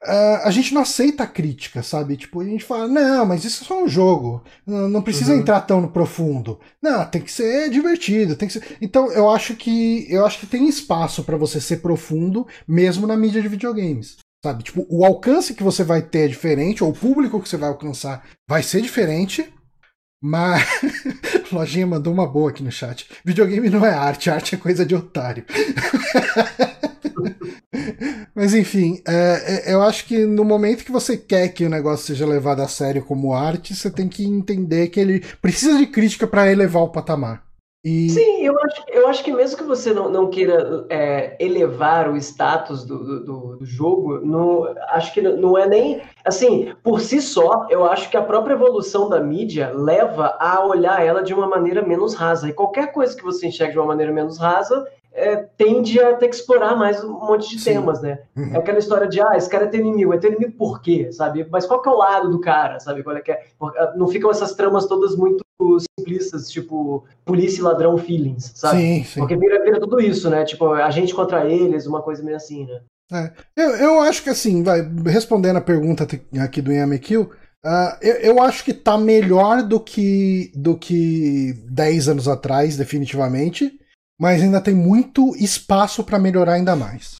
Uh, 0.00 0.44
a 0.44 0.50
gente 0.52 0.72
não 0.72 0.82
aceita 0.82 1.24
a 1.24 1.26
crítica, 1.26 1.82
sabe? 1.82 2.16
Tipo, 2.16 2.40
a 2.40 2.44
gente 2.44 2.64
fala, 2.64 2.86
não, 2.86 3.26
mas 3.26 3.44
isso 3.44 3.64
é 3.64 3.66
só 3.66 3.82
um 3.82 3.88
jogo. 3.88 4.44
Não, 4.64 4.88
não 4.88 5.02
precisa 5.02 5.32
uhum. 5.32 5.40
entrar 5.40 5.60
tão 5.62 5.80
no 5.80 5.90
profundo. 5.90 6.60
Não, 6.80 7.04
tem 7.04 7.20
que 7.20 7.32
ser 7.32 7.68
divertido, 7.68 8.36
tem 8.36 8.46
que 8.46 8.54
ser. 8.54 8.76
Então, 8.80 9.10
eu 9.10 9.28
acho 9.28 9.56
que 9.56 10.06
eu 10.08 10.24
acho 10.24 10.38
que 10.38 10.46
tem 10.46 10.68
espaço 10.68 11.24
para 11.24 11.36
você 11.36 11.60
ser 11.60 11.78
profundo, 11.78 12.46
mesmo 12.66 13.08
na 13.08 13.16
mídia 13.16 13.42
de 13.42 13.48
videogames. 13.48 14.18
Sabe? 14.44 14.62
Tipo, 14.62 14.86
o 14.88 15.04
alcance 15.04 15.52
que 15.52 15.64
você 15.64 15.82
vai 15.82 16.00
ter 16.00 16.26
é 16.26 16.28
diferente, 16.28 16.84
ou 16.84 16.90
o 16.90 16.96
público 16.96 17.40
que 17.40 17.48
você 17.48 17.56
vai 17.56 17.68
alcançar 17.68 18.24
vai 18.48 18.62
ser 18.62 18.80
diferente, 18.80 19.52
mas. 20.22 20.64
Lojinha 21.50 21.86
mandou 21.86 22.12
uma 22.12 22.26
boa 22.26 22.50
aqui 22.50 22.62
no 22.62 22.70
chat. 22.70 23.08
Videogame 23.24 23.68
não 23.68 23.84
é 23.84 23.90
arte, 23.90 24.30
arte 24.30 24.54
é 24.54 24.58
coisa 24.58 24.86
de 24.86 24.94
otário. 24.94 25.44
Mas 28.34 28.54
enfim, 28.54 29.00
é, 29.06 29.70
é, 29.70 29.74
eu 29.74 29.82
acho 29.82 30.06
que 30.06 30.24
no 30.24 30.44
momento 30.44 30.84
que 30.84 30.92
você 30.92 31.16
quer 31.16 31.48
que 31.48 31.64
o 31.64 31.70
negócio 31.70 32.06
seja 32.06 32.26
levado 32.26 32.60
a 32.60 32.68
sério 32.68 33.04
como 33.04 33.34
arte, 33.34 33.74
você 33.74 33.90
tem 33.90 34.08
que 34.08 34.24
entender 34.24 34.88
que 34.88 35.00
ele 35.00 35.24
precisa 35.40 35.76
de 35.78 35.86
crítica 35.86 36.26
para 36.26 36.50
elevar 36.50 36.82
o 36.82 36.90
patamar. 36.90 37.48
E... 37.84 38.10
Sim, 38.10 38.44
eu 38.44 38.54
acho, 38.60 38.84
eu 38.88 39.08
acho 39.08 39.24
que 39.24 39.32
mesmo 39.32 39.56
que 39.56 39.62
você 39.62 39.94
não, 39.94 40.10
não 40.10 40.28
queira 40.28 40.84
é, 40.90 41.36
elevar 41.38 42.10
o 42.10 42.16
status 42.16 42.84
do, 42.84 43.24
do, 43.24 43.56
do 43.56 43.64
jogo, 43.64 44.20
não, 44.20 44.64
acho 44.88 45.14
que 45.14 45.22
não 45.22 45.56
é 45.56 45.66
nem. 45.66 46.02
Assim, 46.24 46.74
por 46.82 47.00
si 47.00 47.22
só, 47.22 47.66
eu 47.70 47.84
acho 47.84 48.10
que 48.10 48.16
a 48.16 48.22
própria 48.22 48.54
evolução 48.54 49.08
da 49.08 49.20
mídia 49.20 49.72
leva 49.72 50.36
a 50.40 50.66
olhar 50.66 51.04
ela 51.04 51.22
de 51.22 51.32
uma 51.32 51.46
maneira 51.46 51.80
menos 51.80 52.14
rasa. 52.14 52.48
E 52.48 52.52
qualquer 52.52 52.92
coisa 52.92 53.16
que 53.16 53.22
você 53.22 53.46
enxergue 53.46 53.74
de 53.74 53.78
uma 53.78 53.86
maneira 53.86 54.12
menos 54.12 54.38
rasa, 54.38 54.84
é, 55.18 55.36
tende 55.56 55.98
a 56.00 56.14
ter 56.14 56.28
que 56.28 56.36
explorar 56.36 56.76
mais 56.76 57.02
um 57.02 57.12
monte 57.12 57.50
de 57.50 57.60
Sim. 57.60 57.72
temas, 57.72 58.00
né? 58.00 58.20
Uhum. 58.36 58.54
É 58.54 58.58
aquela 58.58 58.78
história 58.78 59.08
de, 59.08 59.20
ah, 59.20 59.36
esse 59.36 59.50
cara 59.50 59.64
é 59.64 59.68
teu 59.68 59.80
inimigo. 59.80 60.14
É 60.14 60.18
teu 60.18 60.30
inimigo 60.30 60.52
por 60.52 60.80
quê, 60.80 61.10
sabe? 61.12 61.46
Mas 61.50 61.66
qual 61.66 61.82
que 61.82 61.88
é 61.88 61.92
o 61.92 61.96
lado 61.96 62.30
do 62.30 62.40
cara, 62.40 62.78
sabe? 62.78 63.02
Qual 63.02 63.16
é 63.16 63.20
que 63.20 63.32
é? 63.32 63.46
Ah, 63.60 63.94
não 63.96 64.06
ficam 64.06 64.30
essas 64.30 64.54
tramas 64.54 64.86
todas 64.86 65.16
muito 65.16 65.44
simplistas, 65.98 66.48
tipo 66.48 67.04
polícia 67.24 67.58
e 67.58 67.64
ladrão 67.64 67.98
feelings, 67.98 68.52
sabe? 68.54 68.80
Sim, 68.80 69.04
sim. 69.04 69.20
Porque 69.20 69.36
vira, 69.36 69.62
vira 69.62 69.80
tudo 69.80 70.00
isso, 70.00 70.30
né? 70.30 70.44
Tipo, 70.44 70.72
a 70.72 70.90
gente 70.90 71.12
contra 71.12 71.44
eles, 71.50 71.86
uma 71.86 72.00
coisa 72.00 72.22
meio 72.22 72.36
assim, 72.36 72.64
né? 72.64 72.80
É. 73.12 73.32
Eu, 73.56 73.70
eu 73.70 74.00
acho 74.00 74.22
que 74.22 74.30
assim, 74.30 74.62
vai, 74.62 74.88
respondendo 75.06 75.56
a 75.56 75.62
pergunta 75.62 76.06
aqui 76.40 76.62
do 76.62 76.72
Yamekil, 76.72 77.22
uh, 77.66 77.96
eu, 78.00 78.14
eu 78.16 78.42
acho 78.42 78.64
que 78.64 78.72
tá 78.72 78.96
melhor 78.96 79.62
do 79.62 79.80
que 79.80 80.52
do 80.54 80.76
que 80.76 81.54
10 81.70 82.08
anos 82.10 82.28
atrás, 82.28 82.76
definitivamente 82.76 83.78
mas 84.18 84.42
ainda 84.42 84.60
tem 84.60 84.74
muito 84.74 85.34
espaço 85.36 86.02
para 86.02 86.18
melhorar 86.18 86.54
ainda 86.54 86.74
mais. 86.74 87.16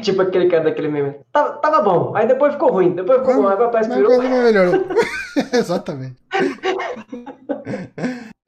tipo 0.00 0.22
aquele 0.22 0.48
cara 0.48 0.64
daquele 0.64 0.88
meme. 0.88 1.14
Tava, 1.32 1.58
tava 1.58 1.82
bom, 1.82 2.16
aí 2.16 2.26
depois 2.26 2.54
ficou 2.54 2.72
ruim, 2.72 2.94
depois 2.94 3.20
ficou 3.20 3.42
bom, 3.42 3.48
aí 3.48 3.56
papai 3.56 3.82
esperou. 3.82 4.22
melhorou. 4.22 4.86
Exatamente. 5.52 6.16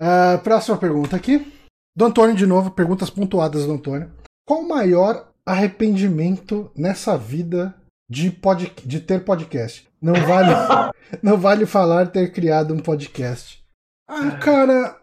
Uh, 0.00 0.38
próxima 0.42 0.76
pergunta 0.76 1.16
aqui. 1.16 1.52
Do 1.94 2.06
Antônio 2.06 2.34
de 2.34 2.46
novo, 2.46 2.70
perguntas 2.70 3.10
pontuadas 3.10 3.66
do 3.66 3.72
Antônio. 3.72 4.10
Qual 4.46 4.60
o 4.60 4.68
maior 4.68 5.28
arrependimento 5.46 6.70
nessa 6.74 7.18
vida 7.18 7.74
de, 8.10 8.30
pod, 8.30 8.72
de 8.84 9.00
ter 9.00 9.24
podcast? 9.24 9.86
Não 10.00 10.14
vale, 10.14 10.50
não 11.22 11.36
vale 11.36 11.66
falar 11.66 12.06
ter 12.06 12.32
criado 12.32 12.72
um 12.72 12.78
podcast. 12.78 13.62
Ah, 14.08 14.30
cara. 14.42 14.96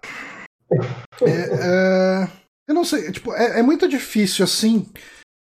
É, 1.22 1.30
é, 1.30 2.28
eu 2.68 2.74
não 2.74 2.86
sei, 2.86 3.12
tipo, 3.12 3.34
é, 3.34 3.60
é 3.60 3.62
muito 3.64 3.88
difícil 3.88 4.46
assim, 4.46 4.88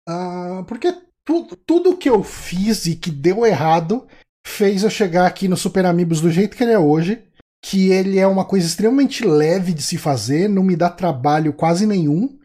uh, 0.09 0.65
porque 0.65 0.93
tu, 1.25 1.45
tudo 1.67 1.97
que 1.97 2.09
eu 2.09 2.23
fiz 2.25 2.87
e 2.87 2.97
que 2.97 3.11
deu 3.11 3.45
errado 3.45 4.07
fez 4.47 4.83
eu 4.83 4.91
chegar 4.91 5.27
aqui 5.27 5.47
no 5.47 5.57
Super 5.57 5.85
Amigos 5.85 6.21
do 6.21 6.31
jeito 6.31 6.57
que 6.57 6.65
ele 6.65 6.73
é 6.73 6.79
hoje, 6.79 7.23
que 7.63 7.91
ele 7.91 8.19
é 8.19 8.27
uma 8.27 8.45
coisa 8.45 8.67
extremamente 8.67 9.25
leve 9.27 9.75
de 9.75 9.83
se 9.83 9.99
fazer, 9.99 10.49
não 10.49 10.63
me 10.63 10.77
dá 10.77 10.89
trabalho 10.89 11.53
quase 11.53 11.87
nenhum, 11.87 12.39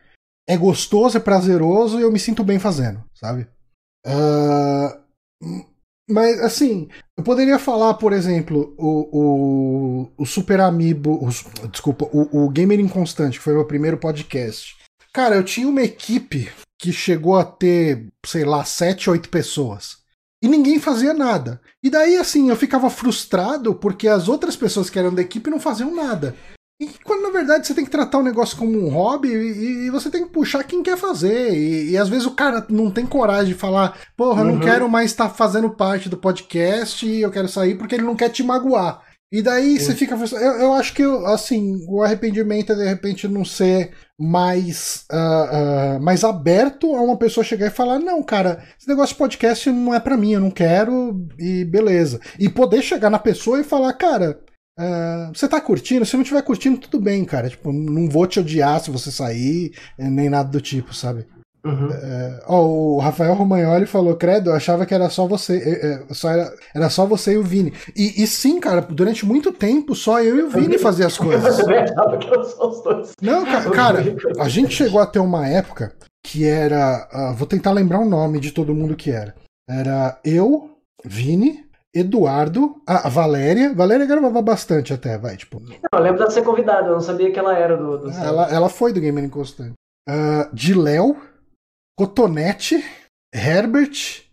é 0.48 0.58
gostoso, 0.58 1.18
é 1.18 1.20
prazeroso 1.20 2.00
e 2.00 2.02
eu 2.02 2.12
me 2.12 2.20
sinto 2.20 2.44
bem 2.44 2.60
fazendo, 2.60 3.04
sabe? 3.14 3.48
Uh, 4.06 5.64
mas, 6.10 6.40
assim, 6.42 6.90
eu 7.18 7.24
poderia 7.24 7.58
falar, 7.58 7.94
por 7.96 8.12
exemplo, 8.12 8.76
o, 8.78 9.10
o, 9.12 10.12
o 10.18 10.26
Super 10.26 10.60
Amiibo. 10.60 11.26
O, 11.26 11.68
desculpa, 11.70 12.10
o, 12.12 12.46
o 12.46 12.50
Gamer 12.50 12.80
Inconstante, 12.80 13.38
que 13.38 13.44
foi 13.44 13.54
meu 13.54 13.66
primeiro 13.66 13.98
podcast. 13.98 14.76
Cara, 15.14 15.36
eu 15.36 15.44
tinha 15.44 15.68
uma 15.68 15.82
equipe 15.82 16.52
que 16.80 16.92
chegou 16.92 17.38
a 17.38 17.46
ter, 17.46 18.08
sei 18.26 18.44
lá, 18.44 18.66
sete, 18.66 19.10
oito 19.10 19.30
pessoas. 19.30 19.98
E 20.44 20.48
ninguém 20.48 20.78
fazia 20.78 21.14
nada. 21.14 21.62
E 21.82 21.90
daí, 21.90 22.18
assim, 22.18 22.50
eu 22.50 22.56
ficava 22.58 22.90
frustrado 22.90 23.74
porque 23.74 24.10
as 24.10 24.28
outras 24.28 24.58
pessoas 24.58 24.90
que 24.90 25.00
eram 25.00 25.14
da 25.14 25.22
equipe 25.22 25.50
não 25.50 25.60
faziam 25.60 25.96
nada. 25.96 26.36
E 26.82 26.88
quando 27.04 27.22
na 27.22 27.30
verdade 27.30 27.66
você 27.66 27.74
tem 27.74 27.86
que 27.86 27.92
tratar 27.92 28.18
o 28.18 28.24
negócio 28.24 28.58
como 28.58 28.78
um 28.78 28.90
hobby 28.90 29.30
e, 29.30 29.86
e 29.86 29.90
você 29.90 30.10
tem 30.10 30.24
que 30.24 30.32
puxar 30.32 30.64
quem 30.64 30.82
quer 30.84 30.98
fazer. 30.98 31.54
E, 31.54 31.92
e, 31.92 31.98
às 31.98 32.10
vezes 32.10 32.26
o 32.26 32.32
cara 32.36 32.66
não 32.70 32.92
tem 32.92 33.06
coragem 33.06 33.54
de 33.54 33.60
falar, 33.60 33.98
porra, 34.18 34.42
eu 34.42 34.46
não 34.46 34.54
uhum. 34.56 34.60
quero 34.60 34.90
mais 34.90 35.12
estar 35.12 35.30
fazendo 35.30 35.70
parte 35.70 36.10
do 36.10 36.18
podcast 36.18 37.06
e 37.06 37.22
eu 37.22 37.32
quero 37.32 37.48
sair 37.48 37.76
porque 37.76 37.96
ele 37.96 38.04
não 38.04 38.16
quer 38.16 38.30
te 38.30 38.44
magoar. 38.44 39.02
E 39.34 39.42
daí 39.42 39.80
você 39.80 39.96
fica. 39.96 40.16
Eu, 40.16 40.52
eu 40.60 40.74
acho 40.74 40.94
que, 40.94 41.02
assim, 41.26 41.84
o 41.90 42.04
arrependimento 42.04 42.72
é 42.72 42.76
de 42.76 42.86
repente 42.86 43.28
não 43.28 43.44
ser 43.44 43.92
mais, 44.20 45.08
uh, 45.12 45.98
uh, 45.98 46.04
mais 46.04 46.24
aberto 46.24 46.96
a 46.96 47.02
uma 47.02 47.18
pessoa 47.18 47.44
chegar 47.44 47.66
e 47.66 47.72
falar: 47.72 47.98
não, 47.98 48.22
cara, 48.22 48.64
esse 48.80 48.88
negócio 48.88 49.16
de 49.16 49.18
podcast 49.18 49.72
não 49.72 49.92
é 49.92 50.00
para 50.00 50.16
mim, 50.16 50.34
eu 50.34 50.40
não 50.40 50.52
quero, 50.52 51.26
e 51.40 51.66
beleza. 51.66 52.20
E 52.38 52.48
poder 52.48 52.84
chegar 52.84 53.10
na 53.10 53.18
pessoa 53.18 53.60
e 53.60 53.64
falar: 53.64 53.94
cara, 53.94 54.40
Uh, 54.80 55.32
você 55.34 55.48
tá 55.48 55.62
curtindo? 55.62 56.06
Se 56.06 56.16
não 56.16 56.24
estiver 56.24 56.42
curtindo, 56.42 56.80
tudo 56.80 57.00
bem, 57.00 57.24
cara. 57.26 57.50
Tipo, 57.50 57.72
não 57.72 58.10
vou 58.10 58.26
te 58.26 58.40
odiar 58.40 58.80
se 58.80 58.90
você 58.90 59.12
sair, 59.12 59.74
eh, 59.98 60.10
nem 60.10 60.30
nada 60.30 60.50
do 60.50 60.60
tipo, 60.60 60.94
sabe? 60.94 61.26
Uhum. 61.66 61.88
Uh, 61.88 62.40
oh, 62.46 62.96
o 62.96 63.00
Rafael 63.00 63.34
Romagnoli 63.36 63.86
falou: 63.86 64.16
Credo, 64.18 64.50
eu 64.50 64.56
achava 64.56 64.86
que 64.86 64.94
era 64.94 65.10
só 65.10 65.26
você. 65.26 65.58
Eh, 65.58 66.14
só 66.14 66.30
era, 66.30 66.54
era 66.76 66.90
só 66.90 67.06
você 67.06 67.34
e 67.34 67.38
o 67.38 67.44
Vini. 67.44 67.72
E, 67.96 68.22
e, 68.22 68.28
sim, 68.28 68.60
cara, 68.60 68.82
durante 68.82 69.26
muito 69.26 69.52
tempo 69.54 69.96
só 69.96 70.22
eu 70.22 70.38
e 70.38 70.44
o 70.44 70.50
Vini 70.50 70.78
faziam 70.80 71.08
as 71.08 71.18
coisas. 71.18 71.60
Não, 73.22 73.46
cara, 73.46 73.70
cara, 73.72 74.04
a 74.40 74.50
gente 74.50 74.76
chegou 74.76 75.00
a 75.00 75.06
ter 75.06 75.20
uma 75.20 75.48
época 75.48 75.94
que 76.22 76.46
era. 76.46 77.08
Uh, 77.14 77.34
vou 77.34 77.48
tentar 77.48 77.72
lembrar 77.72 78.00
o 78.00 78.10
nome 78.10 78.42
de 78.42 78.52
todo 78.52 78.76
mundo 78.76 78.96
que 78.96 79.12
era. 79.12 79.34
Era 79.70 80.20
eu, 80.26 80.70
Vini, 81.06 81.63
Eduardo, 81.94 82.82
a 82.88 83.08
Valéria. 83.08 83.74
Valéria 83.74 84.06
gravava 84.06 84.42
bastante 84.42 84.94
até, 84.94 85.18
vai, 85.18 85.38
tipo. 85.38 85.60
Não, 85.60 85.76
eu 85.94 86.00
lembro 86.00 86.18
dela 86.20 86.32
ser 86.32 86.44
convidada, 86.44 86.88
eu 86.88 86.94
não 86.94 87.02
sabia 87.02 87.32
que 87.32 87.38
ela 87.38 87.56
era 87.56 87.78
do. 87.78 87.98
do 88.00 88.10
ela, 88.10 88.50
ela 88.50 88.70
foi 88.70 88.92
do 88.92 89.00
Gamer 89.00 89.24
Inconstante. 89.24 89.74
Uh, 90.10 90.54
de 90.54 90.74
Léo, 90.74 91.16
Cotonete, 91.98 92.84
Herbert. 93.34 94.24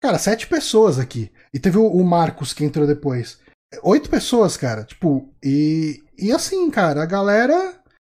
Cara, 0.00 0.18
sete 0.18 0.46
pessoas 0.46 0.98
aqui. 0.98 1.30
E 1.52 1.58
teve 1.58 1.76
o, 1.76 1.86
o 1.86 2.04
Marcos 2.04 2.52
que 2.52 2.64
entrou 2.64 2.86
depois. 2.86 3.40
Oito 3.82 4.08
pessoas, 4.08 4.56
cara. 4.56 4.84
Tipo, 4.84 5.28
e. 5.42 6.04
E 6.16 6.32
assim, 6.32 6.70
cara, 6.70 7.02
a 7.02 7.06
galera 7.06 7.74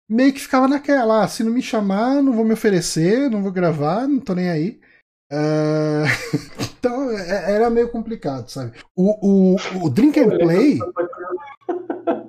meio 0.08 0.32
que 0.32 0.40
ficava 0.40 0.68
naquela. 0.68 1.24
Ah, 1.24 1.28
se 1.28 1.42
não 1.42 1.52
me 1.52 1.60
chamar, 1.60 2.22
não 2.22 2.32
vou 2.32 2.44
me 2.44 2.52
oferecer, 2.52 3.28
não 3.28 3.42
vou 3.42 3.50
gravar, 3.50 4.06
não 4.06 4.20
tô 4.20 4.32
nem 4.34 4.48
aí. 4.48 4.80
Uh... 5.32 6.04
então 6.78 7.10
é, 7.10 7.54
era 7.54 7.70
meio 7.70 7.88
complicado, 7.88 8.50
sabe? 8.50 8.72
O, 8.94 9.54
o, 9.54 9.56
o 9.86 9.90
Drink 9.90 10.20
and 10.20 10.38
Play. 10.38 10.78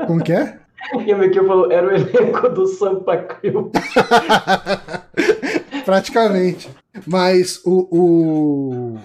Como 0.08 0.24
que 0.24 0.32
é? 0.32 0.64
E 1.06 1.14
o 1.14 1.18
Mikio 1.18 1.48
falou, 1.48 1.72
era 1.72 1.88
o 1.88 1.92
elenco 1.92 2.50
do 2.50 2.68
Sampa 2.68 3.18
Crew. 3.18 3.72
Praticamente. 5.86 6.70
Mas 7.08 7.62
o. 7.66 7.88
o 7.92 9.00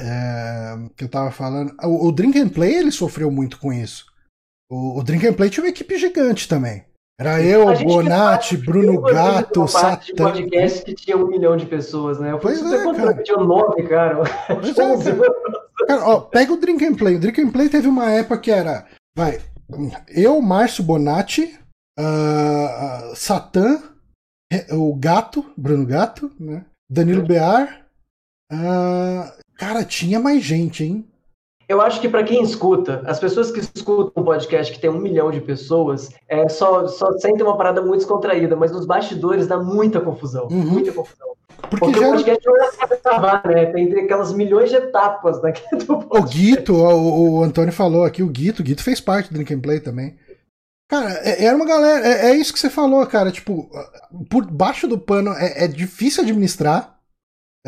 é, 0.00 0.76
que 0.96 1.04
eu 1.04 1.08
tava 1.08 1.30
falando. 1.30 1.74
O, 1.82 2.08
o, 2.08 2.12
Drink 2.12 2.38
and 2.38 2.48
Play 2.48 2.74
ele 2.74 2.90
sofreu 2.90 3.30
muito 3.30 3.58
com 3.58 3.72
isso. 3.72 4.06
O, 4.70 4.98
o 4.98 5.02
Drink 5.02 5.26
and 5.26 5.34
Play 5.34 5.50
tinha 5.50 5.64
uma 5.64 5.70
equipe 5.70 5.98
gigante 5.98 6.48
também. 6.48 6.85
Era 7.18 7.42
eu, 7.42 7.64
Bonatti, 7.82 8.58
Bruno 8.58 9.00
Gato, 9.00 9.66
Satã. 9.66 10.14
podcast 10.14 10.84
que 10.84 10.94
tinha 10.94 11.16
um 11.16 11.26
milhão 11.26 11.56
de 11.56 11.64
pessoas, 11.64 12.20
né? 12.20 12.32
Eu 12.32 12.38
fui 12.38 12.54
pois 12.54 12.72
é, 12.72 12.94
cara. 12.94 13.22
tinha 13.22 13.38
nove, 13.38 13.82
cara. 13.84 14.22
Pois 14.46 15.06
é, 15.06 15.16
cara. 15.86 16.08
ó, 16.08 16.20
pega 16.20 16.52
o 16.52 16.58
Drink 16.58 16.84
and 16.84 16.94
Play. 16.94 17.16
O 17.16 17.20
Drink 17.20 17.40
and 17.40 17.50
Play 17.50 17.70
teve 17.70 17.88
uma 17.88 18.10
época 18.10 18.38
que 18.38 18.50
era, 18.50 18.86
vai, 19.16 19.40
eu, 20.08 20.42
Márcio 20.42 20.84
Bonatti, 20.84 21.58
uh, 21.98 23.16
Satã, 23.16 23.82
o 24.72 24.94
Gato, 24.94 25.44
Bruno 25.56 25.86
Gato, 25.86 26.30
né? 26.38 26.66
Danilo 26.90 27.22
é. 27.22 27.26
Bear. 27.26 27.86
Uh, 28.52 29.42
cara, 29.54 29.84
tinha 29.84 30.20
mais 30.20 30.42
gente, 30.42 30.84
hein? 30.84 31.08
Eu 31.68 31.80
acho 31.80 32.00
que 32.00 32.08
para 32.08 32.22
quem 32.22 32.42
escuta, 32.42 33.02
as 33.06 33.18
pessoas 33.18 33.50
que 33.50 33.58
escutam 33.58 34.22
um 34.22 34.24
podcast 34.24 34.72
que 34.72 34.78
tem 34.78 34.88
um 34.88 34.98
milhão 34.98 35.30
de 35.30 35.40
pessoas, 35.40 36.10
é, 36.28 36.48
só, 36.48 36.86
só 36.86 37.10
sentem 37.18 37.44
uma 37.44 37.56
parada 37.56 37.82
muito 37.82 37.98
descontraída, 37.98 38.54
mas 38.54 38.70
nos 38.70 38.86
bastidores 38.86 39.48
dá 39.48 39.58
muita 39.58 40.00
confusão. 40.00 40.46
Uhum. 40.50 40.64
Muita 40.64 40.92
confusão. 40.92 41.26
Porque, 41.62 41.78
Porque 41.78 42.00
já... 42.00 42.06
o 42.06 42.10
podcast 42.10 42.46
não 42.46 42.56
é 42.56 43.00
gravar, 43.02 43.42
né? 43.46 43.66
Tem 43.66 44.00
aquelas 44.00 44.32
milhões 44.32 44.70
de 44.70 44.76
etapas 44.76 45.40
daquele 45.40 45.82
do 45.84 45.98
podcast. 45.98 46.18
O 46.18 46.28
Guito, 46.28 46.74
o, 46.74 47.38
o, 47.38 47.42
Antônio 47.42 47.72
falou 47.72 48.04
aqui, 48.04 48.22
o 48.22 48.28
Guito, 48.28 48.62
o 48.62 48.64
Guito 48.64 48.82
fez 48.82 49.00
parte 49.00 49.28
do 49.30 49.34
Drink 49.34 49.52
and 49.52 49.60
Play 49.60 49.80
também. 49.80 50.16
Cara, 50.88 51.10
é, 51.24 51.44
era 51.44 51.56
uma 51.56 51.66
galera. 51.66 52.06
É, 52.06 52.30
é, 52.30 52.36
isso 52.36 52.52
que 52.52 52.60
você 52.60 52.70
falou, 52.70 53.04
cara. 53.06 53.32
Tipo, 53.32 53.68
por 54.30 54.46
baixo 54.46 54.86
do 54.86 54.98
pano 54.98 55.32
é, 55.32 55.64
é 55.64 55.68
difícil 55.68 56.22
administrar. 56.22 56.95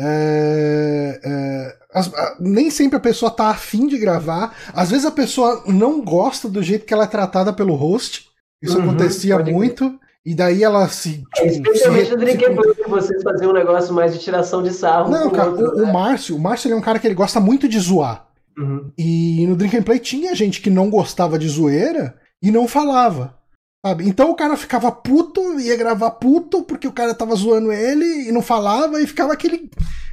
É, 0.01 1.19
é, 1.21 1.75
as, 1.93 2.13
a, 2.13 2.37
nem 2.39 2.71
sempre 2.71 2.95
a 2.95 3.01
pessoa 3.01 3.29
tá 3.29 3.49
afim 3.49 3.85
de 3.85 3.97
gravar. 3.97 4.55
Às 4.73 4.91
vezes 4.91 5.05
a 5.05 5.11
pessoa 5.11 5.63
não 5.67 6.01
gosta 6.01 6.47
do 6.47 6.63
jeito 6.63 6.85
que 6.85 6.93
ela 6.93 7.03
é 7.03 7.07
tratada 7.07 7.51
pelo 7.51 7.75
host. 7.75 8.27
Isso 8.61 8.77
uhum, 8.77 8.83
acontecia 8.83 9.37
muito. 9.39 9.99
E 10.25 10.33
daí 10.33 10.63
ela 10.63 10.87
se. 10.87 11.23
É, 11.37 11.47
tipo, 11.49 11.67
especialmente 11.69 12.11
no 12.11 12.17
Drink 12.17 12.45
se... 12.45 12.89
vocês 12.89 13.23
faziam 13.23 13.51
um 13.51 13.53
negócio 13.53 13.93
mais 13.93 14.13
de 14.13 14.19
tiração 14.19 14.63
de 14.63 14.71
sarro. 14.71 15.09
Não, 15.09 15.29
cara, 15.29 15.49
outro, 15.49 15.71
o, 15.73 15.77
né? 15.77 15.83
o, 15.83 15.93
Márcio, 15.93 16.35
o 16.35 16.39
Márcio 16.39 16.67
ele 16.67 16.75
é 16.75 16.77
um 16.77 16.81
cara 16.81 16.99
que 16.99 17.07
ele 17.07 17.15
gosta 17.15 17.39
muito 17.39 17.67
de 17.67 17.79
zoar. 17.79 18.27
Uhum. 18.57 18.91
E 18.97 19.45
no 19.47 19.55
Drink 19.55 19.77
and 19.77 19.83
Play 19.83 19.99
tinha 19.99 20.35
gente 20.35 20.61
que 20.61 20.69
não 20.69 20.89
gostava 20.89 21.39
de 21.39 21.47
zoeira 21.47 22.15
e 22.41 22.51
não 22.51 22.67
falava. 22.67 23.38
Sabe? 23.85 24.07
Então 24.07 24.31
o 24.31 24.35
cara 24.35 24.57
ficava 24.57 24.91
puto, 24.91 25.59
ia 25.59 25.77
gravar 25.77 26.11
puto, 26.11 26.63
porque 26.63 26.87
o 26.87 26.91
cara 26.91 27.13
tava 27.13 27.33
zoando 27.35 27.71
ele 27.71 28.27
e 28.27 28.31
não 28.31 28.41
falava, 28.41 29.01
e 29.01 29.07
ficava 29.07 29.31
aquele. 29.31 29.69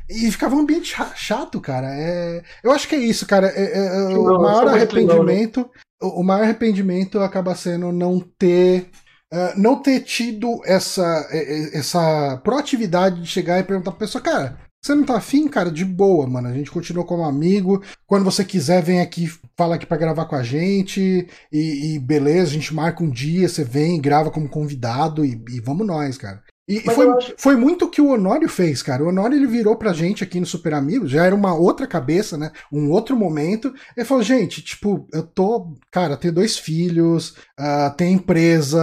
E 0.08 0.30
ficava 0.30 0.54
um 0.54 0.60
ambiente 0.60 0.94
chato, 1.16 1.60
cara. 1.60 1.88
É... 1.90 2.42
Eu 2.62 2.70
acho 2.70 2.86
que 2.86 2.94
é 2.94 2.98
isso, 2.98 3.26
cara. 3.26 3.48
É, 3.48 3.78
é, 3.78 3.86
é 3.86 4.16
o 4.16 4.40
maior 4.40 4.68
arrependimento. 4.68 5.60
Né? 5.60 5.66
O 6.00 6.22
maior 6.22 6.44
arrependimento 6.44 7.18
acaba 7.18 7.54
sendo 7.56 7.90
não 7.90 8.20
ter. 8.20 8.88
Uh, 9.34 9.60
não 9.60 9.82
ter 9.82 10.02
tido 10.02 10.60
essa, 10.64 11.28
essa 11.72 12.40
proatividade 12.44 13.20
de 13.20 13.26
chegar 13.26 13.58
e 13.58 13.64
perguntar 13.64 13.90
pra 13.90 13.98
pessoa, 13.98 14.22
cara, 14.22 14.56
você 14.86 14.94
não 14.94 15.04
tá 15.04 15.16
afim, 15.16 15.48
cara? 15.48 15.70
De 15.70 15.84
boa, 15.84 16.26
mano. 16.26 16.48
A 16.48 16.52
gente 16.52 16.70
continua 16.70 17.04
como 17.04 17.24
amigo. 17.24 17.82
Quando 18.06 18.24
você 18.24 18.44
quiser, 18.44 18.82
vem 18.82 19.00
aqui, 19.00 19.26
fala 19.56 19.74
aqui 19.74 19.84
para 19.84 19.96
gravar 19.96 20.26
com 20.26 20.36
a 20.36 20.42
gente. 20.42 21.26
E, 21.52 21.94
e, 21.94 21.98
beleza, 21.98 22.50
a 22.50 22.54
gente 22.54 22.74
marca 22.74 23.02
um 23.02 23.10
dia, 23.10 23.48
você 23.48 23.64
vem, 23.64 24.00
grava 24.00 24.30
como 24.30 24.48
convidado 24.48 25.24
e, 25.24 25.42
e 25.50 25.60
vamos 25.60 25.86
nós, 25.86 26.16
cara. 26.16 26.42
E, 26.68 26.82
Mas 26.84 26.96
foi, 26.96 27.08
acho- 27.08 27.34
foi 27.38 27.56
muito 27.56 27.84
o 27.84 27.88
que 27.88 28.00
o 28.00 28.08
Honório 28.08 28.48
fez, 28.48 28.82
cara. 28.82 29.04
O 29.04 29.08
Honório 29.08 29.36
ele 29.36 29.46
virou 29.46 29.76
pra 29.76 29.92
gente 29.92 30.24
aqui 30.24 30.40
no 30.40 30.46
Super 30.46 30.74
Amigos, 30.74 31.10
já 31.10 31.24
era 31.24 31.34
uma 31.34 31.54
outra 31.54 31.86
cabeça, 31.86 32.36
né? 32.36 32.50
Um 32.72 32.90
outro 32.90 33.16
momento. 33.16 33.72
Ele 33.96 34.04
falou, 34.04 34.22
gente, 34.24 34.60
tipo, 34.62 35.06
eu 35.12 35.22
tô. 35.22 35.74
Cara, 35.92 36.16
tenho 36.16 36.34
dois 36.34 36.58
filhos, 36.58 37.36
ah, 37.56 37.94
tenho 37.96 38.16
empresa, 38.16 38.80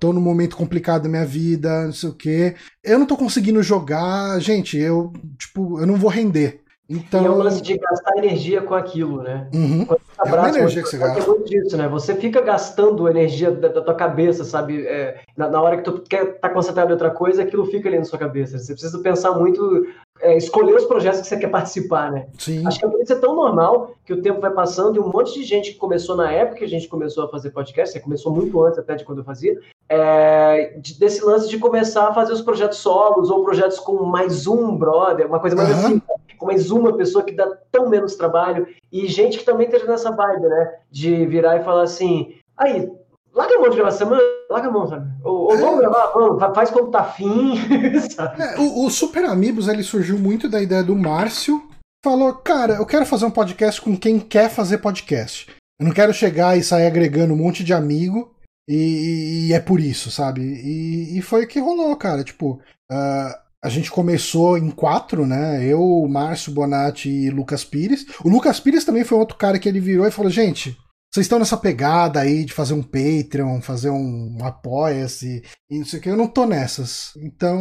tô 0.00 0.12
num 0.14 0.20
momento 0.20 0.56
complicado 0.56 1.02
da 1.02 1.08
minha 1.10 1.26
vida, 1.26 1.84
não 1.86 1.92
sei 1.92 2.08
o 2.08 2.14
quê. 2.14 2.54
Eu 2.82 2.98
não 2.98 3.06
tô 3.06 3.16
conseguindo 3.16 3.62
jogar, 3.62 4.40
gente, 4.40 4.78
eu, 4.78 5.12
tipo, 5.38 5.78
eu 5.78 5.86
não 5.86 5.96
vou 5.96 6.08
render. 6.10 6.62
Então. 6.90 7.22
E 7.22 7.26
é 7.26 7.30
o 7.30 7.36
lance 7.36 7.62
de 7.62 7.78
gastar 7.78 8.18
energia 8.18 8.60
com 8.60 8.74
aquilo, 8.74 9.22
né? 9.22 9.48
Uhum. 9.54 9.86
Quando 9.86 10.00
você 10.00 10.20
É 10.20 10.24
uma 10.24 10.28
abraça 10.28 10.58
energia 10.58 10.82
que 10.82 10.88
você 10.88 10.96
é 10.96 10.98
gasta. 10.98 11.30
muito 11.30 11.44
disso, 11.44 11.76
né? 11.76 11.86
Você 11.86 12.14
fica 12.16 12.40
gastando 12.40 13.08
energia 13.08 13.52
da, 13.52 13.68
da 13.68 13.80
tua 13.80 13.94
cabeça, 13.94 14.44
sabe? 14.44 14.84
É, 14.86 15.20
na, 15.36 15.48
na 15.48 15.62
hora 15.62 15.76
que 15.76 15.84
tu 15.84 16.02
quer 16.02 16.24
estar 16.34 16.48
concentrado 16.50 16.90
em 16.90 16.92
outra 16.92 17.10
coisa, 17.10 17.42
aquilo 17.42 17.64
fica 17.66 17.88
ali 17.88 17.96
na 17.96 18.04
sua 18.04 18.18
cabeça. 18.18 18.58
Você 18.58 18.72
precisa 18.72 18.98
pensar 18.98 19.32
muito, 19.38 19.86
é, 20.22 20.36
escolher 20.36 20.74
os 20.74 20.84
projetos 20.84 21.20
que 21.20 21.26
você 21.26 21.36
quer 21.36 21.48
participar, 21.50 22.10
né? 22.12 22.26
Sim. 22.38 22.66
Acho 22.66 22.78
que 22.80 23.02
isso 23.02 23.12
é 23.12 23.16
tão 23.16 23.34
normal 23.34 23.92
que 24.04 24.12
o 24.12 24.20
tempo 24.22 24.40
vai 24.40 24.50
passando 24.50 24.96
e 24.96 25.00
um 25.00 25.08
monte 25.08 25.32
de 25.34 25.44
gente 25.44 25.72
que 25.72 25.78
começou 25.78 26.14
na 26.16 26.30
época 26.30 26.58
que 26.58 26.64
a 26.64 26.68
gente 26.68 26.88
começou 26.88 27.24
a 27.24 27.28
fazer 27.28 27.50
podcast, 27.50 27.92
você 27.92 28.00
começou 28.00 28.32
muito 28.32 28.62
antes 28.62 28.78
até 28.78 28.94
de 28.94 29.04
quando 29.04 29.18
eu 29.18 29.24
fazia, 29.24 29.58
é, 29.88 30.74
de- 30.78 30.98
desse 30.98 31.24
lance 31.24 31.48
de 31.48 31.58
começar 31.58 32.08
a 32.08 32.14
fazer 32.14 32.32
os 32.32 32.42
projetos 32.42 32.78
solos 32.78 33.30
ou 33.30 33.42
projetos 33.44 33.78
com 33.78 34.04
mais 34.04 34.46
um 34.46 34.76
brother, 34.76 35.26
uma 35.26 35.40
coisa 35.40 35.56
mais 35.56 35.70
Aham. 35.70 35.78
assim, 35.78 36.02
com 36.38 36.46
mais 36.46 36.70
uma 36.70 36.92
pessoa 36.96 37.22
que 37.24 37.32
dá 37.32 37.46
tão 37.70 37.88
menos 37.88 38.14
trabalho 38.16 38.66
e 38.90 39.06
gente 39.08 39.38
que 39.38 39.44
também 39.44 39.66
esteja 39.66 39.86
nessa 39.86 40.10
vibe, 40.10 40.42
né? 40.48 40.74
De 40.90 41.26
virar 41.26 41.56
e 41.60 41.64
falar 41.64 41.82
assim, 41.82 42.34
aí, 42.56 42.90
larga 43.34 43.56
a 43.56 43.60
mão 43.60 43.70
de 43.70 43.76
gravar 43.76 43.90
semana, 43.92 44.22
larga 44.50 44.68
a 44.68 44.70
mão, 44.70 44.86
sabe? 44.88 45.06
Ou, 45.24 45.50
ou 45.52 45.58
vamos 45.58 45.80
gravar, 45.80 46.06
vamos, 46.12 46.38
fa- 46.40 46.54
faz 46.54 46.70
quando 46.70 46.90
tá 46.90 47.00
afim, 47.00 47.54
sabe? 48.14 48.42
É, 48.42 48.58
o, 48.58 48.86
o 48.86 48.90
Super 48.90 49.24
Amigos 49.24 49.68
ele 49.68 49.82
surgiu 49.82 50.18
muito 50.18 50.48
da 50.48 50.60
ideia 50.60 50.82
do 50.82 50.96
Márcio. 50.96 51.62
Falou, 52.04 52.32
cara, 52.34 52.74
eu 52.76 52.86
quero 52.86 53.04
fazer 53.04 53.26
um 53.26 53.30
podcast 53.30 53.80
com 53.80 53.96
quem 53.96 54.18
quer 54.18 54.48
fazer 54.48 54.78
podcast. 54.78 55.46
Eu 55.78 55.86
não 55.86 55.92
quero 55.92 56.12
chegar 56.14 56.56
e 56.56 56.62
sair 56.62 56.86
agregando 56.86 57.34
um 57.34 57.36
monte 57.36 57.62
de 57.62 57.72
amigo 57.74 58.32
e, 58.68 59.48
e 59.48 59.52
é 59.52 59.60
por 59.60 59.80
isso, 59.80 60.10
sabe? 60.10 60.40
E, 60.42 61.18
e 61.18 61.22
foi 61.22 61.44
o 61.44 61.48
que 61.48 61.60
rolou, 61.60 61.94
cara. 61.96 62.24
Tipo, 62.24 62.58
ah, 62.90 63.38
a 63.62 63.68
gente 63.68 63.90
começou 63.90 64.56
em 64.56 64.70
quatro, 64.70 65.26
né? 65.26 65.62
Eu, 65.64 66.06
Márcio 66.08 66.52
Bonatti 66.52 67.08
e 67.10 67.30
Lucas 67.30 67.64
Pires. 67.64 68.06
O 68.24 68.28
Lucas 68.30 68.58
Pires 68.60 68.84
também 68.84 69.04
foi 69.04 69.18
outro 69.18 69.36
cara 69.36 69.58
que 69.58 69.68
ele 69.68 69.80
virou 69.80 70.06
e 70.06 70.10
falou, 70.10 70.30
gente. 70.30 70.78
Vocês 71.12 71.26
estão 71.26 71.40
nessa 71.40 71.56
pegada 71.56 72.20
aí 72.20 72.44
de 72.44 72.52
fazer 72.52 72.72
um 72.72 72.82
Patreon, 72.82 73.60
fazer 73.60 73.90
um, 73.90 74.38
Apoia-se 74.44 75.42
e 75.68 75.78
não 75.78 75.84
sei 75.84 75.98
o 75.98 76.02
que, 76.02 76.08
eu 76.08 76.16
não 76.16 76.28
tô 76.28 76.46
nessas. 76.46 77.12
Então 77.16 77.58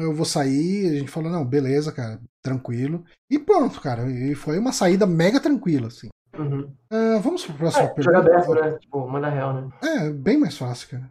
eu 0.00 0.14
vou 0.14 0.24
sair. 0.24 0.88
A 0.88 0.98
gente 1.00 1.10
falou, 1.10 1.30
não, 1.30 1.44
beleza, 1.44 1.90
cara, 1.90 2.20
tranquilo. 2.44 3.04
E 3.28 3.38
pronto, 3.40 3.80
cara. 3.80 4.08
E 4.08 4.34
foi 4.36 4.56
uma 4.58 4.72
saída 4.72 5.04
mega 5.04 5.40
tranquila, 5.40 5.88
assim. 5.88 6.08
Uhum. 6.38 6.72
Ah, 6.90 7.18
vamos 7.20 7.44
pra 7.44 7.54
próxima 7.56 7.92
É, 7.96 8.02
jogar 8.02 8.22
pergunta. 8.22 8.50
aberto, 8.52 8.72
né? 8.72 8.78
Tipo, 8.78 9.08
manda 9.08 9.28
real, 9.28 9.52
né? 9.54 9.68
É, 9.82 10.10
bem 10.10 10.38
mais 10.38 10.56
fácil, 10.56 10.88
cara. 10.90 11.10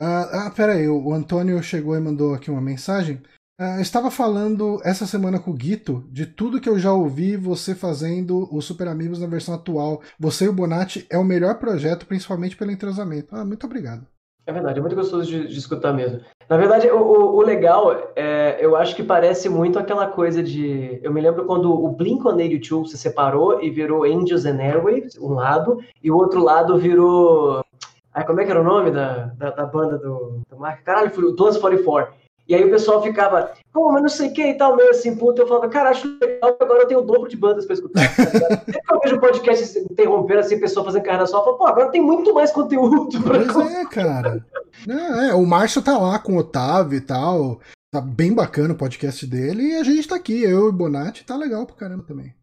Ah, 0.00 0.46
ah, 0.46 0.50
pera 0.50 0.72
aí, 0.72 0.88
o 0.88 1.12
Antônio 1.12 1.62
chegou 1.62 1.94
e 1.96 2.00
mandou 2.00 2.34
aqui 2.34 2.50
uma 2.50 2.60
mensagem. 2.60 3.22
Ah, 3.58 3.76
eu 3.76 3.82
estava 3.82 4.10
falando 4.10 4.78
essa 4.84 5.06
semana 5.06 5.38
com 5.38 5.50
o 5.50 5.54
Guito 5.54 6.04
de 6.10 6.26
tudo 6.26 6.60
que 6.60 6.68
eu 6.68 6.78
já 6.78 6.92
ouvi 6.92 7.36
você 7.38 7.74
fazendo 7.74 8.46
o 8.54 8.60
Super 8.60 8.86
Amigos 8.88 9.18
na 9.18 9.26
versão 9.26 9.54
atual. 9.54 10.02
Você 10.20 10.44
e 10.44 10.48
o 10.48 10.52
Bonatti 10.52 11.06
é 11.08 11.16
o 11.16 11.24
melhor 11.24 11.58
projeto, 11.58 12.06
principalmente 12.06 12.54
pelo 12.56 12.70
entrosamento. 12.70 13.34
Ah, 13.34 13.44
muito 13.46 13.64
obrigado. 13.64 14.06
É 14.46 14.52
verdade, 14.52 14.78
é 14.78 14.82
muito 14.82 14.94
gostoso 14.94 15.28
de, 15.28 15.48
de 15.48 15.58
escutar 15.58 15.92
mesmo. 15.92 16.20
Na 16.48 16.56
verdade, 16.56 16.86
o, 16.88 16.98
o- 16.98 17.36
o 17.36 17.40
legal, 17.42 18.12
é, 18.14 18.58
eu 18.64 18.76
acho 18.76 18.94
que 18.94 19.02
parece 19.02 19.48
muito 19.48 19.76
aquela 19.78 20.06
coisa 20.06 20.40
de. 20.42 21.00
Eu 21.02 21.12
me 21.12 21.20
lembro 21.20 21.46
quando 21.46 21.72
o 21.72 21.96
Blink-182 21.96 22.86
se 22.88 22.98
separou 22.98 23.60
e 23.60 23.70
virou 23.70 24.04
Angels 24.04 24.44
and 24.44 24.58
Airwaves, 24.60 25.16
um 25.18 25.32
lado, 25.32 25.78
e 26.00 26.10
o 26.12 26.16
outro 26.16 26.44
lado 26.44 26.78
virou. 26.78 27.64
Ai, 28.14 28.24
como 28.24 28.40
é 28.40 28.44
que 28.44 28.50
era 28.50 28.60
o 28.60 28.64
nome 28.64 28.92
da, 28.92 29.26
da, 29.36 29.50
da 29.50 29.66
banda 29.66 29.98
do, 29.98 30.42
do 30.48 30.56
Mark? 30.58 30.82
Caralho, 30.84 31.10
foi 31.10 31.24
o 31.24 31.34
Plus 31.34 31.56
44. 31.56 32.14
E 32.48 32.54
aí 32.54 32.64
o 32.64 32.70
pessoal 32.70 33.02
ficava, 33.02 33.52
pô, 33.72 33.90
mas 33.90 34.02
não 34.02 34.08
sei 34.08 34.28
o 34.28 34.32
que 34.32 34.42
e 34.42 34.54
tal, 34.54 34.76
meio 34.76 34.90
assim, 34.90 35.16
puta. 35.16 35.42
Eu 35.42 35.48
falava, 35.48 35.68
cara, 35.68 35.90
acho 35.90 36.06
legal 36.20 36.54
que 36.54 36.64
agora 36.64 36.82
eu 36.82 36.86
tenho 36.86 37.00
o 37.00 37.04
dobro 37.04 37.28
de 37.28 37.36
bandas 37.36 37.64
pra 37.66 37.74
escutar. 37.74 38.08
Sempre 38.14 38.80
que 38.80 38.94
eu 38.94 39.00
vejo 39.00 39.20
podcast 39.20 39.78
interrompendo, 39.78 40.40
assim, 40.40 40.60
pessoa 40.60 40.84
fazendo 40.84 41.02
carreira 41.02 41.26
só, 41.26 41.40
eu 41.40 41.44
falo, 41.44 41.58
pô, 41.58 41.66
agora 41.66 41.90
tem 41.90 42.00
muito 42.00 42.32
mais 42.32 42.52
conteúdo 42.52 43.20
pra 43.22 43.44
Pois 43.52 43.72
é, 43.74 43.84
cara. 43.86 44.44
Não, 44.86 45.22
é, 45.22 45.34
o 45.34 45.44
Márcio 45.44 45.82
tá 45.82 45.98
lá 45.98 46.18
com 46.18 46.34
o 46.34 46.38
Otávio 46.38 46.96
e 46.96 47.00
tal. 47.00 47.60
Tá 47.90 48.00
bem 48.00 48.32
bacana 48.32 48.74
o 48.74 48.76
podcast 48.76 49.26
dele. 49.26 49.62
E 49.62 49.76
a 49.76 49.82
gente 49.82 50.06
tá 50.06 50.16
aqui, 50.16 50.42
eu 50.42 50.66
e 50.66 50.68
o 50.68 50.72
Bonatti, 50.72 51.24
tá 51.24 51.36
legal 51.36 51.66
pra 51.66 51.76
caramba 51.76 52.04
também. 52.06 52.34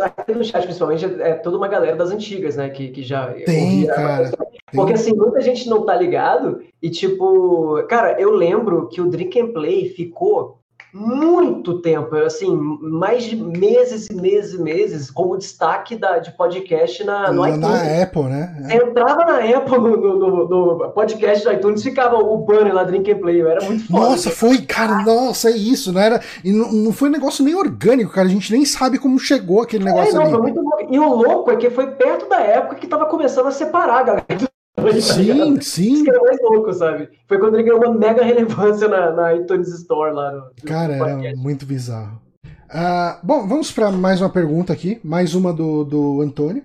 Aqui 0.00 0.32
no 0.34 0.44
chat, 0.44 0.62
principalmente, 0.64 1.04
é 1.04 1.34
toda 1.34 1.56
uma 1.56 1.68
galera 1.68 1.96
das 1.96 2.10
antigas, 2.10 2.56
né? 2.56 2.68
Que, 2.70 2.88
que 2.88 3.02
já. 3.02 3.32
Tem, 3.32 3.80
ouvia- 3.80 3.94
cara. 3.94 4.30
Porque 4.72 4.92
assim, 4.92 5.12
muita 5.14 5.40
gente 5.40 5.68
não 5.68 5.84
tá 5.84 5.96
ligado. 5.96 6.62
E 6.80 6.88
tipo, 6.88 7.82
cara, 7.88 8.20
eu 8.20 8.30
lembro 8.30 8.88
que 8.88 9.00
o 9.00 9.08
Drink 9.10 9.38
and 9.40 9.52
Play 9.52 9.88
ficou 9.88 10.59
muito 10.92 11.80
tempo, 11.80 12.14
assim, 12.16 12.54
mais 12.80 13.24
de 13.24 13.36
meses 13.36 14.08
e 14.10 14.14
meses 14.14 14.54
e 14.54 14.62
meses, 14.62 15.10
como 15.10 15.36
destaque 15.38 15.96
da, 15.96 16.18
de 16.18 16.30
podcast 16.36 17.04
na, 17.04 17.32
no 17.32 17.42
Na, 17.42 17.48
iTunes. 17.50 17.68
na 17.68 18.02
Apple, 18.02 18.22
né? 18.24 18.56
Você 18.62 18.76
entrava 18.76 19.24
na 19.24 19.36
Apple 19.56 19.78
no, 19.78 19.96
no- 19.96 20.48
no- 20.48 20.90
podcast 20.90 21.44
do 21.44 21.52
iTunes, 21.52 21.82
ficava 21.82 22.16
o 22.16 22.38
banner 22.38 22.74
lá, 22.74 22.84
Drink 22.84 23.10
and 23.10 23.18
Play, 23.18 23.40
era 23.40 23.64
muito 23.64 23.86
foda. 23.86 24.08
Nossa, 24.10 24.30
foi, 24.30 24.58
cara, 24.62 25.02
nossa, 25.04 25.48
é 25.50 25.56
isso, 25.56 25.92
não 25.92 26.00
era. 26.00 26.20
E 26.44 26.52
não, 26.52 26.72
não 26.72 26.92
foi 26.92 27.08
um 27.08 27.12
negócio 27.12 27.44
nem 27.44 27.54
orgânico, 27.54 28.12
cara. 28.12 28.26
A 28.26 28.30
gente 28.30 28.50
nem 28.52 28.64
sabe 28.64 28.98
como 28.98 29.18
chegou 29.18 29.62
aquele 29.62 29.84
É, 29.84 29.86
negócio 29.86 30.14
não, 30.14 30.42
ali. 30.42 30.54
E 30.90 30.98
o 30.98 31.08
louco 31.14 31.50
é 31.50 31.56
que 31.56 31.70
foi 31.70 31.86
perto 31.92 32.28
da 32.28 32.40
época 32.40 32.76
que 32.76 32.86
tava 32.86 33.06
começando 33.06 33.46
a 33.46 33.50
separar 33.52 33.98
a 34.00 34.02
galera. 34.02 34.50
Tá 34.82 35.16
ligado? 35.16 35.62
Sim, 35.62 35.92
Isso 35.92 35.96
sim. 35.96 36.04
que 36.04 36.10
era 36.10 36.20
mais 36.20 36.38
louco, 36.42 36.72
sabe? 36.72 37.08
Foi 37.28 37.38
quando 37.38 37.54
ele 37.54 37.64
ganhou 37.64 37.78
uma 37.78 37.94
mega 37.94 38.22
relevância 38.24 38.88
na, 38.88 39.12
na 39.12 39.34
iTunes 39.34 39.68
Store 39.68 40.14
lá 40.14 40.32
no. 40.32 40.38
no 40.38 40.52
Cara, 40.66 40.94
era 40.94 41.36
muito 41.36 41.66
bizarro. 41.66 42.20
Ah, 42.68 43.18
bom, 43.22 43.46
vamos 43.46 43.72
para 43.72 43.90
mais 43.90 44.20
uma 44.20 44.30
pergunta 44.30 44.72
aqui, 44.72 45.00
mais 45.02 45.34
uma 45.34 45.52
do, 45.52 45.84
do 45.84 46.20
Antônio. 46.20 46.62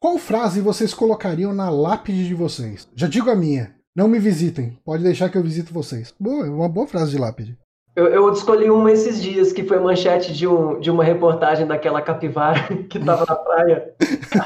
Qual 0.00 0.18
frase 0.18 0.60
vocês 0.60 0.94
colocariam 0.94 1.52
na 1.52 1.70
lápide 1.70 2.26
de 2.26 2.34
vocês? 2.34 2.88
Já 2.94 3.08
digo 3.08 3.30
a 3.30 3.34
minha. 3.34 3.74
Não 3.96 4.06
me 4.06 4.18
visitem. 4.18 4.78
Pode 4.84 5.02
deixar 5.02 5.28
que 5.28 5.36
eu 5.36 5.42
visito 5.42 5.74
vocês. 5.74 6.14
Boa, 6.20 6.46
é 6.46 6.50
uma 6.50 6.68
boa 6.68 6.86
frase 6.86 7.10
de 7.10 7.18
lápide. 7.18 7.58
Eu, 7.98 8.06
eu 8.06 8.32
escolhi 8.32 8.70
uma 8.70 8.92
esses 8.92 9.20
dias, 9.20 9.52
que 9.52 9.64
foi 9.64 9.80
manchete 9.80 10.32
de, 10.32 10.46
um, 10.46 10.78
de 10.78 10.88
uma 10.88 11.02
reportagem 11.02 11.66
daquela 11.66 12.00
capivara 12.00 12.60
que 12.88 12.96
tava 12.96 13.24
na 13.28 13.34
praia. 13.34 13.92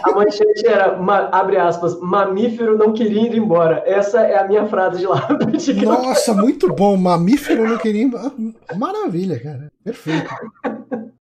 A 0.05 0.13
manchete 0.13 0.67
era, 0.67 0.97
ma- 0.97 1.29
abre 1.31 1.59
aspas, 1.59 2.01
mamífero 2.01 2.79
não 2.79 2.95
queria 2.95 3.21
ir 3.27 3.37
embora. 3.37 3.83
Essa 3.85 4.21
é 4.23 4.39
a 4.39 4.49
minha 4.49 4.65
frase 4.67 5.01
de 5.01 5.05
eu- 5.05 5.13
Nossa, 5.85 6.33
muito 6.33 6.73
bom. 6.73 6.97
Mamífero 6.97 7.69
não 7.69 7.77
queria. 7.77 8.09
Ah, 8.17 8.75
Maravilha, 8.75 9.39
cara. 9.39 9.71
Perfeito. 9.85 10.31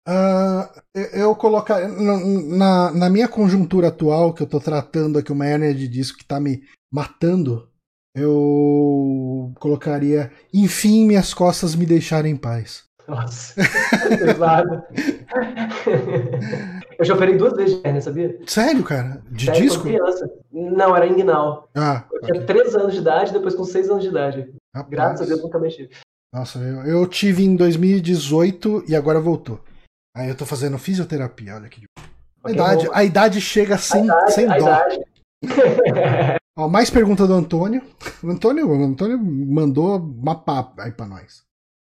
Ah, 0.08 0.70
eu- 0.96 1.10
eu 1.24 1.36
colocar 1.36 1.86
na, 1.90 2.92
na, 2.94 3.10
minha 3.10 3.28
conjuntura 3.28 3.90
atual, 3.90 4.34
que 4.34 4.44
eu 4.44 4.48
tô 4.48 4.62
tratando 4.62 5.20
aqui 5.20 5.32
uma 5.34 5.46
hernia 5.46 5.74
de 5.74 5.90
disco 5.90 6.20
que 6.20 6.26
tá 6.26 6.40
me 6.40 6.62
matando, 6.90 7.68
eu 8.16 9.52
colocaria 9.60 10.32
enfim 10.54 11.06
minhas 11.06 11.34
costas 11.34 11.76
me 11.76 11.86
deixaram 11.86 12.28
em 12.30 12.36
paz. 12.38 12.84
Nossa, 13.08 13.56
pesado. 14.18 14.84
Eu 16.98 17.06
já 17.06 17.16
operei 17.16 17.36
duas 17.36 17.54
vezes 17.54 17.76
de 17.82 17.86
hernia, 17.88 18.02
sabia? 18.02 18.40
Sério, 18.48 18.84
cara? 18.84 19.22
De 19.30 19.46
Sério, 19.46 19.62
disco? 19.62 19.84
criança. 19.84 20.30
Não, 20.52 20.96
era 20.96 21.08
inguinal. 21.08 21.68
Ah, 21.76 22.06
Eu 22.14 22.22
tinha 22.22 22.36
ok. 22.36 22.46
3 22.46 22.76
anos 22.76 22.94
de 22.94 23.00
idade, 23.00 23.34
depois 23.34 23.56
com 23.56 23.64
6 23.66 23.90
anos 23.90 24.04
de 24.04 24.10
idade. 24.10 24.54
Rapaz. 24.74 24.90
Graças 24.92 25.22
a 25.22 25.26
Deus 25.26 25.42
nunca 25.42 25.60
mexi. 25.60 25.90
Nossa, 26.34 26.60
eu, 26.60 26.84
eu 26.86 27.08
tive 27.08 27.44
em 27.44 27.56
2018 27.56 28.86
e 28.88 28.96
agora 28.96 29.20
voltou. 29.20 29.60
Aí 30.16 30.30
eu 30.30 30.36
tô 30.38 30.46
fazendo 30.46 30.78
fisioterapia, 30.78 31.56
olha 31.56 31.68
que. 31.68 31.84
A 32.44 32.52
idade, 32.52 32.88
a 32.94 33.04
idade 33.04 33.42
chega 33.42 33.78
sem, 33.78 34.02
a 34.02 34.06
idade, 34.06 34.34
sem 34.34 34.46
a 34.50 34.58
dó. 34.58 34.66
idade. 34.66 35.00
Ó, 36.56 36.68
mais 36.68 36.90
pergunta 36.90 37.26
do 37.26 37.34
Antônio. 37.34 37.82
O 38.24 38.30
Antônio, 38.30 38.70
o 38.70 38.84
Antônio 38.84 39.18
mandou 39.18 39.98
uma 39.98 40.36
papa 40.36 40.84
aí 40.84 40.92
pra 40.92 41.08
nós. 41.08 41.44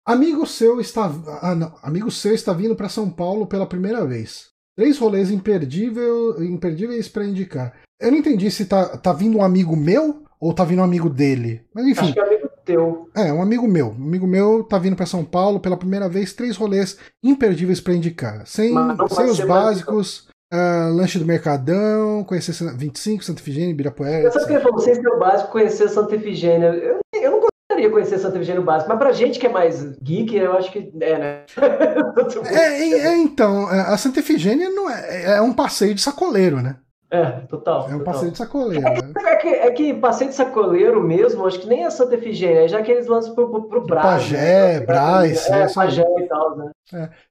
Amigo 0.06 0.46
seu 0.48 0.80
está, 0.80 1.12
ah, 1.42 1.54
não, 1.54 1.74
amigo 1.84 2.10
seu 2.10 2.34
está 2.34 2.54
vindo 2.54 2.76
para 2.76 2.90
São 2.90 3.10
Paulo 3.10 3.46
pela 3.46 3.68
primeira 3.68 4.06
vez. 4.06 4.48
Três 4.76 4.98
rolês 4.98 5.30
imperdível, 5.30 6.44
imperdíveis 6.44 7.10
para 7.10 7.26
indicar. 7.26 7.74
Eu 8.00 8.12
não 8.12 8.18
entendi 8.20 8.50
se 8.50 8.66
tá, 8.66 8.98
tá 8.98 9.12
vindo 9.12 9.38
um 9.38 9.44
amigo 9.44 9.76
meu 9.76 10.24
ou 10.40 10.54
tá 10.54 10.64
vindo 10.64 10.80
um 10.80 10.84
amigo 10.84 11.10
dele. 11.10 11.66
Mas 11.74 11.86
enfim, 11.88 12.06
Acho 12.06 12.14
que 12.14 12.20
é 12.20 12.24
amigo 12.24 12.50
teu. 12.64 13.10
é 13.16 13.34
um 13.34 13.42
amigo 13.42 13.68
meu. 13.68 13.90
Um 13.90 14.06
amigo 14.06 14.28
meu 14.28 14.64
tá 14.64 14.78
vindo 14.78 14.96
para 14.96 15.06
São 15.06 15.26
Paulo 15.26 15.60
pela 15.60 15.78
primeira 15.78 16.08
vez. 16.08 16.34
Três 16.34 16.56
rolês 16.56 16.98
imperdíveis 17.24 17.82
para 17.82 17.96
indicar. 17.96 18.46
Sem, 18.46 18.74
sem 19.10 19.26
os 19.26 19.40
básicos. 19.40 20.27
Ah, 20.52 20.90
lanche 20.92 21.20
do 21.20 21.26
Mercadão, 21.26 22.24
conhecer 22.24 22.54
25, 22.76 23.24
Santa 23.24 23.42
Efigênia, 23.42 23.72
Ibirapuera. 23.72 24.24
Eu 24.24 24.32
sabe 24.32 24.46
o 24.46 24.48
que 24.48 24.54
etc. 24.54 24.62
ele 24.62 24.64
falou? 24.64 24.80
Sem 24.80 24.96
ser 24.96 25.08
o 25.08 25.20
básico, 25.20 25.52
conhecer 25.52 25.90
Santa 25.90 26.16
Efigênia. 26.16 26.68
Eu, 26.68 27.00
eu 27.14 27.32
não 27.32 27.40
gostaria. 27.40 27.58
deveria 27.70 27.92
conhecer 27.92 28.18
Santa 28.18 28.38
Efigênia 28.38 28.62
básico, 28.62 28.90
mas 28.90 28.98
pra 28.98 29.12
gente 29.12 29.40
que 29.40 29.48
é 29.48 29.52
mais 29.52 29.84
geek, 30.02 30.36
eu 30.36 30.54
acho 30.54 30.72
que 30.72 30.92
é, 31.02 31.18
né? 31.18 31.46
é, 32.50 33.08
é, 33.08 33.18
então, 33.18 33.68
a 33.68 33.98
Santa 33.98 34.20
Efigênia 34.20 34.70
não 34.70 34.90
é, 34.90 35.38
é 35.38 35.42
um 35.42 35.54
passeio 35.54 35.94
de 35.94 36.02
sacoleiro, 36.02 36.62
né? 36.62 36.78
É, 37.10 37.26
total. 37.48 37.84
É 37.90 37.96
um 37.96 38.00
total. 38.00 38.14
passeio 38.14 38.32
de 38.32 38.38
sacoleiro. 38.38 38.86
É 38.86 38.96
que, 38.96 39.02
né? 39.02 39.14
é, 39.32 39.36
que, 39.38 39.48
é 39.48 39.72
que 39.72 39.94
passeio 39.94 40.30
de 40.30 40.36
sacoleiro 40.36 41.02
mesmo, 41.02 41.46
acho 41.46 41.60
que 41.60 41.68
nem 41.68 41.86
é 41.86 41.90
Santa 41.90 42.16
Efigênia, 42.16 42.66
é 42.66 42.68
já 42.68 42.82
que 42.82 42.92
eles 42.92 43.08
lançam 43.08 43.34
pro, 43.34 43.50
pro, 43.50 43.64
pro 43.70 43.86
Brás. 43.86 44.06
Pajé, 44.24 44.80
né? 44.80 44.86
Brás, 44.86 45.50
É, 45.50 45.62
essa- 45.62 45.76
Pajé 45.82 46.04
e 46.20 46.24
tal, 46.28 46.58
né? 46.58 46.72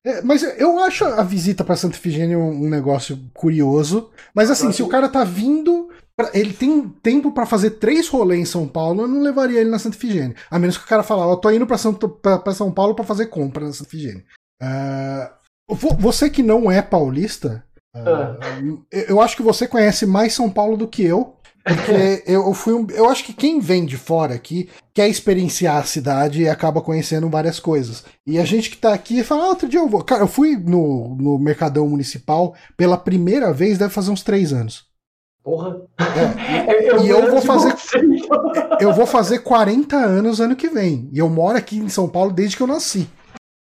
É, 0.04 0.22
mas 0.22 0.42
eu 0.58 0.78
acho 0.80 1.04
a 1.04 1.22
visita 1.22 1.62
pra 1.64 1.76
Santa 1.76 1.96
Efigênia 1.96 2.38
um, 2.38 2.68
negócio 2.68 3.18
curioso. 3.34 4.10
Mas 4.34 4.50
assim, 4.50 4.72
se 4.72 4.82
o 4.82 4.88
cara 4.88 5.08
tá 5.08 5.24
vindo. 5.24 5.88
pra- 6.18 6.30
ele 6.32 6.54
tem 6.54 6.88
tempo 7.02 7.30
pra 7.32 7.44
fazer 7.44 7.72
três 7.72 8.08
rolês 8.08 8.40
em 8.40 8.44
São 8.46 8.66
Paulo, 8.66 9.02
eu 9.02 9.08
não 9.08 9.20
levaria 9.20 9.60
ele 9.60 9.68
na 9.68 9.78
Santa 9.78 9.96
Efigênia. 9.96 10.34
A 10.50 10.58
menos 10.58 10.78
que 10.78 10.84
o 10.84 10.88
cara 10.88 11.02
falar, 11.02 11.26
eu 11.30 11.36
tô 11.36 11.50
indo 11.50 11.66
pra, 11.66 11.76
Santo, 11.76 12.08
pra, 12.08 12.38
pra 12.38 12.54
São 12.54 12.72
Paulo 12.72 12.94
pra 12.94 13.04
fazer 13.04 13.26
compra 13.26 13.66
na 13.66 13.72
Santa 13.74 13.90
Efigênia. 13.90 14.24
Vo- 15.68 15.96
você 15.98 16.30
que 16.30 16.42
não 16.42 16.70
é 16.70 16.80
paulista, 16.80 17.62
ah, 18.04 18.36
eu- 18.92 19.04
eu 19.08 19.20
acho 19.20 19.36
que 19.36 19.42
você 19.42 19.66
conhece 19.66 20.04
mais 20.06 20.34
São 20.34 20.50
Paulo 20.50 20.76
do 20.76 20.88
que 20.88 21.04
eu. 21.04 21.34
Porque 21.64 22.22
eu 22.26 22.54
fui 22.54 22.74
um, 22.74 22.86
Eu 22.90 23.08
acho 23.08 23.24
que 23.24 23.32
quem 23.32 23.58
vem 23.58 23.84
de 23.84 23.96
fora 23.96 24.34
aqui 24.34 24.68
quer 24.94 25.08
experienciar 25.08 25.78
a 25.78 25.82
cidade 25.84 26.42
e 26.42 26.48
acaba 26.48 26.80
conhecendo 26.80 27.28
várias 27.28 27.58
coisas. 27.58 28.04
E 28.26 28.38
a 28.38 28.44
gente 28.44 28.70
que 28.70 28.76
tá 28.76 28.94
aqui 28.94 29.24
fala, 29.24 29.44
ah, 29.44 29.48
outro 29.48 29.68
dia 29.68 29.80
eu 29.80 29.88
vou. 29.88 30.02
Cara, 30.04 30.22
eu 30.22 30.28
fui 30.28 30.56
no, 30.56 31.16
no 31.16 31.38
Mercadão 31.38 31.88
Municipal 31.88 32.54
pela 32.76 32.96
primeira 32.96 33.52
vez, 33.52 33.78
deve 33.78 33.92
fazer 33.92 34.10
uns 34.12 34.22
três 34.22 34.52
anos. 34.52 34.84
Porra. 35.42 35.76
É, 35.98 37.02
e 37.02 37.08
eu 37.08 37.30
vou 37.30 37.40
fazer- 37.42 37.72
você. 37.76 37.98
Eu 38.78 38.92
vou 38.92 39.06
fazer 39.06 39.38
40 39.38 39.96
anos 39.96 40.38
ano 40.40 40.54
que 40.54 40.68
vem. 40.68 41.08
E 41.12 41.18
eu 41.18 41.28
moro 41.30 41.56
aqui 41.56 41.78
em 41.78 41.88
São 41.88 42.06
Paulo 42.08 42.30
desde 42.30 42.56
que 42.56 42.62
eu 42.62 42.66
nasci. 42.66 43.08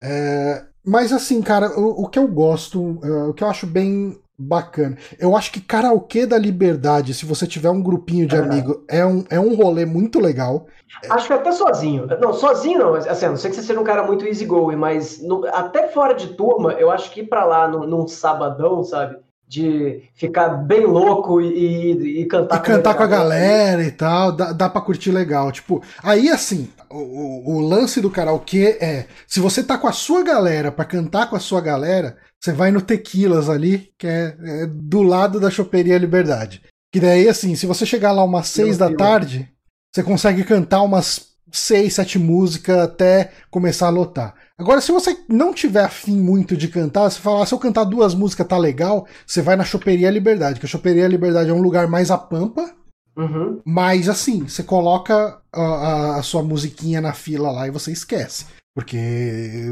É, 0.02 0.62
mas 0.90 1.12
assim, 1.12 1.40
cara, 1.42 1.78
o, 1.78 2.04
o 2.04 2.08
que 2.08 2.18
eu 2.18 2.26
gosto, 2.26 2.98
é, 3.02 3.10
o 3.28 3.32
que 3.34 3.44
eu 3.44 3.48
acho 3.48 3.66
bem 3.66 4.18
bacana. 4.38 4.96
Eu 5.18 5.36
acho 5.36 5.52
que 5.52 5.60
karaokê 5.60 6.24
da 6.26 6.38
liberdade, 6.38 7.12
se 7.14 7.26
você 7.26 7.46
tiver 7.46 7.68
um 7.70 7.82
grupinho 7.82 8.26
de 8.26 8.36
É. 8.36 8.38
amigos, 8.38 8.78
é 8.88 9.04
um, 9.04 9.24
é 9.30 9.38
um 9.38 9.54
rolê 9.54 9.84
muito 9.84 10.18
legal. 10.18 10.66
Acho 11.10 11.26
que 11.26 11.32
até 11.32 11.52
sozinho. 11.52 12.06
Não, 12.20 12.32
sozinho 12.32 12.78
não. 12.78 12.94
Assim, 12.94 13.26
a 13.26 13.28
não 13.28 13.36
sei 13.36 13.50
que 13.50 13.56
você 13.56 13.62
seja 13.62 13.78
um 13.80 13.84
cara 13.84 14.02
muito 14.02 14.24
easygoing, 14.26 14.76
mas 14.76 15.20
no- 15.22 15.46
até 15.46 15.88
fora 15.88 16.14
de 16.14 16.28
turma, 16.28 16.72
eu 16.72 16.90
acho 16.90 17.10
que 17.10 17.20
ir 17.20 17.26
pra 17.28 17.44
lá 17.44 17.68
num, 17.68 17.86
num 17.86 18.08
sabadão, 18.08 18.82
sabe? 18.82 19.16
De 19.46 20.02
ficar 20.14 20.48
bem 20.48 20.86
louco 20.86 21.40
e, 21.40 21.92
e, 21.92 22.20
e 22.22 22.26
cantar 22.26 22.58
e 22.58 22.62
cantar 22.62 22.94
com 22.94 23.02
a 23.02 23.06
galera 23.06 23.82
e 23.82 23.90
tal, 23.90 24.32
dá, 24.32 24.52
dá 24.52 24.68
pra 24.70 24.80
curtir 24.80 25.10
legal. 25.10 25.50
Tipo, 25.52 25.82
aí 26.02 26.28
assim, 26.28 26.68
o, 26.90 27.56
o- 27.56 27.60
lance 27.60 28.00
do 28.00 28.10
karaokê 28.10 28.78
é: 28.80 29.06
se 29.26 29.40
você 29.40 29.62
tá 29.62 29.78
com 29.78 29.86
a 29.86 29.92
sua 29.92 30.22
galera 30.22 30.72
pra 30.72 30.84
cantar 30.84 31.28
com 31.30 31.36
a 31.36 31.40
sua 31.40 31.60
galera, 31.60 32.16
você 32.40 32.52
vai 32.52 32.70
no 32.70 32.80
Tequilas 32.82 33.48
ali, 33.48 33.90
que 33.98 34.06
é, 34.06 34.36
é 34.42 34.66
do 34.66 35.02
lado 35.02 35.38
da 35.38 35.50
Choperia 35.50 35.98
Liberdade. 35.98 36.62
Que 36.92 36.98
daí, 37.00 37.28
assim, 37.28 37.54
se 37.54 37.66
você 37.66 37.86
chegar 37.86 38.12
lá 38.12 38.24
umas 38.24 38.48
seis 38.48 38.76
da 38.76 38.86
tarde, 38.96 39.48
você 39.94 40.02
consegue 40.02 40.42
cantar 40.44 40.82
umas 40.82 41.30
seis, 41.52 41.94
sete 41.94 42.18
músicas 42.18 42.78
até 42.78 43.30
começar 43.50 43.86
a 43.86 43.90
lotar. 43.90 44.34
Agora, 44.58 44.80
se 44.80 44.92
você 44.92 45.16
não 45.28 45.54
tiver 45.54 45.84
afim 45.84 46.16
muito 46.20 46.56
de 46.56 46.68
cantar, 46.68 47.10
você 47.10 47.18
fala, 47.18 47.42
ah, 47.42 47.46
se 47.46 47.54
eu 47.54 47.58
cantar 47.58 47.84
duas 47.84 48.14
músicas 48.14 48.46
tá 48.46 48.58
legal, 48.58 49.06
você 49.26 49.40
vai 49.40 49.56
na 49.56 49.64
Choperia 49.64 50.10
Liberdade, 50.10 50.60
que 50.60 50.66
a 50.66 50.68
Choperia 50.68 51.08
Liberdade 51.08 51.50
é 51.50 51.52
um 51.52 51.62
lugar 51.62 51.86
mais 51.88 52.10
a 52.10 52.18
pampa, 52.18 52.72
Uhum. 53.16 53.60
mas 53.64 54.08
assim, 54.08 54.46
você 54.48 54.62
coloca 54.62 55.40
a, 55.52 55.60
a- 55.62 56.16
a 56.18 56.22
sua 56.22 56.42
musiquinha 56.42 57.00
na 57.00 57.12
fila 57.12 57.50
lá 57.50 57.66
e 57.66 57.70
você 57.70 57.90
esquece. 57.92 58.46
Porque 58.74 58.96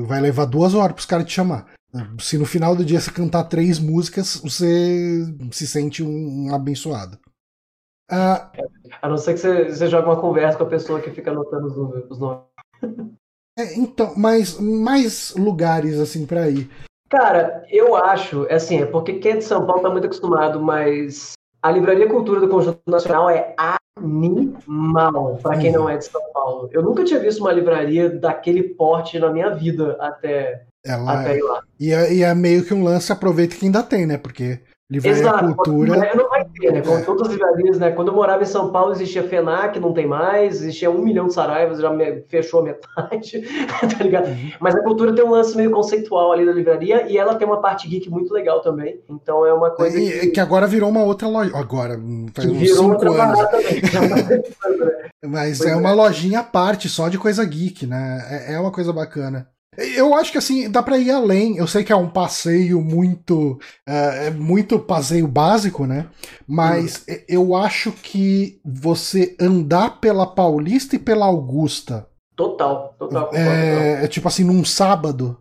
vai 0.06 0.20
levar 0.20 0.44
duas 0.44 0.74
horas 0.74 0.92
pros 0.94 1.06
caras 1.06 1.24
te 1.26 1.32
chamar. 1.32 1.66
Se 2.20 2.36
no 2.36 2.44
final 2.44 2.74
do 2.76 2.84
dia 2.84 3.00
você 3.00 3.10
cantar 3.10 3.44
três 3.44 3.78
músicas, 3.78 4.36
você 4.36 5.24
se 5.52 5.66
sente 5.66 6.02
um, 6.02 6.46
um 6.48 6.54
abençoado. 6.54 7.18
Ah, 8.10 8.50
A 9.00 9.08
não 9.08 9.16
ser 9.16 9.34
que 9.34 9.40
você, 9.40 9.64
você 9.70 9.86
jogue 9.88 10.06
uma 10.08 10.20
conversa 10.20 10.58
com 10.58 10.64
a 10.64 10.68
pessoa 10.68 11.00
que 11.00 11.10
fica 11.10 11.30
anotando 11.30 11.66
os, 11.68 11.76
números- 11.76 12.10
os 12.10 12.18
nomes. 12.18 12.42
é, 13.58 13.74
então, 13.78 14.14
mas 14.16 14.58
mais 14.58 15.34
lugares 15.36 15.98
assim 15.98 16.26
pra 16.26 16.48
ir. 16.50 16.68
Cara, 17.08 17.64
eu 17.70 17.96
acho, 17.96 18.44
é 18.46 18.54
assim, 18.56 18.78
é 18.82 18.86
porque 18.86 19.14
quem 19.18 19.32
é 19.32 19.36
de 19.36 19.44
São 19.44 19.64
Paulo 19.66 19.80
tá 19.82 19.88
muito 19.90 20.04
acostumado, 20.06 20.60
mas 20.60 21.32
a 21.62 21.70
Livraria 21.70 22.08
Cultura 22.08 22.40
do 22.40 22.48
Conjunto 22.48 22.80
Nacional 22.86 23.28
é 23.30 23.54
animal 23.58 25.38
pra 25.42 25.58
quem 25.58 25.72
não 25.72 25.88
é 25.88 25.96
de 25.96 26.04
São 26.04 26.22
Paulo. 26.32 26.68
Eu 26.72 26.82
nunca 26.82 27.04
tinha 27.04 27.18
visto 27.18 27.40
uma 27.40 27.52
livraria 27.52 28.08
daquele 28.08 28.62
porte 28.62 29.18
na 29.18 29.30
minha 29.30 29.50
vida 29.50 29.96
até, 30.00 30.64
Ela 30.84 31.20
até 31.20 31.32
é, 31.32 31.38
ir 31.38 31.42
lá. 31.42 31.62
e, 31.80 31.92
é, 31.92 32.14
e 32.14 32.22
é 32.22 32.34
meio 32.34 32.64
que 32.64 32.72
um 32.72 32.84
lance, 32.84 33.12
aproveita 33.12 33.56
que 33.56 33.66
ainda 33.66 33.82
tem, 33.82 34.06
né? 34.06 34.16
Porque 34.16 34.60
Livraria 34.90 35.20
Exato, 35.20 35.54
Cultura. 35.54 36.14
não 36.14 36.30
vai 36.30 36.46
ter, 36.46 36.72
né? 36.72 36.80
Como 36.80 36.96
É. 36.96 37.02
todas 37.02 37.28
as 37.28 37.34
livrarias, 37.34 37.78
né? 37.78 37.90
Quando 37.90 38.08
eu 38.08 38.14
morava 38.14 38.42
em 38.42 38.46
São 38.46 38.72
Paulo, 38.72 38.92
existia 38.92 39.22
FENAC, 39.22 39.78
não 39.78 39.92
tem 39.92 40.06
mais, 40.06 40.62
existia 40.62 40.90
um 40.90 41.02
milhão 41.02 41.26
de 41.26 41.34
Saraivas, 41.34 41.78
já 41.78 41.90
me- 41.92 42.22
fechou 42.28 42.60
a 42.60 42.62
metade, 42.64 43.42
tá 43.98 44.02
ligado? 44.02 44.28
Uhum. 44.28 44.50
Mas 44.58 44.74
a 44.74 44.82
cultura 44.82 45.14
tem 45.14 45.22
um 45.22 45.30
lance 45.30 45.54
meio 45.54 45.70
conceitual 45.72 46.32
ali 46.32 46.46
da 46.46 46.52
livraria 46.52 47.06
e 47.06 47.18
ela 47.18 47.34
tem 47.34 47.46
uma 47.46 47.60
parte 47.60 47.86
geek 47.86 48.08
muito 48.08 48.32
legal 48.32 48.62
também. 48.62 48.98
Então 49.10 49.44
é 49.44 49.52
uma 49.52 49.70
coisa 49.70 49.98
E- 50.00 50.20
que, 50.20 50.26
que 50.28 50.40
agora 50.40 50.66
virou 50.66 50.88
uma 50.88 51.02
outra 51.04 51.28
loja. 51.28 51.54
Agora, 51.54 52.00
faz 52.32 52.46
que 52.48 52.54
uns 52.54 52.58
virou 52.58 52.76
cinco 52.76 52.92
outra 52.92 53.10
anos. 53.10 53.38
Mas 55.22 55.58
Pois 55.58 55.70
é 55.70 55.72
é. 55.72 55.76
uma 55.76 55.92
lojinha 55.92 56.40
à 56.40 56.44
parte, 56.44 56.88
só 56.88 57.08
de 57.10 57.18
coisa 57.18 57.44
geek, 57.44 57.86
né? 57.86 58.24
É, 58.48 58.54
é 58.54 58.58
uma 58.58 58.70
coisa 58.70 58.92
bacana. 58.92 59.48
Eu 59.96 60.14
acho 60.14 60.32
que 60.32 60.38
assim, 60.38 60.68
dá 60.70 60.82
pra 60.82 60.98
ir 60.98 61.10
além. 61.10 61.56
Eu 61.56 61.66
sei 61.66 61.84
que 61.84 61.92
é 61.92 61.96
um 61.96 62.10
passeio 62.10 62.80
muito. 62.82 63.58
É 63.86 64.26
é 64.26 64.30
muito 64.30 64.78
passeio 64.78 65.28
básico, 65.28 65.86
né? 65.86 66.06
Mas 66.46 67.04
Hum. 67.08 67.14
eu 67.28 67.54
acho 67.56 67.92
que 67.92 68.60
você 68.64 69.36
andar 69.40 70.00
pela 70.00 70.26
Paulista 70.26 70.96
e 70.96 70.98
pela 70.98 71.26
Augusta, 71.26 72.08
Total, 72.36 72.94
total. 72.98 73.30
é, 73.34 74.04
é 74.04 74.08
tipo 74.08 74.28
assim, 74.28 74.44
num 74.44 74.64
sábado. 74.64 75.38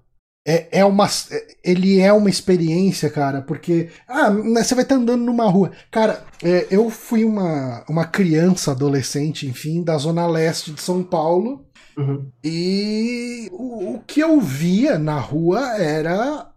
É, 0.50 0.80
é 0.80 0.86
uma, 0.86 1.06
é- 1.30 1.48
ele 1.62 2.00
é 2.00 2.14
uma 2.14 2.30
experiência, 2.30 3.10
cara, 3.10 3.42
porque 3.42 3.90
ah, 4.08 4.30
né, 4.30 4.64
você 4.64 4.74
vai 4.76 4.84
estar 4.86 4.96
andando 4.96 5.24
numa 5.26 5.46
rua. 5.50 5.72
Cara, 5.92 6.24
é, 6.42 6.66
eu 6.72 6.90
fui 6.90 7.26
uma, 7.26 7.84
uma 7.90 8.06
criança, 8.06 8.72
adolescente, 8.72 9.46
enfim, 9.46 9.84
da 9.84 9.98
zona 9.98 10.26
leste 10.26 10.72
de 10.72 10.82
São 10.82 11.04
Paulo, 11.04 11.66
Uhum. 11.98 12.32
e 12.44 13.50
o, 13.52 13.96
o 13.96 14.00
que 14.02 14.20
eu 14.20 14.40
via 14.40 15.00
na 15.00 15.20
rua 15.20 15.78
era, 15.78 16.52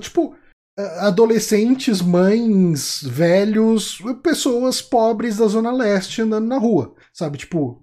tipo, 0.00 0.36
adolescentes, 1.00 2.00
mães, 2.00 3.02
velhos, 3.02 3.98
pessoas 4.22 4.80
pobres 4.80 5.38
da 5.38 5.46
zona 5.46 5.72
leste 5.72 6.22
andando 6.22 6.46
na 6.46 6.58
rua, 6.58 6.94
sabe? 7.12 7.38
Tipo, 7.38 7.82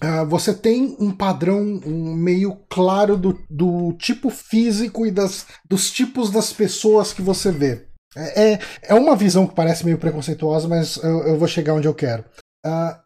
ah, 0.00 0.24
você 0.24 0.52
tem 0.52 0.96
um 0.98 1.12
padrão 1.12 1.80
um 1.86 2.14
meio 2.14 2.56
claro 2.68 3.16
do, 3.16 3.38
do 3.48 3.92
tipo 3.92 4.30
físico 4.30 5.06
e 5.06 5.12
das, 5.12 5.46
dos 5.64 5.92
tipos 5.92 6.30
das 6.30 6.52
pessoas 6.52 7.12
que 7.12 7.22
você 7.22 7.52
vê. 7.52 7.86
É, 8.16 8.52
é, 8.52 8.58
é 8.82 8.94
uma 8.94 9.14
visão 9.14 9.46
que 9.46 9.54
parece 9.54 9.84
meio 9.84 9.98
preconceituosa, 9.98 10.66
mas 10.66 10.96
eu, 10.96 11.28
eu 11.28 11.38
vou 11.38 11.46
chegar 11.46 11.74
onde 11.74 11.86
eu 11.86 11.94
quero. 11.94 12.24
Ah, 12.64 13.01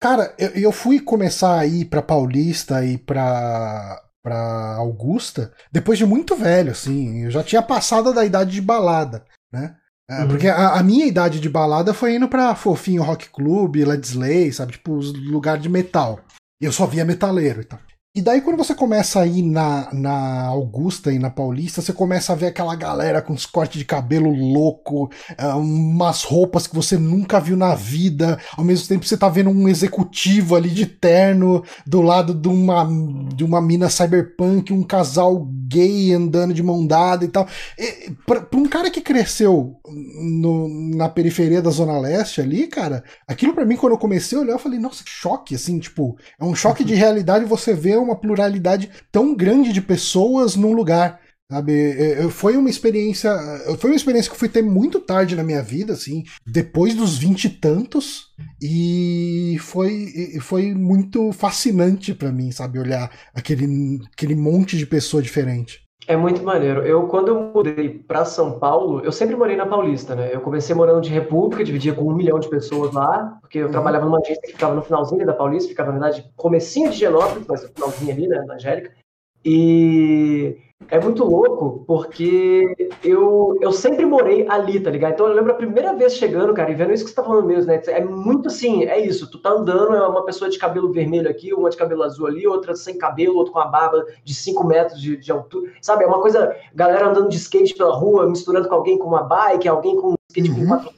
cara, 0.00 0.34
eu, 0.38 0.48
eu 0.50 0.72
fui 0.72 1.00
começar 1.00 1.58
a 1.58 1.66
ir 1.66 1.86
pra 1.86 2.02
Paulista 2.02 2.84
e 2.84 2.98
pra, 2.98 4.00
pra 4.22 4.76
Augusta 4.76 5.52
depois 5.72 5.98
de 5.98 6.06
muito 6.06 6.34
velho, 6.36 6.72
assim. 6.72 7.24
Eu 7.24 7.30
já 7.30 7.42
tinha 7.42 7.62
passado 7.62 8.12
da 8.12 8.24
idade 8.24 8.52
de 8.52 8.60
balada, 8.60 9.24
né? 9.52 9.76
É, 10.10 10.22
Uhum. 10.22 10.28
Porque 10.28 10.48
a, 10.48 10.70
a 10.70 10.82
minha 10.82 11.04
idade 11.04 11.38
de 11.38 11.50
balada 11.50 11.92
foi 11.92 12.14
indo 12.14 12.28
pra 12.28 12.54
Fofinho 12.54 13.02
Rock 13.02 13.28
Club, 13.28 13.76
Led 13.76 14.06
Slay, 14.06 14.50
sabe? 14.50 14.72
Tipo, 14.72 14.94
os 14.96 15.12
lugares 15.12 15.62
de 15.62 15.68
metal. 15.68 16.20
E 16.60 16.64
eu 16.64 16.72
só 16.72 16.86
via 16.86 17.04
metaleiro 17.04 17.60
e 17.60 17.64
tal. 17.64 17.78
E 18.14 18.22
daí, 18.22 18.40
quando 18.40 18.56
você 18.56 18.74
começa 18.74 19.20
a 19.20 19.26
ir 19.26 19.42
na, 19.42 19.92
na 19.92 20.46
Augusta 20.46 21.12
e 21.12 21.20
na 21.20 21.30
Paulista, 21.30 21.80
você 21.80 21.92
começa 21.92 22.32
a 22.32 22.36
ver 22.36 22.46
aquela 22.46 22.74
galera 22.74 23.22
com 23.22 23.32
os 23.32 23.46
cortes 23.46 23.78
de 23.78 23.84
cabelo 23.84 24.30
louco, 24.34 25.08
ah, 25.36 25.56
umas 25.56 26.24
roupas 26.24 26.66
que 26.66 26.74
você 26.74 26.96
nunca 26.98 27.38
viu 27.38 27.56
na 27.56 27.76
vida. 27.76 28.40
Ao 28.56 28.64
mesmo 28.64 28.88
tempo, 28.88 29.04
você 29.06 29.16
tá 29.16 29.28
vendo 29.28 29.50
um 29.50 29.68
executivo 29.68 30.56
ali 30.56 30.70
de 30.70 30.84
terno 30.86 31.62
do 31.86 32.00
lado 32.02 32.34
de 32.34 32.48
uma, 32.48 32.88
de 33.36 33.44
uma 33.44 33.60
mina 33.60 33.88
cyberpunk, 33.88 34.72
um 34.72 34.82
casal 34.82 35.46
gay 35.68 36.12
andando 36.12 36.52
de 36.54 36.62
mão 36.62 36.84
dada 36.84 37.24
e 37.24 37.28
tal. 37.28 37.46
E, 37.78 38.10
pra, 38.26 38.40
pra 38.40 38.58
um 38.58 38.66
cara 38.66 38.90
que 38.90 39.02
cresceu 39.02 39.76
no- 40.20 40.68
na 40.96 41.08
periferia 41.08 41.62
da 41.62 41.70
Zona 41.70 41.98
Leste 42.00 42.40
ali, 42.40 42.66
cara, 42.66 43.04
aquilo 43.28 43.54
pra 43.54 43.64
mim, 43.66 43.76
quando 43.76 43.92
eu 43.92 43.98
comecei 43.98 44.36
a 44.36 44.40
olhar, 44.40 44.52
eu 44.54 44.58
falei, 44.58 44.78
nossa, 44.80 45.04
que 45.04 45.10
choque, 45.10 45.54
assim, 45.54 45.78
tipo, 45.78 46.16
é 46.40 46.44
um 46.44 46.54
choque 46.54 46.82
de 46.82 46.94
realidade 46.96 47.44
você 47.44 47.74
ver 47.98 48.04
uma 48.04 48.20
pluralidade 48.20 48.90
tão 49.10 49.34
grande 49.34 49.72
de 49.72 49.80
pessoas 49.80 50.56
num 50.56 50.72
lugar. 50.72 51.20
Sabe, 51.50 51.72
é, 51.72 52.24
é, 52.24 52.28
foi 52.28 52.58
uma 52.58 52.68
experiência. 52.68 53.34
Foi 53.78 53.90
uma 53.90 53.96
experiência 53.96 54.28
que 54.28 54.34
eu 54.34 54.38
fui 54.38 54.50
ter 54.50 54.60
muito 54.60 55.00
tarde 55.00 55.34
na 55.34 55.42
minha 55.42 55.62
vida, 55.62 55.94
assim, 55.94 56.22
depois 56.46 56.94
dos 56.94 57.16
vinte 57.16 57.46
e 57.46 57.48
tantos, 57.48 58.26
e 58.60 59.56
foi, 59.60 60.12
foi 60.42 60.74
muito 60.74 61.32
fascinante 61.32 62.12
para 62.12 62.30
mim, 62.30 62.50
sabe, 62.52 62.78
olhar 62.78 63.10
aquele, 63.34 63.98
aquele 64.12 64.34
monte 64.34 64.76
de 64.76 64.84
pessoa 64.84 65.22
diferente. 65.22 65.87
É 66.08 66.16
muito 66.16 66.42
maneiro. 66.42 66.80
Eu, 66.86 67.06
quando 67.06 67.28
eu 67.28 67.52
mudei 67.54 67.90
para 67.90 68.24
São 68.24 68.58
Paulo, 68.58 69.04
eu 69.04 69.12
sempre 69.12 69.36
morei 69.36 69.54
na 69.54 69.66
Paulista, 69.66 70.14
né? 70.14 70.30
Eu 70.32 70.40
comecei 70.40 70.74
morando 70.74 71.02
de 71.02 71.10
República, 71.10 71.62
dividia 71.62 71.92
com 71.92 72.02
um 72.04 72.14
milhão 72.14 72.40
de 72.40 72.48
pessoas 72.48 72.94
lá, 72.94 73.36
porque 73.42 73.58
eu 73.58 73.66
uhum. 73.66 73.70
trabalhava 73.70 74.06
numa 74.06 74.18
agência 74.18 74.40
que 74.40 74.52
ficava 74.52 74.74
no 74.74 74.80
finalzinho 74.80 75.26
da 75.26 75.34
Paulista, 75.34 75.68
ficava, 75.68 75.92
na 75.92 75.98
verdade, 75.98 76.32
comecinho 76.34 76.90
de 76.90 76.96
Genópolis, 76.96 77.46
mas 77.46 77.62
no 77.62 77.68
finalzinho 77.68 78.10
ali, 78.10 78.26
né, 78.26 78.42
na 78.46 78.54
Angélica. 78.54 78.90
E 79.44 80.56
é 80.90 80.98
muito 81.00 81.24
louco, 81.24 81.84
porque 81.86 82.64
eu, 83.02 83.58
eu 83.60 83.72
sempre 83.72 84.06
morei 84.06 84.48
ali, 84.48 84.80
tá 84.80 84.90
ligado? 84.90 85.12
Então 85.12 85.26
eu 85.26 85.34
lembro 85.34 85.52
a 85.52 85.56
primeira 85.56 85.92
vez 85.94 86.14
chegando, 86.14 86.54
cara, 86.54 86.70
e 86.70 86.74
vendo 86.74 86.92
isso 86.92 87.04
que 87.04 87.10
você 87.10 87.16
tá 87.16 87.24
falando 87.24 87.46
mesmo, 87.46 87.70
né? 87.70 87.80
É 87.88 88.02
muito 88.02 88.48
assim, 88.48 88.84
é 88.84 88.98
isso, 88.98 89.30
tu 89.30 89.38
tá 89.38 89.50
andando, 89.50 89.94
é 89.94 90.06
uma 90.06 90.24
pessoa 90.24 90.48
de 90.48 90.58
cabelo 90.58 90.92
vermelho 90.92 91.28
aqui, 91.28 91.52
uma 91.52 91.68
de 91.68 91.76
cabelo 91.76 92.02
azul 92.04 92.26
ali, 92.26 92.46
outra 92.46 92.74
sem 92.74 92.96
cabelo, 92.96 93.36
outra 93.36 93.52
com 93.52 93.58
a 93.58 93.66
barba 93.66 94.06
de 94.24 94.34
5 94.34 94.64
metros 94.64 95.00
de, 95.00 95.16
de 95.16 95.30
altura, 95.30 95.72
sabe? 95.82 96.04
É 96.04 96.06
uma 96.06 96.20
coisa, 96.20 96.56
galera 96.74 97.08
andando 97.08 97.28
de 97.28 97.36
skate 97.36 97.74
pela 97.74 97.94
rua, 97.94 98.28
misturando 98.28 98.68
com 98.68 98.74
alguém 98.74 98.98
com 98.98 99.08
uma 99.08 99.22
bike, 99.22 99.68
alguém 99.68 99.96
com 99.96 100.12
um 100.12 100.14
skate 100.28 100.50
uhum. 100.50 100.68
com 100.68 100.88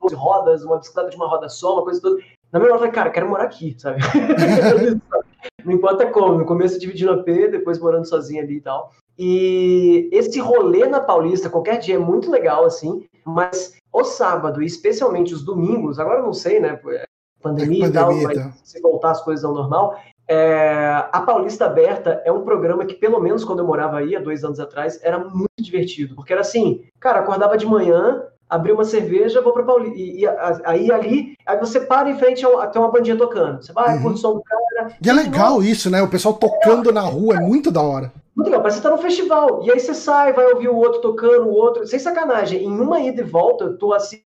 4 0.00 0.16
rodas, 0.16 0.64
uma 0.64 0.78
bicicleta 0.78 1.10
de 1.10 1.16
uma 1.16 1.26
roda 1.26 1.48
só, 1.48 1.74
uma 1.74 1.82
coisa 1.82 2.00
toda. 2.00 2.20
Na 2.52 2.58
minha 2.58 2.70
hora 2.70 2.74
eu 2.74 2.78
falei, 2.78 2.92
cara, 2.92 3.10
quero 3.10 3.28
morar 3.28 3.44
aqui, 3.44 3.74
sabe? 3.78 4.00
Não 5.64 5.72
importa 5.72 6.06
como, 6.06 6.38
no 6.38 6.46
começo 6.46 6.78
dividindo 6.78 7.12
a 7.12 7.22
P, 7.22 7.48
depois 7.48 7.78
morando 7.78 8.08
sozinho 8.08 8.42
ali 8.42 8.56
e 8.56 8.60
tal. 8.60 8.92
E 9.18 10.08
esse 10.12 10.40
rolê 10.40 10.86
na 10.86 11.00
Paulista, 11.00 11.50
qualquer 11.50 11.78
dia, 11.78 11.96
é 11.96 11.98
muito 11.98 12.30
legal, 12.30 12.64
assim, 12.64 13.04
mas 13.24 13.76
o 13.92 14.04
sábado, 14.04 14.62
e 14.62 14.66
especialmente 14.66 15.34
os 15.34 15.42
domingos, 15.42 15.98
agora 15.98 16.20
eu 16.20 16.24
não 16.24 16.32
sei, 16.32 16.60
né? 16.60 16.76
Pandemia, 16.76 17.02
é 17.02 17.06
pandemia 17.42 17.86
e 17.86 17.92
tal, 17.92 18.14
mas 18.14 18.38
tá. 18.38 18.52
se 18.64 18.80
voltar 18.80 19.10
as 19.10 19.22
coisas 19.22 19.44
ao 19.44 19.52
normal. 19.52 19.98
É, 20.26 21.08
a 21.10 21.20
Paulista 21.22 21.66
Aberta 21.66 22.22
é 22.24 22.30
um 22.30 22.44
programa 22.44 22.86
que, 22.86 22.94
pelo 22.94 23.20
menos 23.20 23.44
quando 23.44 23.58
eu 23.58 23.66
morava 23.66 23.98
aí, 23.98 24.14
há 24.14 24.20
dois 24.20 24.44
anos 24.44 24.60
atrás, 24.60 24.98
era 25.02 25.18
muito 25.18 25.50
divertido. 25.60 26.14
Porque 26.14 26.32
era 26.32 26.42
assim, 26.42 26.84
cara, 27.00 27.20
acordava 27.20 27.58
de 27.58 27.66
manhã, 27.66 28.22
abri 28.50 28.72
uma 28.72 28.84
cerveja, 28.84 29.40
vou 29.40 29.52
pra 29.52 29.62
Paulista. 29.62 29.96
E, 29.96 30.22
e, 30.22 30.26
aí 30.64 30.90
ali, 30.90 31.34
aí 31.46 31.58
você 31.58 31.80
para 31.80 32.10
em 32.10 32.18
frente 32.18 32.44
a 32.44 32.66
tem 32.66 32.82
uma 32.82 32.90
bandinha 32.90 33.16
tocando. 33.16 33.62
Você 33.62 33.72
vai, 33.72 33.96
uhum. 33.96 34.02
curte 34.02 34.18
o 34.18 34.20
som 34.20 34.34
do 34.34 34.42
cara. 34.42 34.96
E 35.02 35.08
é 35.08 35.12
legal 35.12 35.62
isso, 35.62 35.88
né? 35.88 36.02
O 36.02 36.10
pessoal 36.10 36.34
tocando 36.34 36.90
é, 36.90 36.92
na 36.92 37.02
rua, 37.02 37.36
é 37.36 37.40
muito 37.40 37.70
da 37.70 37.80
hora. 37.80 38.12
Muito 38.34 38.48
legal, 38.48 38.62
parece 38.62 38.78
que 38.78 38.82
você 38.82 38.88
tá 38.88 38.96
no 38.96 39.02
festival. 39.02 39.62
E 39.62 39.70
aí 39.70 39.78
você 39.78 39.94
sai, 39.94 40.32
vai 40.32 40.52
ouvir 40.52 40.68
o 40.68 40.76
outro 40.76 41.00
tocando, 41.00 41.46
o 41.46 41.54
outro. 41.54 41.86
Sem 41.86 41.98
sacanagem, 41.98 42.64
em 42.64 42.80
uma 42.80 43.00
ida 43.00 43.20
e 43.20 43.24
volta, 43.24 43.64
eu 43.64 43.78
tô 43.78 43.92
assim. 43.92 44.20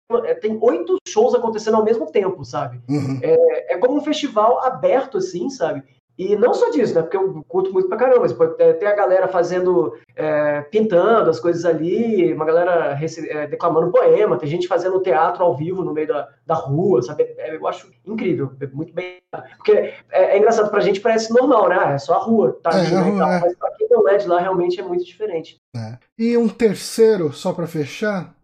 Tem 0.41 0.57
oito 0.61 0.97
shows 1.07 1.34
acontecendo 1.34 1.78
ao 1.78 1.86
mesmo 1.86 2.05
tempo, 2.11 2.43
sabe? 2.43 2.82
Uhum. 2.89 3.19
É, 3.22 3.74
é 3.74 3.78
como 3.78 3.97
um 3.97 4.01
festival 4.01 4.63
aberto, 4.63 5.17
assim, 5.17 5.49
sabe? 5.49 5.84
E 6.18 6.36
não 6.36 6.53
só 6.53 6.70
disso, 6.70 6.93
né? 6.93 7.01
Porque 7.01 7.18
eu 7.18 7.43
curto 7.47 7.74
muito 7.74 7.88
pra 7.88 7.97
caramba, 7.97 8.22
mas 8.22 8.34
pode 8.34 8.55
ter 8.55 8.86
a 8.86 8.95
galera 8.95 9.28
fazendo, 9.28 9.97
é, 10.16 10.62
pintando 10.62 11.30
as 11.30 11.39
coisas 11.39 11.66
ali, 11.66 12.34
uma 12.34 12.45
galera 12.45 12.97
é, 13.30 13.47
declamando 13.47 13.91
poema, 13.91 14.38
tem 14.38 14.47
gente 14.47 14.68
fazendo 14.68 15.01
teatro 15.01 15.43
ao 15.43 15.55
vivo 15.55 15.84
no 15.84 15.93
meio 15.93 16.07
da, 16.07 16.30
da 16.45 16.53
rua, 16.53 17.01
sabe? 17.01 17.24
É, 17.38 17.55
eu 17.55 17.68
acho 17.68 17.91
incrível, 18.05 18.51
é 18.59 18.68
muito 18.68 18.93
bem. 18.93 19.18
Porque 19.57 19.72
é, 19.72 19.95
é, 20.12 20.38
engraçado, 20.38 20.70
pra 20.70 20.82
gente 20.82 20.99
parece 20.99 21.34
normal, 21.34 21.70
né? 21.70 21.78
Ah, 21.80 21.91
é 21.91 21.97
só 21.97 22.14
a 22.14 22.20
rua, 22.20 22.59
tá? 22.62 22.70
É, 22.72 22.89
né, 22.89 23.01
rua, 23.01 23.39
mas 23.41 23.55
pra 23.55 23.72
quem 23.72 23.88
não 23.89 24.07
é 24.07 24.18
de 24.18 24.28
lá, 24.28 24.39
realmente 24.39 24.80
é 24.80 24.84
muito 24.84 25.03
diferente. 25.03 25.57
E 26.20 26.38
um 26.38 26.47
terceiro, 26.47 27.32
só 27.32 27.53
pra 27.53 27.66
fechar, 27.66 28.36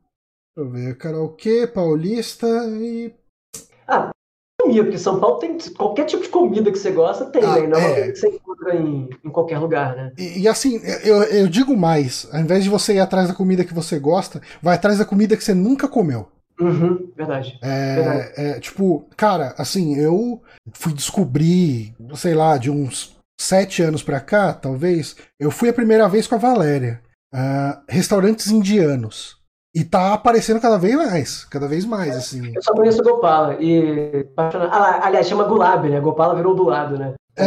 deixa 0.56 0.58
eu 0.58 0.70
ver, 0.70 0.98
karaokê, 0.98 1.68
paulista 1.68 2.48
e 2.70 3.14
ah, 3.88 4.10
comida, 4.68 4.84
porque 4.84 4.98
São 4.98 5.20
Paulo 5.20 5.40
tem 5.40 5.58
qualquer 5.76 6.06
tipo 6.06 6.24
de 6.24 6.30
comida 6.30 6.72
que 6.72 6.78
você 6.78 6.92
gosta, 6.92 7.26
tem, 7.26 7.44
ah, 7.44 7.60
né? 7.60 7.68
Não 7.68 7.80
é 7.80 8.12
que 8.12 8.16
você 8.16 8.28
encontra 8.28 8.76
em, 8.76 9.10
em 9.24 9.30
qualquer 9.30 9.60
lugar, 9.60 9.96
né? 9.96 10.12
E, 10.18 10.42
e, 10.42 10.48
assim, 10.48 10.82
eu, 11.04 11.24
eu 11.24 11.48
digo 11.48 11.76
mais, 11.76 12.28
ao 12.32 12.40
invés 12.40 12.64
de 12.64 12.70
você 12.70 12.96
ir 12.96 13.00
atrás 13.00 13.28
da 13.28 13.34
comida 13.34 13.64
que 13.64 13.74
você 13.74 13.98
gosta, 14.00 14.42
vai 14.62 14.76
atrás 14.76 14.98
da 14.98 15.06
comida 15.06 15.36
que 15.36 15.44
você 15.44 15.54
nunca 15.54 15.88
comeu. 15.88 16.28
Uhum, 16.60 17.12
verdade. 17.16 17.58
É, 17.62 17.96
verdade. 17.96 18.32
É, 18.36 18.60
tipo, 18.60 19.06
cara, 19.16 19.54
assim, 19.58 19.96
eu 19.96 20.42
fui 20.74 20.94
descobrir, 20.94 21.94
sei 22.16 22.34
lá, 22.34 22.58
de 22.58 22.72
uns 22.72 23.16
sete 23.40 23.84
anos 23.84 24.02
pra 24.02 24.20
cá, 24.20 24.54
talvez, 24.54 25.16
eu 25.40 25.52
fui 25.52 25.70
a 25.70 25.74
primeira 25.74 26.10
vez 26.10 26.28
com 26.28 26.36
a 26.36 26.40
Valéria. 26.40 27.02
Uh, 27.34 27.78
restaurantes 27.90 28.48
indianos. 28.48 29.37
E 29.78 29.84
tá 29.84 30.12
aparecendo 30.12 30.60
cada 30.60 30.80
vez 30.80 30.96
mais, 30.96 31.46
cada 31.46 31.68
vez 31.68 31.86
mais, 31.86 32.16
assim. 32.16 32.52
Eu 32.56 32.64
só 32.64 32.74
conheço 32.74 33.04
Gopala. 33.04 33.62
E. 33.62 34.28
Ah, 34.36 35.06
aliás, 35.06 35.28
chama 35.28 35.44
Gulab, 35.44 35.88
né? 35.88 36.00
Gopala 36.00 36.34
virou 36.34 36.56
do 36.56 36.64
lado, 36.64 36.98
né? 36.98 37.14
Tá 37.36 37.44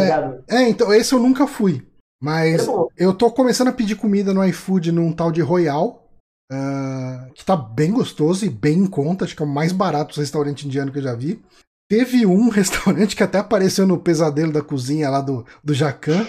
é, 0.47 0.61
é, 0.61 0.69
então, 0.69 0.93
esse 0.93 1.13
eu 1.13 1.19
nunca 1.19 1.45
fui. 1.45 1.85
Mas 2.23 2.65
é 2.65 2.71
eu 2.95 3.13
tô 3.13 3.29
começando 3.31 3.67
a 3.67 3.73
pedir 3.73 3.95
comida 3.97 4.33
no 4.33 4.45
iFood 4.45 4.93
num 4.93 5.11
tal 5.11 5.29
de 5.29 5.41
Royal. 5.41 6.07
Uh, 6.49 7.33
que 7.33 7.43
tá 7.43 7.57
bem 7.57 7.91
gostoso 7.91 8.45
e 8.45 8.49
bem 8.49 8.77
em 8.79 8.87
conta. 8.87 9.25
Acho 9.25 9.35
que 9.35 9.43
é 9.43 9.45
o 9.45 9.49
mais 9.49 9.73
barato 9.73 10.17
restaurante 10.17 10.65
indiano 10.65 10.89
que 10.89 10.99
eu 10.99 11.03
já 11.03 11.13
vi. 11.13 11.43
Teve 11.89 12.25
um 12.25 12.47
restaurante 12.49 13.13
que 13.13 13.23
até 13.23 13.39
apareceu 13.39 13.85
no 13.85 13.99
pesadelo 13.99 14.53
da 14.53 14.61
cozinha 14.61 15.09
lá 15.09 15.19
do, 15.19 15.45
do 15.61 15.73
Jacan. 15.73 16.25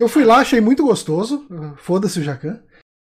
Eu 0.00 0.08
fui 0.08 0.24
lá, 0.24 0.38
achei 0.38 0.60
muito 0.60 0.84
gostoso. 0.84 1.46
Foda-se 1.76 2.18
o 2.18 2.24
Jacan. 2.24 2.58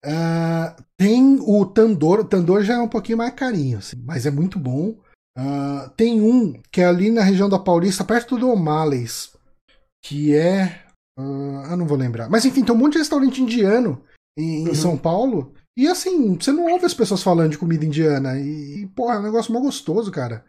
Uh, 0.06 0.84
tem 0.96 1.40
o 1.42 1.66
Tandor, 1.66 2.20
o 2.20 2.26
Tandor 2.26 2.64
já 2.64 2.76
é 2.76 2.80
um 2.80 2.88
pouquinho 2.88 3.18
mais 3.18 3.34
carinho, 3.34 3.80
assim, 3.80 3.96
mas 4.06 4.28
é 4.28 4.32
muito 4.32 4.60
bom. 4.60 4.96
Uh, 5.38 5.90
tem 5.98 6.22
um 6.22 6.62
que 6.72 6.80
é 6.80 6.86
ali 6.86 7.12
na 7.12 7.24
região 7.24 7.50
da 7.50 7.58
Paulista, 7.58 8.04
perto 8.04 8.38
do 8.38 8.50
O'Malley's, 8.50 9.36
que 10.04 10.36
é. 10.36 10.84
Uh, 11.20 11.72
eu 11.72 11.78
não 11.78 11.88
vou 11.88 11.98
lembrar. 11.98 12.30
Mas 12.30 12.46
enfim, 12.46 12.64
tem 12.64 12.74
um 12.74 12.78
monte 12.78 12.94
de 12.94 13.00
restaurante 13.00 13.42
indiano 13.42 14.02
em, 14.38 14.66
uhum. 14.66 14.72
em, 14.72 14.76
São 14.76 14.96
Paulo. 14.96 15.54
E 15.78 15.88
assim, 15.88 16.36
você 16.36 16.52
não 16.52 16.72
ouve 16.72 16.86
as 16.86 16.94
pessoas 16.94 17.24
falando 17.24 17.52
de 17.52 17.58
comida 17.58 17.86
indiana. 17.86 18.40
E, 18.40 18.88
porra, 18.96 19.16
é 19.16 19.20
um 19.20 19.24
negócio 19.24 19.52
mó 19.52 19.60
gostoso, 19.60 20.12
cara. 20.12 20.46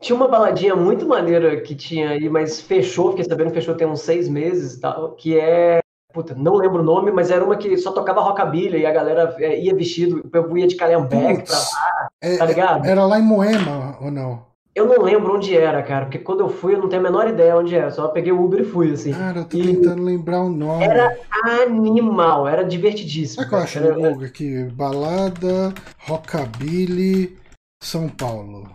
Tinha 0.00 0.16
uma 0.16 0.28
baladinha 0.28 0.74
muito 0.74 1.06
maneira 1.06 1.60
que 1.60 1.74
tinha 1.74 2.10
aí, 2.10 2.28
mas 2.28 2.60
fechou, 2.60 3.10
fiquei 3.10 3.24
sabendo 3.24 3.48
que 3.48 3.54
fechou 3.54 3.76
tem 3.76 3.86
uns 3.86 4.00
seis 4.00 4.28
meses 4.28 4.74
e 4.74 4.80
tal, 4.80 5.14
que 5.14 5.38
é 5.38 5.80
Puta, 6.12 6.34
não 6.34 6.56
lembro 6.56 6.80
o 6.80 6.84
nome, 6.84 7.12
mas 7.12 7.30
era 7.30 7.44
uma 7.44 7.56
que 7.56 7.76
só 7.76 7.92
tocava 7.92 8.20
rockabilly 8.20 8.80
e 8.80 8.86
a 8.86 8.92
galera 8.92 9.34
é, 9.38 9.60
ia 9.60 9.74
vestido, 9.74 10.28
eu 10.32 10.56
ia 10.56 10.66
de 10.66 10.74
calhambeque 10.74 11.44
pra 11.44 11.56
lá, 11.56 12.08
é, 12.20 12.36
tá 12.36 12.44
ligado? 12.46 12.84
Era 12.84 13.04
lá 13.04 13.18
em 13.18 13.22
Moema 13.22 13.96
ou 14.00 14.10
não? 14.10 14.50
Eu 14.74 14.86
não 14.86 15.02
lembro 15.02 15.36
onde 15.36 15.56
era, 15.56 15.82
cara, 15.82 16.06
porque 16.06 16.18
quando 16.18 16.40
eu 16.40 16.48
fui 16.48 16.74
eu 16.74 16.78
não 16.78 16.88
tenho 16.88 17.00
a 17.00 17.04
menor 17.04 17.28
ideia 17.28 17.56
onde 17.56 17.74
era, 17.74 17.90
só 17.90 18.08
peguei 18.08 18.32
o 18.32 18.42
Uber 18.42 18.60
e 18.60 18.64
fui, 18.64 18.92
assim. 18.92 19.12
Cara, 19.12 19.40
eu 19.40 19.44
tô 19.44 19.56
e 19.56 19.62
tentando 19.62 20.02
lembrar 20.02 20.42
o 20.42 20.48
nome. 20.48 20.84
Era 20.84 21.16
animal, 21.44 22.46
era 22.46 22.64
divertidíssimo. 22.64 23.44
É 23.44 23.48
que 23.48 23.54
eu 23.54 23.58
acho 23.58 23.78
era... 23.78 23.96
logo 23.96 24.24
aqui, 24.24 24.64
balada, 24.64 25.72
rockabilly, 25.98 27.36
São 27.82 28.08
Paulo. 28.08 28.68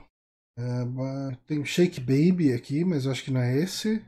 É, 0.57 1.36
tem 1.47 1.65
Shake 1.65 1.99
Baby 1.99 2.53
aqui, 2.53 2.86
mas 2.86 3.05
eu 3.05 3.11
acho 3.11 3.23
que 3.23 3.31
não 3.31 3.41
é 3.41 3.57
esse. 3.57 4.01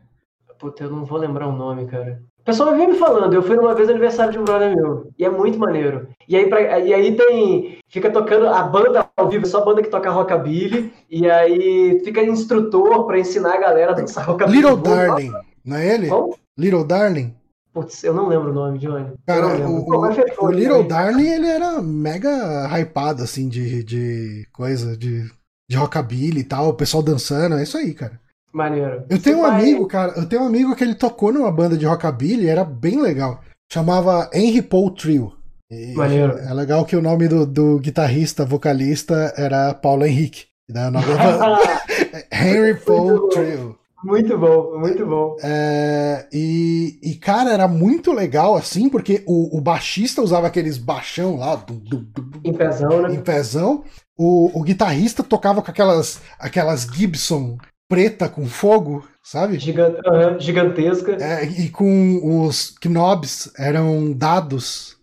Puta, 0.60 0.86
eu 0.86 0.90
não 0.90 1.06
vou 1.06 1.18
lembrar 1.18 1.48
o 1.48 1.56
nome, 1.56 1.88
cara 1.88 2.22
pessoal 2.48 2.74
vinha 2.74 2.88
me 2.88 2.98
falando, 2.98 3.34
eu 3.34 3.44
fui 3.44 3.58
numa 3.58 3.76
vez 3.76 3.90
aniversário 3.90 4.32
de 4.32 4.40
um 4.40 4.46
brother 4.46 4.74
meu, 4.74 5.12
e 5.20 5.26
é 5.26 5.30
muito 5.30 5.60
maneiro. 5.60 6.08
E 6.30 6.36
aí, 6.36 6.50
pra, 6.50 6.80
e 6.80 6.94
aí 6.94 7.16
tem. 7.16 7.78
Fica 7.90 8.10
tocando 8.10 8.48
a 8.48 8.64
banda 8.64 9.06
ao 9.18 9.30
vivo, 9.30 9.46
é 9.46 9.50
só 9.50 9.64
banda 9.66 9.82
que 9.82 9.90
toca 9.90 10.10
rockabilly, 10.10 10.94
e 11.10 11.30
aí 11.30 12.02
fica 12.06 12.24
instrutor 12.24 13.06
para 13.06 13.20
ensinar 13.20 13.56
a 13.56 13.60
galera 13.60 13.92
a 13.92 13.96
dançar 13.96 14.26
rockabilly. 14.26 14.62
Little 14.62 14.78
Darling, 14.78 15.34
não 15.64 15.76
é 15.76 15.94
ele? 15.94 16.08
Como? 16.08 16.38
Little 16.58 16.86
Darling? 16.86 17.36
Putz, 17.74 18.04
eu 18.04 18.14
não 18.14 18.28
lembro 18.28 18.50
o 18.50 18.54
nome, 18.54 18.80
Johnny. 18.80 19.12
Cara, 19.26 19.48
o, 19.68 19.86
o, 19.86 20.46
o 20.46 20.52
Little 20.52 20.84
Darling, 20.84 21.28
ele 21.28 21.48
era 21.48 21.82
mega 21.82 22.66
hypado, 22.80 23.24
assim, 23.24 23.50
de, 23.50 23.84
de 23.84 24.48
coisa, 24.54 24.96
de, 24.96 25.30
de 25.70 25.76
rockabilly 25.76 26.40
e 26.40 26.46
tal, 26.46 26.70
o 26.70 26.74
pessoal 26.74 27.04
dançando, 27.04 27.56
é 27.56 27.64
isso 27.64 27.78
aí, 27.78 27.94
cara. 27.94 28.20
Maneiro. 28.58 29.04
Eu 29.08 29.22
tenho 29.22 29.38
Você 29.38 29.42
um 29.42 29.42
vai... 29.42 29.62
amigo, 29.62 29.88
cara, 29.88 30.14
eu 30.18 30.28
tenho 30.28 30.42
um 30.42 30.48
amigo 30.48 30.76
que 30.76 30.84
ele 30.84 30.96
tocou 30.96 31.32
numa 31.32 31.52
banda 31.52 31.78
de 31.78 31.86
rockabilly, 31.86 32.50
era 32.50 32.64
bem 32.66 33.00
legal. 33.00 33.40
Chamava 33.72 34.30
Henry 34.34 34.64
Paul 34.64 34.90
Trio. 34.92 35.34
E 35.70 35.94
Maneiro. 35.94 36.38
É 36.40 36.52
legal 36.54 36.84
que 36.84 36.96
o 36.96 37.02
nome 37.02 37.28
do, 37.28 37.46
do 37.46 37.78
guitarrista, 37.80 38.46
vocalista, 38.46 39.32
era 39.38 39.76
Paulo 39.76 40.06
Henrique. 40.06 40.46
Né? 40.68 40.90
Henry 42.34 42.74
Paul 42.80 43.30
Trio. 43.30 43.78
Muito 44.04 44.38
bom, 44.38 44.80
muito 44.80 45.06
bom. 45.06 45.36
É, 45.44 46.28
e, 46.32 47.00
e, 47.04 47.16
cara, 47.16 47.52
era 47.52 47.68
muito 47.68 48.14
legal 48.14 48.56
assim, 48.56 48.90
porque 48.90 49.24
o, 49.28 49.58
o 49.58 49.62
baixista 49.62 50.22
usava 50.22 50.48
aqueles 50.48 50.78
baixão 50.78 51.36
lá. 51.36 51.56
Do, 51.56 51.74
do, 51.74 51.98
do, 51.98 52.40
em 52.44 52.54
pezão, 52.54 53.02
né? 53.02 53.14
Em 53.14 53.22
pezão. 53.22 53.84
O, 54.18 54.60
o 54.60 54.64
guitarrista 54.64 55.24
tocava 55.24 55.62
com 55.62 55.70
aquelas, 55.70 56.22
aquelas 56.40 56.84
Gibson 56.84 57.58
preta 57.90 58.28
com 58.28 58.46
fogo, 58.46 59.08
sabe? 59.24 59.60
Gigante, 59.60 60.02
uhum, 60.08 60.40
gigantesca. 60.40 61.18
É, 61.22 61.46
e 61.46 61.70
com 61.70 62.46
os 62.46 62.76
knobs 62.84 63.52
eram 63.58 64.12
dados. 64.14 64.96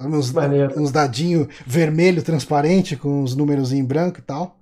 Uns, 0.00 0.34
uns 0.76 0.90
dadinhos 0.90 1.46
vermelho 1.64 2.24
transparente 2.24 2.96
com 2.96 3.22
os 3.22 3.36
números 3.36 3.72
em 3.72 3.84
branco 3.84 4.18
e 4.18 4.22
tal. 4.22 4.58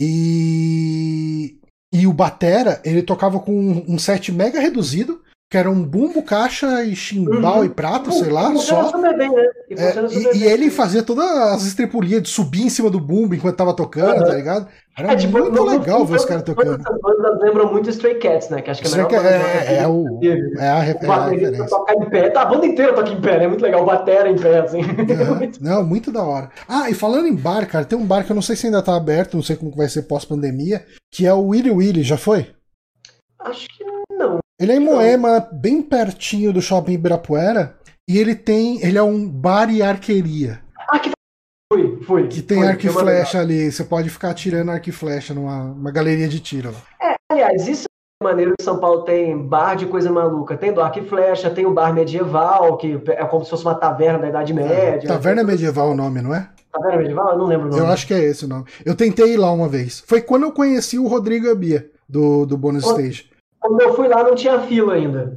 E. 0.00 1.56
E 1.92 2.06
o 2.06 2.12
Batera, 2.12 2.80
ele 2.84 3.02
tocava 3.02 3.40
com 3.40 3.52
um 3.52 3.98
set 3.98 4.30
mega 4.30 4.60
reduzido, 4.60 5.20
que 5.50 5.58
era 5.58 5.68
um 5.68 5.82
bumbo, 5.82 6.22
caixa 6.22 6.84
e 6.84 6.94
chimbal 6.94 7.58
uhum. 7.58 7.64
e 7.64 7.68
prata, 7.68 8.12
sei 8.12 8.30
lá, 8.30 8.54
só. 8.54 8.92
Bem, 8.92 9.28
né? 9.28 9.48
E, 9.68 9.74
é, 9.74 10.36
e, 10.36 10.38
e 10.38 10.44
ele 10.44 10.70
fazia 10.70 11.02
todas 11.02 11.26
as 11.26 11.64
estripulias 11.64 12.22
de 12.22 12.28
subir 12.28 12.62
em 12.62 12.70
cima 12.70 12.88
do 12.88 13.00
bumbo 13.00 13.34
enquanto 13.34 13.56
tava 13.56 13.74
tocando, 13.74 14.20
uhum. 14.20 14.26
tá 14.26 14.34
ligado? 14.34 14.68
Era 14.96 15.12
é, 15.12 15.16
tipo, 15.16 15.32
muito 15.32 15.50
no, 15.50 15.64
legal 15.64 16.00
no, 16.00 16.04
ver 16.04 16.16
os 16.16 16.24
caras 16.24 16.44
tocando. 16.44 16.80
Essas 16.80 17.00
bandas 17.00 17.40
lembram 17.40 17.72
muito 17.72 17.90
Stray 17.90 18.20
Cats, 18.20 18.48
né? 18.48 18.62
Que 18.62 18.70
acho 18.70 18.80
que 18.80 18.86
é 18.86 18.92
a 18.92 19.08
melhor 19.08 19.24
é, 19.24 19.74
é, 19.74 19.82
é, 19.82 19.88
o, 19.88 20.20
é 20.56 20.60
a, 20.60 20.64
é 20.64 20.68
a 20.68 20.78
referência. 20.78 21.66
Tocar 21.66 21.94
em 21.94 22.10
pé. 22.10 22.30
Tá, 22.30 22.42
a 22.42 22.44
banda 22.44 22.66
inteira 22.66 22.92
toca 22.92 23.10
em 23.10 23.20
pé, 23.20 23.38
né? 23.40 23.48
Muito 23.48 23.62
legal. 23.62 23.84
Batera 23.84 24.30
em 24.30 24.36
pé, 24.36 24.60
assim. 24.60 24.80
Uhum. 25.10 25.50
não, 25.60 25.84
muito 25.84 26.12
da 26.12 26.22
hora. 26.22 26.50
Ah, 26.68 26.88
e 26.88 26.94
falando 26.94 27.26
em 27.26 27.34
bar, 27.34 27.66
cara, 27.66 27.84
tem 27.84 27.98
um 27.98 28.06
bar 28.06 28.24
que 28.24 28.30
eu 28.30 28.34
não 28.34 28.42
sei 28.42 28.54
se 28.54 28.66
ainda 28.66 28.82
tá 28.82 28.94
aberto, 28.94 29.34
não 29.34 29.42
sei 29.42 29.56
como 29.56 29.74
vai 29.74 29.88
ser 29.88 30.02
pós-pandemia, 30.02 30.84
que 31.10 31.26
é 31.26 31.34
o 31.34 31.48
Willy 31.48 31.70
Willy, 31.70 32.02
já 32.02 32.16
foi? 32.16 32.46
Acho 33.40 33.66
que. 33.68 33.79
Ele 34.60 34.72
é 34.72 34.76
em 34.76 34.80
Moema, 34.80 35.48
bem 35.50 35.80
pertinho 35.80 36.52
do 36.52 36.60
shopping 36.60 36.92
Ibirapuera, 36.92 37.76
e 38.06 38.18
ele 38.18 38.34
tem. 38.34 38.84
Ele 38.84 38.98
é 38.98 39.02
um 39.02 39.26
bar 39.26 39.72
e 39.72 39.82
arqueria. 39.82 40.60
Ah, 40.90 40.98
que 40.98 41.10
Fui, 41.72 42.00
fui. 42.02 42.26
Que 42.26 42.42
tem 42.42 42.66
arco 42.66 42.84
e 42.84 42.90
flecha 42.90 43.38
ali. 43.38 43.70
Você 43.70 43.84
pode 43.84 44.10
ficar 44.10 44.30
atirando 44.30 44.72
arco 44.72 44.88
e 44.88 44.92
flecha 44.92 45.32
numa 45.32 45.92
galeria 45.92 46.28
de 46.28 46.40
tiro. 46.40 46.74
É, 47.00 47.14
aliás, 47.30 47.68
isso 47.68 47.84
é 48.20 48.24
maneiro 48.24 48.54
que 48.58 48.64
São 48.64 48.80
Paulo 48.80 49.02
tem 49.02 49.38
bar 49.38 49.76
de 49.76 49.86
coisa 49.86 50.10
maluca. 50.10 50.56
Tem 50.56 50.72
do 50.72 50.80
arco 50.80 50.98
e 50.98 51.08
flecha, 51.08 51.48
tem 51.48 51.64
o 51.64 51.72
bar 51.72 51.94
medieval, 51.94 52.76
que 52.76 53.00
é 53.10 53.24
como 53.24 53.44
se 53.44 53.50
fosse 53.50 53.64
uma 53.64 53.76
taverna 53.76 54.18
da 54.18 54.28
Idade 54.28 54.52
Média. 54.52 55.06
taverna 55.06 55.44
medieval 55.44 55.90
é 55.90 55.92
o 55.92 55.96
nome, 55.96 56.20
não 56.20 56.34
é? 56.34 56.48
Taverna 56.72 56.98
medieval? 56.98 57.30
Eu 57.30 57.38
não 57.38 57.46
lembro 57.46 57.68
o 57.68 57.70
nome. 57.70 57.82
Eu 57.82 57.86
acho 57.86 58.04
que 58.04 58.14
é 58.14 58.18
esse 58.18 58.44
o 58.44 58.48
nome. 58.48 58.64
Eu 58.84 58.96
tentei 58.96 59.34
ir 59.34 59.36
lá 59.36 59.52
uma 59.52 59.68
vez. 59.68 60.02
Foi 60.04 60.20
quando 60.20 60.42
eu 60.42 60.52
conheci 60.52 60.98
o 60.98 61.06
Rodrigo 61.06 61.48
Abia, 61.48 61.88
do, 62.08 62.44
do 62.44 62.58
Bonus 62.58 62.82
quando, 62.82 62.98
Stage. 63.00 63.29
Quando 63.60 63.80
eu 63.82 63.94
fui 63.94 64.08
lá, 64.08 64.22
não 64.24 64.34
tinha 64.34 64.60
fila 64.60 64.94
ainda. 64.94 65.36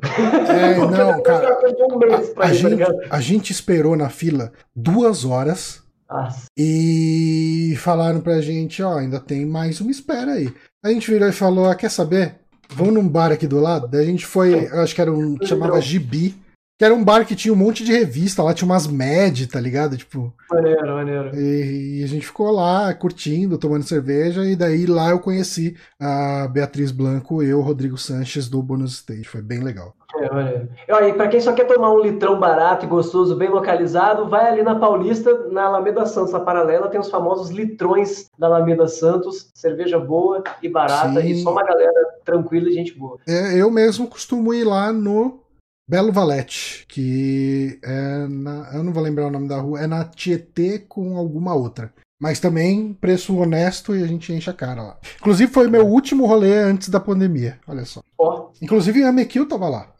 É, 0.49 0.77
não, 0.79 1.21
cara. 1.21 1.59
Um 1.77 2.41
a, 2.41 2.45
a, 2.45 2.53
gente, 2.53 2.83
a 3.09 3.19
gente 3.19 3.51
esperou 3.51 3.95
na 3.95 4.09
fila 4.09 4.51
duas 4.75 5.25
horas 5.25 5.83
nossa. 6.13 6.45
E 6.55 7.75
falaram 7.79 8.21
pra 8.21 8.39
gente, 8.39 8.83
ó, 8.83 8.99
ainda 8.99 9.19
tem 9.19 9.47
mais 9.47 9.81
uma 9.81 9.89
espera 9.89 10.33
aí. 10.33 10.53
A 10.83 10.89
gente 10.89 11.09
virou 11.09 11.27
e 11.27 11.33
falou, 11.33 11.65
ah, 11.65 11.75
quer 11.75 11.89
saber? 11.89 12.35
Vamos 12.69 12.93
num 12.93 13.07
bar 13.07 13.31
aqui 13.31 13.47
do 13.47 13.59
lado? 13.59 13.87
Daí 13.87 14.03
a 14.03 14.05
gente 14.05 14.25
foi, 14.25 14.67
acho 14.67 14.93
que 14.93 15.01
era 15.01 15.11
um, 15.11 15.37
chamava 15.43 15.81
Gibi, 15.81 16.35
que 16.83 16.85
era 16.85 16.93
um 16.93 17.03
bar 17.03 17.25
que 17.25 17.33
tinha 17.33 17.53
um 17.53 17.57
monte 17.57 17.81
de 17.81 17.93
revista, 17.93 18.43
lá 18.43 18.53
tinha 18.53 18.65
umas 18.65 18.87
med, 18.87 19.47
tá 19.47 19.57
ligado? 19.57 19.95
Tipo. 19.95 20.33
Maneiro, 20.51 20.87
maneiro. 20.87 21.31
E, 21.33 21.99
e, 21.99 22.03
a 22.03 22.07
gente 22.07 22.25
ficou 22.25 22.51
lá 22.51 22.93
curtindo, 22.93 23.57
tomando 23.57 23.83
cerveja, 23.83 24.45
e 24.45 24.53
daí 24.53 24.85
lá 24.85 25.11
eu 25.11 25.19
conheci 25.19 25.77
a 25.97 26.45
Beatriz 26.51 26.91
Blanco 26.91 27.41
e 27.41 27.53
o 27.53 27.61
Rodrigo 27.61 27.97
Sanches 27.97 28.49
do 28.49 28.61
Bonus 28.61 28.95
Stage. 28.95 29.23
Foi 29.23 29.41
bem 29.41 29.59
legal. 29.63 29.95
É, 30.17 30.29
olha. 30.29 30.69
Olha, 30.91 31.13
para 31.13 31.29
quem 31.29 31.39
só 31.39 31.53
quer 31.53 31.65
tomar 31.65 31.89
um 31.89 32.01
litrão 32.01 32.37
barato 32.37 32.85
e 32.85 32.89
gostoso, 32.89 33.37
bem 33.37 33.47
localizado, 33.47 34.27
vai 34.27 34.49
ali 34.49 34.61
na 34.61 34.75
Paulista, 34.75 35.47
na 35.49 35.63
Alameda 35.63 36.05
Santos, 36.05 36.33
na 36.33 36.41
paralela, 36.41 36.89
tem 36.89 36.99
os 36.99 37.09
famosos 37.09 37.49
litrões 37.49 38.29
da 38.37 38.47
Alameda 38.47 38.89
Santos, 38.89 39.49
cerveja 39.53 39.97
boa 39.97 40.43
e 40.61 40.67
barata, 40.67 41.21
Sim. 41.21 41.29
e 41.29 41.41
só 41.41 41.51
uma 41.51 41.63
galera 41.63 42.13
tranquila 42.25 42.67
e 42.67 42.73
gente 42.73 42.93
boa. 42.93 43.17
É, 43.25 43.55
eu 43.55 43.71
mesmo 43.71 44.05
costumo 44.05 44.53
ir 44.53 44.65
lá 44.65 44.91
no 44.91 45.42
Belo 45.87 46.11
Valete, 46.11 46.85
que 46.87 47.79
é 47.83 48.27
na, 48.27 48.71
eu 48.73 48.83
não 48.83 48.93
vou 48.93 49.03
lembrar 49.03 49.27
o 49.27 49.31
nome 49.31 49.47
da 49.47 49.59
rua, 49.59 49.81
é 49.81 49.87
na 49.87 50.05
Tietê 50.05 50.79
com 50.79 51.17
alguma 51.17 51.53
outra. 51.53 51.93
Mas 52.21 52.39
também 52.39 52.93
preço 52.93 53.37
honesto 53.37 53.93
e 53.93 54.01
a 54.01 54.07
gente 54.07 54.31
enche 54.31 54.49
a 54.49 54.53
cara 54.53 54.81
lá. 54.81 54.97
Inclusive 55.19 55.51
foi 55.51 55.69
meu 55.69 55.85
último 55.85 56.25
rolê 56.25 56.57
antes 56.57 56.87
da 56.87 56.99
pandemia. 56.99 57.59
Olha 57.67 57.83
só. 57.83 58.01
Oh. 58.17 58.49
Inclusive 58.61 59.03
a 59.03 59.11
Mekil 59.11 59.45
tava 59.45 59.67
lá. 59.67 59.91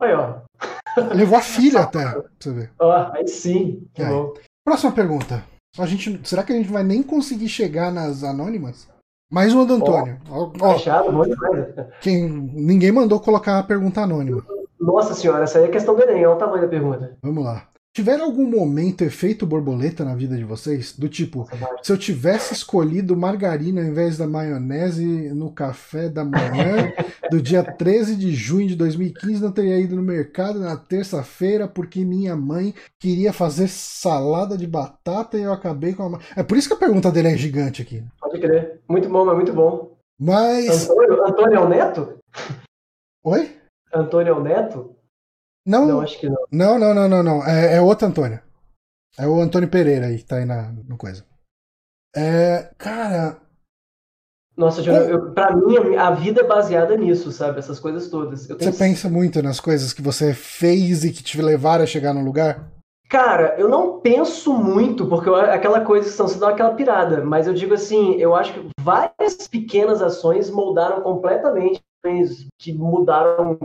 Aí, 0.00 0.12
ó. 0.12 0.40
Levou 1.14 1.38
a 1.38 1.42
filha 1.42 1.80
até, 1.80 2.04
pra 2.04 2.24
você 2.38 2.52
ver. 2.52 2.72
Ó, 2.80 3.12
aí 3.12 3.28
sim. 3.28 3.86
Que 3.94 4.04
bom. 4.04 4.34
Próxima 4.64 4.90
pergunta. 4.90 5.44
A 5.78 5.86
gente, 5.86 6.20
será 6.24 6.42
que 6.42 6.52
a 6.52 6.56
gente 6.56 6.70
vai 6.70 6.82
nem 6.82 7.02
conseguir 7.02 7.48
chegar 7.48 7.92
nas 7.92 8.24
anônimas? 8.24 8.88
Mais 9.30 9.52
uma 9.52 9.64
do 9.64 9.74
Antônio. 9.74 10.18
Ó, 10.28 10.52
ó, 10.60 10.74
Fechado, 10.74 11.10
quem, 12.00 12.28
ninguém 12.28 12.92
mandou 12.92 13.20
colocar 13.20 13.58
a 13.58 13.62
pergunta 13.62 14.00
anônima. 14.00 14.44
Nossa 14.80 15.14
senhora, 15.14 15.44
essa 15.44 15.58
aí 15.58 15.64
é 15.64 15.68
questão 15.68 15.94
do 15.94 16.02
Enem, 16.02 16.26
olha 16.26 16.36
o 16.36 16.38
tamanho 16.38 16.62
da 16.62 16.68
pergunta. 16.68 17.16
Vamos 17.22 17.44
lá. 17.44 17.68
Tiveram 17.94 18.24
algum 18.24 18.50
momento 18.50 19.04
efeito 19.04 19.46
borboleta 19.46 20.04
na 20.04 20.16
vida 20.16 20.36
de 20.36 20.42
vocês? 20.42 20.98
Do 20.98 21.08
tipo, 21.08 21.48
se 21.80 21.92
eu 21.92 21.96
tivesse 21.96 22.52
escolhido 22.52 23.16
margarina 23.16 23.80
ao 23.80 23.86
invés 23.86 24.18
da 24.18 24.26
maionese 24.26 25.32
no 25.32 25.52
café 25.52 26.08
da 26.08 26.24
manhã 26.24 26.92
do 27.30 27.40
dia 27.40 27.62
13 27.62 28.16
de 28.16 28.34
junho 28.34 28.66
de 28.66 28.74
2015, 28.74 29.40
não 29.40 29.52
teria 29.52 29.78
ido 29.78 29.94
no 29.94 30.02
mercado 30.02 30.58
na 30.58 30.76
terça-feira 30.76 31.68
porque 31.68 32.04
minha 32.04 32.34
mãe 32.34 32.74
queria 32.98 33.32
fazer 33.32 33.68
salada 33.68 34.58
de 34.58 34.66
batata 34.66 35.38
e 35.38 35.42
eu 35.42 35.52
acabei 35.52 35.94
com 35.94 36.16
a. 36.16 36.18
É 36.34 36.42
por 36.42 36.58
isso 36.58 36.66
que 36.66 36.74
a 36.74 36.78
pergunta 36.78 37.12
dele 37.12 37.28
é 37.28 37.36
gigante 37.36 37.80
aqui. 37.80 38.02
Pode 38.20 38.40
crer. 38.40 38.80
Muito 38.88 39.08
bom, 39.08 39.24
mas 39.24 39.36
muito 39.36 39.52
bom. 39.52 39.96
Mas. 40.18 40.90
Antônio, 40.90 41.26
Antônio 41.28 41.56
é 41.58 41.60
o 41.60 41.68
neto? 41.68 42.18
Oi? 43.22 43.56
Antônio 43.94 44.30
é 44.30 44.36
o 44.36 44.42
neto? 44.42 44.96
Não, 45.66 45.86
não, 45.86 46.00
acho 46.00 46.18
que 46.18 46.28
não. 46.28 46.44
Não, 46.52 46.78
não, 46.78 46.94
não, 46.94 47.08
não, 47.08 47.22
não. 47.22 47.46
É, 47.46 47.76
é 47.76 47.80
outro 47.80 48.06
Antônio. 48.06 48.40
É 49.18 49.26
o 49.26 49.40
Antônio 49.40 49.68
Pereira 49.68 50.06
aí 50.06 50.18
que 50.18 50.24
tá 50.24 50.36
aí 50.36 50.44
na 50.44 50.72
no 50.72 50.96
coisa. 50.96 51.24
É, 52.14 52.70
cara. 52.76 53.40
Nossa, 54.56 54.82
Júnior, 54.82 55.08
eu, 55.08 55.32
pra 55.32 55.54
mim 55.54 55.96
a 55.96 56.10
vida 56.12 56.42
é 56.42 56.46
baseada 56.46 56.96
nisso, 56.96 57.32
sabe? 57.32 57.58
Essas 57.58 57.80
coisas 57.80 58.08
todas. 58.08 58.46
Você 58.46 58.72
pensa 58.72 59.08
muito 59.08 59.42
nas 59.42 59.58
coisas 59.58 59.92
que 59.92 60.02
você 60.02 60.32
fez 60.32 61.04
e 61.04 61.12
que 61.12 61.22
te 61.22 61.40
levaram 61.42 61.82
a 61.82 61.86
chegar 61.86 62.12
no 62.12 62.24
lugar? 62.24 62.70
Cara, 63.08 63.54
eu 63.58 63.68
não 63.68 64.00
penso 64.00 64.52
muito, 64.54 65.06
porque 65.06 65.28
eu, 65.28 65.34
aquela 65.36 65.80
coisa 65.80 66.08
que 66.08 66.16
você 66.16 66.38
dá 66.38 66.48
aquela 66.50 66.74
pirada, 66.74 67.24
mas 67.24 67.46
eu 67.46 67.54
digo 67.54 67.74
assim, 67.74 68.14
eu 68.14 68.34
acho 68.34 68.52
que 68.54 68.68
várias 68.80 69.46
pequenas 69.48 70.00
ações 70.00 70.50
moldaram 70.50 71.00
completamente, 71.02 71.80
que 72.58 72.72
mudaram 72.72 73.58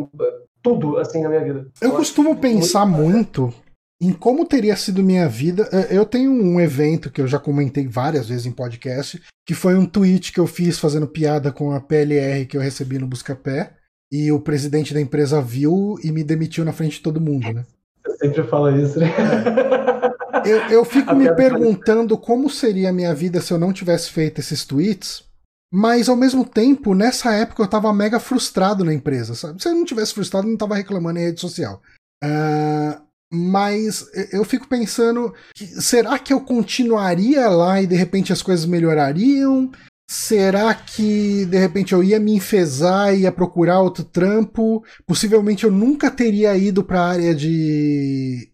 tudo 0.62 0.98
assim 0.98 1.22
na 1.22 1.30
minha 1.30 1.44
vida. 1.44 1.68
Eu, 1.82 1.90
eu 1.90 1.96
costumo 1.96 2.36
pensar 2.38 2.86
muito, 2.86 3.44
muito 3.44 3.70
em 4.02 4.14
como 4.14 4.46
teria 4.46 4.76
sido 4.76 5.04
minha 5.04 5.28
vida. 5.28 5.68
É, 5.72 5.98
eu 5.98 6.06
tenho 6.06 6.32
um 6.32 6.60
evento 6.60 7.12
que 7.12 7.22
eu 7.22 7.28
já 7.28 7.38
comentei 7.38 7.88
várias 7.88 8.30
vezes 8.30 8.46
em 8.46 8.52
podcast, 8.52 9.22
que 9.46 9.54
foi 9.54 9.76
um 9.76 9.86
tweet 9.86 10.32
que 10.32 10.40
eu 10.40 10.48
fiz 10.48 10.80
fazendo 10.80 11.08
piada 11.08 11.52
com 11.52 11.72
a 11.72 11.82
PLR 11.82 12.46
que 12.46 12.56
eu 12.56 12.62
recebi 12.62 12.98
no 12.98 13.08
Buscapé. 13.08 13.74
E 14.12 14.32
o 14.32 14.40
presidente 14.40 14.94
da 14.94 15.02
empresa 15.02 15.42
viu 15.42 15.96
e 16.04 16.12
me 16.12 16.24
demitiu 16.24 16.66
na 16.66 16.74
frente 16.74 16.94
de 16.94 17.02
todo 17.02 17.22
mundo, 17.22 17.54
né? 17.54 17.64
Você 18.04 18.18
sempre 18.18 18.44
fala 18.44 18.76
isso, 18.76 19.00
né? 19.00 19.08
É. 19.08 20.52
Eu, 20.52 20.58
eu 20.70 20.86
fico 20.86 21.14
me 21.16 21.32
perguntando 21.36 22.18
como 22.18 22.50
seria 22.50 22.90
a 22.90 22.94
minha 22.94 23.14
vida 23.14 23.40
se 23.40 23.54
eu 23.54 23.60
não 23.60 23.72
tivesse 23.72 24.10
feito 24.10 24.40
esses 24.40 24.66
tweets. 24.66 25.24
Mas 25.72 26.10
ao 26.10 26.16
mesmo 26.16 26.44
tempo, 26.44 26.96
nessa 26.96 27.32
época 27.34 27.62
eu 27.62 27.68
tava 27.68 27.94
mega 27.94 28.20
frustrado 28.20 28.84
na 28.84 28.94
empresa, 28.94 29.36
sabe? 29.36 29.62
Se 29.62 29.70
eu 29.70 29.76
não 29.76 29.86
tivesse 29.86 30.14
frustrado, 30.14 30.48
eu 30.48 30.52
não 30.52 30.58
tava 30.58 30.76
reclamando 30.76 31.20
em 31.20 31.24
rede 31.24 31.40
social. 31.40 31.82
Uh, 32.24 33.02
mas 33.32 34.10
eu 34.34 34.44
fico 34.44 34.68
pensando, 34.68 35.34
será 35.56 36.18
que 36.18 36.34
eu 36.34 36.42
continuaria 36.42 37.48
lá 37.48 37.80
e 37.80 37.86
de 37.86 37.96
repente 37.96 38.34
as 38.34 38.42
coisas 38.42 38.66
melhorariam? 38.66 39.72
Será 40.10 40.74
que 40.74 41.46
de 41.46 41.60
repente 41.60 41.94
eu 41.94 42.04
ia 42.04 42.20
me 42.20 42.34
enfesar 42.34 43.14
e 43.14 43.22
ia 43.22 43.32
procurar 43.32 43.82
outro 43.82 44.04
trampo? 44.04 44.84
Possivelmente 45.06 45.64
eu 45.64 45.72
nunca 45.72 46.10
teria 46.10 46.58
ido 46.58 46.84
para 46.84 47.00
a 47.00 47.08
área 47.10 47.36
de 47.36 48.52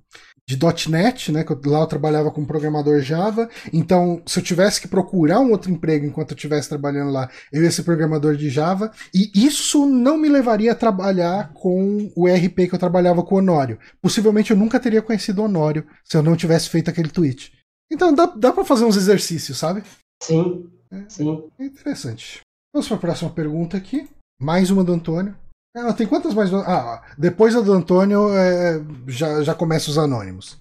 de 0.47 0.57
.NET, 0.89 1.31
né? 1.31 1.43
Eu, 1.47 1.71
lá 1.71 1.79
eu 1.79 1.87
trabalhava 1.87 2.31
como 2.31 2.45
programador 2.45 3.01
Java. 3.01 3.49
Então, 3.73 4.21
se 4.25 4.39
eu 4.39 4.43
tivesse 4.43 4.79
que 4.79 4.87
procurar 4.87 5.39
um 5.39 5.51
outro 5.51 5.71
emprego 5.71 6.05
enquanto 6.05 6.31
eu 6.31 6.35
estivesse 6.35 6.69
trabalhando 6.69 7.11
lá, 7.11 7.29
eu 7.51 7.63
ia 7.63 7.71
ser 7.71 7.83
programador 7.83 8.35
de 8.35 8.49
Java. 8.49 8.91
E 9.13 9.31
isso 9.33 9.85
não 9.85 10.17
me 10.17 10.29
levaria 10.29 10.71
a 10.71 10.75
trabalhar 10.75 11.51
com 11.53 12.11
o 12.15 12.29
ERP 12.29 12.67
que 12.67 12.75
eu 12.75 12.79
trabalhava 12.79 13.23
com 13.23 13.35
o 13.35 13.37
Honório. 13.39 13.79
Possivelmente 14.01 14.51
eu 14.51 14.57
nunca 14.57 14.79
teria 14.79 15.01
conhecido 15.01 15.41
o 15.41 15.45
Honório 15.45 15.85
se 16.03 16.15
eu 16.15 16.21
não 16.21 16.35
tivesse 16.35 16.69
feito 16.69 16.89
aquele 16.89 17.09
tweet. 17.09 17.51
Então 17.91 18.13
dá, 18.13 18.25
dá 18.25 18.53
para 18.53 18.65
fazer 18.65 18.85
uns 18.85 18.97
exercícios, 18.97 19.57
sabe? 19.57 19.83
Sim. 20.21 20.69
É, 20.91 21.03
sim. 21.09 21.43
É 21.59 21.65
interessante. 21.65 22.41
Vamos 22.73 22.87
para 22.87 22.97
a 22.97 22.99
próxima 22.99 23.29
pergunta 23.31 23.77
aqui. 23.77 24.07
Mais 24.39 24.69
uma 24.69 24.83
do 24.83 24.93
Antônio. 24.93 25.35
Ah, 25.75 25.93
tem 25.93 26.07
quantas 26.07 26.33
mais. 26.33 26.53
Ah, 26.53 27.03
depois 27.17 27.53
da 27.53 27.61
do 27.61 27.73
Antônio, 27.73 28.29
é, 28.33 28.81
já, 29.07 29.43
já 29.43 29.53
começa 29.53 29.89
os 29.89 29.97
anônimos. 29.97 30.57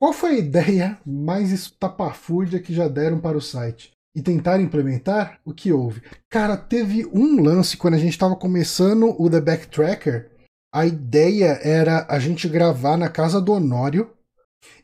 Qual 0.00 0.12
foi 0.12 0.30
a 0.30 0.38
ideia 0.38 0.98
mais 1.04 1.50
estapafúrdia 1.50 2.60
que 2.60 2.74
já 2.74 2.88
deram 2.88 3.20
para 3.20 3.36
o 3.36 3.40
site? 3.40 3.92
E 4.14 4.22
tentaram 4.22 4.62
implementar? 4.62 5.40
O 5.44 5.52
que 5.52 5.72
houve? 5.72 6.02
Cara, 6.30 6.56
teve 6.56 7.06
um 7.06 7.42
lance 7.42 7.76
quando 7.76 7.94
a 7.94 7.98
gente 7.98 8.12
estava 8.12 8.36
começando 8.36 9.14
o 9.18 9.30
The 9.30 9.40
Backtracker. 9.40 10.30
A 10.74 10.86
ideia 10.86 11.58
era 11.62 12.06
a 12.08 12.18
gente 12.18 12.48
gravar 12.48 12.96
na 12.96 13.08
casa 13.08 13.40
do 13.40 13.52
Honório, 13.52 14.10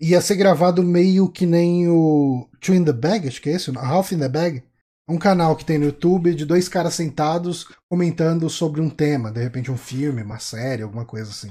Ia 0.01 0.21
ser 0.21 0.37
gravado 0.37 0.83
meio 0.83 1.29
que 1.29 1.47
nem 1.47 1.89
o 1.89 2.49
Two 2.61 2.75
in 2.75 2.85
the 2.85 2.93
Bag, 2.93 3.27
acho 3.27 3.41
que 3.41 3.51
é 3.51 3.53
esse, 3.53 3.71
Half 3.77 4.12
in 4.12 4.19
the 4.19 4.29
Bag. 4.29 4.62
Um 5.09 5.19
canal 5.19 5.57
que 5.57 5.65
tem 5.65 5.79
no 5.79 5.87
YouTube 5.87 6.35
de 6.35 6.45
dois 6.45 6.69
caras 6.69 6.95
sentados 6.95 7.67
comentando 7.91 8.49
sobre 8.51 8.81
um 8.81 8.91
tema, 8.91 9.33
de 9.33 9.43
repente 9.43 9.71
um 9.71 9.77
filme, 9.77 10.23
uma 10.23 10.39
série, 10.39 10.83
alguma 10.83 11.05
coisa 11.05 11.31
assim. 11.31 11.51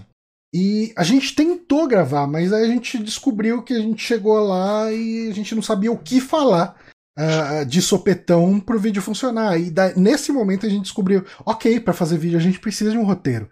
E 0.54 0.94
a 0.96 1.04
gente 1.04 1.36
tentou 1.36 1.88
gravar, 1.88 2.28
mas 2.28 2.54
aí 2.54 2.64
a 2.64 2.68
gente 2.68 2.98
descobriu 3.00 3.64
que 3.64 3.74
a 3.74 3.80
gente 3.80 4.02
chegou 4.02 4.40
lá 4.40 4.92
e 4.92 5.28
a 5.30 5.34
gente 5.34 5.54
não 5.54 5.62
sabia 5.62 5.92
o 5.92 5.98
que 5.98 6.22
falar 6.22 6.76
uh, 7.18 7.66
de 7.66 7.82
sopetão 7.82 8.60
para 8.60 8.76
o 8.76 8.80
vídeo 8.80 9.02
funcionar. 9.02 9.60
E 9.60 9.70
da, 9.70 9.94
nesse 9.96 10.32
momento 10.32 10.66
a 10.66 10.70
gente 10.70 10.84
descobriu, 10.84 11.26
ok, 11.46 11.80
para 11.80 11.94
fazer 11.94 12.18
vídeo 12.18 12.38
a 12.38 12.42
gente 12.42 12.60
precisa 12.60 12.92
de 12.92 12.98
um 12.98 13.06
roteiro. 13.06 13.50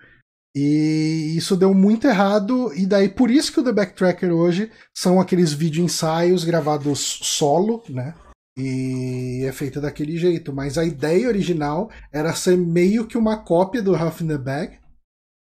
E 0.56 1.34
isso 1.36 1.58
deu 1.58 1.74
muito 1.74 2.08
errado, 2.08 2.72
e 2.74 2.86
daí 2.86 3.10
por 3.10 3.30
isso 3.30 3.52
que 3.52 3.60
o 3.60 3.64
The 3.64 3.74
Backtracker 3.74 4.32
hoje 4.32 4.72
são 4.96 5.20
aqueles 5.20 5.52
vídeo 5.52 5.84
ensaios 5.84 6.46
gravados 6.46 7.20
solo, 7.22 7.84
né? 7.90 8.14
E 8.58 9.44
é 9.46 9.52
feito 9.52 9.82
daquele 9.82 10.18
jeito. 10.18 10.54
Mas 10.54 10.78
a 10.78 10.86
ideia 10.86 11.28
original 11.28 11.90
era 12.12 12.34
ser 12.34 12.58
meio 12.58 13.06
que 13.06 13.18
uma 13.18 13.38
cópia 13.38 13.82
do 13.82 13.96
Half 13.96 14.22
in 14.22 14.28
the 14.28 14.38
Bag. 14.38 14.78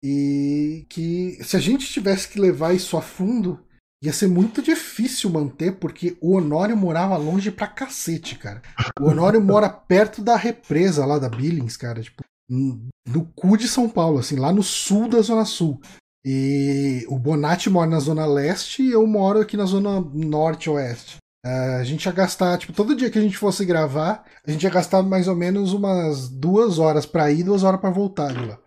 E 0.04 0.86
que 0.90 1.40
se 1.44 1.58
a 1.58 1.60
gente 1.60 1.92
tivesse 1.92 2.30
que 2.30 2.40
levar 2.40 2.74
isso 2.74 2.96
a 2.96 3.02
fundo, 3.02 3.60
ia 4.04 4.14
ser 4.14 4.28
muito 4.28 4.62
difícil 4.62 5.30
manter, 5.30 5.80
porque 5.80 6.16
o 6.22 6.36
Honório 6.36 6.78
morava 6.78 7.18
longe 7.18 7.50
pra 7.50 7.68
cacete, 7.68 8.38
cara. 8.38 8.62
O 9.00 9.06
Honório 9.10 9.42
mora 9.42 9.68
perto 9.68 10.22
da 10.22 10.36
represa 10.36 11.06
lá 11.06 11.18
da 11.18 11.28
Billings, 11.28 11.76
cara. 11.76 12.02
Tipo, 12.02 12.24
no 12.48 13.26
cu 13.36 13.58
de 13.58 13.68
São 13.68 13.90
Paulo, 13.90 14.20
assim, 14.20 14.36
lá 14.36 14.54
no 14.54 14.62
sul 14.62 15.10
da 15.10 15.22
Zona 15.22 15.44
Sul. 15.44 15.82
E 16.24 17.06
o 17.08 17.18
Bonatti 17.18 17.70
mora 17.70 17.90
na 17.90 18.00
Zona 18.00 18.26
Leste 18.26 18.84
e 18.84 18.92
eu 18.92 19.06
moro 19.08 19.40
aqui 19.40 19.58
na 19.58 19.66
Zona 19.66 20.00
Norte-Oeste. 20.00 21.18
Uh, 21.46 21.80
a 21.80 21.84
gente 21.84 22.06
ia 22.06 22.12
gastar, 22.12 22.58
tipo, 22.58 22.74
todo 22.74 22.96
dia 22.96 23.12
que 23.12 23.20
a 23.20 23.22
gente 23.22 23.38
fosse 23.38 23.64
gravar, 23.64 24.26
a 24.46 24.50
gente 24.50 24.64
ia 24.64 24.70
gastar 24.70 25.04
mais 25.04 25.28
ou 25.28 25.36
menos 25.36 25.74
umas 25.74 26.28
duas 26.28 26.80
horas 26.80 27.06
para 27.06 27.32
ir, 27.32 27.44
duas 27.44 27.64
horas 27.64 27.80
para 27.80 27.92
voltar 27.92 28.34
de 28.34 28.48
lá. 28.48 28.58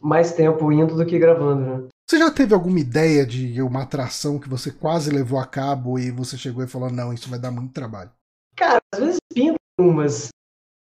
Mais 0.00 0.32
tempo 0.32 0.72
indo 0.72 0.96
do 0.96 1.06
que 1.06 1.18
gravando, 1.20 1.60
né? 1.60 1.88
Você 2.08 2.18
já 2.18 2.30
teve 2.30 2.52
alguma 2.52 2.80
ideia 2.80 3.24
de 3.24 3.60
uma 3.62 3.82
atração 3.82 4.38
que 4.38 4.48
você 4.48 4.70
quase 4.70 5.10
levou 5.10 5.38
a 5.38 5.46
cabo 5.46 5.98
e 5.98 6.10
você 6.10 6.36
chegou 6.36 6.62
e 6.64 6.68
falou, 6.68 6.90
não, 6.90 7.12
isso 7.12 7.30
vai 7.30 7.38
dar 7.38 7.50
muito 7.50 7.72
trabalho? 7.72 8.10
Cara, 8.56 8.80
às 8.92 9.00
vezes 9.00 9.18
pintam 9.32 9.56
umas. 9.78 10.28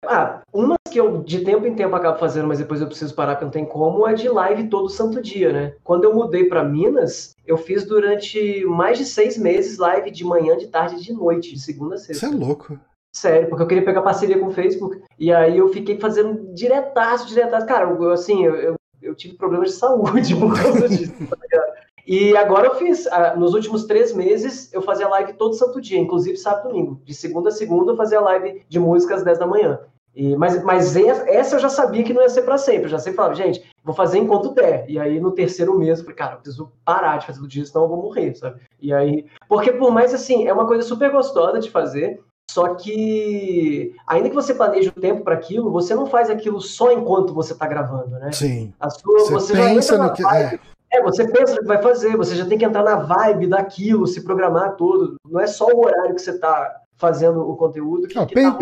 Ah, 0.07 0.41
uma 0.53 0.75
que 0.89 0.99
eu 0.99 1.21
de 1.23 1.43
tempo 1.43 1.65
em 1.65 1.75
tempo 1.75 1.95
acabo 1.95 2.17
fazendo, 2.17 2.47
mas 2.47 2.59
depois 2.59 2.81
eu 2.81 2.87
preciso 2.87 3.13
parar 3.13 3.33
porque 3.33 3.45
não 3.45 3.51
tem 3.51 3.65
como, 3.65 4.07
é 4.07 4.13
de 4.13 4.29
live 4.29 4.69
todo 4.69 4.89
santo 4.89 5.21
dia, 5.21 5.51
né? 5.51 5.73
Quando 5.83 6.05
eu 6.05 6.13
mudei 6.13 6.45
para 6.45 6.63
Minas, 6.63 7.35
eu 7.45 7.57
fiz 7.57 7.85
durante 7.85 8.63
mais 8.65 8.97
de 8.97 9.05
seis 9.05 9.37
meses 9.37 9.77
live 9.77 10.09
de 10.11 10.23
manhã, 10.23 10.57
de 10.57 10.67
tarde 10.67 10.95
e 10.95 11.01
de 11.01 11.13
noite, 11.13 11.53
de 11.53 11.59
segunda 11.59 11.95
a 11.95 11.97
sexta. 11.97 12.27
Você 12.27 12.33
é 12.33 12.37
louco. 12.37 12.79
Sério, 13.11 13.47
porque 13.47 13.63
eu 13.63 13.67
queria 13.67 13.85
pegar 13.85 14.01
parceria 14.01 14.37
com 14.37 14.47
o 14.47 14.51
Facebook. 14.51 15.01
E 15.17 15.31
aí 15.31 15.57
eu 15.57 15.69
fiquei 15.69 15.97
fazendo 15.97 16.53
diretaço, 16.53 17.27
diretaço. 17.27 17.65
Cara, 17.65 17.89
eu, 17.89 18.11
assim, 18.11 18.45
eu, 18.45 18.55
eu, 18.55 18.75
eu 19.01 19.15
tive 19.15 19.35
problemas 19.35 19.69
de 19.69 19.75
saúde 19.75 20.35
por 20.35 20.53
causa 20.53 20.89
disso, 20.89 21.13
tá 21.29 21.37
ligado? 21.41 21.75
E 22.07 22.37
agora 22.37 22.67
eu 22.67 22.75
fiz, 22.75 23.07
nos 23.35 23.53
últimos 23.55 23.85
três 23.85 24.13
meses, 24.13 24.71
eu 24.71 24.81
fazia 24.81 25.07
live 25.07 25.33
todo 25.33 25.55
santo 25.55 25.81
dia, 25.81 25.97
inclusive 25.97 26.37
sábado 26.37 26.69
e 26.69 26.71
domingo. 26.71 27.01
De 27.03 27.13
segunda 27.13 27.49
a 27.49 27.51
segunda 27.51 27.93
eu 27.93 27.97
fazia 27.97 28.19
live 28.19 28.63
de 28.69 28.79
música 28.79 29.15
às 29.15 29.23
10 29.23 29.39
da 29.39 29.47
manhã. 29.47 29.79
E, 30.15 30.35
mas, 30.37 30.63
mas 30.63 30.95
essa 30.95 31.57
eu 31.57 31.59
já 31.59 31.67
sabia 31.67 32.03
que 32.03 32.13
não 32.13 32.21
ia 32.21 32.29
ser 32.29 32.43
para 32.43 32.57
sempre. 32.57 32.83
Eu 32.83 32.89
já 32.89 32.99
sempre 32.99 33.17
falava, 33.17 33.35
gente, 33.35 33.69
vou 33.83 33.93
fazer 33.93 34.17
enquanto 34.17 34.53
der. 34.53 34.85
E 34.89 34.97
aí 34.97 35.19
no 35.19 35.31
terceiro 35.31 35.77
mês, 35.77 35.99
eu 35.99 36.05
falei, 36.05 36.15
cara, 36.15 36.33
eu 36.35 36.37
preciso 36.37 36.71
parar 36.85 37.17
de 37.17 37.27
fazer 37.27 37.39
tudo 37.39 37.51
isso, 37.51 37.71
senão 37.71 37.85
eu 37.85 37.89
vou 37.89 38.01
morrer, 38.01 38.33
sabe? 38.35 38.61
E 38.81 38.93
aí. 38.93 39.25
Porque 39.49 39.73
por 39.73 39.91
mais 39.91 40.13
assim, 40.13 40.47
é 40.47 40.53
uma 40.53 40.65
coisa 40.65 40.83
super 40.83 41.11
gostosa 41.11 41.59
de 41.59 41.69
fazer. 41.69 42.21
Só 42.49 42.75
que, 42.75 43.93
ainda 44.07 44.29
que 44.29 44.35
você 44.35 44.53
planeje 44.53 44.87
o 44.87 45.01
tempo 45.01 45.23
para 45.23 45.33
aquilo, 45.33 45.71
você 45.71 45.93
não 45.93 46.05
faz 46.05 46.29
aquilo 46.29 46.61
só 46.61 46.91
enquanto 46.91 47.33
você 47.33 47.51
está 47.51 47.67
gravando, 47.67 48.11
né? 48.11 48.31
Sim. 48.31 48.73
A 48.79 48.89
sua, 48.89 49.19
você, 49.19 49.33
você 49.33 49.53
pensa 49.53 49.97
no 49.97 50.13
que. 50.13 50.23
Vibe, 50.23 50.61
é. 50.89 50.97
é, 50.97 51.01
você 51.01 51.27
pensa 51.27 51.55
no 51.55 51.61
que 51.61 51.67
vai 51.67 51.81
fazer, 51.81 52.15
você 52.15 52.35
já 52.35 52.45
tem 52.45 52.57
que 52.57 52.63
entrar 52.63 52.83
na 52.83 52.95
vibe 52.95 53.47
daquilo, 53.47 54.07
se 54.07 54.23
programar 54.23 54.77
tudo. 54.77 55.15
Não 55.27 55.41
é 55.41 55.47
só 55.47 55.65
o 55.67 55.83
horário 55.83 56.15
que 56.15 56.21
você 56.21 56.31
está 56.31 56.81
fazendo 56.95 57.41
o 57.41 57.57
conteúdo 57.57 58.07
que, 58.07 58.15
não, 58.15 58.25
que 58.25 58.35
tá 58.35 58.57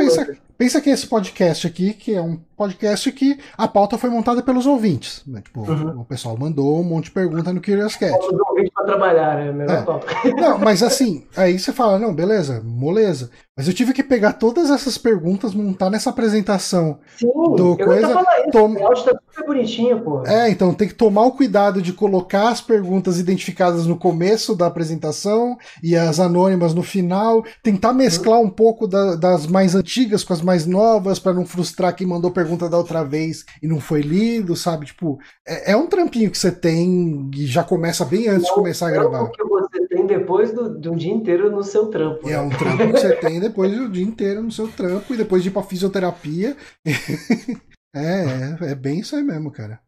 pensa, 0.58 0.82
que 0.82 0.90
esse 0.90 1.08
podcast 1.08 1.68
aqui, 1.68 1.94
que 1.94 2.14
é 2.14 2.22
um 2.22 2.40
podcast 2.64 3.12
que 3.12 3.38
a 3.58 3.68
pauta 3.68 3.98
foi 3.98 4.10
montada 4.10 4.42
pelos 4.42 4.66
ouvintes. 4.66 5.22
Né? 5.28 5.42
Tipo, 5.42 5.70
uhum. 5.70 6.02
O 6.02 6.06
pessoal 6.06 6.38
mandou 6.38 6.80
um 6.80 6.84
monte 6.84 7.06
de 7.06 7.12
pergunta 7.12 7.52
no 7.52 7.62
Curious 7.62 7.96
Cat. 7.96 8.18
Os 8.18 8.40
ouvintes 8.48 8.74
trabalhar, 8.86 9.38
né? 9.38 9.52
Melhor 9.52 9.78
é. 9.78 9.82
pauta. 9.82 10.08
Não, 10.36 10.58
mas 10.58 10.84
assim, 10.84 11.26
aí 11.36 11.58
você 11.58 11.72
fala, 11.72 11.98
não, 11.98 12.14
beleza, 12.14 12.62
moleza. 12.64 13.30
Mas 13.56 13.68
eu 13.68 13.74
tive 13.74 13.94
que 13.94 14.02
pegar 14.02 14.34
todas 14.34 14.72
essas 14.72 14.98
perguntas, 14.98 15.54
montar 15.54 15.90
nessa 15.90 16.10
apresentação 16.10 16.98
Sim, 17.16 17.28
do 17.28 17.76
eu 17.78 17.86
coisa. 17.86 18.08
Isso, 18.08 18.52
tom... 18.52 18.74
O 18.74 18.88
áudio 18.88 19.04
tá 19.04 19.20
super 19.32 19.46
bonitinho, 19.46 20.02
pô. 20.02 20.26
É, 20.26 20.50
então 20.50 20.74
tem 20.74 20.88
que 20.88 20.96
tomar 20.96 21.24
o 21.26 21.34
cuidado 21.34 21.80
de 21.80 21.94
colocar 21.94 22.50
as 22.50 22.62
perguntas 22.62 23.20
identificadas 23.20 23.86
no 23.86 23.96
começo 23.96 24.56
da 24.56 24.66
apresentação 24.66 25.56
e 25.84 25.96
as 25.96 26.20
anônimas 26.20 26.74
no 26.74 26.82
final. 26.82 27.44
Tentar 27.62 27.94
mesclar 27.94 28.40
um 28.40 28.50
pouco 28.50 28.88
da, 28.88 29.16
das 29.16 29.46
mais 29.46 29.76
antigas 29.76 30.24
com 30.24 30.34
as 30.34 30.42
mais 30.42 30.66
novas 30.66 31.20
para 31.20 31.34
não 31.34 31.46
frustrar 31.46 31.96
quem 31.96 32.08
mandou 32.08 32.32
pergunta 32.32 32.53
da 32.58 32.78
outra 32.78 33.04
vez 33.04 33.46
e 33.62 33.68
não 33.68 33.80
foi 33.80 34.02
lido, 34.02 34.56
sabe? 34.56 34.86
Tipo, 34.86 35.20
é, 35.48 35.72
é 35.72 35.78
um 35.78 35.88
trampinho 35.88 36.32
que 36.32 36.38
você 36.38 36.52
tem 36.52 37.30
e 37.36 37.46
já 37.46 37.64
começa 37.64 38.06
bem 38.06 38.28
antes 38.28 38.48
de 38.48 38.54
começar 38.54 38.88
a 38.88 38.92
gravar. 38.92 39.30
que 39.30 39.44
você 39.44 39.88
tem 39.88 40.06
depois 40.08 40.52
do, 40.54 40.80
de 40.80 40.90
um 40.90 40.96
dia 40.96 41.14
inteiro 41.14 41.52
no 41.52 41.64
seu 41.64 41.88
trampo. 41.88 42.28
É 42.28 42.34
né? 42.34 42.40
um 42.40 42.50
trampo 42.50 42.86
que 42.86 42.92
você 42.92 43.16
tem 43.16 43.40
depois 43.40 43.76
do 43.76 43.90
dia 43.90 44.04
inteiro 44.04 44.42
no 44.42 44.52
seu 44.52 44.68
trampo 44.68 45.14
e 45.14 45.18
depois 45.18 45.44
de 45.44 45.50
ir 45.50 45.52
pra 45.52 45.64
fisioterapia. 45.64 46.56
é, 47.96 48.56
é, 48.62 48.72
é 48.72 48.76
bem 48.76 49.00
isso 49.00 49.16
aí 49.16 49.24
mesmo, 49.24 49.52
cara. 49.52 49.83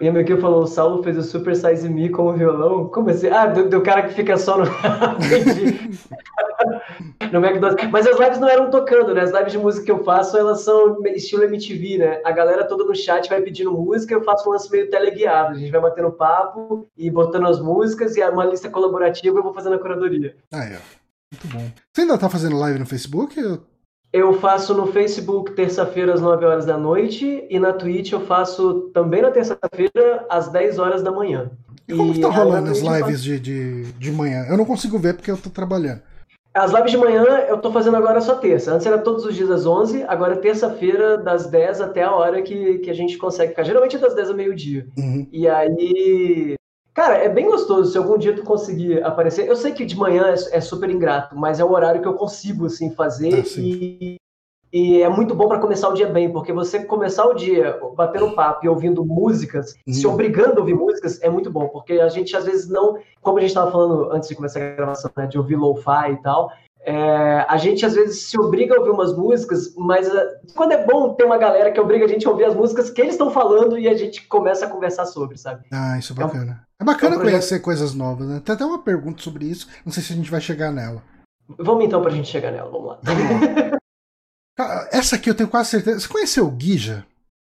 E 0.00 0.10
meu 0.10 0.24
que 0.24 0.36
falou, 0.36 0.64
o 0.64 0.66
Saulo 0.66 1.00
fez 1.00 1.16
o 1.16 1.22
Super 1.22 1.54
Size 1.54 1.88
Me 1.88 2.08
com 2.08 2.24
o 2.24 2.32
violão. 2.32 2.88
Como 2.88 3.08
assim? 3.08 3.28
Ah, 3.28 3.46
do, 3.46 3.68
do 3.68 3.80
cara 3.80 4.02
que 4.02 4.14
fica 4.14 4.36
só 4.36 4.58
no. 4.58 4.64
no 7.32 7.38
McDonald's. 7.38 7.88
Mas 7.92 8.04
as 8.04 8.18
lives 8.18 8.40
não 8.40 8.48
eram 8.48 8.68
tocando, 8.68 9.14
né? 9.14 9.20
As 9.20 9.30
lives 9.30 9.52
de 9.52 9.58
música 9.58 9.84
que 9.84 9.92
eu 9.92 10.02
faço, 10.02 10.36
elas 10.36 10.62
são 10.62 11.00
estilo 11.06 11.44
MTV, 11.44 11.98
né? 11.98 12.20
A 12.24 12.32
galera 12.32 12.66
toda 12.66 12.82
no 12.82 12.96
chat 12.96 13.28
vai 13.28 13.40
pedindo 13.40 13.70
música, 13.70 14.12
eu 14.12 14.24
faço 14.24 14.48
um 14.48 14.52
lance 14.52 14.68
meio 14.72 14.90
teleguiado. 14.90 15.54
A 15.54 15.58
gente 15.58 15.70
vai 15.70 15.80
batendo 15.80 16.10
papo 16.10 16.88
e 16.96 17.08
botando 17.08 17.46
as 17.46 17.60
músicas 17.60 18.16
e 18.16 18.22
uma 18.24 18.44
lista 18.44 18.68
colaborativa 18.68 19.38
eu 19.38 19.42
vou 19.44 19.54
fazendo 19.54 19.76
a 19.76 19.78
curadoria. 19.78 20.36
Ah, 20.52 20.64
é. 20.64 20.80
Muito 21.32 21.46
bom. 21.46 21.70
Você 21.92 22.00
ainda 22.00 22.18
tá 22.18 22.28
fazendo 22.28 22.58
live 22.58 22.80
no 22.80 22.86
Facebook? 22.86 23.38
Eu 23.38 23.62
faço 24.34 24.74
no 24.74 24.86
Facebook 24.86 25.52
terça-feira 25.52 26.14
às 26.14 26.20
9 26.20 26.44
horas 26.44 26.64
da 26.64 26.78
noite 26.78 27.46
e 27.50 27.58
na 27.58 27.72
Twitch 27.72 28.12
eu 28.12 28.20
faço 28.20 28.90
também 28.94 29.20
na 29.20 29.30
terça-feira 29.30 30.24
às 30.30 30.48
10 30.48 30.78
horas 30.78 31.02
da 31.02 31.10
manhã. 31.10 31.50
E 31.88 31.94
como 31.94 32.10
e 32.10 32.14
que 32.14 32.20
tá 32.20 32.28
rolando 32.28 32.70
as 32.70 32.78
lives 32.78 33.22
de, 33.22 33.38
de, 33.38 33.92
de 33.92 34.12
manhã? 34.12 34.46
Eu 34.48 34.56
não 34.56 34.64
consigo 34.64 34.98
ver 34.98 35.14
porque 35.14 35.30
eu 35.30 35.36
tô 35.36 35.50
trabalhando. 35.50 36.00
As 36.54 36.72
lives 36.72 36.90
de 36.90 36.96
manhã 36.96 37.22
eu 37.48 37.58
tô 37.58 37.70
fazendo 37.70 37.96
agora 37.96 38.20
só 38.20 38.36
terça. 38.36 38.72
Antes 38.72 38.86
era 38.86 38.98
todos 38.98 39.26
os 39.26 39.34
dias 39.34 39.50
às 39.50 39.66
11, 39.66 40.04
agora 40.04 40.34
é 40.34 40.38
terça-feira 40.38 41.18
das 41.18 41.46
10 41.46 41.82
até 41.82 42.02
a 42.02 42.12
hora 42.12 42.40
que, 42.40 42.78
que 42.78 42.90
a 42.90 42.94
gente 42.94 43.18
consegue 43.18 43.50
ficar. 43.50 43.62
Geralmente 43.62 43.96
é 43.96 43.98
das 43.98 44.14
10 44.14 44.30
ao 44.30 44.36
meio-dia. 44.36 44.86
Uhum. 44.96 45.28
E 45.30 45.46
aí 45.46 46.56
Cara, 46.96 47.18
é 47.18 47.28
bem 47.28 47.44
gostoso 47.44 47.92
se 47.92 47.98
algum 47.98 48.16
dia 48.16 48.34
tu 48.34 48.42
conseguir 48.42 49.04
aparecer. 49.04 49.46
Eu 49.46 49.54
sei 49.54 49.72
que 49.72 49.84
de 49.84 49.94
manhã 49.94 50.28
é, 50.28 50.56
é 50.56 50.60
super 50.62 50.88
ingrato, 50.88 51.36
mas 51.36 51.60
é 51.60 51.64
o 51.64 51.70
horário 51.70 52.00
que 52.00 52.08
eu 52.08 52.14
consigo 52.14 52.64
assim 52.64 52.90
fazer 52.90 53.34
ah, 53.34 53.60
e, 53.60 54.16
e, 54.72 55.02
é 55.02 55.08
muito 55.10 55.34
bom 55.34 55.46
para 55.46 55.58
começar 55.58 55.90
o 55.90 55.92
dia 55.92 56.06
bem, 56.06 56.32
porque 56.32 56.54
você 56.54 56.82
começar 56.84 57.26
o 57.26 57.34
dia 57.34 57.78
batendo 57.94 58.34
papo 58.34 58.64
e 58.64 58.68
ouvindo 58.70 59.04
músicas, 59.04 59.74
hum. 59.86 59.92
se 59.92 60.06
obrigando 60.06 60.56
a 60.56 60.60
ouvir 60.60 60.72
músicas, 60.72 61.20
é 61.20 61.28
muito 61.28 61.50
bom, 61.50 61.68
porque 61.68 62.00
a 62.00 62.08
gente 62.08 62.34
às 62.34 62.46
vezes 62.46 62.66
não, 62.66 62.96
como 63.20 63.36
a 63.36 63.40
gente 63.42 63.50
estava 63.50 63.70
falando 63.70 64.10
antes 64.10 64.30
de 64.30 64.34
começar 64.34 64.60
a 64.60 64.74
gravação, 64.74 65.10
né, 65.14 65.26
de 65.26 65.36
ouvir 65.36 65.56
lo-fi 65.56 66.12
e 66.12 66.22
tal, 66.22 66.50
é, 66.80 67.44
a 67.46 67.58
gente 67.58 67.84
às 67.84 67.94
vezes 67.94 68.22
se 68.22 68.40
obriga 68.40 68.74
a 68.74 68.78
ouvir 68.78 68.92
umas 68.92 69.14
músicas, 69.14 69.74
mas 69.76 70.08
uh, 70.08 70.30
quando 70.54 70.72
é 70.72 70.82
bom 70.82 71.12
ter 71.12 71.24
uma 71.24 71.36
galera 71.36 71.70
que 71.70 71.80
obriga 71.80 72.06
a 72.06 72.08
gente 72.08 72.26
a 72.26 72.30
ouvir 72.30 72.46
as 72.46 72.54
músicas 72.54 72.88
que 72.88 73.02
eles 73.02 73.14
estão 73.14 73.30
falando 73.30 73.78
e 73.78 73.86
a 73.86 73.94
gente 73.94 74.26
começa 74.26 74.64
a 74.64 74.70
conversar 74.70 75.04
sobre, 75.04 75.36
sabe? 75.36 75.66
Ah, 75.70 75.98
isso 75.98 76.14
é 76.14 76.16
bacana. 76.16 76.65
É, 76.80 76.84
bacana 76.84 77.16
um 77.16 77.20
conhecer 77.20 77.60
coisas 77.60 77.94
novas, 77.94 78.28
né? 78.28 78.40
Tem 78.40 78.54
até 78.54 78.64
uma 78.64 78.82
pergunta 78.82 79.22
sobre 79.22 79.46
isso, 79.46 79.68
não 79.84 79.92
sei 79.92 80.02
se 80.02 80.12
a 80.12 80.16
gente 80.16 80.30
vai 80.30 80.40
chegar 80.40 80.70
nela. 80.70 81.02
Vamos 81.58 81.84
então 81.84 82.02
pra 82.02 82.10
gente 82.10 82.28
chegar 82.28 82.50
nela, 82.50 82.70
vamos 82.70 82.88
lá. 82.88 83.00
Vamos 83.02 83.22
lá. 84.58 84.88
Essa 84.90 85.16
aqui 85.16 85.30
eu 85.30 85.34
tenho 85.34 85.48
quase 85.48 85.70
certeza. 85.70 86.00
Você 86.00 86.08
conheceu 86.08 86.46
o 86.46 86.50
Guija? 86.50 87.06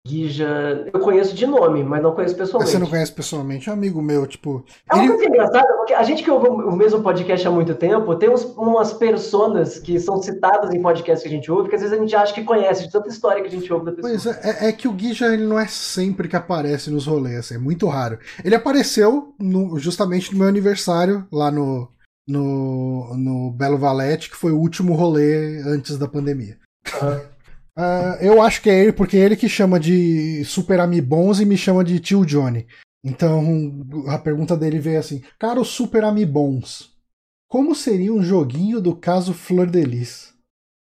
Guija, 0.06 0.90
eu 0.91 0.99
conheço 0.99 1.36
de 1.36 1.45
nome, 1.45 1.84
mas 1.84 2.02
não 2.02 2.15
conheço 2.15 2.36
pessoalmente. 2.36 2.72
Você 2.72 2.80
não 2.80 2.88
conhece 2.88 3.11
pessoalmente, 3.11 3.69
é 3.69 3.72
um 3.72 3.76
amigo 3.76 4.02
meu, 4.02 4.26
tipo. 4.26 4.65
É 4.90 4.95
uma 4.95 5.03
ele... 5.03 5.14
coisa 5.14 5.30
engraçada, 5.30 5.73
porque 5.78 5.94
a 5.94 6.02
gente 6.02 6.23
que 6.23 6.32
ouve 6.32 6.48
o 6.48 6.76
mesmo 6.76 7.03
podcast 7.03 7.48
há 7.48 7.52
muito 7.52 7.76
tempo, 7.76 8.15
tem 8.15 8.28
uns, 8.28 8.44
umas 8.57 8.94
personas 8.94 9.78
que 9.78 9.99
são 9.99 10.19
citadas 10.19 10.73
em 10.73 10.82
podcasts 10.82 11.22
que 11.22 11.30
a 11.30 11.32
gente 11.32 11.52
ouve, 11.52 11.69
que 11.69 11.76
às 11.76 11.82
vezes 11.82 11.95
a 11.95 12.02
gente 12.02 12.15
acha 12.15 12.34
que 12.34 12.44
conhece, 12.44 12.86
de 12.86 12.91
tanta 12.91 13.10
história 13.10 13.44
que 13.44 13.48
a 13.48 13.52
gente 13.52 13.72
ouve 13.72 13.86
da 13.86 13.91
pessoa. 13.91 14.11
Pois 14.11 14.26
é, 14.26 14.65
é, 14.65 14.69
é 14.69 14.73
que 14.73 14.88
o 14.88 14.94
Guija 14.94 15.32
ele 15.32 15.45
não 15.45 15.60
é 15.60 15.68
sempre 15.68 16.28
que 16.28 16.36
aparece 16.36 16.90
nos 16.90 17.06
rolês, 17.06 17.38
assim, 17.38 17.56
é 17.56 17.60
muito 17.60 17.88
raro. 17.88 18.18
Ele 18.44 18.56
apareceu 18.56 19.36
no, 19.40 19.78
justamente 19.78 20.34
no 20.34 20.40
meu 20.40 20.48
aniversário, 20.48 21.28
lá 21.32 21.52
no, 21.52 21.88
no, 22.28 23.15
no 23.15 23.52
Belo 23.52 23.78
Valete, 23.78 24.32
que 24.32 24.36
foi 24.36 24.52
o 24.52 24.60
último 24.60 24.95
rolê 24.95 25.61
antes 25.61 25.95
da 25.99 26.07
pandemia. 26.07 26.57
Aham. 26.99 27.31
Ah, 27.76 28.18
eu 28.22 28.41
acho 28.41 28.61
que 28.61 28.69
é 28.69 28.84
ele, 28.84 28.93
porque 28.93 29.18
é 29.18 29.22
ele 29.22 29.35
que 29.35 29.48
chama 29.48 29.80
de 29.80 30.43
Super 30.45 30.80
Amibons 30.80 31.39
e 31.39 31.45
me 31.45 31.57
chama 31.57 31.84
de 31.84 31.99
Tio 31.99 32.26
Johnny. 32.26 32.68
Então 33.03 33.85
a 34.07 34.18
pergunta 34.18 34.56
dele 34.56 34.80
veio 34.80 34.99
assim: 34.99 35.22
Caro 35.39 35.64
Super 35.64 36.03
Amibons, 36.03 36.91
como 37.48 37.73
seria 37.73 38.14
um 38.14 38.23
joguinho 38.23 38.80
do 38.80 38.95
caso 38.95 39.34
Flor 39.34 39.68
de 39.68 39.84
Lis? 39.84 40.34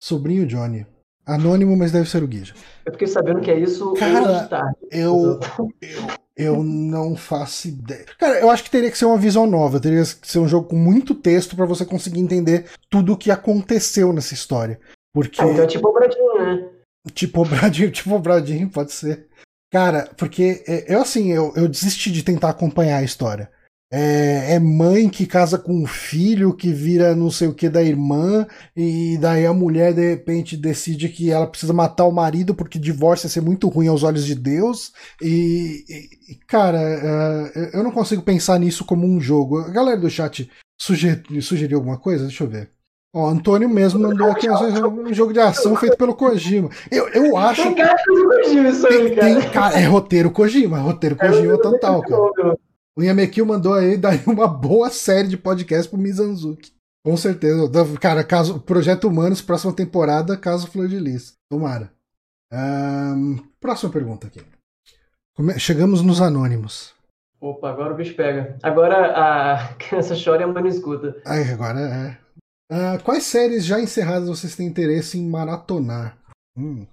Sobrinho 0.02 0.46
Johnny. 0.46 0.86
Anônimo, 1.26 1.78
mas 1.78 1.92
deve 1.92 2.10
ser 2.10 2.24
o 2.24 2.28
Guija. 2.28 2.54
Eu 2.86 2.92
fiquei 2.94 3.08
sabendo 3.08 3.40
que 3.42 3.52
é 3.52 3.60
isso 3.60 3.94
Cara, 3.94 4.48
tarde. 4.48 4.76
Eu, 4.90 5.40
eu, 5.80 6.08
eu 6.36 6.64
não 6.64 7.16
faço 7.16 7.68
ideia. 7.68 8.06
Cara, 8.18 8.40
eu 8.40 8.50
acho 8.50 8.64
que 8.64 8.72
teria 8.72 8.90
que 8.90 8.98
ser 8.98 9.06
uma 9.06 9.18
visão 9.18 9.46
nova. 9.46 9.80
Teria 9.80 10.02
que 10.04 10.28
ser 10.28 10.40
um 10.40 10.48
jogo 10.48 10.68
com 10.68 10.76
muito 10.76 11.14
texto 11.14 11.56
pra 11.56 11.66
você 11.66 11.86
conseguir 11.86 12.20
entender 12.20 12.66
tudo 12.90 13.14
o 13.14 13.18
que 13.18 13.30
aconteceu 13.30 14.12
nessa 14.12 14.34
história. 14.34 14.80
Porque. 15.14 15.42
Ah, 15.42 15.46
então 15.48 15.64
é 15.64 15.68
tipo 15.68 15.88
o 15.88 15.94
Bradinho, 15.94 16.34
né? 16.40 16.70
Tipo 17.14 17.46
Bradinho, 17.46 17.92
tipo 17.92 18.20
Bradinho, 18.20 18.70
pode 18.70 18.92
ser. 18.92 19.28
Cara, 19.72 20.10
porque 20.18 20.64
é, 20.68 20.94
eu 20.94 21.02
assim, 21.02 21.32
eu, 21.32 21.54
eu 21.56 21.68
desisti 21.68 22.12
de 22.12 22.24
tentar 22.24 22.50
acompanhar 22.50 22.98
a 22.98 23.04
história. 23.04 23.50
É, 23.94 24.54
é 24.56 24.60
mãe 24.60 25.10
que 25.10 25.26
casa 25.26 25.58
com 25.58 25.74
um 25.74 25.86
filho 25.86 26.56
que 26.56 26.72
vira 26.72 27.14
não 27.14 27.30
sei 27.30 27.50
o 27.50 27.54
que 27.54 27.68
da 27.68 27.84
irmã, 27.84 28.48
e 28.74 29.18
daí 29.18 29.46
a 29.46 29.54
mulher 29.54 29.94
de 29.94 30.12
repente 30.12 30.56
decide 30.56 31.10
que 31.10 31.30
ela 31.30 31.46
precisa 31.46 31.74
matar 31.74 32.06
o 32.06 32.12
marido 32.12 32.56
porque 32.56 32.80
divórcio 32.80 33.26
ia 33.26 33.30
ser 33.30 33.42
muito 33.42 33.68
ruim 33.68 33.88
aos 33.90 34.04
olhos 34.04 34.26
de 34.26 34.34
Deus. 34.36 34.94
E, 35.22 35.84
e- 35.90 36.32
e, 36.32 36.36
cara, 36.48 36.80
é, 36.82 37.72
eu 37.78 37.84
não 37.84 37.92
consigo 37.92 38.22
pensar 38.22 38.58
nisso 38.60 38.86
como 38.86 39.06
um 39.06 39.20
jogo. 39.20 39.60
A 39.60 39.70
galera 39.70 40.00
do 40.00 40.10
chat 40.10 40.50
sugeriu, 40.80 41.42
sugeriu 41.42 41.78
alguma 41.78 41.98
coisa? 42.00 42.26
Deixa 42.28 42.46
eu 42.46 42.50
ver. 42.50 42.72
Ó, 43.14 43.28
Antônio 43.28 43.68
mesmo 43.68 44.00
mandou 44.00 44.32
aqui 44.32 44.48
um 44.50 45.14
jogo 45.14 45.34
de 45.34 45.40
ação 45.40 45.76
feito 45.76 45.98
pelo 45.98 46.16
Kojima. 46.16 46.70
Eu, 46.90 47.10
eu 47.10 47.36
acho 47.36 47.62
Tem 47.64 47.76
cara 47.76 47.96
que 47.98 48.04
surgiu 48.16 48.70
isso 48.70 48.88
aí, 48.88 49.16
cara. 49.16 49.42
tem- 49.42 49.52
cara, 49.52 49.80
é 49.80 49.84
roteiro 49.86 50.32
Kojima, 50.32 50.80
roteiro 50.80 51.18
Kojima 51.18 51.58
total, 51.58 52.02
cara. 52.04 52.58
O 52.98 53.04
Yamekil 53.04 53.46
mandou 53.46 53.74
aí 53.74 53.98
daí 53.98 54.22
uma 54.28 54.48
boa 54.48 54.90
série 54.90 55.28
de 55.28 55.36
podcast 55.38 55.90
pro 55.90 56.00
Mizanzuki. 56.00 56.72
Com 57.06 57.18
certeza. 57.18 57.70
Cara, 58.00 58.24
caso 58.24 58.60
Projeto 58.62 59.08
Humanos, 59.08 59.42
próxima 59.42 59.74
temporada, 59.74 60.38
caso 60.38 60.68
Flor 60.68 60.88
de 60.88 61.00
Lis. 61.00 61.34
Tomara. 61.50 61.92
Ahn, 62.54 63.38
próxima 63.60 63.92
pergunta 63.92 64.28
aqui. 64.28 64.42
Come- 65.36 65.58
Chegamos 65.60 66.02
nos 66.02 66.22
anônimos. 66.22 66.94
Opa, 67.42 67.70
agora 67.72 67.94
o 67.94 67.98
bicho 67.98 68.16
pega. 68.16 68.56
Agora 68.62 69.14
a 69.16 69.74
criança 69.80 70.16
chora 70.22 70.42
e 70.42 70.44
a 70.44 70.48
mãe 70.48 70.62
não 70.64 70.70
escuta. 70.70 71.18
Ai, 71.26 71.52
agora 71.52 71.80
é. 71.80 72.21
Ah, 72.72 72.98
quais 73.04 73.24
séries 73.24 73.66
já 73.66 73.82
encerradas 73.82 74.30
vocês 74.30 74.56
têm 74.56 74.66
interesse 74.66 75.18
em 75.18 75.28
maratonar? 75.28 76.18
Hum. 76.58 76.88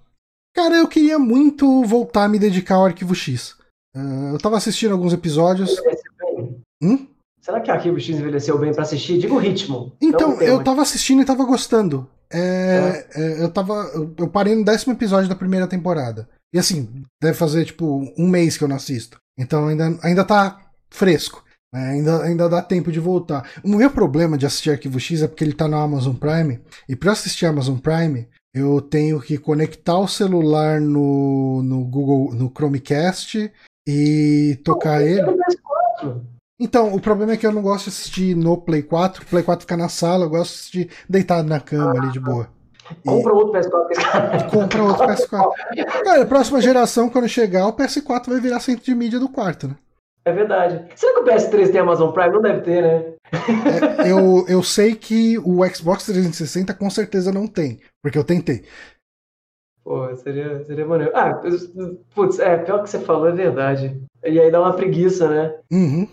Cara, 0.53 0.75
eu 0.75 0.87
queria 0.89 1.17
muito 1.17 1.83
voltar 1.83 2.25
a 2.25 2.27
me 2.27 2.37
dedicar 2.37 2.75
ao 2.75 2.85
Arquivo 2.85 3.15
X. 3.15 3.55
Ah, 3.95 4.31
eu 4.33 4.37
tava 4.39 4.57
assistindo 4.57 4.91
alguns 4.91 5.13
episódios. 5.13 5.81
Hum? 6.83 7.07
Será 7.41 7.61
que 7.61 7.71
Arquivo 7.71 7.97
X 7.97 8.19
envelheceu 8.19 8.59
bem 8.59 8.73
pra 8.73 8.83
assistir? 8.83 9.17
Diga 9.19 9.33
o 9.33 9.37
ritmo. 9.37 9.93
Então, 10.01 10.35
o 10.35 10.41
eu 10.41 10.61
tava 10.61 10.81
assistindo 10.81 11.21
e 11.21 11.25
tava 11.25 11.45
gostando. 11.45 12.05
É, 12.31 13.07
é, 13.15 13.43
eu 13.43 13.49
tava. 13.49 13.73
Eu, 13.93 14.13
eu 14.17 14.27
parei 14.27 14.53
no 14.55 14.65
décimo 14.65 14.93
episódio 14.93 15.29
da 15.29 15.35
primeira 15.35 15.65
temporada. 15.65 16.27
E 16.53 16.59
assim, 16.59 17.05
deve 17.21 17.37
fazer 17.37 17.65
tipo 17.65 18.13
um 18.17 18.27
mês 18.27 18.57
que 18.57 18.63
eu 18.63 18.67
não 18.67 18.75
assisto. 18.75 19.17
Então 19.37 19.67
ainda, 19.67 19.97
ainda 20.03 20.25
tá 20.25 20.59
fresco. 20.89 21.43
Né? 21.73 21.91
Ainda, 21.91 22.23
ainda 22.23 22.49
dá 22.49 22.61
tempo 22.61 22.91
de 22.91 22.99
voltar. 22.99 23.49
O 23.63 23.69
meu 23.69 23.89
problema 23.89 24.37
de 24.37 24.45
assistir 24.45 24.71
Arquivo 24.71 24.99
X 24.99 25.21
é 25.21 25.27
porque 25.27 25.43
ele 25.43 25.53
tá 25.53 25.67
no 25.67 25.77
Amazon 25.77 26.15
Prime. 26.15 26.59
E 26.87 26.95
pra 26.95 27.11
assistir 27.11 27.45
Amazon 27.45 27.77
Prime, 27.77 28.27
eu 28.53 28.81
tenho 28.81 29.19
que 29.21 29.37
conectar 29.37 29.97
o 29.97 30.07
celular 30.07 30.81
no, 30.81 31.61
no 31.63 31.85
Google, 31.85 32.33
no 32.33 32.49
Chromecast 32.49 33.51
e 33.87 34.59
tocar 34.63 35.01
ele. 35.01 35.21
Eu 35.21 35.27
não 35.27 35.37
PS4. 35.37 36.21
Então, 36.61 36.93
o 36.93 36.99
problema 36.99 37.33
é 37.33 37.37
que 37.37 37.47
eu 37.47 37.53
não 37.53 37.61
gosto 37.61 37.85
de 37.85 37.91
assistir 37.91 38.35
no 38.35 38.57
Play 38.57 38.83
4. 38.83 39.23
O 39.23 39.25
Play 39.25 39.43
4 39.43 39.61
fica 39.61 39.77
na 39.77 39.87
sala, 39.87 40.25
eu 40.25 40.29
gosto 40.29 40.51
de 40.51 40.57
assistir 40.57 40.89
deitado 41.07 41.47
na 41.47 41.59
cama 41.59 41.91
ali 41.91 42.11
de 42.11 42.19
boa. 42.19 42.49
Compra 43.05 43.33
outro 43.33 43.53
PS4. 43.53 44.49
Compra 44.51 44.83
outro 44.83 45.07
PS4. 45.07 45.51
Cara, 46.03 46.23
a 46.23 46.25
próxima 46.25 46.59
geração, 46.59 47.09
quando 47.09 47.29
chegar, 47.29 47.67
o 47.67 47.73
PS4 47.73 48.27
vai 48.27 48.41
virar 48.41 48.59
centro 48.59 48.83
de 48.83 48.93
mídia 48.93 49.19
do 49.19 49.29
quarto, 49.29 49.69
né? 49.69 49.75
É 50.25 50.31
verdade. 50.31 50.85
Será 50.95 51.13
que 51.13 51.19
o 51.21 51.23
PS3 51.25 51.71
tem 51.71 51.79
Amazon 51.81 52.11
Prime? 52.11 52.31
Não 52.33 52.41
deve 52.41 52.61
ter, 52.61 52.81
né? 52.83 53.13
É, 54.05 54.11
eu, 54.11 54.45
eu 54.47 54.61
sei 54.63 54.95
que 54.95 55.37
o 55.39 55.65
Xbox 55.67 56.05
360 56.05 56.73
com 56.73 56.89
certeza 56.89 57.31
não 57.31 57.47
tem, 57.47 57.79
porque 58.03 58.17
eu 58.17 58.23
tentei. 58.23 58.63
Pô, 59.83 60.13
seria, 60.17 60.63
seria 60.65 60.85
maneiro. 60.85 61.11
Ah, 61.15 61.41
putz, 62.13 62.37
é, 62.39 62.57
pior 62.57 62.83
que 62.83 62.89
você 62.89 62.99
falou, 62.99 63.27
é 63.29 63.31
verdade. 63.31 63.99
E 64.23 64.39
aí 64.39 64.51
dá 64.51 64.61
uma 64.61 64.73
preguiça, 64.73 65.27
né? 65.29 65.55
Uhum. 65.71 66.07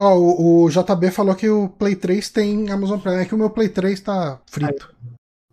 Ó, 0.00 0.14
o, 0.16 0.64
o 0.64 0.70
JB 0.70 1.10
falou 1.10 1.34
que 1.34 1.48
o 1.48 1.68
Play 1.68 1.96
3 1.96 2.30
tem 2.30 2.70
Amazon 2.70 2.98
Prime, 3.00 3.16
é 3.22 3.24
que 3.24 3.34
o 3.34 3.38
meu 3.38 3.50
Play 3.50 3.68
3 3.68 4.00
tá 4.00 4.40
frito. 4.46 4.94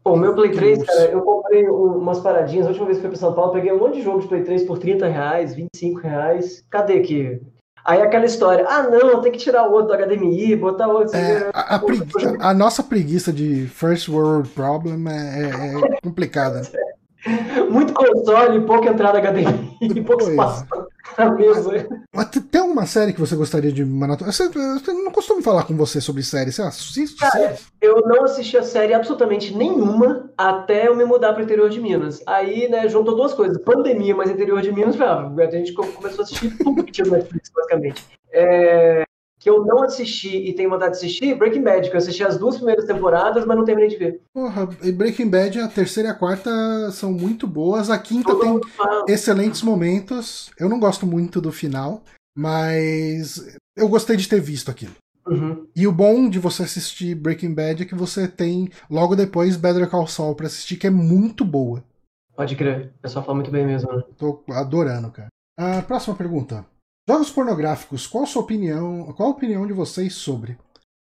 Pô, 0.03 0.13
o 0.13 0.17
meu 0.17 0.35
Play 0.35 0.51
3, 0.51 0.79
Nossa. 0.79 0.91
cara, 0.91 1.11
eu 1.11 1.21
comprei 1.21 1.69
um- 1.69 1.97
umas 1.97 2.19
paradinhas. 2.19 2.65
A 2.65 2.69
última 2.69 2.85
vez 2.85 2.97
que 2.97 3.01
fui 3.01 3.09
pra 3.09 3.19
São 3.19 3.33
Paulo, 3.33 3.53
peguei 3.53 3.71
um 3.71 3.79
monte 3.79 3.95
de 3.95 4.01
jogo 4.03 4.19
de 4.19 4.27
Play 4.27 4.43
3 4.43 4.63
por 4.63 4.77
30 4.77 5.07
reais, 5.07 5.55
25 5.55 5.99
reais. 6.01 6.63
Cadê 6.69 6.99
aqui? 6.99 7.41
Aí 7.85 8.01
aquela 8.01 8.26
história, 8.26 8.65
ah 8.68 8.84
não, 8.84 9.19
tem 9.22 9.31
que 9.31 9.38
tirar 9.38 9.68
o 9.68 9.73
outro 9.73 9.97
do 9.97 10.03
HDMI, 10.03 10.55
botar 10.55 10.88
outro. 10.88 11.15
É, 11.18 11.49
a, 11.53 11.76
a 11.76 11.81
a 12.49 12.53
nossa 12.53 12.81
preguiça 12.81 13.31
de 13.34 13.68
First 13.68 14.07
World 14.07 14.47
Problem 14.49 15.05
é, 15.10 15.43
é- 15.43 15.95
é 15.95 16.01
complicada. 16.01 16.61
Muito 17.69 17.93
console, 17.93 18.61
pouca 18.61 18.89
entrada 18.89 19.19
HDMI, 19.19 20.01
pouco 20.03 20.23
Pois. 20.23 20.30
espaço 20.30 20.65
mesa. 21.30 21.88
Te- 22.31 22.41
tem 22.41 22.61
alguma 22.61 22.85
série 22.85 23.13
que 23.13 23.19
você 23.19 23.35
gostaria 23.35 23.71
de 23.71 23.84
maratonar? 23.85 24.34
Eu 24.88 24.93
não 25.03 25.11
costumo 25.11 25.41
falar 25.41 25.63
com 25.63 25.75
você 25.75 25.99
sobre 26.01 26.23
série. 26.23 26.51
Você 26.51 26.61
assiste 26.61 27.19
série? 27.30 27.55
Eu 27.81 28.01
não 28.07 28.23
assisti 28.23 28.57
a 28.57 28.63
série 28.63 28.93
absolutamente 28.93 29.55
nenhuma 29.55 30.30
até 30.38 30.88
eu 30.88 30.95
me 30.95 31.05
mudar 31.05 31.34
para 31.34 31.41
o 31.41 31.43
interior 31.45 31.69
de 31.69 31.80
Minas. 31.81 32.21
Aí, 32.25 32.67
né, 32.69 32.88
juntou 32.88 33.15
duas 33.15 33.34
coisas: 33.34 33.61
pandemia, 33.63 34.15
mas 34.15 34.30
interior 34.30 34.61
de 34.61 34.71
Minas, 34.71 34.99
a 34.99 35.51
gente 35.51 35.73
co- 35.73 35.85
começou 35.88 36.21
a 36.21 36.23
assistir 36.23 36.57
tudo 36.57 36.84
que 36.84 36.91
tinha 36.91 37.05
no 37.05 37.13
Netflix, 37.13 37.51
basicamente. 37.53 38.03
É, 38.31 39.03
que 39.43 39.49
eu 39.49 39.65
não 39.65 39.83
assisti 39.83 40.37
e 40.37 40.53
tenho 40.53 40.69
vontade 40.69 40.91
de 40.91 40.97
assistir, 40.99 41.35
Breaking 41.35 41.63
Bad, 41.63 41.89
que 41.89 41.93
eu 41.93 41.97
assisti 41.97 42.23
as 42.23 42.37
duas 42.37 42.55
primeiras 42.55 42.85
temporadas, 42.85 43.45
mas 43.45 43.57
não 43.57 43.65
terminei 43.65 43.89
de 43.89 43.97
ver. 43.97 44.21
Porra, 44.33 44.69
e 44.81 44.89
Breaking 44.89 45.29
Bad, 45.29 45.59
a 45.59 45.67
terceira 45.67 46.07
e 46.07 46.11
a 46.13 46.15
quarta 46.15 46.49
são 46.91 47.11
muito 47.11 47.45
boas. 47.45 47.89
A 47.89 47.99
quinta 47.99 48.33
Todo 48.33 48.61
tem 48.61 49.13
excelentes 49.13 49.61
momentos. 49.61 50.49
Eu 50.57 50.69
não 50.69 50.79
gosto 50.79 51.05
muito 51.05 51.41
do 51.41 51.51
final, 51.51 52.01
mas 52.33 53.57
eu 53.75 53.89
gostei 53.89 54.15
de 54.15 54.29
ter 54.29 54.39
visto 54.39 54.71
aquilo. 54.71 54.95
Uhum. 55.27 55.67
E 55.75 55.85
o 55.85 55.91
bom 55.91 56.29
de 56.29 56.39
você 56.39 56.63
assistir 56.63 57.13
Breaking 57.13 57.53
Bad 57.53 57.83
é 57.83 57.85
que 57.85 57.95
você 57.95 58.29
tem 58.29 58.69
logo 58.89 59.13
depois 59.13 59.57
Better 59.57 59.89
Call 59.89 60.07
Saul 60.07 60.35
pra 60.35 60.47
assistir, 60.47 60.77
que 60.77 60.87
é 60.87 60.89
muito 60.89 61.43
boa. 61.43 61.83
Pode 62.33 62.55
crer, 62.55 62.93
o 62.97 63.01
pessoal 63.01 63.25
fala 63.25 63.35
muito 63.35 63.51
bem 63.51 63.67
mesmo, 63.67 63.91
né? 63.91 64.03
Tô 64.17 64.41
adorando, 64.51 65.11
cara. 65.11 65.27
A 65.59 65.81
próxima 65.81 66.15
pergunta. 66.15 66.65
Jogos 67.07 67.30
pornográficos, 67.30 68.07
qual 68.07 68.23
a 68.23 68.27
sua 68.27 68.41
opinião? 68.41 69.13
Qual 69.17 69.30
a 69.30 69.31
opinião 69.31 69.67
de 69.67 69.73
vocês 69.73 70.13
sobre? 70.13 70.57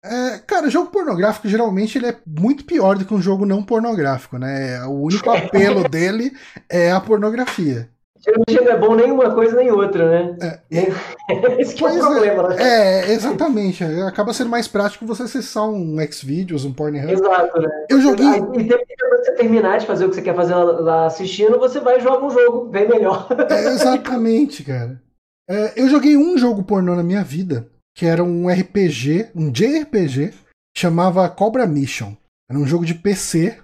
É, 0.05 0.39
cara, 0.39 0.71
jogo 0.71 0.91
pornográfico 0.91 1.47
geralmente 1.47 1.97
ele 1.99 2.07
é 2.07 2.17
muito 2.27 2.65
pior 2.65 2.97
do 2.97 3.05
que 3.05 3.15
um 3.15 3.21
jogo 3.21 3.45
não 3.45 3.63
pornográfico, 3.63 4.39
né? 4.39 4.83
O 4.87 5.03
único 5.03 5.29
apelo 5.31 5.87
dele 5.89 6.33
é 6.69 6.91
a 6.91 7.01
pornografia. 7.01 7.89
Geralmente 8.25 8.65
não 8.65 8.73
é 8.73 8.79
bom 8.79 8.95
nem 8.95 9.13
uma 9.13 9.35
coisa 9.35 9.57
nem 9.57 9.71
outra, 9.71 10.09
né? 10.09 10.37
É, 10.71 10.89
Esse 11.61 11.75
que 11.75 11.85
é 11.85 11.89
o 11.89 11.91
Pois 11.91 12.07
problema, 12.07 12.49
né? 12.49 12.57
É, 12.59 13.13
exatamente. 13.13 13.85
Acaba 13.85 14.33
sendo 14.33 14.49
mais 14.49 14.67
prático 14.67 15.05
você 15.05 15.25
acessar 15.25 15.69
um 15.69 15.97
Xvideos, 16.11 16.65
um 16.65 16.73
Pornhub. 16.73 17.13
Exato, 17.13 17.61
né? 17.61 17.69
Eu 17.91 18.01
joguei. 18.01 18.27
Aí, 18.27 18.41
e 18.55 18.63
depois 18.63 18.87
que 18.87 19.25
você 19.25 19.33
terminar 19.35 19.79
de 19.79 19.87
fazer 19.87 20.07
o 20.07 20.09
que 20.09 20.15
você 20.15 20.23
quer 20.23 20.37
fazer 20.37 20.55
lá, 20.55 20.65
lá 20.65 21.07
assistindo, 21.07 21.59
você 21.59 21.81
vai 21.81 21.99
e 21.99 22.01
joga 22.01 22.25
um 22.25 22.31
jogo 22.31 22.67
bem 22.67 22.89
melhor. 22.89 23.27
É, 23.51 23.67
exatamente, 23.67 24.65
cara. 24.65 25.01
É, 25.49 25.81
eu 25.81 25.89
joguei 25.89 26.17
um 26.17 26.39
jogo 26.39 26.63
pornô 26.63 26.95
na 26.95 27.03
minha 27.03 27.25
vida, 27.25 27.69
que 27.97 28.07
era 28.07 28.23
um 28.23 28.49
RPG, 28.49 29.31
um 29.35 29.51
JRPG, 29.51 30.33
chamava 30.77 31.29
Cobra 31.29 31.67
Mission. 31.67 32.17
Era 32.49 32.59
um 32.59 32.67
jogo 32.67 32.85
de 32.85 32.95
PC. 32.95 33.59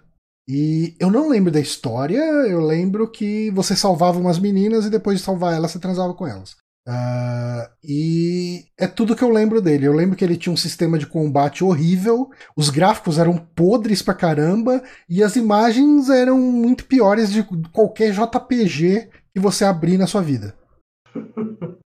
E 0.51 0.95
eu 0.99 1.11
não 1.11 1.29
lembro 1.29 1.53
da 1.53 1.61
história, 1.61 2.21
eu 2.47 2.61
lembro 2.61 3.11
que 3.11 3.51
você 3.51 3.77
salvava 3.77 4.19
umas 4.19 4.39
meninas 4.39 4.87
e 4.87 4.91
depois 4.91 5.19
de 5.19 5.25
salvar 5.25 5.53
elas, 5.53 5.71
você 5.71 5.79
transava 5.79 6.15
com 6.15 6.27
elas. 6.27 6.57
Ah, 6.91 7.71
e 7.85 8.65
é 8.79 8.87
tudo 8.87 9.15
que 9.15 9.23
eu 9.23 9.29
lembro 9.29 9.61
dele. 9.61 9.87
Eu 9.87 9.93
lembro 9.93 10.17
que 10.17 10.25
ele 10.25 10.39
tinha 10.39 10.51
um 10.51 10.57
sistema 10.57 10.99
de 10.99 11.07
combate 11.07 11.63
horrível, 11.63 12.31
os 12.57 12.71
gráficos 12.71 13.19
eram 13.19 13.37
podres 13.37 14.01
pra 14.01 14.15
caramba, 14.15 14.83
e 15.07 15.23
as 15.23 15.37
imagens 15.37 16.09
eram 16.09 16.39
muito 16.39 16.87
piores 16.87 17.31
de 17.31 17.47
qualquer 17.71 18.13
JPG 18.13 19.11
que 19.35 19.41
você 19.41 19.67
abrir 19.67 19.99
na 19.99 20.07
sua 20.07 20.23
vida. 20.23 20.55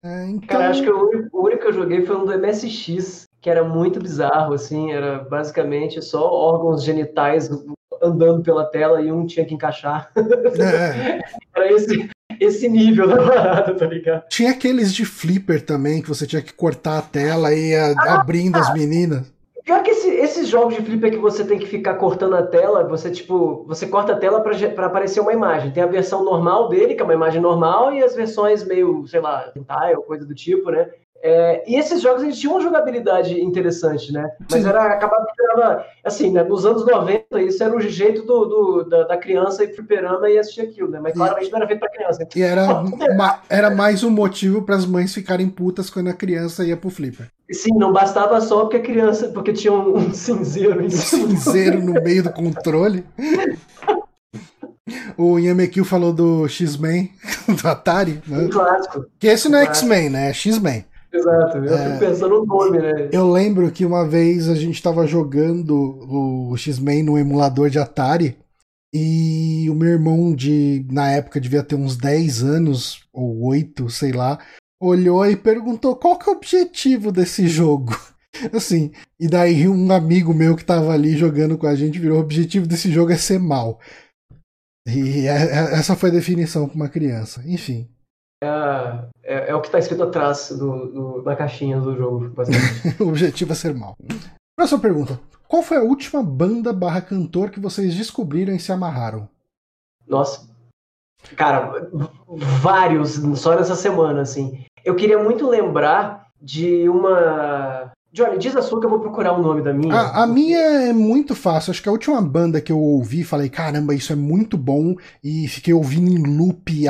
É, 0.03 0.27
então, 0.27 0.47
Cara, 0.47 0.69
acho 0.69 0.81
que 0.81 0.89
o 0.89 1.09
único, 1.33 1.61
que 1.61 1.67
eu 1.67 1.73
joguei 1.73 2.05
foi 2.05 2.15
um 2.15 2.25
do 2.25 2.37
MSX, 2.37 3.25
que 3.41 3.49
era 3.49 3.63
muito 3.63 3.99
bizarro, 3.99 4.53
assim, 4.53 4.91
era 4.91 5.19
basicamente 5.19 6.01
só 6.01 6.31
órgãos 6.31 6.83
genitais 6.83 7.49
andando 8.01 8.41
pela 8.41 8.65
tela 8.65 9.01
e 9.01 9.11
um 9.11 9.25
tinha 9.25 9.45
que 9.45 9.53
encaixar. 9.53 10.09
É. 10.15 11.19
era 11.53 11.73
esse, 11.73 12.09
esse 12.39 12.69
nível 12.69 13.07
da 13.07 13.17
parada, 13.17 13.75
tá 13.75 13.85
ligado? 13.85 14.23
Tinha 14.29 14.51
aqueles 14.51 14.93
de 14.93 15.03
flipper 15.03 15.65
também, 15.65 16.01
que 16.01 16.07
você 16.07 16.25
tinha 16.25 16.41
que 16.41 16.53
cortar 16.53 16.99
a 16.99 17.01
tela 17.01 17.53
e 17.53 17.71
ia 17.71 17.93
ah, 17.97 18.21
abrindo 18.21 18.57
as 18.57 18.73
meninas. 18.73 19.29
Pior 19.69 19.83
que 19.83 19.91
esse, 19.91 20.09
esses 20.09 20.47
jogos 20.47 20.73
de 20.73 20.81
flipper 20.81 21.11
que 21.11 21.19
você 21.19 21.45
tem 21.45 21.59
que 21.59 21.67
ficar 21.67 21.93
cortando 21.93 22.35
a 22.35 22.41
tela, 22.41 22.87
você 22.87 23.11
tipo, 23.11 23.63
você 23.67 23.85
corta 23.85 24.13
a 24.13 24.17
tela 24.17 24.41
para 24.41 24.87
aparecer 24.87 25.19
uma 25.19 25.31
imagem. 25.31 25.69
Tem 25.69 25.83
a 25.83 25.85
versão 25.85 26.23
normal 26.23 26.69
dele, 26.69 26.95
que 26.95 27.01
é 27.01 27.03
uma 27.03 27.13
imagem 27.13 27.39
normal, 27.39 27.93
e 27.93 28.03
as 28.03 28.15
versões 28.15 28.63
meio, 28.63 29.05
sei 29.05 29.19
lá, 29.19 29.53
ou 29.95 30.01
coisa 30.01 30.25
do 30.25 30.33
tipo, 30.33 30.71
né? 30.71 30.89
É, 31.21 31.63
e 31.69 31.75
esses 31.75 32.01
jogos 32.01 32.23
eles 32.23 32.39
tinham 32.39 32.55
uma 32.55 32.61
jogabilidade 32.61 33.39
interessante, 33.39 34.11
né? 34.11 34.31
Mas 34.49 34.65
era 34.65 34.85
acabava 34.87 35.27
era, 35.53 35.85
assim, 36.03 36.31
né? 36.31 36.41
Nos 36.41 36.65
anos 36.65 36.83
90, 36.83 37.39
isso 37.39 37.63
era 37.63 37.75
o 37.75 37.79
jeito 37.79 38.23
do, 38.23 38.45
do 38.45 38.83
da, 38.85 39.03
da, 39.03 39.17
criança 39.17 39.63
ir 39.63 39.75
fliperama 39.75 40.31
e 40.31 40.39
assistir 40.39 40.61
aquilo, 40.61 40.89
né? 40.89 40.99
Mas 40.99 41.13
claramente 41.13 41.51
não 41.51 41.57
era 41.57 41.67
feito 41.67 41.79
pra 41.79 41.91
criança. 41.91 42.27
E 42.35 42.41
era, 42.41 42.65
era 43.47 43.69
mais 43.69 44.03
um 44.03 44.09
motivo 44.09 44.63
para 44.63 44.73
as 44.73 44.87
mães 44.87 45.13
ficarem 45.13 45.47
putas 45.47 45.91
quando 45.91 46.07
a 46.07 46.13
criança 46.13 46.65
ia 46.65 46.75
pro 46.75 46.89
flipper. 46.89 47.27
Sim, 47.51 47.73
não 47.75 47.91
bastava 47.91 48.39
só 48.41 48.61
porque 48.61 48.77
a 48.77 48.81
criança, 48.81 49.29
porque 49.29 49.53
tinha 49.53 49.73
um, 49.73 49.97
um 49.97 50.13
cinzeiro 50.13 50.81
em 50.81 50.85
um 50.85 50.89
cinzeiro 50.91 51.81
no 51.81 51.93
meio 51.93 52.23
do 52.23 52.31
controle. 52.31 53.03
O 55.17 55.37
Yamekil 55.37 55.83
falou 55.83 56.13
do 56.13 56.47
X-Men, 56.47 57.11
do 57.61 57.67
Atari. 57.67 58.21
Né? 58.27 58.45
Um 58.45 58.49
clássico. 58.49 59.05
Que 59.19 59.27
esse 59.27 59.49
não 59.49 59.59
é 59.59 59.65
X-Men, 59.65 60.09
né? 60.09 60.29
É 60.29 60.33
X-Men. 60.33 60.85
Exato, 61.11 61.57
eu 61.57 61.75
é, 61.75 61.85
fico 61.85 61.99
pensando 61.99 62.39
no 62.39 62.45
nome, 62.45 62.77
né? 62.77 63.09
Eu 63.11 63.31
lembro 63.31 63.71
que 63.71 63.83
uma 63.83 64.07
vez 64.07 64.47
a 64.47 64.53
gente 64.53 64.75
estava 64.75 65.07
jogando 65.07 65.73
o 65.73 66.55
X-Men 66.55 67.01
no 67.01 67.17
emulador 67.17 67.69
de 67.69 67.79
Atari 67.79 68.37
e 68.93 69.67
o 69.69 69.73
meu 69.73 69.89
irmão 69.89 70.35
de 70.35 70.85
na 70.91 71.09
época 71.11 71.41
devia 71.41 71.63
ter 71.63 71.75
uns 71.75 71.97
10 71.97 72.43
anos 72.43 73.03
ou 73.11 73.47
8, 73.47 73.89
sei 73.89 74.11
lá, 74.11 74.37
olhou 74.79 75.25
e 75.25 75.35
perguntou 75.35 75.95
qual 75.95 76.17
que 76.17 76.29
é 76.29 76.33
o 76.33 76.35
objetivo 76.35 77.11
desse 77.11 77.47
jogo. 77.47 77.93
Assim, 78.53 78.91
e 79.19 79.27
daí 79.27 79.67
um 79.67 79.91
amigo 79.91 80.33
meu 80.33 80.55
que 80.55 80.63
tava 80.63 80.93
ali 80.93 81.17
jogando 81.17 81.57
com 81.57 81.67
a 81.67 81.75
gente 81.75 81.99
virou: 81.99 82.17
o 82.17 82.21
objetivo 82.21 82.67
desse 82.67 82.91
jogo 82.91 83.11
é 83.11 83.17
ser 83.17 83.39
mal. 83.39 83.79
E 84.87 85.27
é, 85.27 85.31
é, 85.31 85.73
essa 85.73 85.95
foi 85.95 86.09
a 86.09 86.13
definição 86.13 86.67
para 86.67 86.75
uma 86.75 86.89
criança. 86.89 87.41
Enfim. 87.45 87.89
É, 88.41 88.47
é, 89.23 89.49
é, 89.49 89.55
o 89.55 89.61
que 89.61 89.67
está 89.67 89.79
escrito 89.79 90.03
atrás 90.03 90.49
do, 90.49 90.87
do, 90.87 91.21
da 91.21 91.35
caixinha 91.35 91.79
do 91.79 91.95
jogo, 91.95 92.33
o 93.03 93.07
objetivo 93.09 93.51
é 93.51 93.55
ser 93.55 93.73
mal. 93.73 93.97
Próxima 94.55 94.79
pergunta. 94.79 95.19
Qual 95.47 95.63
foi 95.63 95.77
a 95.77 95.83
última 95.83 96.23
banda 96.23 96.71
barra 96.71 97.01
cantor 97.01 97.49
que 97.49 97.59
vocês 97.59 97.95
descobriram 97.95 98.53
e 98.53 98.59
se 98.59 98.71
amarraram? 98.71 99.27
Nossa. 100.07 100.47
Cara, 101.35 101.89
vários, 102.61 103.15
só 103.39 103.55
nessa 103.55 103.75
semana, 103.75 104.21
assim. 104.21 104.63
Eu 104.83 104.95
queria 104.95 105.21
muito 105.21 105.47
lembrar 105.47 106.27
de 106.41 106.87
uma 106.87 107.91
Johnny, 108.11 108.39
diz 108.39 108.55
a 108.55 108.61
sua 108.61 108.79
que 108.79 108.87
eu 108.87 108.89
vou 108.89 108.99
procurar 108.99 109.33
o 109.33 109.41
nome 109.41 109.61
da 109.61 109.71
minha. 109.71 109.93
A, 109.93 110.23
a, 110.23 110.27
minha 110.27 110.57
é 110.57 110.93
muito 110.93 111.35
fácil. 111.35 111.71
Acho 111.71 111.81
que 111.81 111.89
a 111.89 111.91
última 111.91 112.19
banda 112.21 112.59
que 112.59 112.71
eu 112.71 112.79
ouvi, 112.79 113.23
falei, 113.23 113.49
caramba, 113.49 113.93
isso 113.93 114.11
é 114.11 114.15
muito 114.15 114.57
bom, 114.57 114.95
e 115.23 115.47
fiquei 115.47 115.73
ouvindo 115.73 116.09
em 116.09 116.37
loop, 116.37 116.85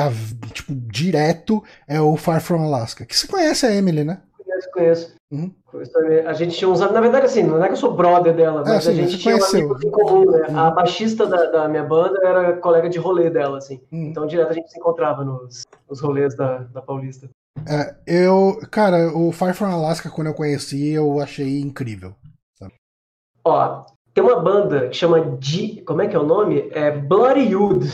tipo, 0.52 0.74
direto, 0.74 1.62
é 1.86 2.00
o 2.00 2.16
Far 2.16 2.40
From 2.40 2.62
Alaska. 2.62 3.04
Que 3.04 3.16
você 3.16 3.26
conhece 3.26 3.66
a 3.66 3.74
Emily, 3.74 4.02
né? 4.02 4.22
Conheço, 4.34 4.70
conheço. 4.72 5.14
Uhum. 5.30 5.52
A 6.26 6.32
gente 6.32 6.56
tinha 6.56 6.68
uns 6.68 6.80
Na 6.80 7.00
verdade, 7.00 7.26
assim, 7.26 7.42
não 7.42 7.62
é 7.62 7.66
que 7.68 7.74
eu 7.74 7.76
sou 7.76 7.94
brother 7.94 8.34
dela, 8.34 8.62
mas 8.62 8.72
é, 8.72 8.76
assim, 8.76 8.90
a 8.90 8.94
gente 8.94 9.18
tinha 9.18 9.38
conheceu. 9.38 9.68
um 9.68 9.74
amigo 9.74 9.86
em 9.86 9.90
comum, 9.90 10.30
né? 10.30 10.46
Uhum. 10.48 10.58
A 10.58 10.70
baixista 10.70 11.26
da, 11.26 11.44
da, 11.50 11.68
minha 11.68 11.84
banda 11.84 12.18
era 12.24 12.54
colega 12.54 12.88
de 12.88 12.98
rolê 12.98 13.28
dela, 13.30 13.58
assim. 13.58 13.80
Uhum. 13.92 14.06
Então, 14.06 14.26
direto 14.26 14.50
a 14.50 14.54
gente 14.54 14.70
se 14.70 14.78
encontrava 14.78 15.22
nos, 15.22 15.64
nos 15.88 16.00
rolês 16.00 16.34
da, 16.34 16.58
da 16.58 16.80
Paulista. 16.80 17.28
É, 17.68 17.96
eu, 18.06 18.60
cara, 18.70 19.16
o 19.16 19.32
Fire 19.32 19.54
from 19.54 19.66
Alaska, 19.66 20.10
quando 20.10 20.28
eu 20.28 20.34
conheci, 20.34 20.90
eu 20.90 21.20
achei 21.20 21.60
incrível. 21.60 22.14
Sabe? 22.58 22.74
Ó, 23.44 23.84
tem 24.14 24.24
uma 24.24 24.40
banda 24.40 24.88
que 24.88 24.96
chama 24.96 25.20
D. 25.20 25.82
Como 25.86 26.02
é 26.02 26.08
que 26.08 26.16
é 26.16 26.18
o 26.18 26.26
nome? 26.26 26.68
É 26.72 26.90
Bloody 26.90 27.54
Wood. 27.54 27.88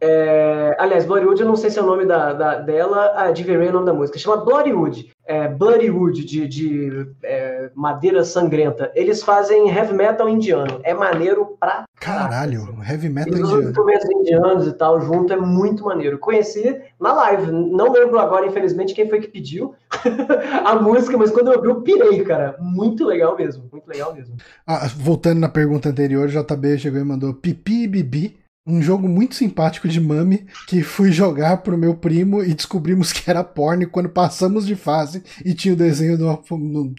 É, 0.00 0.76
aliás, 0.78 1.04
Bloodywood, 1.06 1.40
eu 1.40 1.46
não 1.46 1.56
sei 1.56 1.70
se 1.70 1.78
é 1.78 1.82
o 1.82 1.86
nome 1.86 2.04
da, 2.04 2.32
da 2.32 2.58
dela, 2.58 3.12
a 3.16 3.30
de 3.30 3.50
é 3.50 3.56
o 3.56 3.72
nome 3.72 3.86
da 3.86 3.94
música. 3.94 4.18
Chama 4.18 4.44
Bloodywood. 4.44 5.10
É, 5.26 5.48
Bloodywood, 5.48 6.24
de, 6.24 6.46
de 6.46 7.06
é, 7.22 7.70
madeira 7.74 8.22
sangrenta. 8.24 8.92
Eles 8.94 9.22
fazem 9.22 9.70
heavy 9.70 9.94
metal 9.94 10.28
indiano. 10.28 10.80
É 10.82 10.92
maneiro 10.92 11.56
pra 11.58 11.84
caralho. 11.98 12.76
Heavy 12.86 13.08
metal 13.08 13.32
Eles 13.32 13.40
indiano. 13.40 13.62
Os 13.62 13.68
instrumentos 13.68 14.10
indianos 14.10 14.66
e 14.66 14.72
tal 14.74 15.00
junto 15.00 15.32
é 15.32 15.36
muito 15.36 15.84
maneiro. 15.84 16.18
Conheci 16.18 16.82
na 17.00 17.14
live. 17.14 17.50
Não 17.50 17.90
lembro 17.90 18.18
agora, 18.18 18.46
infelizmente, 18.46 18.94
quem 18.94 19.08
foi 19.08 19.20
que 19.20 19.28
pediu 19.28 19.74
a 20.66 20.74
música, 20.74 21.16
mas 21.16 21.30
quando 21.30 21.50
eu 21.50 21.62
vi, 21.62 21.68
eu 21.68 21.80
pirei, 21.80 22.22
cara. 22.24 22.56
Muito 22.60 23.06
legal 23.06 23.36
mesmo. 23.36 23.64
Muito 23.72 23.88
legal 23.88 24.14
mesmo. 24.14 24.36
Ah, 24.66 24.86
voltando 24.94 25.40
na 25.40 25.48
pergunta 25.48 25.88
anterior, 25.88 26.28
JB 26.28 26.78
chegou 26.78 27.00
e 27.00 27.04
mandou 27.04 27.32
pipi 27.32 27.84
e 27.84 27.88
bibi 27.88 28.43
um 28.66 28.80
jogo 28.80 29.08
muito 29.08 29.34
simpático 29.34 29.86
de 29.86 30.00
Mami 30.00 30.46
que 30.66 30.82
fui 30.82 31.12
jogar 31.12 31.58
pro 31.58 31.76
meu 31.76 31.96
primo 31.96 32.42
e 32.42 32.54
descobrimos 32.54 33.12
que 33.12 33.28
era 33.30 33.44
porno 33.44 33.88
quando 33.88 34.08
passamos 34.08 34.66
de 34.66 34.74
fase 34.74 35.22
e 35.44 35.54
tinha 35.54 35.74
o 35.74 35.76
desenho 35.76 36.16
de 36.16 36.22
uma, 36.22 36.42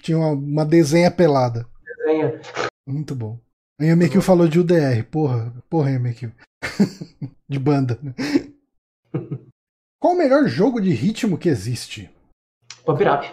tinha 0.01 0.17
uma, 0.17 0.31
uma 0.31 0.65
desenha 0.65 1.09
pelada. 1.09 1.67
Desenha. 1.97 2.39
Muito 2.87 3.15
bom. 3.15 3.39
A 3.79 3.83
Yamekil 3.83 4.21
falou 4.21 4.47
de 4.47 4.59
UDR, 4.59 5.03
porra, 5.09 5.53
porra 5.69 5.91
Yamekil. 5.91 6.31
de 7.49 7.59
banda. 7.59 7.99
Qual 9.99 10.13
o 10.13 10.17
melhor 10.17 10.47
jogo 10.47 10.79
de 10.79 10.91
ritmo 10.91 11.37
que 11.37 11.49
existe? 11.49 12.09
Pop 12.85 13.03
Up. 13.03 13.27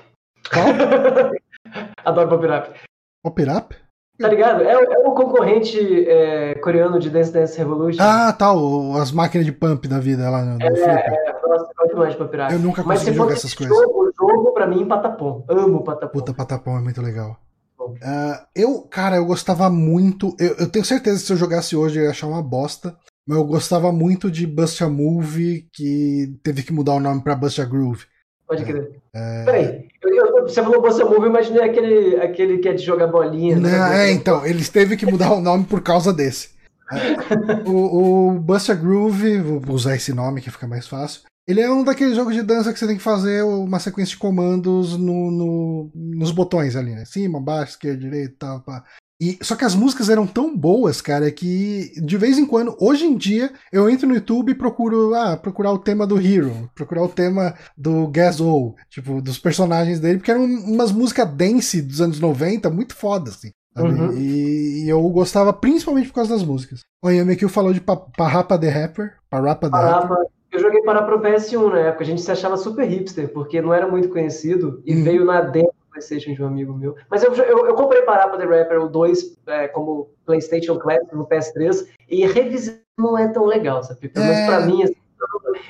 Qual? 0.51 0.67
Adoro 2.05 2.31
Pop 2.31 2.47
Up. 2.47 2.81
Pop 3.23 3.43
Up? 3.43 3.77
Tá 4.19 4.29
ligado? 4.29 4.63
É, 4.63 4.73
é 4.73 4.99
o 4.99 5.13
concorrente 5.15 5.79
é, 6.09 6.55
coreano 6.57 6.99
de 6.99 7.11
Dance 7.11 7.33
Dance 7.33 7.57
Revolution. 7.59 8.03
Ah, 8.03 8.33
tá. 8.33 8.53
O, 8.53 8.97
as 8.97 9.11
máquinas 9.11 9.47
de 9.47 9.53
pump 9.53 9.89
da 9.89 9.99
vida 9.99 10.29
lá 10.29 10.45
no, 10.45 10.59
no 10.59 10.67
é, 10.67 10.75
Flipper. 10.75 11.13
É, 11.13 11.49
nossa, 11.49 11.69
eu 11.91 11.97
mais 11.97 12.15
pra 12.15 12.29
pirar. 12.29 12.53
Eu 12.53 12.59
nunca 12.59 12.83
consegui 12.83 13.17
jogar 13.17 13.33
essas 13.33 13.55
coisas. 13.55 13.77
Jogo, 13.77 14.13
jogo, 14.19 14.53
pra 14.53 14.67
mim, 14.67 14.87
patapom. 14.87 15.45
Amo 15.49 15.83
patapom. 15.83 16.19
Puta, 16.19 16.35
patapom 16.35 16.79
é 16.79 16.81
muito 16.81 17.01
legal. 17.01 17.39
Uh, 17.81 18.47
eu, 18.55 18.83
cara, 18.83 19.17
eu 19.17 19.27
gostava 19.27 19.69
muito. 19.69 20.37
Eu, 20.39 20.55
eu, 20.57 20.71
tenho 20.71 20.85
certeza 20.85 21.19
que 21.19 21.27
se 21.27 21.33
eu 21.33 21.37
jogasse 21.37 21.75
hoje 21.75 21.99
eu 21.99 22.05
ia 22.05 22.11
achar 22.11 22.29
uma 22.29 22.43
bosta. 22.43 22.97
Mas 23.27 23.39
eu 23.39 23.45
gostava 23.45 23.93
muito 23.93 24.31
de 24.31 24.47
Bust 24.47 24.83
a 24.83 24.89
Move, 24.89 25.69
que 25.73 26.37
teve 26.43 26.63
que 26.63 26.73
mudar 26.73 26.95
o 26.95 27.01
nome 27.01 27.23
pra 27.23 27.37
Bust 27.37 27.61
a 27.61 27.65
Groove. 27.65 28.05
Pode 28.53 28.65
crer. 28.67 28.91
É... 29.15 29.45
Peraí, 29.45 29.89
eu, 30.03 30.11
eu, 30.15 30.43
você 30.43 30.63
falou 30.63 30.83
Bossa 30.83 31.07
Move, 31.07 31.23
eu 31.23 31.27
imaginei 31.29 31.63
aquele, 31.63 32.17
aquele 32.17 32.59
que 32.59 32.69
é 32.69 32.75
de 32.75 32.85
jogar 32.85 33.07
bolinha. 33.07 33.59
Né? 33.59 33.71
Não, 33.71 33.87
é, 33.87 34.13
então, 34.13 34.45
eles 34.45 34.69
teve 34.69 34.95
que 34.95 35.07
mudar 35.07 35.33
o 35.33 35.41
nome 35.41 35.65
por 35.65 35.81
causa 35.81 36.13
desse. 36.13 36.51
É, 36.93 37.67
o, 37.67 38.35
o 38.35 38.41
Buster 38.41 38.79
Groove, 38.79 39.39
vou 39.39 39.75
usar 39.75 39.97
esse 39.97 40.13
nome 40.13 40.43
que 40.43 40.51
fica 40.51 40.67
mais 40.67 40.87
fácil. 40.87 41.23
Ele 41.49 41.63
é 41.63 41.71
um 41.71 41.83
daqueles 41.83 42.15
jogos 42.15 42.35
de 42.35 42.43
dança 42.43 42.73
que 42.73 42.79
você 42.79 42.87
tem 42.87 42.97
que 42.97 43.03
fazer 43.03 43.43
uma 43.43 43.81
sequência 43.81 44.13
de 44.13 44.19
comandos 44.19 44.97
no, 44.99 45.31
no 45.31 45.91
nos 45.95 46.31
botões 46.31 46.77
ali, 46.77 46.95
né? 46.95 47.05
Cima, 47.07 47.41
baixo, 47.41 47.73
esquerda, 47.73 47.99
direita 47.99 48.33
e 48.33 48.37
tal. 48.37 48.61
Pá. 48.61 48.85
E, 49.23 49.39
só 49.41 49.55
que 49.55 49.65
as 49.65 49.77
músicas 49.77 50.09
eram 50.09 50.27
tão 50.27 50.57
boas, 50.57 51.01
cara, 51.01 51.31
que 51.31 51.93
de 52.05 52.17
vez 52.17 52.39
em 52.39 52.45
quando, 52.45 52.77
hoje 52.81 53.05
em 53.05 53.17
dia, 53.17 53.53
eu 53.73 53.89
entro 53.89 54.09
no 54.09 54.17
YouTube 54.17 54.51
e 54.51 54.55
procuro, 54.57 55.15
ah, 55.15 55.37
procurar 55.37 55.71
o 55.71 55.79
tema 55.79 56.05
do 56.05 56.21
Hero, 56.21 56.69
procurar 56.75 57.05
o 57.05 57.09
tema 57.09 57.55
do 57.79 58.09
Gasol, 58.09 58.75
tipo, 58.91 59.23
dos 59.23 59.39
personagens 59.39 60.01
dele, 60.01 60.19
porque 60.19 60.33
eram 60.33 60.43
umas 60.43 60.91
músicas 60.91 61.33
dance 61.33 61.81
dos 61.81 62.01
anos 62.01 62.19
90 62.19 62.69
muito 62.69 62.97
foda, 62.97 63.31
assim. 63.31 63.53
Uhum. 63.79 64.13
E, 64.15 64.87
e, 64.87 64.89
eu 64.89 65.01
gostava 65.11 65.53
principalmente 65.53 66.09
por 66.09 66.15
causa 66.15 66.35
das 66.35 66.43
músicas. 66.43 66.81
O 67.01 67.09
Yamekil 67.09 67.49
falou 67.49 67.73
de 67.73 67.81
Parrapa 67.81 68.59
the 68.59 68.69
Rapper. 68.69 69.13
Parrapa 69.31 69.71
the 69.71 69.77
Rapper. 69.77 70.17
Eu 70.51 70.59
joguei 70.59 70.83
para 70.83 71.01
pro 71.05 71.23
PS1 71.23 71.71
na 71.71 71.79
época, 71.79 72.03
a 72.03 72.07
gente 72.07 72.21
se 72.21 72.31
achava 72.31 72.57
super 72.57 72.87
hipster, 72.89 73.33
porque 73.33 73.63
não 73.63 73.73
era 73.73 73.87
muito 73.87 74.09
conhecido 74.09 74.83
e 74.85 74.97
uhum. 74.97 75.05
veio 75.05 75.25
na 75.25 75.43
demo 75.43 75.73
PlayStation 75.93 76.35
de 76.35 76.43
um 76.43 76.47
amigo 76.47 76.73
meu. 76.75 76.97
Mas 77.11 77.23
eu, 77.23 77.33
eu, 77.35 77.67
eu 77.67 77.75
comprei 77.75 78.03
Parapa 78.03 78.37
The 78.37 78.45
Rapper 78.45 78.83
o 78.83 78.89
2 78.89 79.37
é, 79.47 79.69
como 79.69 80.11
PlayStation 80.25 80.79
Classic 80.79 81.15
no 81.15 81.27
PS3 81.27 81.87
e 82.09 82.27
revisitar 82.27 82.83
não 82.99 83.17
é 83.19 83.29
tão 83.29 83.47
legal, 83.47 83.83
sabe? 83.83 84.09
Pelo 84.09 84.27
menos 84.27 84.41
é... 84.41 84.47
pra 84.47 84.67
mim, 84.67 84.83
assim, 84.83 84.95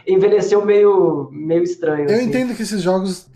envelheceu 0.06 0.64
meio, 0.64 1.28
meio 1.30 1.62
estranho. 1.62 2.08
Eu 2.08 2.16
assim. 2.16 2.24
entendo 2.24 2.54
que 2.54 2.62
esses 2.62 2.82
jogos 2.82 3.28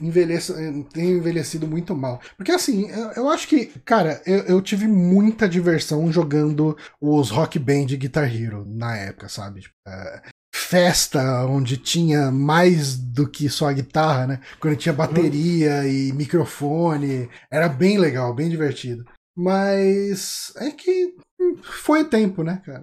têm 0.92 1.10
envelhecido 1.10 1.66
muito 1.66 1.94
mal. 1.94 2.20
Porque 2.36 2.52
assim, 2.52 2.90
eu, 2.90 3.10
eu 3.12 3.30
acho 3.30 3.48
que, 3.48 3.66
cara, 3.84 4.20
eu, 4.26 4.38
eu, 4.44 4.62
tive 4.62 4.86
muita 4.86 5.48
diversão 5.48 6.10
jogando 6.10 6.76
os 7.00 7.30
Rock 7.30 7.58
Band 7.58 7.86
Guitar 7.86 8.34
Hero 8.34 8.64
na 8.66 8.96
época, 8.96 9.28
sabe? 9.28 9.60
Tipo, 9.60 9.74
é, 9.86 10.22
festa 10.66 11.46
onde 11.46 11.76
tinha 11.76 12.30
mais 12.30 12.96
do 12.96 13.28
que 13.28 13.48
só 13.48 13.68
a 13.68 13.72
guitarra, 13.72 14.26
né? 14.26 14.40
Quando 14.60 14.76
tinha 14.76 14.92
bateria 14.92 15.80
uhum. 15.80 15.86
e 15.86 16.12
microfone. 16.12 17.30
Era 17.50 17.68
bem 17.68 17.98
legal, 17.98 18.34
bem 18.34 18.48
divertido. 18.48 19.04
Mas 19.36 20.52
é 20.56 20.70
que 20.70 21.14
foi 21.62 22.04
tempo, 22.04 22.42
né, 22.42 22.60
cara? 22.64 22.82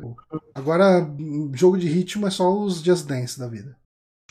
Agora, 0.55 1.07
jogo 1.53 1.77
de 1.77 1.87
ritmo 1.87 2.27
é 2.27 2.29
só 2.29 2.51
os 2.53 2.81
Just 2.81 3.07
Dance 3.07 3.39
da 3.39 3.47
vida. 3.47 3.75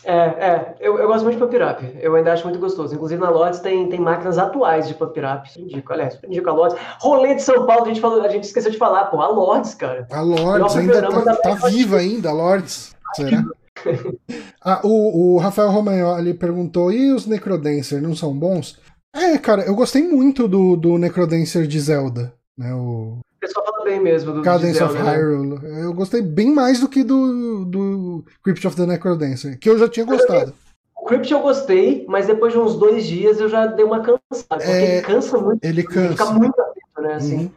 É, 0.04 0.16
é. 0.16 0.74
Eu, 0.80 0.98
eu 0.98 1.06
gosto 1.06 1.24
muito 1.24 1.36
de 1.36 1.44
Pump 1.44 1.54
Up. 1.62 1.98
Eu 2.00 2.14
ainda 2.14 2.32
acho 2.32 2.44
muito 2.44 2.58
gostoso. 2.58 2.94
Inclusive 2.94 3.20
na 3.20 3.30
Lotus 3.30 3.60
tem, 3.60 3.88
tem 3.88 4.00
máquinas 4.00 4.38
atuais 4.38 4.88
de 4.88 4.94
Pump 4.94 5.16
Up. 5.18 5.60
Indico, 5.60 5.92
aliás, 5.92 6.18
indico 6.24 6.48
a 6.48 6.52
Lotus. 6.52 6.78
Rolê 7.00 7.34
de 7.34 7.42
São 7.42 7.66
Paulo, 7.66 7.84
a 7.84 7.88
gente, 7.88 8.00
falou, 8.00 8.22
a 8.22 8.28
gente 8.28 8.44
esqueceu 8.44 8.70
de 8.70 8.78
falar, 8.78 9.06
pô. 9.06 9.20
A 9.20 9.28
Lotus, 9.28 9.74
cara. 9.74 10.06
A 10.10 10.20
Lotus 10.20 10.76
ainda 10.76 11.02
tá, 11.02 11.36
tá 11.36 11.68
viva 11.68 11.98
ainda, 11.98 12.30
a 12.30 12.32
Lotus. 12.32 12.91
Será? 13.14 13.44
ah, 14.62 14.80
o, 14.84 15.34
o 15.34 15.38
Rafael 15.38 15.70
Romagnoli 15.70 16.34
perguntou: 16.34 16.92
e 16.92 17.12
os 17.12 17.26
Necrodancer 17.26 18.00
não 18.00 18.14
são 18.14 18.34
bons? 18.34 18.78
É, 19.14 19.36
cara, 19.38 19.62
eu 19.62 19.74
gostei 19.74 20.02
muito 20.02 20.48
do, 20.48 20.76
do 20.76 20.98
Necrodancer 20.98 21.66
de 21.66 21.78
Zelda. 21.78 22.32
Né, 22.56 22.72
o... 22.74 23.18
o 23.18 23.40
pessoal 23.40 23.64
fala 23.64 23.84
bem 23.84 24.00
mesmo 24.00 24.32
do 24.32 24.42
Cadence 24.42 24.78
Zelda, 24.78 24.94
of 24.94 25.02
né? 25.02 25.10
Hyrule. 25.10 25.58
Né? 25.58 25.84
Eu 25.84 25.92
gostei 25.92 26.22
bem 26.22 26.52
mais 26.52 26.80
do 26.80 26.88
que 26.88 27.02
do, 27.02 27.64
do 27.64 28.24
Crypt 28.42 28.66
of 28.66 28.76
the 28.76 28.86
Necrodancer, 28.86 29.58
que 29.58 29.68
eu 29.68 29.78
já 29.78 29.88
tinha 29.88 30.06
gostado. 30.06 30.54
O 30.96 31.04
Crypt 31.04 31.32
eu 31.32 31.40
gostei, 31.40 32.06
mas 32.08 32.26
depois 32.26 32.52
de 32.52 32.58
uns 32.58 32.76
dois 32.76 33.04
dias 33.04 33.40
eu 33.40 33.48
já 33.48 33.66
dei 33.66 33.84
uma 33.84 34.00
cansada. 34.00 34.62
É... 34.62 34.98
ele 34.98 35.02
cansa 35.02 35.38
muito. 35.38 35.64
Ele 35.64 35.82
cansa. 35.82 36.00
Ele 36.00 36.08
fica 36.10 36.24
muito 36.26 36.60
atento, 36.60 37.02
né? 37.02 37.14
Assim. 37.14 37.36
Uhum. 37.36 37.50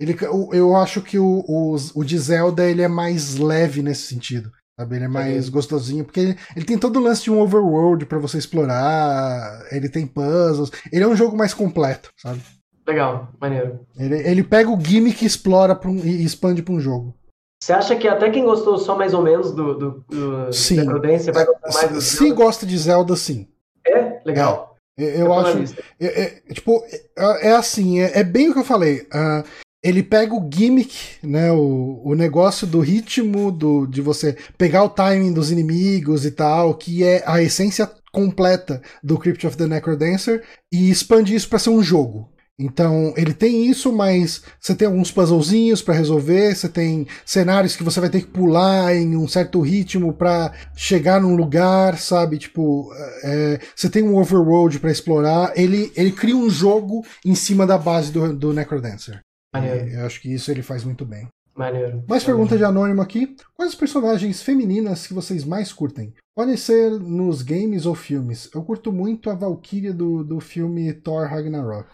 Ele, 0.00 0.16
eu 0.52 0.74
acho 0.74 1.00
que 1.00 1.18
o, 1.18 1.44
o, 1.46 1.76
o 1.94 2.04
de 2.04 2.18
Zelda 2.18 2.64
ele 2.64 2.82
é 2.82 2.88
mais 2.88 3.38
leve 3.38 3.82
nesse 3.82 4.02
sentido. 4.02 4.50
Sabe? 4.82 4.96
Ele 4.96 5.04
é 5.04 5.08
mais 5.08 5.48
gostosinho, 5.48 6.04
porque 6.04 6.18
ele, 6.18 6.36
ele, 6.56 6.64
tem 6.64 6.76
todo 6.76 6.98
o 6.98 7.02
lance 7.02 7.22
de 7.22 7.30
um 7.30 7.40
overworld 7.40 8.04
para 8.04 8.18
você 8.18 8.36
explorar, 8.36 9.64
ele 9.70 9.88
tem 9.88 10.06
puzzles, 10.06 10.72
ele 10.92 11.04
é 11.04 11.06
um 11.06 11.14
jogo 11.14 11.36
mais 11.36 11.54
completo, 11.54 12.10
sabe? 12.16 12.42
Legal, 12.86 13.28
maneiro. 13.40 13.78
Ele, 13.96 14.16
ele 14.16 14.42
pega 14.42 14.68
o 14.68 14.80
gimmick 14.80 15.22
e 15.22 15.26
explora 15.26 15.78
um, 15.86 15.98
e 15.98 16.24
expande 16.24 16.62
para 16.62 16.74
um 16.74 16.80
jogo. 16.80 17.14
Você 17.62 17.72
acha 17.72 17.94
que 17.94 18.08
até 18.08 18.28
quem 18.28 18.44
gostou 18.44 18.76
só 18.76 18.96
mais 18.96 19.14
ou 19.14 19.22
menos 19.22 19.52
do, 19.52 19.78
do, 19.78 20.04
do 20.10 20.52
sim. 20.52 20.84
Prudência 20.84 21.32
vai 21.32 21.46
gostar 21.46 21.72
mais 21.72 21.92
do 21.92 22.00
Se 22.00 22.16
Zelda? 22.16 22.34
gosta 22.34 22.66
de 22.66 22.76
Zelda, 22.76 23.14
sim. 23.14 23.46
É? 23.86 24.20
Legal. 24.24 24.74
É, 24.98 25.04
eu, 25.04 25.26
eu 25.26 25.32
acho. 25.32 25.76
É, 26.00 26.22
é, 26.22 26.26
tipo, 26.52 26.84
é, 27.16 27.50
é 27.50 27.52
assim, 27.52 28.00
é, 28.00 28.18
é, 28.18 28.24
bem 28.24 28.50
o 28.50 28.52
que 28.52 28.58
eu 28.58 28.64
falei. 28.64 29.02
Uh, 29.02 29.46
ele 29.82 30.02
pega 30.02 30.34
o 30.34 30.48
gimmick, 30.52 30.94
né, 31.22 31.50
o, 31.50 32.00
o 32.04 32.14
negócio 32.14 32.66
do 32.66 32.80
ritmo, 32.80 33.50
do, 33.50 33.86
de 33.86 34.00
você 34.00 34.36
pegar 34.56 34.84
o 34.84 34.90
timing 34.90 35.32
dos 35.32 35.50
inimigos 35.50 36.24
e 36.24 36.30
tal, 36.30 36.74
que 36.74 37.02
é 37.02 37.22
a 37.26 37.42
essência 37.42 37.90
completa 38.12 38.80
do 39.02 39.18
Crypt 39.18 39.46
of 39.46 39.56
the 39.56 39.66
Necrodancer, 39.66 40.42
e 40.72 40.90
expande 40.90 41.34
isso 41.34 41.48
para 41.48 41.58
ser 41.58 41.70
um 41.70 41.82
jogo. 41.82 42.30
Então, 42.58 43.12
ele 43.16 43.32
tem 43.34 43.66
isso, 43.66 43.92
mas 43.92 44.42
você 44.60 44.74
tem 44.74 44.86
alguns 44.86 45.10
puzzlezinhos 45.10 45.82
para 45.82 45.94
resolver, 45.94 46.54
você 46.54 46.68
tem 46.68 47.08
cenários 47.24 47.74
que 47.74 47.82
você 47.82 47.98
vai 47.98 48.10
ter 48.10 48.20
que 48.20 48.28
pular 48.28 48.94
em 48.94 49.16
um 49.16 49.26
certo 49.26 49.60
ritmo 49.60 50.12
para 50.12 50.52
chegar 50.76 51.20
num 51.20 51.34
lugar, 51.34 51.98
sabe? 51.98 52.38
Tipo, 52.38 52.92
é, 53.24 53.58
você 53.74 53.88
tem 53.88 54.04
um 54.04 54.16
overworld 54.16 54.78
para 54.78 54.92
explorar. 54.92 55.52
Ele, 55.56 55.90
ele 55.96 56.12
cria 56.12 56.36
um 56.36 56.48
jogo 56.48 57.04
em 57.24 57.34
cima 57.34 57.66
da 57.66 57.78
base 57.78 58.12
do, 58.12 58.32
do 58.32 58.52
Necrodancer. 58.52 59.20
Maneiro. 59.52 59.88
Eu 59.88 60.06
acho 60.06 60.20
que 60.20 60.32
isso 60.32 60.50
ele 60.50 60.62
faz 60.62 60.84
muito 60.84 61.04
bem. 61.04 61.28
Maneiro. 61.54 62.02
Mais 62.08 62.24
pergunta 62.24 62.56
de 62.56 62.64
anônimo 62.64 63.02
aqui. 63.02 63.36
Quais 63.54 63.72
as 63.72 63.78
personagens 63.78 64.42
femininas 64.42 65.06
que 65.06 65.12
vocês 65.12 65.44
mais 65.44 65.72
curtem? 65.72 66.14
Podem 66.34 66.56
ser 66.56 66.90
nos 66.92 67.42
games 67.42 67.84
ou 67.84 67.94
filmes. 67.94 68.48
Eu 68.54 68.62
curto 68.62 68.90
muito 68.90 69.28
a 69.28 69.34
Valkyria 69.34 69.92
do, 69.92 70.24
do 70.24 70.40
filme 70.40 70.92
Thor 70.94 71.26
Ragnarok. 71.26 71.88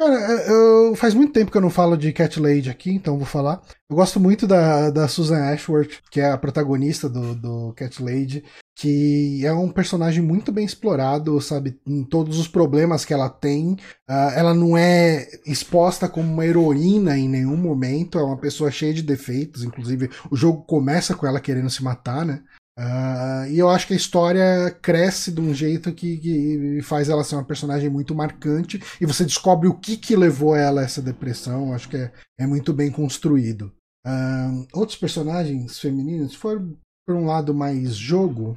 Cara, 0.00 0.14
é, 0.14 0.48
eu, 0.48 0.94
faz 0.94 1.12
muito 1.12 1.32
tempo 1.32 1.50
que 1.50 1.56
eu 1.56 1.62
não 1.62 1.70
falo 1.70 1.96
de 1.96 2.12
Cat 2.12 2.38
Lady 2.38 2.70
aqui, 2.70 2.90
então 2.92 3.18
vou 3.18 3.26
falar. 3.26 3.60
Eu 3.90 3.96
gosto 3.96 4.20
muito 4.20 4.46
da, 4.46 4.90
da 4.90 5.08
Susan 5.08 5.42
Ashworth, 5.52 6.02
que 6.08 6.20
é 6.20 6.30
a 6.30 6.38
protagonista 6.38 7.08
do, 7.08 7.34
do 7.34 7.72
Cat 7.72 8.00
Lady, 8.00 8.44
que 8.76 9.44
é 9.44 9.52
um 9.52 9.72
personagem 9.72 10.22
muito 10.22 10.52
bem 10.52 10.64
explorado, 10.64 11.40
sabe, 11.40 11.80
em 11.84 12.04
todos 12.04 12.38
os 12.38 12.46
problemas 12.46 13.04
que 13.04 13.12
ela 13.12 13.28
tem. 13.28 13.72
Uh, 14.08 14.30
ela 14.36 14.54
não 14.54 14.78
é 14.78 15.26
exposta 15.44 16.08
como 16.08 16.32
uma 16.32 16.46
heroína 16.46 17.18
em 17.18 17.28
nenhum 17.28 17.56
momento, 17.56 18.20
é 18.20 18.22
uma 18.22 18.38
pessoa 18.38 18.70
cheia 18.70 18.94
de 18.94 19.02
defeitos, 19.02 19.64
inclusive 19.64 20.08
o 20.30 20.36
jogo 20.36 20.62
começa 20.62 21.12
com 21.12 21.26
ela 21.26 21.40
querendo 21.40 21.70
se 21.70 21.82
matar, 21.82 22.24
né? 22.24 22.44
Uh, 22.78 23.50
e 23.50 23.58
eu 23.58 23.68
acho 23.68 23.88
que 23.88 23.92
a 23.92 23.96
história 23.96 24.70
cresce 24.80 25.32
de 25.32 25.40
um 25.40 25.52
jeito 25.52 25.92
que, 25.92 26.16
que, 26.16 26.80
faz 26.82 27.08
ela 27.08 27.24
ser 27.24 27.34
uma 27.34 27.44
personagem 27.44 27.90
muito 27.90 28.14
marcante 28.14 28.80
e 29.00 29.04
você 29.04 29.24
descobre 29.24 29.68
o 29.68 29.74
que, 29.74 29.96
que 29.96 30.14
levou 30.14 30.54
ela 30.54 30.80
a 30.80 30.84
essa 30.84 31.02
depressão. 31.02 31.74
Acho 31.74 31.88
que 31.88 31.96
é, 31.96 32.12
é 32.38 32.46
muito 32.46 32.72
bem 32.72 32.88
construído. 32.88 33.72
Uh, 34.06 34.64
outros 34.72 34.96
personagens 34.96 35.80
femininos 35.80 36.36
foram 36.36 36.76
por 37.04 37.16
um 37.16 37.26
lado 37.26 37.52
mais 37.52 37.96
jogo. 37.96 38.56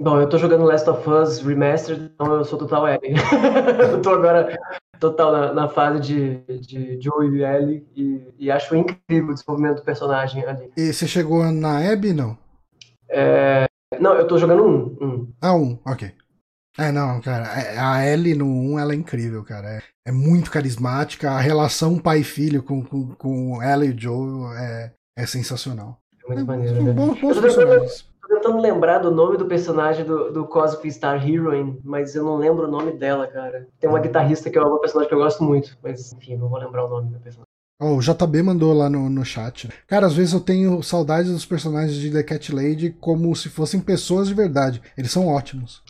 Bom, 0.00 0.20
eu 0.20 0.28
tô 0.28 0.36
jogando 0.36 0.64
Last 0.64 0.90
of 0.90 1.08
Us 1.08 1.40
Remastered, 1.40 2.10
então 2.12 2.34
eu 2.34 2.44
sou 2.44 2.58
total 2.58 2.88
Ellie. 2.88 3.14
eu 3.92 4.02
tô 4.02 4.10
agora 4.10 4.58
total 4.98 5.30
na, 5.30 5.52
na 5.52 5.68
fase 5.68 6.00
de, 6.00 6.58
de 6.58 7.00
Joe 7.00 7.28
e 7.28 7.44
Ellie 7.44 7.86
e, 7.94 8.22
e 8.36 8.50
acho 8.50 8.74
incrível 8.74 9.30
o 9.30 9.34
desenvolvimento 9.34 9.76
do 9.76 9.82
personagem 9.82 10.44
ali. 10.44 10.72
E 10.76 10.92
você 10.92 11.06
chegou 11.06 11.44
na 11.52 11.92
Abby, 11.92 12.12
não? 12.12 12.36
É... 13.10 13.66
Não, 14.00 14.14
eu 14.14 14.26
tô 14.26 14.38
jogando 14.38 14.64
um. 14.64 14.96
um. 15.00 15.32
Ah, 15.40 15.54
um, 15.54 15.78
ok. 15.86 16.12
É, 16.78 16.92
não, 16.92 17.20
cara, 17.20 17.46
é, 17.60 17.76
a 17.76 18.06
Ellie 18.06 18.36
no 18.36 18.46
1 18.46 18.78
ela 18.78 18.92
é 18.92 18.96
incrível, 18.96 19.42
cara. 19.42 19.68
É, 19.68 19.82
é 20.06 20.12
muito 20.12 20.48
carismática. 20.48 21.28
A 21.28 21.40
relação 21.40 21.98
pai-filho 21.98 22.62
com, 22.62 22.84
com, 22.84 23.14
com 23.16 23.60
ela 23.60 23.84
e 23.84 23.90
o 23.90 24.00
Joe 24.00 24.56
é, 24.56 24.92
é 25.16 25.26
sensacional. 25.26 25.98
É 26.22 26.28
muito 26.28 26.42
é, 26.42 26.44
maneiro, 26.44 26.82
né? 26.84 26.92
Bons, 26.92 27.20
bons 27.20 27.40
personagens. 27.40 28.08
Tentando 28.28 28.60
lembrar 28.60 28.98
do 28.98 29.10
nome 29.10 29.36
do 29.38 29.46
personagem 29.46 30.04
do, 30.04 30.30
do 30.30 30.46
Cosmic 30.46 30.92
Star 30.92 31.28
Heroine, 31.28 31.80
mas 31.82 32.14
eu 32.14 32.22
não 32.22 32.36
lembro 32.36 32.68
o 32.68 32.70
nome 32.70 32.92
dela, 32.92 33.26
cara. 33.26 33.66
Tem 33.80 33.88
uma 33.88 33.98
guitarrista 33.98 34.48
que 34.48 34.58
é 34.58 34.62
uma 34.62 34.78
personagem 34.80 35.08
que 35.08 35.14
eu 35.14 35.18
gosto 35.18 35.42
muito, 35.42 35.76
mas 35.82 36.12
enfim, 36.12 36.36
não 36.36 36.48
vou 36.48 36.58
lembrar 36.58 36.84
o 36.84 36.88
nome 36.88 37.10
da 37.10 37.18
personagem. 37.18 37.47
Oh, 37.80 37.94
o 37.94 38.00
JB 38.00 38.42
mandou 38.42 38.72
lá 38.72 38.90
no, 38.90 39.08
no 39.08 39.24
chat. 39.24 39.68
Cara, 39.86 40.06
às 40.06 40.14
vezes 40.14 40.34
eu 40.34 40.40
tenho 40.40 40.82
saudades 40.82 41.30
dos 41.30 41.46
personagens 41.46 41.94
de 41.94 42.10
The 42.10 42.24
Cat 42.24 42.52
Lady 42.52 42.90
como 43.00 43.34
se 43.36 43.48
fossem 43.48 43.80
pessoas 43.80 44.26
de 44.26 44.34
verdade. 44.34 44.82
Eles 44.96 45.12
são 45.12 45.28
ótimos. 45.28 45.80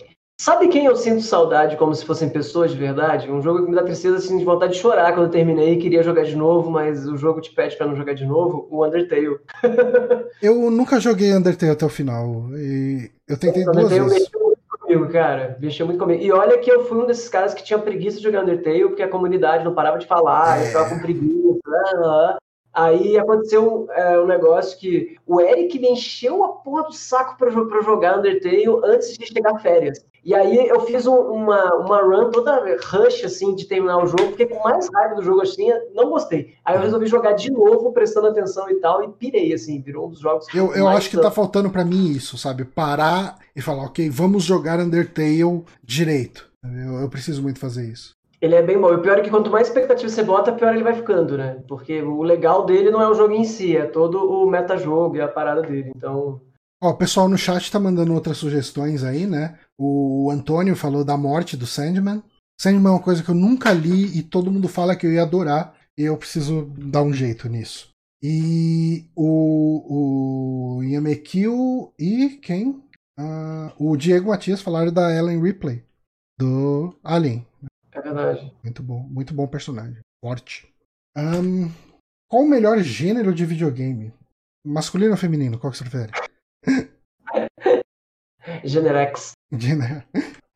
Sabe 0.40 0.69
quem 0.69 0.85
eu 0.85 0.94
sinto 0.94 1.23
saudade 1.23 1.77
como 1.77 1.93
se 1.94 2.05
fossem 2.05 2.28
pessoas 2.28 2.70
de 2.70 2.77
verdade? 2.77 3.28
Um 3.28 3.43
jogo 3.43 3.65
que 3.65 3.70
me 3.70 3.74
dá 3.74 3.82
tristeza, 3.82 4.19
assim, 4.19 4.39
de 4.39 4.44
vontade 4.44 4.74
de 4.74 4.78
chorar 4.78 5.12
quando 5.12 5.27
eu 5.27 5.32
terminei, 5.32 5.78
queria 5.78 6.02
jogar 6.02 6.23
de 6.23 6.36
novo, 6.36 6.70
mas 6.70 7.09
o 7.09 7.16
jogo 7.16 7.40
te 7.40 7.52
pede 7.52 7.77
para 7.77 7.89
não 7.89 7.97
jogar 7.97 8.12
de 8.12 8.24
novo, 8.24 8.69
o 8.70 8.86
Undertale. 8.86 9.40
eu 10.40 10.70
nunca 10.70 11.01
joguei 11.01 11.35
Undertale 11.35 11.73
até 11.73 11.85
o 11.85 11.89
final. 11.89 12.51
E 12.55 13.10
eu 13.27 13.36
tentei 13.36 13.65
duas 13.65 13.90
vezes 13.90 14.31
comigo, 14.98 15.12
cara. 15.12 15.56
Mexeu 15.60 15.86
muito 15.86 15.98
comigo. 15.98 16.22
E 16.22 16.32
olha 16.32 16.58
que 16.58 16.70
eu 16.70 16.84
fui 16.84 16.98
um 16.98 17.06
desses 17.06 17.28
caras 17.28 17.54
que 17.54 17.62
tinha 17.62 17.78
preguiça 17.78 18.18
de 18.18 18.24
jogar 18.24 18.42
Undertale, 18.42 18.88
porque 18.88 19.02
a 19.02 19.08
comunidade 19.08 19.64
não 19.64 19.74
parava 19.74 19.98
de 19.98 20.06
falar, 20.06 20.58
é. 20.58 20.62
eu 20.62 20.66
ficava 20.66 20.88
com 20.90 21.00
preguiça. 21.00 21.58
Né? 21.66 22.36
Aí 22.72 23.18
aconteceu 23.18 23.86
é, 23.90 24.20
um 24.20 24.26
negócio 24.26 24.78
que 24.78 25.16
o 25.26 25.40
Eric 25.40 25.78
me 25.78 25.90
encheu 25.90 26.44
a 26.44 26.48
porra 26.48 26.84
do 26.84 26.92
saco 26.92 27.36
pra, 27.36 27.50
pra 27.50 27.82
jogar 27.82 28.18
Undertale 28.18 28.66
antes 28.84 29.16
de 29.16 29.26
chegar 29.26 29.58
férias. 29.58 30.04
E 30.24 30.34
aí 30.34 30.68
eu 30.68 30.80
fiz 30.80 31.06
um, 31.06 31.16
uma, 31.16 31.74
uma 31.76 32.02
run 32.02 32.30
toda 32.30 32.60
rush, 32.84 33.24
assim, 33.24 33.54
de 33.54 33.64
terminar 33.64 33.96
o 33.96 34.06
jogo, 34.06 34.28
porque 34.28 34.46
com 34.46 34.62
mais 34.62 34.88
raiva 34.92 35.14
do 35.14 35.22
jogo 35.22 35.40
assim, 35.40 35.68
não 35.94 36.10
gostei. 36.10 36.54
Aí 36.64 36.76
eu 36.76 36.82
resolvi 36.82 37.06
jogar 37.06 37.32
de 37.32 37.50
novo, 37.50 37.92
prestando 37.92 38.26
atenção 38.26 38.68
e 38.70 38.74
tal, 38.74 39.02
e 39.02 39.08
pirei, 39.08 39.54
assim, 39.54 39.80
virou 39.80 40.06
um 40.06 40.10
dos 40.10 40.20
jogos 40.20 40.46
que 40.46 40.58
Eu, 40.58 40.74
eu 40.74 40.86
acho 40.86 41.08
que 41.08 41.18
tá 41.18 41.30
faltando 41.30 41.70
para 41.70 41.84
mim 41.84 42.10
isso, 42.10 42.36
sabe? 42.36 42.64
Parar 42.64 43.38
e 43.56 43.62
falar, 43.62 43.84
ok, 43.84 44.10
vamos 44.10 44.44
jogar 44.44 44.78
Undertale 44.80 45.64
direito. 45.82 46.48
Eu, 46.62 47.00
eu 47.00 47.08
preciso 47.08 47.42
muito 47.42 47.58
fazer 47.58 47.86
isso. 47.86 48.17
Ele 48.40 48.55
é 48.55 48.62
bem 48.62 48.81
bom. 48.81 48.93
E 48.93 48.97
o 48.97 49.02
pior 49.02 49.19
é 49.19 49.23
que 49.23 49.31
quanto 49.31 49.51
mais 49.51 49.69
expectativa 49.69 50.09
você 50.09 50.23
bota, 50.23 50.52
pior 50.52 50.74
ele 50.74 50.85
vai 50.85 50.94
ficando, 50.94 51.36
né? 51.36 51.62
Porque 51.66 52.01
o 52.02 52.23
legal 52.23 52.65
dele 52.65 52.90
não 52.90 53.02
é 53.02 53.09
o 53.09 53.15
jogo 53.15 53.35
em 53.35 53.44
si, 53.44 53.77
é 53.77 53.85
todo 53.85 54.19
o 54.19 54.48
metajogo 54.48 55.16
e 55.16 55.20
a 55.20 55.28
parada 55.28 55.62
dele. 55.62 55.93
Então, 55.97 56.40
Ó, 56.81 56.90
o 56.90 56.97
pessoal 56.97 57.28
no 57.28 57.36
chat 57.36 57.70
tá 57.70 57.81
mandando 57.81 58.15
outras 58.15 58.36
sugestões 58.36 59.02
aí, 59.02 59.27
né? 59.27 59.59
O 59.77 60.31
Antônio 60.31 60.77
falou 60.77 61.05
da 61.05 61.16
morte 61.16 61.56
do 61.56 61.66
Sandman. 61.66 62.23
Sandman 62.60 62.93
é 62.93 62.94
uma 62.94 63.02
coisa 63.02 63.23
que 63.23 63.28
eu 63.28 63.35
nunca 63.35 63.73
li 63.73 64.16
e 64.16 64.23
todo 64.23 64.51
mundo 64.51 64.69
fala 64.69 64.94
que 64.94 65.06
eu 65.06 65.12
ia 65.12 65.23
adorar. 65.23 65.74
E 65.98 66.02
eu 66.02 66.16
preciso 66.16 66.70
dar 66.78 67.02
um 67.02 67.12
jeito 67.12 67.48
nisso. 67.48 67.90
E 68.23 69.05
o, 69.16 70.78
o 70.78 70.82
Yamekil 70.85 71.93
e 71.98 72.39
quem? 72.40 72.81
Uh, 73.19 73.73
o 73.77 73.97
Diego 73.97 74.28
Matias 74.28 74.62
falaram 74.62 74.93
da 74.93 75.12
Ellen 75.12 75.43
Ripley, 75.43 75.82
do 76.39 76.94
Alien. 77.02 77.44
Verdade. 78.12 78.52
Muito 78.62 78.82
bom, 78.82 79.01
muito 79.01 79.35
bom 79.35 79.47
personagem. 79.47 79.98
Forte. 80.22 80.72
Um, 81.16 81.70
qual 82.30 82.43
o 82.43 82.48
melhor 82.48 82.78
gênero 82.80 83.35
de 83.35 83.44
videogame? 83.47 84.12
Masculino 84.66 85.12
ou 85.12 85.16
feminino? 85.16 85.59
Qual 85.59 85.70
que 85.70 85.78
você 85.78 85.85
prefere? 85.85 86.12
Generex. 88.64 89.32
Gener- 89.52 90.06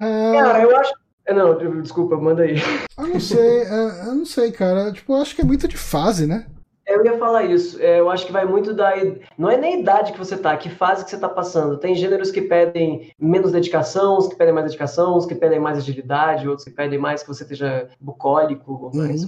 Cara, 0.01 0.57
Ah, 0.57 0.62
eu 0.62 0.77
acho. 0.77 0.93
Não, 1.29 1.81
desculpa, 1.81 2.16
manda 2.16 2.43
aí. 2.43 2.57
eu 2.99 3.07
não 3.07 3.20
sei, 3.20 3.62
é, 3.62 4.07
eu 4.09 4.15
não 4.15 4.27
sei, 4.27 4.51
cara. 4.51 4.93
Tipo, 4.93 5.12
eu 5.15 5.23
acho 5.23 5.35
que 5.37 5.41
é 5.41 5.45
muito 5.45 5.69
de 5.69 5.77
fase, 5.77 6.27
né? 6.27 6.47
Eu 6.94 7.05
ia 7.05 7.19
falar 7.19 7.44
isso. 7.44 7.81
É, 7.81 8.01
Eu 8.01 8.10
acho 8.10 8.27
que 8.27 8.32
vai 8.32 8.44
muito 8.44 8.74
da. 8.74 8.93
Não 9.39 9.51
é 9.51 9.56
nem 9.56 9.74
a 9.74 9.81
idade 9.81 10.12
que 10.12 10.19
você 10.19 10.36
tá, 10.36 10.56
que 10.56 10.69
fase 10.70 11.05
que 11.05 11.10
você 11.10 11.19
tá 11.19 11.28
passando. 11.28 11.78
Tem 11.78 11.94
gêneros 11.94 12.31
que 12.31 12.43
pedem 12.43 13.10
menos 13.19 13.52
dedicação, 13.52 14.19
uns 14.19 14.28
que 14.28 14.36
pedem 14.36 14.52
mais 14.55 14.66
dedicação, 14.66 15.16
uns 15.16 15.27
que 15.27 15.35
pedem 15.35 15.59
mais 15.60 15.78
agilidade, 15.78 16.48
outros 16.48 16.64
que 16.64 16.70
pedem 16.74 16.98
mais 16.98 17.23
que 17.23 17.28
você 17.28 17.43
esteja 17.43 17.89
bucólico 18.01 18.73
ou 18.73 18.94
mais. 18.94 19.23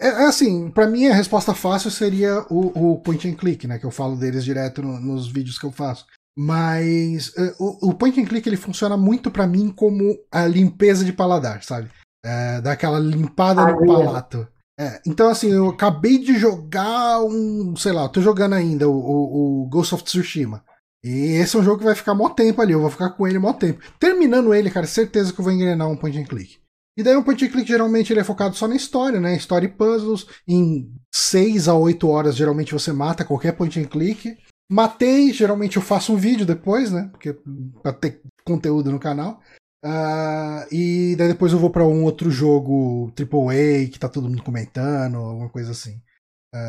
É, 0.00 0.08
é 0.08 0.24
assim, 0.26 0.70
pra 0.70 0.86
mim 0.88 1.06
a 1.08 1.14
resposta 1.14 1.54
fácil 1.54 1.90
seria 1.90 2.44
o, 2.50 2.92
o 2.94 2.98
point 3.00 3.28
and 3.28 3.34
click, 3.34 3.66
né? 3.66 3.78
Que 3.78 3.86
eu 3.86 3.90
falo 3.90 4.16
deles 4.16 4.44
direto 4.44 4.82
no- 4.82 4.98
nos 4.98 5.28
vídeos 5.28 5.58
que 5.58 5.66
eu 5.66 5.70
faço. 5.72 6.06
Mas 6.36 7.32
é, 7.36 7.54
o, 7.58 7.90
o 7.90 7.94
point 7.94 8.20
and 8.20 8.24
click 8.24 8.48
ele 8.48 8.56
funciona 8.56 8.96
muito 8.96 9.30
pra 9.30 9.46
mim 9.46 9.70
como 9.70 10.16
a 10.32 10.46
limpeza 10.46 11.04
de 11.04 11.12
paladar, 11.12 11.62
sabe? 11.62 11.88
É, 12.24 12.60
dá 12.60 12.72
aquela 12.72 12.98
limpada 12.98 13.60
no 13.72 13.78
palato. 14.04 14.48
É, 14.82 15.00
então, 15.06 15.28
assim, 15.28 15.50
eu 15.52 15.68
acabei 15.68 16.18
de 16.18 16.36
jogar 16.38 17.22
um. 17.22 17.74
Sei 17.76 17.92
lá, 17.92 18.02
eu 18.04 18.08
tô 18.08 18.20
jogando 18.20 18.54
ainda 18.54 18.88
o, 18.88 18.92
o- 18.92 19.62
o 19.62 19.68
Ghost 19.68 19.94
of 19.94 20.02
Tsushima. 20.04 20.64
E 21.04 21.34
esse 21.34 21.56
é 21.56 21.58
um 21.60 21.64
jogo 21.64 21.78
que 21.78 21.84
vai 21.84 21.94
ficar 21.94 22.14
mó 22.14 22.28
tempo 22.30 22.60
ali, 22.62 22.72
eu 22.72 22.80
vou 22.80 22.90
ficar 22.90 23.10
com 23.10 23.26
ele 23.26 23.38
mó 23.38 23.52
tempo. 23.52 23.80
Terminando 23.98 24.54
ele, 24.54 24.70
cara, 24.70 24.86
certeza 24.86 25.32
que 25.32 25.40
eu 25.40 25.44
vou 25.44 25.52
engrenar 25.52 25.88
um 25.88 25.96
point 25.96 26.18
and 26.18 26.24
click. 26.24 26.58
E 26.96 27.02
daí 27.02 27.16
um 27.16 27.22
point 27.22 27.44
and 27.44 27.48
click 27.48 27.66
geralmente 27.66 28.12
ele 28.12 28.20
é 28.20 28.24
focado 28.24 28.54
só 28.54 28.68
na 28.68 28.76
história, 28.76 29.18
né? 29.20 29.36
Story 29.36 29.68
puzzles. 29.68 30.26
Em 30.46 30.92
6 31.12 31.68
a 31.68 31.74
8 31.74 32.08
horas 32.08 32.36
geralmente 32.36 32.72
você 32.72 32.92
mata 32.92 33.24
qualquer 33.24 33.52
point 33.52 33.78
and 33.80 33.86
click. 33.86 34.36
Matei, 34.70 35.32
geralmente 35.32 35.76
eu 35.76 35.82
faço 35.82 36.12
um 36.12 36.16
vídeo 36.16 36.46
depois, 36.46 36.90
né? 36.92 37.08
Porque 37.10 37.36
pra 37.82 37.92
ter 37.92 38.20
conteúdo 38.44 38.90
no 38.92 38.98
canal. 39.00 39.40
Ah, 39.84 40.66
e 40.70 41.16
daí 41.16 41.28
depois 41.28 41.52
eu 41.52 41.58
vou 41.58 41.70
pra 41.70 41.84
um 41.84 42.04
outro 42.04 42.30
jogo 42.30 43.10
AAA 43.16 43.88
que 43.90 43.98
tá 43.98 44.08
todo 44.08 44.28
mundo 44.28 44.42
comentando, 44.42 45.16
alguma 45.16 45.48
coisa 45.48 45.72
assim. 45.72 46.00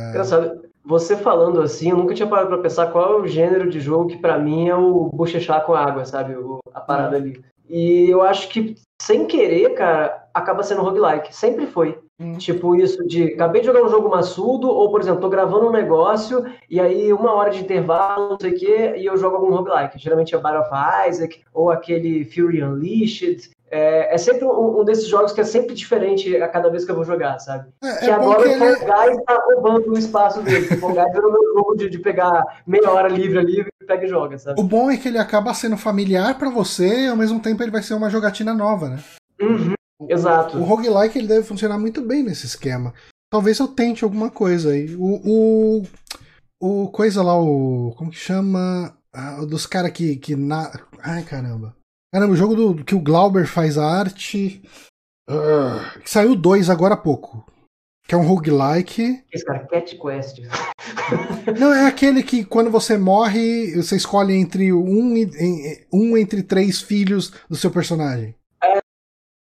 Engraçado. 0.10 0.64
Você 0.86 1.16
falando 1.16 1.62
assim, 1.62 1.92
eu 1.92 1.98
nunca 1.98 2.14
tinha 2.14 2.28
parado 2.28 2.50
pra 2.50 2.58
pensar 2.58 2.92
qual 2.92 3.20
é 3.20 3.22
o 3.22 3.28
gênero 3.28 3.70
de 3.70 3.80
jogo 3.80 4.08
que 4.10 4.18
pra 4.18 4.38
mim 4.38 4.68
é 4.68 4.76
o 4.76 5.10
bochechar 5.14 5.64
com 5.66 5.74
água, 5.74 6.04
sabe? 6.06 6.36
O- 6.36 6.60
a 6.74 6.82
parada 6.82 7.16
ali. 7.16 7.42
E 7.70 8.10
eu 8.10 8.22
acho 8.22 8.50
que, 8.50 8.76
sem 9.02 9.26
querer, 9.26 9.74
cara, 9.76 10.28
acaba 10.34 10.62
sendo 10.64 10.82
roguelike. 10.82 11.34
Sempre 11.34 11.68
foi. 11.68 11.98
Hum. 12.24 12.38
Tipo 12.38 12.76
isso 12.76 13.06
de, 13.06 13.34
acabei 13.34 13.60
de 13.60 13.68
jogar 13.68 13.84
um 13.84 13.90
jogo 13.90 14.10
maçudo, 14.10 14.70
ou, 14.70 14.90
por 14.90 15.02
exemplo, 15.02 15.20
tô 15.20 15.28
gravando 15.28 15.68
um 15.68 15.72
negócio, 15.72 16.46
e 16.70 16.80
aí 16.80 17.12
uma 17.12 17.34
hora 17.34 17.50
de 17.52 17.60
intervalo, 17.60 18.30
não 18.30 18.38
sei 18.40 18.52
o 18.52 18.56
quê, 18.56 18.94
e 18.98 19.06
eu 19.06 19.18
jogo 19.18 19.36
algum 19.36 19.54
roguelike. 19.54 20.00
Geralmente 20.00 20.34
é 20.34 20.38
Battle 20.38 20.62
of 20.62 21.10
Isaac, 21.10 21.42
ou 21.54 21.70
aquele 21.70 22.24
Fury 22.24 22.64
Unleashed. 22.64 23.52
É, 23.70 24.14
é 24.14 24.18
sempre 24.20 24.46
um, 24.46 24.82
um 24.82 24.86
desses 24.86 25.08
jogos 25.08 25.34
que 25.34 25.42
é 25.42 25.44
sempre 25.44 25.74
diferente 25.74 26.38
a 26.38 26.48
cada 26.48 26.70
vez 26.70 26.86
que 26.86 26.92
eu 26.92 26.96
vou 26.96 27.04
jogar, 27.04 27.40
sabe? 27.40 27.70
É, 27.84 27.98
Que 27.98 28.06
é 28.06 28.14
agora 28.14 28.40
o 28.40 28.44
Fall 28.44 28.68
ele, 28.68 28.76
Guys 28.78 29.24
tá 29.26 29.44
roubando 29.46 29.92
o 29.92 29.98
espaço 29.98 30.42
dele. 30.44 30.68
O 30.76 30.78
Fall 30.78 30.94
Guys 30.94 31.12
virou 31.12 31.32
meu 31.32 31.54
jogo 31.56 31.76
de, 31.76 31.90
de 31.90 31.98
pegar 31.98 32.62
meia 32.68 32.90
hora 32.92 33.10
livre 33.10 33.40
ali 33.40 33.66
e 33.82 33.86
pega 33.86 34.06
e 34.06 34.08
joga, 34.08 34.38
sabe? 34.38 34.62
o 34.62 34.64
bom 34.64 34.92
é 34.92 34.96
que 34.96 35.08
ele 35.08 35.18
acaba 35.18 35.54
sendo 35.56 35.76
familiar 35.76 36.38
pra 36.38 36.50
você 36.52 37.06
e 37.06 37.08
ao 37.08 37.18
mesmo 37.18 37.40
tempo 37.40 37.64
ele 37.64 37.72
vai 37.72 37.82
ser 37.82 37.96
uma 37.96 38.12
jogatina 38.12 38.54
nova, 38.54 38.90
né? 38.90 39.00
Uhum, 39.42 39.74
exato. 40.10 40.58
O 40.58 40.64
roguelike 40.64 41.18
ele 41.18 41.28
deve 41.28 41.44
funcionar 41.44 41.78
muito 41.78 42.02
bem 42.02 42.24
nesse 42.24 42.46
esquema. 42.46 42.94
Talvez 43.32 43.58
eu 43.60 43.68
tente 43.68 44.04
alguma 44.04 44.30
coisa 44.30 44.72
aí. 44.72 44.96
O, 44.96 45.82
o, 45.82 45.84
o 46.62 46.88
coisa 46.90 47.24
lá, 47.24 47.36
o. 47.36 47.94
Como 47.98 48.12
que 48.12 48.18
chama? 48.18 48.96
Ah, 49.12 49.44
dos 49.46 49.66
caras 49.66 49.92
que, 49.92 50.16
que. 50.18 50.36
Na... 50.36 50.72
Ai, 51.00 51.24
caramba. 51.24 51.76
Caramba, 52.14 52.34
o 52.34 52.38
jogo 52.38 52.56
do, 52.56 52.84
que 52.84 52.94
o 52.94 53.02
Glauber 53.02 53.48
faz 53.48 53.78
a 53.78 53.86
arte. 53.86 54.62
Ah, 55.28 55.96
que 56.04 56.10
saiu 56.10 56.36
dois 56.36 56.70
agora 56.70 56.94
há 56.94 56.98
pouco. 56.98 57.44
Que 58.08 58.14
é 58.14 58.18
um 58.18 58.28
roguelike. 58.28 59.24
Esse 59.32 59.46
cara, 59.46 59.66
Cat 59.66 59.98
Quest. 59.98 60.40
Não, 61.60 61.74
é 61.74 61.88
aquele 61.88 62.22
que 62.22 62.44
quando 62.44 62.70
você 62.70 62.98
morre, 62.98 63.76
você 63.76 63.96
escolhe 63.96 64.34
entre 64.36 64.74
um, 64.74 65.16
um 65.92 66.18
entre 66.18 66.44
três 66.44 66.82
filhos 66.82 67.34
do 67.50 67.56
seu 67.56 67.72
personagem. 67.72 68.36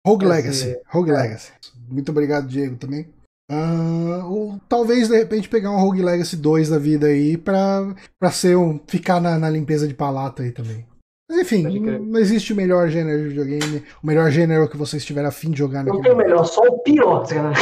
Rogue 0.06 0.24
Esse- 0.24 0.34
Legacy. 0.34 0.80
Rogue 0.88 1.12
Legacy. 1.12 1.52
Muito 1.88 2.10
obrigado, 2.10 2.46
Diego, 2.46 2.76
também. 2.76 3.08
Ah, 3.50 4.22
ou 4.24 4.58
talvez 4.68 5.08
de 5.08 5.16
repente 5.16 5.48
pegar 5.48 5.70
um 5.70 5.78
Rogue 5.80 6.02
Legacy 6.02 6.36
2 6.36 6.70
da 6.70 6.78
vida 6.78 7.06
aí 7.08 7.36
pra, 7.36 7.94
pra 8.18 8.30
ser 8.30 8.56
um, 8.56 8.80
ficar 8.86 9.20
na, 9.20 9.38
na 9.38 9.50
limpeza 9.50 9.86
de 9.86 9.92
palato 9.94 10.42
aí 10.42 10.50
também. 10.52 10.86
Mas 11.28 11.40
enfim, 11.40 11.62
não 11.80 12.18
existe 12.20 12.52
o 12.52 12.56
melhor 12.56 12.88
gênero 12.88 13.22
de 13.22 13.28
videogame. 13.28 13.82
O 14.02 14.06
melhor 14.06 14.30
gênero 14.30 14.68
que 14.68 14.76
você 14.76 14.96
estiver 14.98 15.24
afim 15.24 15.50
de 15.50 15.58
jogar 15.58 15.82
Não 15.84 16.00
tem 16.00 16.12
o 16.12 16.16
melhor, 16.16 16.44
só 16.44 16.60
o 16.62 16.78
pior, 16.80 17.26
cara. 17.26 17.52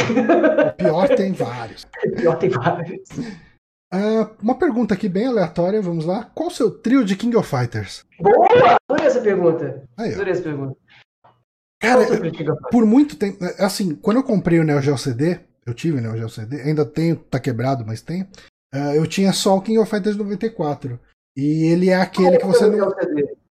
O 0.71 0.73
pior 0.77 1.07
tem 1.15 1.31
vários. 1.33 1.87
O 2.05 2.15
pior 2.15 2.37
tem 2.37 2.49
vários. 2.49 3.01
Ah, 3.93 4.29
uma 4.41 4.55
pergunta 4.55 4.93
aqui 4.93 5.07
bem 5.09 5.27
aleatória, 5.27 5.81
vamos 5.81 6.05
lá. 6.05 6.29
Qual 6.33 6.47
o 6.49 6.51
seu 6.51 6.71
trio 6.71 7.03
de 7.03 7.15
King 7.15 7.35
of 7.35 7.49
Fighters? 7.49 8.05
Boa! 8.19 8.77
Adorei 8.89 9.07
essa 9.07 9.21
pergunta. 9.21 9.83
Aí. 9.97 10.13
Adorei 10.13 10.33
essa 10.33 10.41
pergunta. 10.41 10.75
Cara, 11.81 12.05
crítico? 12.05 12.55
por 12.69 12.85
muito 12.85 13.15
tempo. 13.15 13.43
Assim, 13.57 13.95
quando 13.95 14.17
eu 14.17 14.23
comprei 14.23 14.59
o 14.59 14.63
Neo 14.63 14.81
Geo 14.81 14.97
CD, 14.97 15.39
eu 15.65 15.73
tive 15.73 15.97
o 15.97 16.01
Neo 16.01 16.15
Geo 16.15 16.29
CD, 16.29 16.61
ainda 16.61 16.85
tenho, 16.85 17.15
tá 17.15 17.39
quebrado, 17.39 17.83
mas 17.85 18.01
tenho. 18.01 18.27
ah, 18.71 18.95
eu 18.95 19.07
tinha 19.07 19.33
só 19.33 19.57
o 19.57 19.61
King 19.61 19.79
of 19.79 19.89
Fighters 19.89 20.15
94. 20.15 20.99
E 21.35 21.71
ele 21.71 21.89
é 21.89 21.95
aquele 21.95 22.37
que 22.37 22.45
você 22.45 22.67
não. 22.67 22.93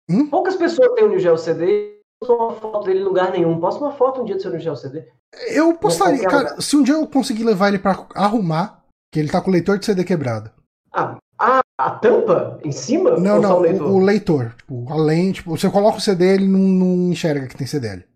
Hum? 0.09 0.29
Poucas 0.29 0.55
pessoas 0.55 0.93
têm 0.95 1.05
o 1.05 1.09
New 1.09 1.19
Geo 1.19 1.37
CD 1.37 1.67
e 1.67 2.27
não 2.27 2.37
uma 2.37 2.53
foto 2.53 2.85
dele 2.85 3.01
em 3.01 3.05
lugar 3.05 3.33
nenhum. 3.33 3.59
Posta 3.59 3.83
uma 3.85 3.93
foto 3.93 4.21
um 4.21 4.25
dia 4.25 4.37
do 4.37 4.43
seu 4.43 4.51
New 4.51 4.61
Geo 4.61 4.77
CD. 4.77 5.05
Eu 5.49 5.75
postaria, 5.75 6.29
cara, 6.29 6.61
se 6.61 6.77
um 6.77 6.83
dia 6.83 6.95
eu 6.95 7.07
conseguir 7.07 7.45
levar 7.45 7.69
ele 7.69 7.79
pra 7.79 8.07
arrumar, 8.15 8.85
que 9.13 9.19
ele 9.19 9.31
tá 9.31 9.41
com 9.41 9.51
o 9.51 9.53
leitor 9.53 9.79
de 9.79 9.87
CD 9.87 10.05
quebrado. 10.05 10.51
Ah, 10.93 11.17
ah, 11.39 11.61
a 11.79 11.91
tampa 11.91 12.61
em 12.65 12.73
cima? 12.73 13.17
Não, 13.17 13.41
não, 13.41 13.59
o 13.59 13.61
leitor? 13.61 13.87
o, 13.87 13.95
o 13.95 14.01
leitor. 14.01 14.55
Tipo, 14.57 14.93
além, 14.93 15.33
tipo, 15.33 15.57
você 15.57 15.71
coloca 15.71 15.99
o 15.99 16.01
CD, 16.01 16.35
ele 16.35 16.47
não, 16.47 16.59
não 16.59 17.13
enxerga 17.13 17.47
que 17.47 17.57
tem 17.57 17.67
CD 17.67 17.89
ali. 17.89 18.10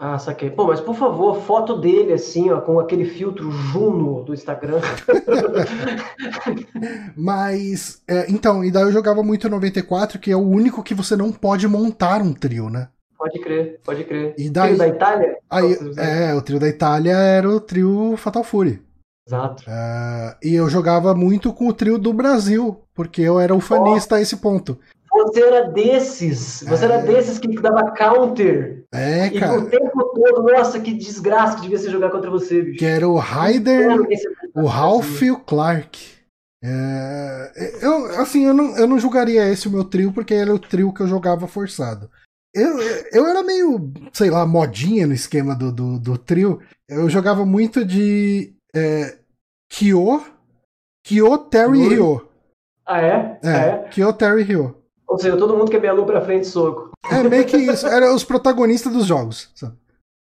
Ah, 0.00 0.18
saquei. 0.18 0.50
Pô, 0.50 0.66
mas 0.66 0.80
por 0.80 0.94
favor, 0.94 1.40
foto 1.42 1.80
dele 1.80 2.12
assim, 2.12 2.50
ó, 2.50 2.60
com 2.60 2.78
aquele 2.78 3.04
filtro 3.04 3.50
Juno 3.50 4.22
do 4.22 4.32
Instagram. 4.32 4.80
Mas, 7.16 8.00
é, 8.06 8.30
então, 8.30 8.64
e 8.64 8.70
daí 8.70 8.84
eu 8.84 8.92
jogava 8.92 9.22
muito 9.22 9.46
o 9.46 9.50
94, 9.50 10.18
que 10.18 10.30
é 10.30 10.36
o 10.36 10.40
único 10.40 10.82
que 10.82 10.94
você 10.94 11.16
não 11.16 11.32
pode 11.32 11.66
montar 11.66 12.22
um 12.22 12.32
trio, 12.32 12.68
né? 12.70 12.88
pode 13.18 13.40
crer, 13.40 13.80
pode 13.84 14.04
crer. 14.04 14.34
E 14.38 14.48
daí- 14.48 14.68
Filho 14.68 14.78
da 14.78 14.88
Itália? 14.88 15.36
Aí, 15.50 15.76
é, 15.96 16.34
o 16.34 16.40
trio 16.40 16.60
da 16.60 16.68
Itália 16.68 17.16
era 17.16 17.50
o 17.50 17.60
trio 17.60 18.14
Fatal 18.16 18.44
Fury. 18.44 18.80
Exato. 19.26 19.64
Ah, 19.66 20.36
e 20.42 20.54
eu 20.54 20.70
jogava 20.70 21.12
muito 21.16 21.52
com 21.52 21.66
o 21.66 21.72
trio 21.72 21.98
do 21.98 22.12
Brasil, 22.12 22.80
porque 22.94 23.20
eu 23.20 23.40
era 23.40 23.54
ufanista 23.54 24.16
a 24.16 24.20
esse 24.20 24.36
ponto. 24.36 24.78
Você 25.32 25.42
era 25.42 25.68
desses. 25.70 26.64
Você 26.66 26.84
era 26.84 26.94
É. 26.96 27.02
desses 27.02 27.38
que 27.38 27.48
dava 27.60 27.92
counter. 27.94 28.84
É, 28.92 29.26
E 29.28 29.36
o 29.36 29.40
cara, 29.40 29.64
tempo 29.66 30.02
todo, 30.14 30.42
nossa, 30.50 30.80
que 30.80 30.94
desgraça 30.94 31.56
que 31.56 31.62
devia 31.62 31.78
ser 31.78 31.90
jogar 31.90 32.10
contra 32.10 32.30
você, 32.30 32.62
bicho. 32.62 32.78
que 32.78 32.84
era 32.86 33.06
o 33.08 33.18
Ryder, 33.18 33.88
o 34.54 34.64
Ralph 34.66 35.22
e 35.22 35.30
o 35.30 35.38
Clark. 35.38 36.16
É, 36.64 37.52
eu, 37.82 38.20
assim, 38.20 38.44
eu 38.46 38.54
não, 38.54 38.76
eu 38.76 38.86
não 38.86 38.98
julgaria 38.98 39.46
esse 39.48 39.68
o 39.68 39.70
meu 39.70 39.84
trio, 39.84 40.12
porque 40.12 40.34
era 40.34 40.52
o 40.52 40.58
trio 40.58 40.92
que 40.92 41.00
eu 41.02 41.06
jogava 41.06 41.46
forçado. 41.46 42.10
Eu, 42.54 42.78
eu 43.12 43.26
era 43.26 43.42
meio, 43.42 43.92
sei 44.12 44.30
lá, 44.30 44.44
modinha 44.46 45.06
no 45.06 45.12
esquema 45.12 45.54
do, 45.54 45.70
do, 45.70 45.98
do 46.00 46.18
trio. 46.18 46.60
Eu 46.88 47.08
jogava 47.10 47.44
muito 47.44 47.84
de 47.84 48.54
é, 48.74 49.18
Kyo, 49.70 50.24
Kyo, 51.06 51.38
Terry 51.38 51.78
e. 51.80 51.88
Ryo. 51.90 52.28
Ah, 52.86 53.00
é? 53.02 53.38
É, 53.44 53.48
Ah, 53.50 53.56
é? 53.66 53.88
Kyo, 53.90 54.12
Terry 54.14 54.40
e 54.40 54.44
Ryo. 54.44 54.76
Ou 55.08 55.18
seja, 55.18 55.36
todo 55.36 55.56
mundo 55.56 55.70
que 55.70 55.76
é 55.76 55.92
lua 55.92 56.04
pra 56.04 56.20
frente, 56.20 56.46
soco. 56.46 56.90
É 57.10 57.22
meio 57.22 57.46
que 57.46 57.56
isso. 57.56 57.86
Eram 57.86 58.14
os 58.14 58.24
protagonistas 58.24 58.92
dos 58.92 59.06
jogos. 59.06 59.50
sabe? 59.54 59.74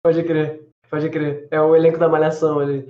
Pode 0.03 0.23
crer, 0.23 0.69
pode 0.89 1.11
crer. 1.11 1.49
É 1.51 1.61
o 1.61 1.75
elenco 1.75 1.99
da 1.99 2.09
malhação 2.09 2.61
ali. 2.61 2.89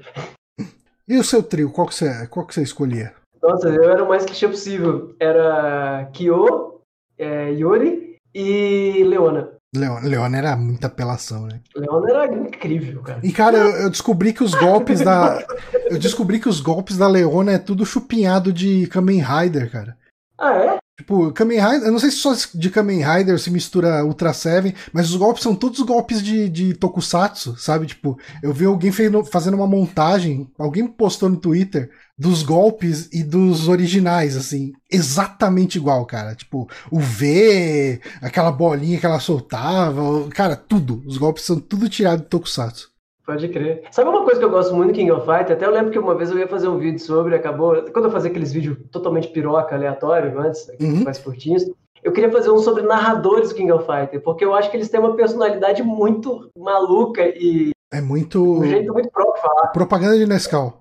E 1.08 1.16
o 1.16 1.24
seu 1.24 1.42
trio, 1.42 1.70
qual 1.70 1.86
que 1.86 1.94
você, 1.94 2.26
qual 2.26 2.46
que 2.46 2.54
você 2.54 2.62
escolhia? 2.62 3.14
Nossa, 3.42 3.68
eu 3.68 3.90
era 3.90 4.04
o 4.04 4.08
mais 4.08 4.26
clichê 4.26 4.46
possível. 4.46 5.14
Era 5.18 6.10
Kyo, 6.12 6.82
é, 7.16 7.52
Yuri 7.52 8.16
e 8.34 9.02
Leona. 9.04 9.52
Leona, 9.74 10.06
Leona 10.06 10.38
era 10.38 10.56
muita 10.56 10.86
apelação, 10.86 11.46
né? 11.46 11.60
Leona 11.74 12.10
era 12.10 12.34
incrível, 12.34 13.02
cara. 13.02 13.20
E 13.22 13.32
cara, 13.32 13.56
eu, 13.56 13.70
eu 13.82 13.90
descobri 13.90 14.32
que 14.32 14.42
os 14.42 14.54
golpes 14.54 15.00
da. 15.00 15.44
Eu 15.90 15.98
descobri 15.98 16.40
que 16.40 16.48
os 16.48 16.60
golpes 16.60 16.96
da 16.96 17.06
Leona 17.06 17.52
é 17.52 17.58
tudo 17.58 17.84
chupinhado 17.84 18.52
de 18.52 18.86
Kamen 18.86 19.22
Rider, 19.22 19.70
cara. 19.70 19.96
Ah, 20.38 20.52
é? 20.54 20.78
Tipo, 20.98 21.32
Kamen 21.32 21.60
Rider, 21.60 21.84
eu 21.84 21.92
não 21.92 21.98
sei 22.00 22.10
se 22.10 22.16
só 22.16 22.34
de 22.54 22.70
Kamen 22.70 23.04
Rider 23.04 23.38
se 23.38 23.52
mistura 23.52 24.04
Ultra 24.04 24.32
Seven, 24.32 24.74
mas 24.92 25.08
os 25.08 25.16
golpes 25.16 25.44
são 25.44 25.54
todos 25.54 25.80
golpes 25.80 26.20
de, 26.20 26.48
de 26.48 26.74
Tokusatsu, 26.74 27.56
sabe? 27.56 27.86
Tipo, 27.86 28.18
eu 28.42 28.52
vi 28.52 28.64
alguém 28.64 28.90
fazendo 29.30 29.54
uma 29.54 29.66
montagem, 29.66 30.50
alguém 30.58 30.88
postou 30.88 31.28
no 31.28 31.36
Twitter, 31.36 31.88
dos 32.18 32.42
golpes 32.42 33.08
e 33.12 33.22
dos 33.22 33.68
originais, 33.68 34.36
assim, 34.36 34.72
exatamente 34.90 35.78
igual, 35.78 36.04
cara. 36.04 36.34
Tipo, 36.34 36.68
o 36.90 36.98
V, 36.98 38.00
aquela 38.20 38.50
bolinha 38.50 38.98
que 38.98 39.06
ela 39.06 39.20
soltava, 39.20 40.28
cara, 40.30 40.56
tudo. 40.56 41.00
Os 41.06 41.16
golpes 41.16 41.44
são 41.44 41.60
tudo 41.60 41.88
tirados 41.88 42.24
de 42.24 42.28
Tokusatsu. 42.28 42.90
Pode 43.28 43.46
crer. 43.48 43.82
Sabe 43.90 44.08
uma 44.08 44.24
coisa 44.24 44.40
que 44.40 44.46
eu 44.46 44.50
gosto 44.50 44.74
muito 44.74 44.92
do 44.92 44.94
King 44.94 45.10
of 45.10 45.26
Fighters? 45.26 45.50
Até 45.50 45.66
eu 45.66 45.70
lembro 45.70 45.90
que 45.90 45.98
uma 45.98 46.14
vez 46.14 46.30
eu 46.30 46.38
ia 46.38 46.48
fazer 46.48 46.66
um 46.66 46.78
vídeo 46.78 46.98
sobre, 46.98 47.34
acabou. 47.34 47.82
Quando 47.92 48.06
eu 48.06 48.10
fazia 48.10 48.30
aqueles 48.30 48.54
vídeos 48.54 48.78
totalmente 48.90 49.28
piroca, 49.28 49.74
aleatório, 49.74 50.40
antes, 50.40 50.66
uhum. 50.80 51.04
mais 51.04 51.18
curtinhos, 51.18 51.70
eu 52.02 52.10
queria 52.10 52.32
fazer 52.32 52.48
um 52.50 52.56
sobre 52.56 52.84
narradores 52.84 53.50
do 53.50 53.54
King 53.54 53.70
of 53.70 53.84
Fighters, 53.84 54.22
porque 54.22 54.42
eu 54.42 54.54
acho 54.54 54.70
que 54.70 54.78
eles 54.78 54.88
têm 54.88 54.98
uma 54.98 55.14
personalidade 55.14 55.82
muito 55.82 56.50
maluca 56.56 57.20
e. 57.20 57.72
É 57.92 58.00
muito. 58.00 58.42
Um 58.42 58.64
jeito 58.64 58.90
muito 58.94 59.10
próprio 59.10 59.34
de 59.34 59.42
falar. 59.42 59.66
Propaganda 59.72 60.16
de 60.16 60.24
Nescau. 60.24 60.80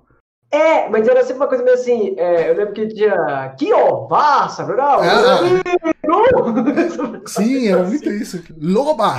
É, 0.50 0.88
mas 0.88 1.06
era 1.06 1.22
sempre 1.24 1.44
uma 1.44 1.48
coisa 1.48 1.66
meio 1.66 1.76
assim. 1.76 2.16
É, 2.18 2.50
eu 2.50 2.56
lembro 2.56 2.74
que 2.74 2.88
tinha. 2.88 3.54
Que 3.60 3.70
não? 3.70 4.08
Ah, 4.10 4.48
sim, 7.26 7.68
era 7.68 7.84
muito 7.84 8.10
isso. 8.10 8.42
Loba! 8.58 9.18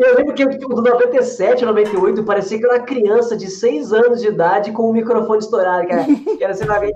Eu 0.00 0.16
lembro 0.16 0.32
que 0.32 0.46
do 0.46 0.82
97, 0.82 1.62
98, 1.62 2.24
parecia 2.24 2.58
que 2.58 2.64
era 2.64 2.76
uma 2.76 2.86
criança 2.86 3.36
de 3.36 3.50
6 3.50 3.92
anos 3.92 4.22
de 4.22 4.28
idade 4.28 4.72
com 4.72 4.88
o 4.88 4.92
microfone 4.94 5.40
estourado, 5.40 5.86
cara. 5.86 6.06
Que 6.38 6.42
era 6.42 6.54
assim, 6.54 6.64
uma 6.64 6.78
vez. 6.78 6.92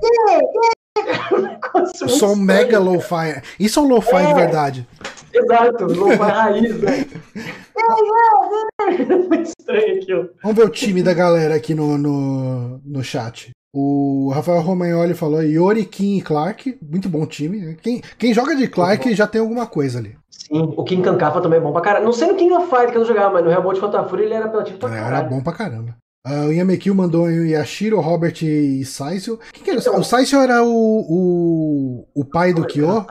Som 2.08 2.36
mega 2.36 2.78
lo-fi. 2.78 3.42
Isso 3.60 3.78
é 3.78 3.82
um 3.82 3.88
lo-fi 3.88 4.16
é, 4.16 4.26
de 4.26 4.34
verdade. 4.34 4.88
Exato, 5.34 5.84
lo-fi 5.84 6.16
raiz, 6.16 6.80
né? 6.80 7.04
Muito 9.28 9.50
estranho 9.58 9.96
aquilo. 10.00 10.30
Vamos 10.42 10.56
ver 10.56 10.64
o 10.64 10.70
time 10.70 11.02
da 11.02 11.12
galera 11.12 11.56
aqui 11.56 11.74
no, 11.74 11.98
no, 11.98 12.80
no 12.82 13.04
chat. 13.04 13.50
O 13.76 14.30
Rafael 14.32 14.62
Romagnoli 14.62 15.12
falou 15.12 15.42
Yori, 15.42 15.84
Kim 15.84 16.16
e 16.16 16.22
Clark. 16.22 16.78
Muito 16.80 17.08
bom 17.08 17.26
time. 17.26 17.58
Né? 17.58 17.76
Quem, 17.82 18.00
quem 18.16 18.32
joga 18.32 18.56
de 18.56 18.66
Clark 18.68 19.12
já 19.14 19.26
tem 19.26 19.40
alguma 19.40 19.66
coisa 19.66 19.98
ali. 19.98 20.16
Sim, 20.46 20.74
o 20.76 20.84
Kim 20.84 21.00
Kankafa 21.00 21.40
também 21.40 21.58
é 21.58 21.62
bom 21.62 21.72
pra 21.72 21.80
caramba. 21.80 22.04
Não 22.04 22.12
sei 22.12 22.28
no 22.28 22.34
King 22.34 22.52
of 22.52 22.68
Fight 22.68 22.90
que 22.90 22.96
eu 22.98 23.00
não 23.00 23.08
jogava, 23.08 23.32
mas 23.32 23.44
no 23.44 23.48
Real 23.48 23.62
World 23.62 23.80
Fatafuri 23.80 24.24
ele 24.24 24.34
era 24.34 24.44
apelativo 24.44 24.78
pra 24.78 24.90
caramba. 24.90 25.16
Era 25.16 25.22
bom 25.22 25.42
pra 25.42 25.52
caramba. 25.54 25.96
Uh, 26.26 26.48
o 26.48 26.52
Yamekil 26.52 26.94
mandou 26.94 27.24
o 27.24 27.46
Yashiro, 27.46 28.00
Robert 28.00 28.42
e 28.42 28.84
Saisio. 28.84 29.38
Quem 29.52 29.62
que 29.62 29.70
era? 29.70 29.80
Então, 29.80 29.98
o 29.98 30.04
Saisio 30.04 30.40
era 30.40 30.62
o, 30.62 30.68
o, 30.68 32.08
o 32.14 32.24
pai 32.26 32.52
do 32.52 32.66
Kyo? 32.66 33.06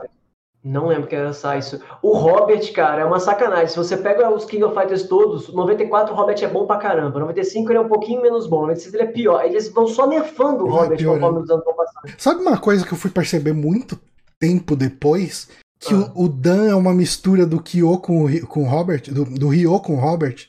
Não 0.62 0.86
lembro 0.86 1.08
que 1.08 1.14
era 1.14 1.32
Saisio. 1.32 1.80
O 2.00 2.16
Robert, 2.16 2.72
cara, 2.72 3.02
é 3.02 3.04
uma 3.04 3.18
sacanagem. 3.18 3.66
Se 3.66 3.76
você 3.76 3.96
pega 3.96 4.30
os 4.30 4.44
King 4.44 4.62
of 4.64 4.74
Fighters 4.74 5.02
todos, 5.08 5.52
94 5.52 6.14
o 6.14 6.16
Robert 6.16 6.38
é 6.40 6.48
bom 6.48 6.66
pra 6.66 6.78
caramba. 6.78 7.18
95 7.18 7.70
ele 7.70 7.78
é 7.78 7.80
um 7.82 7.88
pouquinho 7.88 8.22
menos 8.22 8.46
bom. 8.46 8.62
96 8.62 8.94
ele 8.94 9.02
é 9.02 9.06
pior. 9.06 9.44
Eles 9.44 9.68
vão 9.68 9.88
só 9.88 10.06
nerfando 10.06 10.64
o 10.64 10.70
Robert 10.70 11.00
é 11.00 11.04
conforme 11.04 11.40
os 11.40 11.50
anos 11.50 11.64
vão 11.64 11.74
passando. 11.74 12.14
Sabe 12.16 12.40
uma 12.40 12.58
coisa 12.58 12.86
que 12.86 12.92
eu 12.92 12.98
fui 12.98 13.10
perceber 13.10 13.52
muito 13.52 13.98
tempo 14.40 14.74
depois? 14.74 15.48
Que 15.86 15.94
ah. 15.94 16.10
o, 16.14 16.24
o, 16.24 16.28
Dan 16.28 16.68
é 16.68 16.74
uma 16.74 16.94
mistura 16.94 17.44
do 17.44 17.60
Kyo 17.60 17.98
com, 17.98 18.26
com 18.46 18.62
o 18.62 18.68
Robert, 18.68 19.02
do, 19.12 19.24
do 19.24 19.48
Ryo 19.48 19.78
com 19.80 19.94
o 19.94 20.00
Robert. 20.00 20.48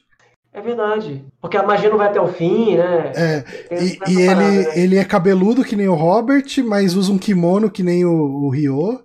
É 0.53 0.61
verdade. 0.61 1.25
Porque 1.41 1.57
a 1.57 1.63
magia 1.63 1.89
não 1.89 1.97
vai 1.97 2.07
até 2.07 2.21
o 2.21 2.27
fim, 2.29 2.77
né? 2.77 3.11
É. 3.13 3.43
E, 3.71 3.99
e 4.07 4.21
ele, 4.21 4.35
né? 4.35 4.79
ele 4.79 4.97
é 4.97 5.03
cabeludo 5.03 5.65
que 5.65 5.75
nem 5.75 5.89
o 5.89 5.95
Robert, 5.95 6.45
mas 6.65 6.95
usa 6.95 7.11
um 7.11 7.17
kimono 7.17 7.69
que 7.69 7.83
nem 7.83 8.05
o, 8.05 8.45
o 8.45 8.49
Ryo. 8.49 9.01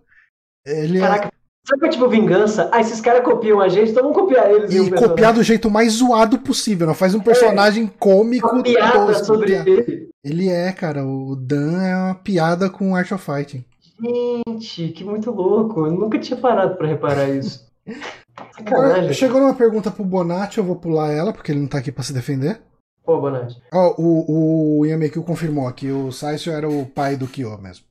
Ele 0.65 0.99
é 0.99 1.01
Caraca, 1.01 1.27
é... 1.27 1.31
sabe 1.67 1.81
que 1.81 1.87
é 1.87 1.91
tipo 1.91 2.09
vingança? 2.09 2.71
Ah, 2.71 2.81
esses 2.81 3.01
caras 3.01 3.25
copiam 3.25 3.61
a 3.61 3.69
gente, 3.69 3.91
então 3.91 4.05
vamos 4.05 4.17
copiar 4.17 4.49
eles. 4.49 4.73
E 4.73 4.93
copiar 4.93 5.33
do 5.33 5.43
jeito 5.43 5.69
mais 5.69 5.95
zoado 5.95 6.39
possível, 6.39 6.87
não 6.87 6.95
faz 6.95 7.17
um 7.17 7.21
personagem 7.21 7.87
é. 7.87 7.91
cômico. 7.99 8.47
Uma 8.49 8.63
piada 8.63 9.07
tosco, 9.07 9.25
sobre 9.25 9.53
ele. 9.53 10.09
Ele 10.23 10.49
é, 10.49 10.71
cara, 10.71 11.05
o 11.05 11.35
Dan 11.35 11.83
é 11.83 11.97
uma 11.97 12.15
piada 12.15 12.71
com 12.71 12.95
Art 12.95 13.11
of 13.11 13.25
Fighting. 13.25 13.65
Gente, 14.01 14.89
que 14.93 15.05
muito 15.05 15.31
louco. 15.31 15.87
Eu 15.87 15.93
nunca 15.93 16.19
tinha 16.19 16.39
parado 16.39 16.77
para 16.77 16.89
reparar 16.89 17.29
isso. 17.29 17.69
Agora, 18.57 19.13
chegou 19.13 19.41
uma 19.41 19.55
pergunta 19.55 19.91
pro 19.91 20.05
Bonatti, 20.05 20.59
eu 20.59 20.65
vou 20.65 20.77
pular 20.77 21.13
ela, 21.13 21.33
porque 21.33 21.53
ele 21.53 21.61
não 21.61 21.69
tá 21.69 21.79
aqui 21.79 21.93
para 21.93 22.03
se 22.03 22.13
defender. 22.13 22.61
Pô, 23.05 23.21
Bonatti. 23.21 23.61
Oh, 23.73 23.95
o, 23.99 24.83
o 24.87 25.23
confirmou 25.23 25.67
aqui, 25.67 25.91
o 25.91 26.13
Saisio 26.13 26.53
era 26.53 26.69
o 26.69 26.87
pai 26.87 27.17
do 27.17 27.27
Kyo 27.27 27.59
mesmo. 27.59 27.85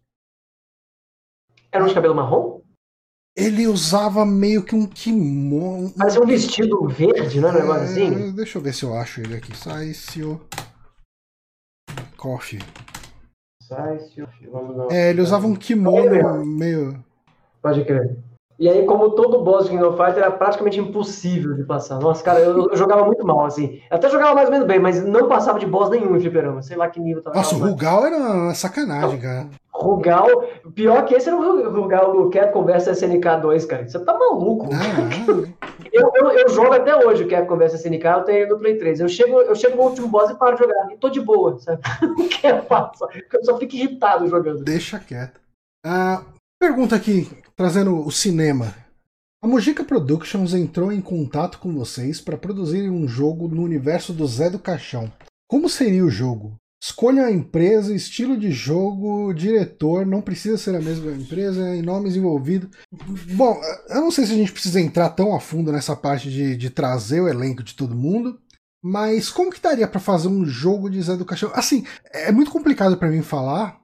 Era 1.72 1.84
um 1.84 1.88
de 1.88 1.94
cabelo 1.94 2.15
marrom? 2.15 2.61
Ele 3.36 3.68
usava 3.68 4.26
meio 4.26 4.64
que 4.64 4.76
um 4.76 4.86
kimono. 4.86 5.94
Mas 5.95 6.18
um 6.18 6.26
vestido 6.26 6.88
verde, 6.88 7.40
não 7.40 7.49
é 7.49 7.52
um 7.52 7.56
negócio 7.56 7.84
assim? 7.84 8.31
Deixa 8.31 8.57
eu 8.57 8.61
ver 8.61 8.73
se 8.73 8.84
eu 8.84 8.94
acho 8.94 9.22
ele 9.22 9.36
aqui. 9.36 9.56
Saisio. 9.56 10.41
Coffee. 12.18 12.60
É, 14.89 15.09
ele 15.09 15.21
usava 15.21 15.45
um 15.47 15.55
kimono 15.55 16.45
meio. 16.45 17.03
Pode 17.61 17.83
crer. 17.85 18.17
E 18.59 18.67
aí, 18.67 18.85
como 18.85 19.11
todo 19.11 19.41
boss 19.41 19.65
de 19.65 19.69
King 19.69 19.83
of 19.83 19.95
Fighters, 19.95 20.17
era 20.17 20.31
praticamente 20.31 20.77
impossível 20.81 21.53
de 21.53 21.63
passar. 21.63 21.97
Nossa, 21.97 22.21
cara, 22.21 22.41
eu, 22.41 22.67
eu, 22.69 22.75
jogava 22.75 23.05
muito 23.05 23.25
mal, 23.25 23.45
assim. 23.45 23.79
Eu 23.89 23.95
até 23.95 24.09
jogava 24.09 24.35
mais 24.35 24.47
ou 24.47 24.51
menos 24.51 24.67
bem, 24.67 24.77
mas 24.77 25.01
não 25.01 25.29
passava 25.29 25.57
de 25.57 25.65
boss 25.65 25.89
nenhum 25.89 26.17
em 26.17 26.19
fliperama. 26.19 26.61
Sei 26.61 26.75
lá 26.75 26.89
que 26.89 26.99
nível 26.99 27.23
tava. 27.23 27.37
Nossa, 27.37 27.55
o 27.55 27.59
Rugal 27.59 28.05
era 28.05 28.17
uma 28.17 28.53
sacanagem, 28.53 29.17
cara. 29.21 29.47
Rugal, 29.71 30.27
pior 30.75 31.05
que 31.05 31.15
esse 31.15 31.29
era 31.29 31.37
o 31.37 31.71
Rugal 31.71 32.11
do 32.11 32.29
Capcom 32.29 32.65
vs 32.65 32.87
SNK 32.87 33.41
2, 33.41 33.65
cara. 33.65 33.87
Você 33.87 33.97
tá 33.99 34.17
maluco. 34.17 34.67
Ah, 34.73 35.78
eu, 35.99 36.11
eu, 36.15 36.31
eu, 36.31 36.49
jogo 36.49 36.73
até 36.73 36.95
hoje 36.95 37.23
o 37.23 37.27
Capcom 37.27 37.57
vs 37.57 37.73
SNK, 37.76 38.05
eu 38.05 38.23
tenho 38.23 38.49
no 38.49 38.59
Play 38.59 38.77
3. 38.77 38.99
Eu 38.99 39.09
chego, 39.09 39.41
eu 39.41 39.55
chego 39.55 39.76
no 39.76 39.84
último 39.84 40.07
boss 40.07 40.31
e 40.31 40.35
paro 40.35 40.55
de 40.55 40.63
jogar. 40.63 40.91
E 40.91 40.97
tô 40.97 41.09
de 41.09 41.21
boa, 41.21 41.59
sabe? 41.59 41.81
Não 42.01 42.27
quero 42.27 42.63
passar. 42.63 43.07
Eu 43.31 43.45
só 43.45 43.57
fico 43.57 43.76
irritado 43.76 44.27
jogando. 44.27 44.63
Deixa 44.63 44.99
quieto. 44.99 45.39
Ah, 45.85 46.23
pergunta 46.59 46.95
aqui, 46.95 47.27
trazendo 47.55 48.05
o 48.05 48.11
cinema. 48.11 48.73
A 49.41 49.47
Mojica 49.47 49.85
Productions 49.85 50.53
entrou 50.53 50.91
em 50.91 50.99
contato 50.99 51.59
com 51.59 51.73
vocês 51.73 52.19
para 52.19 52.38
produzir 52.38 52.89
um 52.89 53.07
jogo 53.07 53.47
no 53.47 53.63
universo 53.63 54.11
do 54.11 54.27
Zé 54.27 54.49
do 54.49 54.59
Caixão. 54.59 55.11
Como 55.47 55.69
seria 55.69 56.03
o 56.03 56.09
jogo? 56.09 56.55
Escolha 56.81 57.26
a 57.26 57.31
empresa, 57.31 57.93
estilo 57.93 58.38
de 58.38 58.51
jogo, 58.51 59.34
diretor, 59.34 60.06
não 60.06 60.22
precisa 60.22 60.57
ser 60.57 60.76
a 60.76 60.81
mesma 60.81 61.11
empresa 61.11 61.76
e 61.76 61.81
nomes 61.81 62.15
envolvidos. 62.15 62.69
Bom, 63.34 63.60
eu 63.89 63.99
não 63.99 64.11
sei 64.11 64.26
se 64.26 64.31
a 64.31 64.35
gente 64.35 64.53
precisa 64.53 64.80
entrar 64.80 65.10
tão 65.10 65.35
a 65.35 65.41
fundo 65.41 65.73
nessa 65.73 65.93
parte 65.93 66.30
de, 66.30 66.56
de 66.56 66.69
trazer 66.69 67.19
o 67.19 67.27
elenco 67.27 67.64
de 67.64 67.76
todo 67.76 67.95
mundo, 67.95 68.39
mas 68.81 69.30
como 69.30 69.51
que 69.51 69.61
daria 69.61 69.88
para 69.88 69.99
fazer 69.99 70.30
um 70.30 70.45
jogo 70.45 70.89
de 70.89 71.01
Zé 71.01 71.18
do 71.18 71.26
Caixão? 71.26 71.51
Assim, 71.53 71.85
é 72.14 72.31
muito 72.31 72.49
complicado 72.49 72.97
para 72.97 73.10
mim 73.10 73.22
falar, 73.22 73.77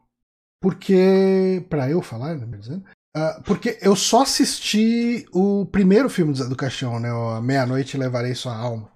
porque. 0.61 1.65
para 1.69 1.89
eu 1.89 2.01
falar, 2.01 2.35
né, 2.35 2.57
dizendo? 2.57 2.85
Uh, 3.15 3.43
porque 3.43 3.77
eu 3.81 3.95
só 3.95 4.23
assisti 4.23 5.25
o 5.33 5.65
primeiro 5.65 6.09
filme 6.09 6.31
do 6.31 6.37
Zé 6.37 6.45
do 6.45 6.55
Caixão, 6.55 6.99
né? 6.99 7.09
A 7.09 7.41
Meia-Noite 7.41 7.97
Levarei 7.97 8.33
Sua 8.35 8.55
Alma. 8.55 8.89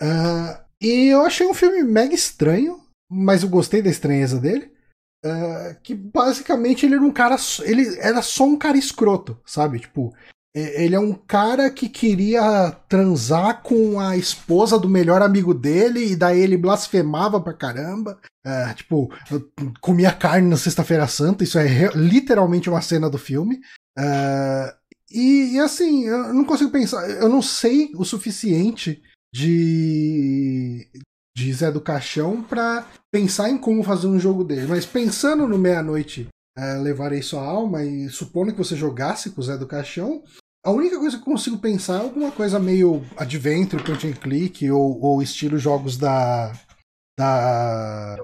Uh, 0.00 0.58
e 0.80 1.08
eu 1.08 1.20
achei 1.22 1.46
um 1.46 1.54
filme 1.54 1.82
mega 1.82 2.14
estranho, 2.14 2.80
mas 3.10 3.42
eu 3.42 3.48
gostei 3.48 3.82
da 3.82 3.90
estranheza 3.90 4.38
dele. 4.38 4.72
Uh, 5.24 5.74
que 5.82 5.94
basicamente 5.94 6.86
ele 6.86 6.94
era 6.94 7.04
um 7.04 7.10
cara. 7.10 7.36
Ele 7.62 7.98
era 7.98 8.22
só 8.22 8.44
um 8.44 8.56
cara 8.56 8.76
escroto, 8.76 9.40
sabe? 9.44 9.80
Tipo, 9.80 10.14
ele 10.54 10.94
é 10.94 10.98
um 10.98 11.12
cara 11.12 11.68
que 11.70 11.86
queria 11.86 12.70
transar 12.88 13.62
com 13.62 14.00
a 14.00 14.16
esposa 14.16 14.78
do 14.78 14.88
melhor 14.88 15.20
amigo 15.20 15.52
dele, 15.52 16.12
e 16.12 16.16
daí 16.16 16.40
ele 16.40 16.56
blasfemava 16.56 17.38
pra 17.38 17.52
caramba. 17.52 18.18
É, 18.42 18.72
tipo, 18.72 19.12
comia 19.82 20.10
carne 20.12 20.48
na 20.48 20.56
Sexta-feira 20.56 21.06
Santa, 21.08 21.44
isso 21.44 21.58
é 21.58 21.90
literalmente 21.94 22.70
uma 22.70 22.80
cena 22.80 23.10
do 23.10 23.18
filme. 23.18 23.60
É, 23.98 24.74
e, 25.10 25.56
e, 25.56 25.60
assim, 25.60 26.06
eu 26.06 26.32
não 26.32 26.44
consigo 26.44 26.70
pensar, 26.70 27.06
eu 27.10 27.28
não 27.28 27.42
sei 27.42 27.92
o 27.94 28.04
suficiente 28.04 29.02
de, 29.34 30.88
de 31.36 31.52
Zé 31.52 31.70
do 31.70 31.82
Caixão 31.82 32.42
pra 32.42 32.88
pensar 33.12 33.50
em 33.50 33.58
como 33.58 33.82
fazer 33.82 34.06
um 34.06 34.18
jogo 34.18 34.42
dele. 34.42 34.66
Mas 34.66 34.86
pensando 34.86 35.46
no 35.46 35.58
Meia-Noite 35.58 36.28
é, 36.56 36.78
Levarei 36.78 37.20
Sua 37.20 37.42
Alma, 37.42 37.84
e 37.84 38.08
supondo 38.08 38.52
que 38.52 38.58
você 38.58 38.74
jogasse 38.74 39.30
com 39.30 39.42
o 39.42 39.44
Zé 39.44 39.58
do 39.58 39.66
Caixão, 39.66 40.24
a 40.64 40.70
única 40.70 40.98
coisa 40.98 41.18
que 41.18 41.22
eu 41.22 41.32
consigo 41.32 41.58
pensar 41.58 42.00
é 42.00 42.04
alguma 42.04 42.32
coisa 42.32 42.58
meio 42.58 43.04
adventure, 43.18 43.84
point 43.84 44.06
and 44.06 44.14
click, 44.14 44.68
ou, 44.70 44.98
ou 45.00 45.22
estilo 45.22 45.58
jogos 45.58 45.98
da. 45.98 46.52
Da. 47.18 48.16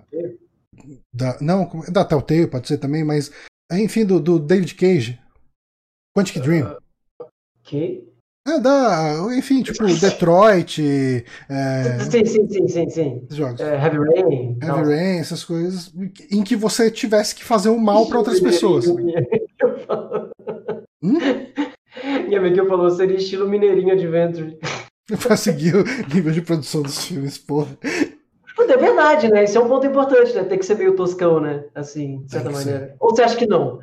da 1.13 1.39
não, 1.41 1.69
da 1.91 2.05
Telltale 2.05 2.47
pode 2.47 2.67
ser 2.67 2.79
também, 2.79 3.05
mas. 3.05 3.31
Enfim, 3.71 4.07
do, 4.07 4.19
do 4.19 4.39
David 4.39 4.75
Cage. 4.75 5.21
Quantic 6.17 6.41
Dream. 6.41 6.67
Uh, 7.21 7.27
que? 7.63 8.12
É, 8.47 8.59
da. 8.59 9.29
Enfim, 9.37 9.63
tipo, 9.63 9.87
Detroit. 9.87 11.25
É, 11.49 11.99
sim, 12.11 12.25
sim, 12.25 12.49
sim, 12.49 12.69
sim, 12.69 12.91
sim. 12.91 13.27
Jogos. 13.31 13.61
É, 13.61 13.75
Heavy 13.75 13.99
Rain. 13.99 14.59
Heavy 14.61 14.83
Rain, 14.83 15.19
essas 15.19 15.45
coisas. 15.45 15.93
Em 16.31 16.43
que 16.43 16.57
você 16.57 16.91
tivesse 16.91 17.35
que 17.35 17.45
fazer 17.45 17.69
o 17.69 17.75
um 17.75 17.79
mal 17.79 18.07
para 18.07 18.19
outras 18.19 18.41
pessoas. 18.41 18.87
Hum? 21.05 21.19
Minha 22.27 22.39
amiga 22.39 22.65
falou 22.67 22.91
seria 22.91 23.17
estilo 23.17 23.49
Mineirinho 23.49 23.93
Adventure. 23.93 24.59
pra 25.21 25.37
seguir 25.37 25.75
o 25.77 25.85
nível 26.13 26.33
de 26.33 26.43
produção 26.43 26.83
dos 26.83 27.07
filmes, 27.07 27.39
porra. 27.39 27.77
É 28.69 28.77
verdade, 28.77 29.29
né? 29.29 29.45
Isso 29.45 29.59
é 29.59 29.61
um 29.61 29.69
ponto 29.69 29.87
importante, 29.87 30.33
né? 30.33 30.45
Tem 30.45 30.59
que 30.59 30.65
ser 30.65 30.77
meio 30.77 30.97
toscão, 30.97 31.41
né? 31.41 31.65
Assim, 31.75 32.23
de 32.23 32.31
certa 32.31 32.51
maneira. 32.51 32.87
Ser. 32.87 32.97
Ou 33.01 33.11
você 33.11 33.23
acha 33.23 33.37
que 33.37 33.47
não? 33.47 33.81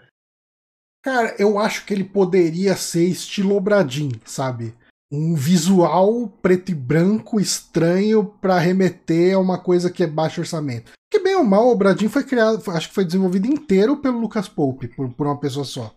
Cara, 1.02 1.36
eu 1.40 1.58
acho 1.58 1.86
que 1.86 1.94
ele 1.94 2.04
poderia 2.04 2.76
ser 2.76 3.06
estilo 3.06 3.56
Obradin, 3.56 4.12
sabe? 4.26 4.74
Um 5.12 5.34
visual 5.34 6.28
preto 6.42 6.72
e 6.72 6.76
branco 6.76 7.40
estranho 7.40 8.26
para 8.42 8.60
remeter 8.60 9.36
a 9.36 9.40
uma 9.40 9.58
coisa 9.58 9.90
que 9.90 10.04
é 10.04 10.08
baixo 10.08 10.42
orçamento. 10.42 10.92
Que 11.12 11.20
bem 11.20 11.36
ou 11.36 11.44
mal, 11.44 11.68
o 11.68 11.72
Obradin 11.72 12.08
foi 12.08 12.24
criado, 12.24 12.62
acho 12.72 12.90
que 12.90 12.94
foi 12.94 13.06
desenvolvido 13.06 13.48
inteiro 13.48 13.98
pelo 13.98 14.20
Lucas 14.20 14.48
Pope, 14.48 14.88
por, 14.90 15.10
por 15.14 15.26
uma 15.26 15.40
pessoa 15.40 15.66
só. 15.66 15.96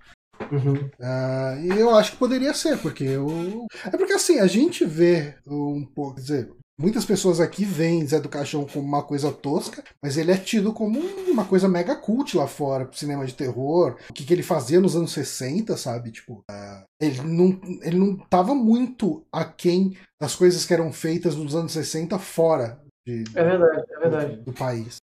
Uhum. 0.51 0.75
Uh, 0.75 1.61
e 1.75 1.79
eu 1.79 1.95
acho 1.95 2.13
que 2.13 2.17
poderia 2.17 2.55
ser, 2.55 2.79
porque 2.79 3.05
eu. 3.05 3.67
É 3.85 3.97
porque 3.97 4.15
assim, 4.15 4.39
a 4.39 4.47
gente 4.47 4.85
vê 4.85 5.35
um 5.47 5.85
pouco. 5.85 6.15
Quer 6.15 6.21
dizer, 6.21 6.51
muitas 6.79 7.05
pessoas 7.05 7.41
aqui 7.41 7.65
veem 7.65 8.07
Zé 8.07 8.21
do 8.21 8.29
Caixão 8.29 8.67
como 8.67 8.87
uma 8.87 9.03
coisa 9.03 9.31
tosca, 9.31 9.83
mas 10.03 10.17
ele 10.17 10.33
é 10.33 10.37
tido 10.37 10.73
como 10.73 10.99
uma 10.99 11.45
coisa 11.45 11.69
mega 11.69 11.97
cult 11.97 12.37
lá 12.37 12.47
fora, 12.47 12.85
pro 12.85 12.99
cinema 12.99 13.25
de 13.27 13.35
terror. 13.35 13.97
O 14.11 14.13
que, 14.13 14.25
que 14.25 14.33
ele 14.33 14.43
fazia 14.43 14.81
nos 14.81 14.97
anos 14.97 15.13
60, 15.13 15.77
sabe? 15.77 16.11
Tipo, 16.11 16.45
uh, 16.51 16.85
ele, 17.01 17.21
não, 17.23 17.61
ele 17.83 17.99
não 17.99 18.17
tava 18.17 18.55
muito 18.55 19.25
aquém 19.33 19.97
das 20.21 20.35
coisas 20.35 20.65
que 20.65 20.75
eram 20.75 20.93
feitas 20.93 21.35
nos 21.35 21.55
anos 21.55 21.73
60 21.73 22.19
fora 22.19 22.81
de, 23.07 23.25
é 23.35 23.45
verdade, 23.45 23.83
é 23.91 23.99
verdade. 23.99 24.37
Do, 24.37 24.45
do 24.45 24.53
país. 24.53 24.99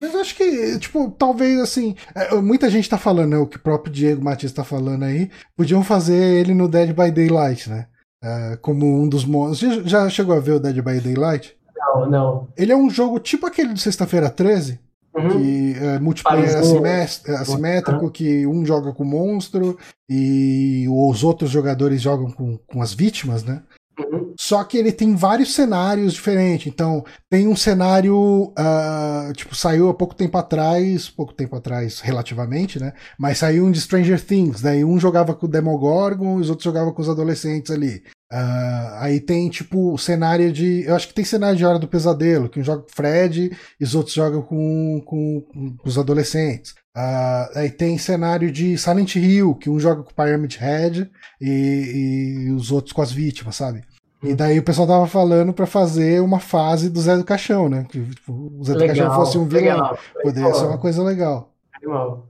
Mas 0.00 0.14
acho 0.14 0.36
que, 0.36 0.78
tipo, 0.78 1.10
talvez 1.10 1.58
assim. 1.60 1.96
É, 2.14 2.34
muita 2.36 2.70
gente 2.70 2.88
tá 2.88 2.98
falando, 2.98 3.30
né? 3.30 3.38
O 3.38 3.46
que 3.46 3.56
o 3.56 3.62
próprio 3.62 3.92
Diego 3.92 4.22
Matias 4.22 4.52
tá 4.52 4.62
falando 4.62 5.04
aí. 5.04 5.30
Podiam 5.56 5.82
fazer 5.82 6.14
ele 6.14 6.54
no 6.54 6.68
Dead 6.68 6.88
by 6.90 7.10
Daylight, 7.10 7.68
né? 7.68 7.88
Uh, 8.22 8.58
como 8.60 8.84
um 8.84 9.08
dos 9.08 9.24
monstros. 9.24 9.88
Já 9.88 10.08
chegou 10.08 10.34
a 10.34 10.40
ver 10.40 10.52
o 10.52 10.60
Dead 10.60 10.76
by 10.76 11.00
Daylight? 11.00 11.56
Não, 11.76 12.10
não. 12.10 12.48
Ele 12.56 12.72
é 12.72 12.76
um 12.76 12.90
jogo 12.90 13.18
tipo 13.18 13.46
aquele 13.46 13.72
de 13.72 13.80
Sexta-feira 13.80 14.28
13. 14.28 14.80
Uhum. 15.16 15.28
Que 15.30 15.74
é 15.80 15.98
multiplayer 15.98 16.56
assimétrico, 16.58 18.04
uhum. 18.04 18.10
que 18.10 18.46
um 18.46 18.64
joga 18.64 18.92
com 18.92 19.02
o 19.02 19.06
monstro 19.06 19.76
e 20.08 20.86
os 20.88 21.24
outros 21.24 21.50
jogadores 21.50 22.00
jogam 22.00 22.30
com, 22.30 22.58
com 22.58 22.82
as 22.82 22.92
vítimas, 22.92 23.42
né? 23.42 23.62
Uhum. 23.98 24.34
Só 24.38 24.62
que 24.62 24.78
ele 24.78 24.92
tem 24.92 25.14
vários 25.16 25.54
cenários 25.54 26.12
diferentes. 26.12 26.66
Então, 26.66 27.04
tem 27.28 27.48
um 27.48 27.56
cenário. 27.56 28.52
Uh, 28.56 29.32
tipo, 29.34 29.54
saiu 29.54 29.88
há 29.88 29.94
pouco 29.94 30.14
tempo 30.14 30.38
atrás, 30.38 31.08
pouco 31.08 31.34
tempo 31.34 31.56
atrás, 31.56 32.00
relativamente, 32.00 32.78
né? 32.78 32.92
Mas 33.18 33.38
saiu 33.38 33.64
um 33.64 33.70
de 33.70 33.80
Stranger 33.80 34.24
Things. 34.24 34.60
Daí 34.60 34.84
um 34.84 34.98
jogava 35.00 35.34
com 35.34 35.46
o 35.46 35.50
Demogorgon 35.50 36.38
e 36.38 36.42
os 36.42 36.50
outros 36.50 36.64
jogavam 36.64 36.92
com 36.92 37.02
os 37.02 37.08
adolescentes 37.08 37.70
ali. 37.70 38.02
Uh, 38.30 38.94
aí 39.00 39.20
tem, 39.20 39.48
tipo, 39.48 39.96
cenário 39.96 40.52
de. 40.52 40.84
Eu 40.86 40.94
acho 40.94 41.08
que 41.08 41.14
tem 41.14 41.24
cenário 41.24 41.56
de 41.56 41.64
Hora 41.64 41.78
do 41.78 41.88
Pesadelo, 41.88 42.48
que 42.48 42.60
um 42.60 42.64
joga 42.64 42.82
com 42.82 42.94
Fred 42.94 43.56
e 43.80 43.84
os 43.84 43.94
outros 43.94 44.14
jogam 44.14 44.42
com, 44.42 45.02
com, 45.04 45.40
com 45.78 45.88
os 45.88 45.98
adolescentes. 45.98 46.74
Uh, 46.96 47.58
aí 47.58 47.70
tem 47.70 47.96
cenário 47.96 48.50
de 48.50 48.76
Silent 48.76 49.16
Hill, 49.16 49.54
que 49.54 49.70
um 49.70 49.78
joga 49.78 50.02
com 50.02 50.10
o 50.10 50.14
Pyramid 50.14 50.56
Head 50.56 51.10
e, 51.40 52.46
e 52.46 52.52
os 52.52 52.72
outros 52.72 52.92
com 52.92 53.02
as 53.02 53.12
vítimas, 53.12 53.56
sabe? 53.56 53.84
E 54.22 54.34
daí 54.34 54.58
o 54.58 54.64
pessoal 54.64 54.88
tava 54.88 55.06
falando 55.06 55.52
para 55.52 55.66
fazer 55.66 56.20
uma 56.20 56.40
fase 56.40 56.90
do 56.90 57.00
Zé 57.00 57.16
do 57.16 57.24
Caixão, 57.24 57.68
né? 57.68 57.86
Que 57.88 58.04
tipo, 58.04 58.52
o 58.58 58.64
Zé 58.64 58.72
legal, 58.74 58.88
do 58.88 58.98
Caixão 58.98 59.14
fosse 59.14 59.38
um 59.38 59.46
vilão. 59.46 59.62
Legal, 59.62 59.98
Poderia 60.22 60.46
legal. 60.46 60.60
ser 60.60 60.66
uma 60.66 60.78
coisa 60.78 61.02
legal. 61.04 61.54
Animal. 61.76 62.28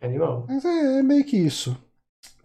Animal. 0.00 0.44
Mas 0.48 0.64
é, 0.64 0.98
é 0.98 1.02
meio 1.02 1.24
que 1.24 1.36
isso. 1.36 1.76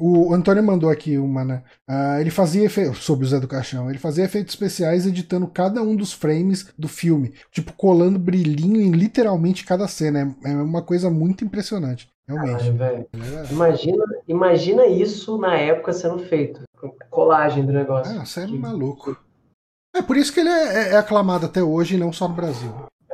O 0.05 0.33
Antônio 0.33 0.61
mandou 0.61 0.89
aqui 0.89 1.17
uma, 1.17 1.45
né? 1.45 1.63
Uh, 1.89 2.19
ele 2.19 2.29
fazia 2.29 2.65
efeitos. 2.65 2.97
Sobre 2.97 3.25
o 3.25 3.29
Zé 3.29 3.39
do 3.39 3.47
Caixão. 3.47 3.89
Ele 3.89 3.97
fazia 3.97 4.25
efeitos 4.25 4.53
especiais 4.53 5.07
editando 5.07 5.47
cada 5.47 5.81
um 5.81 5.95
dos 5.95 6.11
frames 6.11 6.67
do 6.77 6.89
filme. 6.89 7.33
Tipo, 7.49 7.71
colando 7.71 8.19
brilhinho 8.19 8.81
em 8.81 8.91
literalmente 8.91 9.65
cada 9.65 9.87
cena. 9.87 10.35
É, 10.43 10.51
é 10.51 10.55
uma 10.55 10.81
coisa 10.81 11.09
muito 11.09 11.45
impressionante. 11.45 12.09
Realmente. 12.27 12.73
Caralho, 12.73 13.07
é. 13.13 13.53
imagina, 13.53 14.03
imagina 14.27 14.85
isso 14.87 15.37
na 15.37 15.55
época 15.57 15.93
sendo 15.93 16.19
feito. 16.19 16.61
Colagem 17.09 17.65
do 17.65 17.71
negócio. 17.71 18.19
Ah, 18.19 18.25
você 18.25 18.41
é 18.41 18.47
maluco. 18.47 19.17
É 19.95 20.01
por 20.01 20.17
isso 20.17 20.33
que 20.33 20.41
ele 20.41 20.49
é, 20.49 20.73
é, 20.73 20.89
é 20.89 20.97
aclamado 20.97 21.45
até 21.45 21.63
hoje 21.63 21.95
e 21.95 21.97
não 21.97 22.11
só 22.11 22.27
no 22.27 22.35
Brasil. 22.35 22.73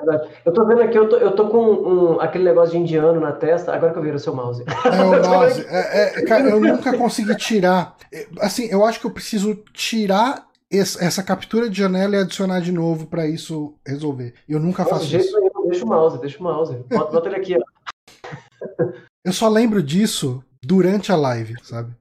Verdade. 0.10 0.30
Eu 0.44 0.53
tô 0.53 0.65
vendo 0.65 0.81
aqui, 0.81 0.98
eu 0.98 1.07
tô, 1.07 1.18
eu 1.18 1.31
tô 1.36 1.48
com 1.49 1.60
um, 1.60 2.22
aquele 2.22 2.44
negócio 2.44 2.72
de 2.72 2.77
indiano 2.77 3.19
na 3.19 3.31
testa, 3.31 3.73
agora 3.73 3.94
que 3.94 3.99
eu 3.99 4.03
viro 4.03 4.15
o 4.15 4.19
seu 4.19 4.34
mouse. 4.34 4.64
É 4.68 5.03
o 5.03 5.22
mouse. 5.30 5.65
É, 5.68 6.19
é, 6.19 6.26
cara, 6.26 6.49
eu 6.49 6.60
nunca 6.60 6.98
consegui 6.98 7.36
tirar. 7.36 7.95
Assim, 8.40 8.68
eu 8.72 8.84
acho 8.86 8.99
que 8.99 9.06
eu 9.06 9.11
preciso 9.11 9.56
tirar 9.73 10.48
essa 10.72 11.23
captura 11.23 11.69
de 11.69 11.77
janela 11.77 12.15
e 12.15 12.19
adicionar 12.19 12.60
de 12.60 12.72
novo 12.72 13.07
para 13.07 13.27
isso 13.27 13.76
resolver. 13.86 14.34
Eu 14.48 14.60
nunca 14.60 14.86
faço 14.86 15.06
jeito 15.06 15.26
isso. 15.26 15.40
Nenhum. 15.40 15.49
Deixa 15.69 15.86
o 15.86 15.88
mouse, 15.88 16.19
deixa 16.19 16.40
o 16.40 16.44
mouse. 16.44 16.76
Bota, 16.90 17.11
bota 17.11 17.30
ele 17.30 17.36
aqui, 17.36 17.56
ó. 17.56 18.90
Eu 19.26 19.34
só 19.34 19.48
lembro 19.49 19.84
disso 19.84 20.44
durante 20.64 21.11
a 21.11 21.15
live, 21.15 21.56
sabe? 21.61 21.91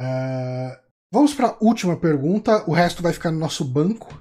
Uh, 0.00 0.76
vamos 1.12 1.32
para 1.32 1.48
a 1.48 1.56
última 1.60 1.96
pergunta. 1.96 2.64
O 2.66 2.72
resto 2.72 3.02
vai 3.02 3.12
ficar 3.12 3.30
no 3.30 3.38
nosso 3.38 3.64
banco. 3.64 4.20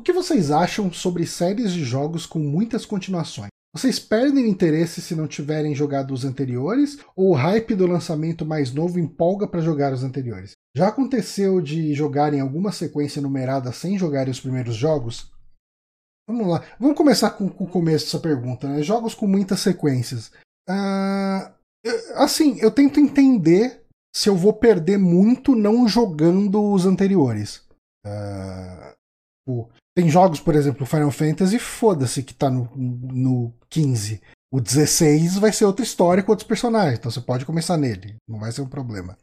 O 0.00 0.02
que 0.02 0.14
vocês 0.14 0.50
acham 0.50 0.90
sobre 0.90 1.26
séries 1.26 1.74
de 1.74 1.84
jogos 1.84 2.24
com 2.24 2.38
muitas 2.38 2.86
continuações? 2.86 3.50
Vocês 3.76 3.98
perdem 3.98 4.48
interesse 4.48 5.02
se 5.02 5.14
não 5.14 5.28
tiverem 5.28 5.74
jogado 5.74 6.14
os 6.14 6.24
anteriores 6.24 6.98
ou 7.14 7.32
o 7.32 7.34
hype 7.34 7.74
do 7.74 7.86
lançamento 7.86 8.46
mais 8.46 8.72
novo 8.72 8.98
empolga 8.98 9.46
para 9.46 9.60
jogar 9.60 9.92
os 9.92 10.02
anteriores? 10.02 10.52
Já 10.74 10.88
aconteceu 10.88 11.60
de 11.60 11.92
jogarem 11.92 12.40
alguma 12.40 12.72
sequência 12.72 13.20
numerada 13.20 13.72
sem 13.72 13.98
jogarem 13.98 14.30
os 14.30 14.40
primeiros 14.40 14.74
jogos? 14.74 15.30
Vamos 16.26 16.46
lá, 16.46 16.64
vamos 16.80 16.96
começar 16.96 17.32
com, 17.32 17.50
com 17.50 17.64
o 17.64 17.70
começo 17.70 18.06
dessa 18.06 18.20
pergunta. 18.20 18.66
Né? 18.70 18.82
Jogos 18.82 19.14
com 19.14 19.26
muitas 19.26 19.60
sequências. 19.60 20.32
Uh, 20.66 21.52
assim, 22.14 22.58
eu 22.60 22.70
tento 22.70 22.98
entender 22.98 23.84
se 24.16 24.30
eu 24.30 24.34
vou 24.34 24.54
perder 24.54 24.96
muito 24.96 25.54
não 25.54 25.86
jogando 25.86 26.72
os 26.72 26.86
anteriores. 26.86 27.68
Uh, 28.06 29.70
tem 29.96 30.08
jogos, 30.08 30.40
por 30.40 30.54
exemplo, 30.54 30.86
Final 30.86 31.10
Fantasy, 31.10 31.58
foda-se 31.58 32.22
que 32.22 32.34
tá 32.34 32.50
no, 32.50 32.70
no 32.76 33.52
15. 33.68 34.20
O 34.52 34.60
16 34.60 35.36
vai 35.36 35.52
ser 35.52 35.64
outra 35.64 35.84
história 35.84 36.22
com 36.22 36.32
outros 36.32 36.46
personagens, 36.46 36.98
então 36.98 37.10
você 37.10 37.20
pode 37.20 37.44
começar 37.44 37.76
nele, 37.76 38.16
não 38.28 38.38
vai 38.38 38.50
ser 38.50 38.62
um 38.62 38.68
problema. 38.68 39.16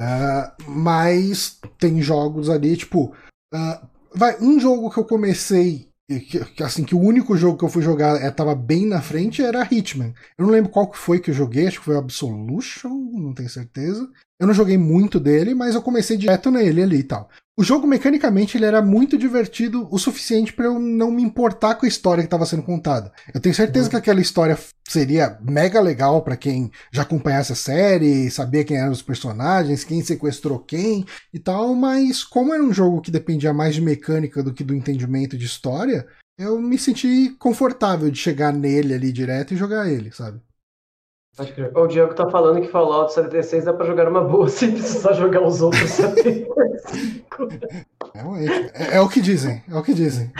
Uh, 0.00 0.70
mas 0.70 1.58
tem 1.78 2.00
jogos 2.00 2.48
ali, 2.48 2.76
tipo. 2.76 3.14
Uh, 3.54 3.86
vai, 4.14 4.40
um 4.40 4.58
jogo 4.58 4.90
que 4.90 4.98
eu 4.98 5.04
comecei. 5.04 5.88
Que, 6.08 6.62
assim, 6.62 6.84
que 6.84 6.94
o 6.94 7.00
único 7.00 7.36
jogo 7.36 7.56
que 7.56 7.64
eu 7.64 7.70
fui 7.70 7.82
jogar 7.82 8.20
é, 8.20 8.30
tava 8.30 8.54
bem 8.54 8.86
na 8.86 9.00
frente 9.00 9.42
era 9.42 9.66
Hitman. 9.70 10.12
Eu 10.36 10.44
não 10.44 10.52
lembro 10.52 10.70
qual 10.70 10.90
que 10.90 10.98
foi 10.98 11.18
que 11.18 11.30
eu 11.30 11.34
joguei, 11.34 11.66
acho 11.66 11.78
que 11.78 11.86
foi 11.86 11.96
Absolution, 11.96 12.90
não 12.90 13.32
tenho 13.32 13.48
certeza. 13.48 14.10
Eu 14.38 14.46
não 14.46 14.52
joguei 14.52 14.76
muito 14.76 15.18
dele, 15.18 15.54
mas 15.54 15.74
eu 15.74 15.80
comecei 15.80 16.18
direto 16.18 16.50
nele 16.50 16.82
ali 16.82 16.98
e 16.98 17.04
tal. 17.04 17.30
O 17.54 17.62
jogo, 17.62 17.86
mecanicamente, 17.86 18.56
ele 18.56 18.64
era 18.64 18.80
muito 18.80 19.18
divertido 19.18 19.86
o 19.90 19.98
suficiente 19.98 20.54
para 20.54 20.64
eu 20.64 20.78
não 20.78 21.10
me 21.10 21.22
importar 21.22 21.74
com 21.74 21.84
a 21.84 21.88
história 21.88 22.22
que 22.22 22.26
estava 22.26 22.46
sendo 22.46 22.62
contada. 22.62 23.12
Eu 23.34 23.40
tenho 23.40 23.54
certeza 23.54 23.84
uhum. 23.84 23.90
que 23.90 23.96
aquela 23.96 24.22
história 24.22 24.58
seria 24.88 25.38
mega 25.42 25.78
legal 25.78 26.22
para 26.22 26.34
quem 26.34 26.70
já 26.90 27.02
acompanhasse 27.02 27.52
a 27.52 27.56
série, 27.56 28.30
sabia 28.30 28.64
quem 28.64 28.78
eram 28.78 28.90
os 28.90 29.02
personagens, 29.02 29.84
quem 29.84 30.02
sequestrou 30.02 30.60
quem 30.60 31.04
e 31.32 31.38
tal, 31.38 31.74
mas 31.74 32.24
como 32.24 32.54
era 32.54 32.62
um 32.62 32.72
jogo 32.72 33.02
que 33.02 33.10
dependia 33.10 33.52
mais 33.52 33.74
de 33.74 33.82
mecânica 33.82 34.42
do 34.42 34.54
que 34.54 34.64
do 34.64 34.74
entendimento 34.74 35.36
de 35.36 35.44
história, 35.44 36.06
eu 36.38 36.58
me 36.58 36.78
senti 36.78 37.36
confortável 37.38 38.10
de 38.10 38.18
chegar 38.18 38.52
nele 38.52 38.94
ali 38.94 39.12
direto 39.12 39.52
e 39.52 39.58
jogar 39.58 39.90
ele, 39.90 40.10
sabe? 40.10 40.40
Pode 41.36 41.52
crer. 41.54 41.72
O 41.74 41.86
Diego 41.86 42.14
tá 42.14 42.28
falando 42.28 42.60
que 42.60 42.68
Fallout 42.68 43.12
76 43.12 43.64
dá 43.64 43.72
pra 43.72 43.86
jogar 43.86 44.06
uma 44.08 44.22
boa 44.22 44.48
sem 44.50 44.72
precisar 44.72 45.14
jogar 45.14 45.42
os 45.42 45.62
outros 45.62 45.90
75. 45.90 47.48
É, 48.14 48.94
é, 48.94 48.96
é 48.96 49.00
o 49.00 49.08
que 49.08 49.20
dizem, 49.20 49.62
é 49.70 49.76
o 49.76 49.82
que 49.82 49.94
dizem. 49.94 50.30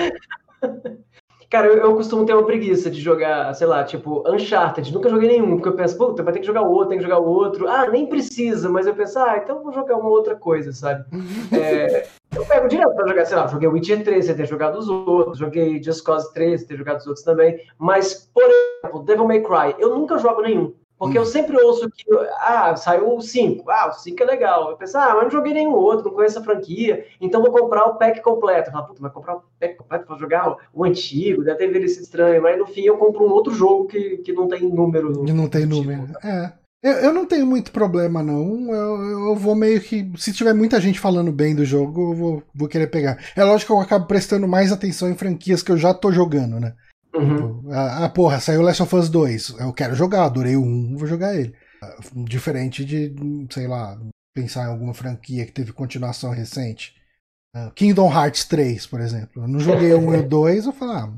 Cara, 1.53 1.67
eu, 1.67 1.77
eu, 1.77 1.95
costumo 1.95 2.25
ter 2.25 2.33
uma 2.33 2.47
preguiça 2.47 2.91
de 2.91 2.99
jogar, 2.99 3.53
sei 3.55 3.67
lá, 3.67 3.85
tipo, 3.85 4.23
Uncharted. 4.27 4.91
Nunca 4.91 5.11
joguei 5.11 5.29
nenhum, 5.29 5.57
porque 5.57 5.69
eu 5.69 5.77
penso, 5.77 5.99
puta, 5.99 6.23
vai 6.23 6.33
ter 6.33 6.41
que 6.41 6.47
jogar 6.47 6.63
o 6.63 6.71
outro, 6.71 6.89
tem 6.89 6.99
que 6.99 7.05
jogar 7.05 7.19
o 7.19 7.29
outro. 7.29 7.69
Ah, 7.69 7.89
nem 7.89 8.07
precisa, 8.07 8.71
mas 8.71 8.87
eu 8.87 8.95
penso, 8.95 9.19
ah, 9.19 9.37
então 9.37 9.63
vou 9.63 9.71
jogar 9.71 9.97
uma 9.97 10.09
outra 10.09 10.35
coisa, 10.35 10.73
sabe? 10.73 11.05
é, 11.53 12.07
eu 12.35 12.47
pego 12.47 12.69
direto 12.69 12.95
pra 12.95 13.07
jogar, 13.07 13.27
sei 13.27 13.37
lá, 13.37 13.47
joguei 13.47 13.69
Witcher 13.69 14.03
3, 14.03 14.25
você 14.25 14.35
ter 14.35 14.47
jogado 14.47 14.79
os 14.79 14.89
outros, 14.89 15.37
joguei 15.37 15.83
Just 15.83 16.03
Cause 16.03 16.33
3, 16.33 16.61
você 16.61 16.67
ter 16.67 16.77
jogado 16.79 17.01
os 17.01 17.07
outros 17.07 17.25
também. 17.25 17.61
Mas, 17.77 18.31
por 18.33 18.45
exemplo, 18.45 19.03
Devil 19.03 19.27
May 19.27 19.43
Cry, 19.43 19.75
eu 19.79 19.91
nunca 19.91 20.17
jogo 20.17 20.41
nenhum. 20.41 20.73
Porque 21.03 21.19
hum. 21.19 21.23
eu 21.23 21.27
sempre 21.27 21.61
ouço 21.61 21.91
que, 21.91 22.05
ah, 22.39 22.77
saiu 22.77 23.17
o 23.17 23.21
5, 23.21 23.69
ah, 23.69 23.89
o 23.89 23.93
5 23.93 24.23
é 24.23 24.25
legal. 24.25 24.71
Eu 24.71 24.77
penso, 24.77 24.97
ah, 24.97 25.15
mas 25.15 25.25
não 25.25 25.31
joguei 25.33 25.53
nenhum 25.53 25.73
outro, 25.73 26.05
não 26.05 26.15
conheço 26.15 26.39
a 26.39 26.45
franquia, 26.45 27.05
então 27.21 27.43
vou 27.43 27.51
comprar 27.51 27.87
o 27.87 27.97
pack 27.97 28.21
completo. 28.21 28.69
Eu 28.69 28.73
falo, 28.73 28.87
puta, 28.87 29.03
vai 29.03 29.11
comprar 29.11 29.35
o 29.35 29.43
pack 29.59 29.77
completo 29.79 30.07
pra 30.07 30.17
jogar 30.17 30.57
o, 30.73 30.85
antigo, 30.85 31.43
deve 31.43 31.59
ter 31.59 31.69
envelhecido 31.69 32.05
estranho, 32.05 32.41
mas 32.41 32.57
no 32.57 32.69
fim 32.69 32.83
eu 32.83 32.97
compro 32.97 33.27
um 33.27 33.33
outro 33.33 33.53
jogo 33.53 33.89
que, 33.89 34.19
que 34.19 34.33
não 34.33 34.47
tem 34.47 34.63
número. 34.63 35.25
Que 35.25 35.33
não 35.33 35.49
tem 35.49 35.67
número, 35.67 36.07
é. 36.23 36.53
Eu, 36.81 36.93
eu 36.93 37.13
não 37.13 37.27
tenho 37.27 37.47
muito 37.47 37.73
problema, 37.73 38.23
não. 38.23 38.73
Eu, 38.73 39.29
eu 39.29 39.37
vou 39.37 39.57
meio 39.57 39.81
que. 39.81 40.09
Se 40.17 40.33
tiver 40.33 40.53
muita 40.53 40.81
gente 40.81 41.01
falando 41.01 41.33
bem 41.33 41.53
do 41.53 41.65
jogo, 41.65 42.13
eu 42.13 42.15
vou, 42.15 42.43
vou 42.55 42.69
querer 42.69 42.89
pegar. 42.89 43.19
É 43.37 43.43
lógico 43.43 43.73
que 43.73 43.79
eu 43.79 43.83
acabo 43.83 44.07
prestando 44.07 44.47
mais 44.47 44.71
atenção 44.71 45.11
em 45.11 45.17
franquias 45.17 45.65
que 45.65 45.73
eu 45.73 45.77
já 45.77 45.93
tô 45.93 46.13
jogando, 46.13 46.61
né? 46.61 46.75
Uhum. 47.15 47.37
Tipo, 47.61 47.71
ah, 47.73 48.05
ah, 48.05 48.09
porra, 48.09 48.41
saiu 48.41 48.63
Last 48.63 48.83
of 48.83 48.97
Us 48.97 49.09
2. 49.09 49.57
Eu 49.61 49.73
quero 49.73 49.95
jogar, 49.95 50.25
adorei 50.25 50.57
o 50.57 50.63
1, 50.63 50.97
vou 50.97 51.07
jogar 51.07 51.35
ele. 51.35 51.55
Ah, 51.83 51.97
Diferente 52.15 52.85
de, 52.85 53.15
sei 53.51 53.67
lá, 53.67 53.99
pensar 54.35 54.65
em 54.65 54.71
alguma 54.71 54.95
franquia 54.95 55.45
que 55.45 55.53
teve 55.53 55.73
continuação 55.73 56.31
recente. 56.31 56.95
Ah, 57.55 57.71
Kingdom 57.75 58.11
Hearts 58.11 58.45
3, 58.47 58.87
por 58.87 59.01
exemplo. 59.01 59.43
Eu 59.43 59.49
não 59.49 59.61
joguei 59.61 59.93
o 59.93 59.99
1 59.99 60.15
e 60.15 60.19
o 60.21 60.29
2, 60.29 60.67
eu 60.67 60.73
falei, 60.73 60.97
ah, 60.97 61.13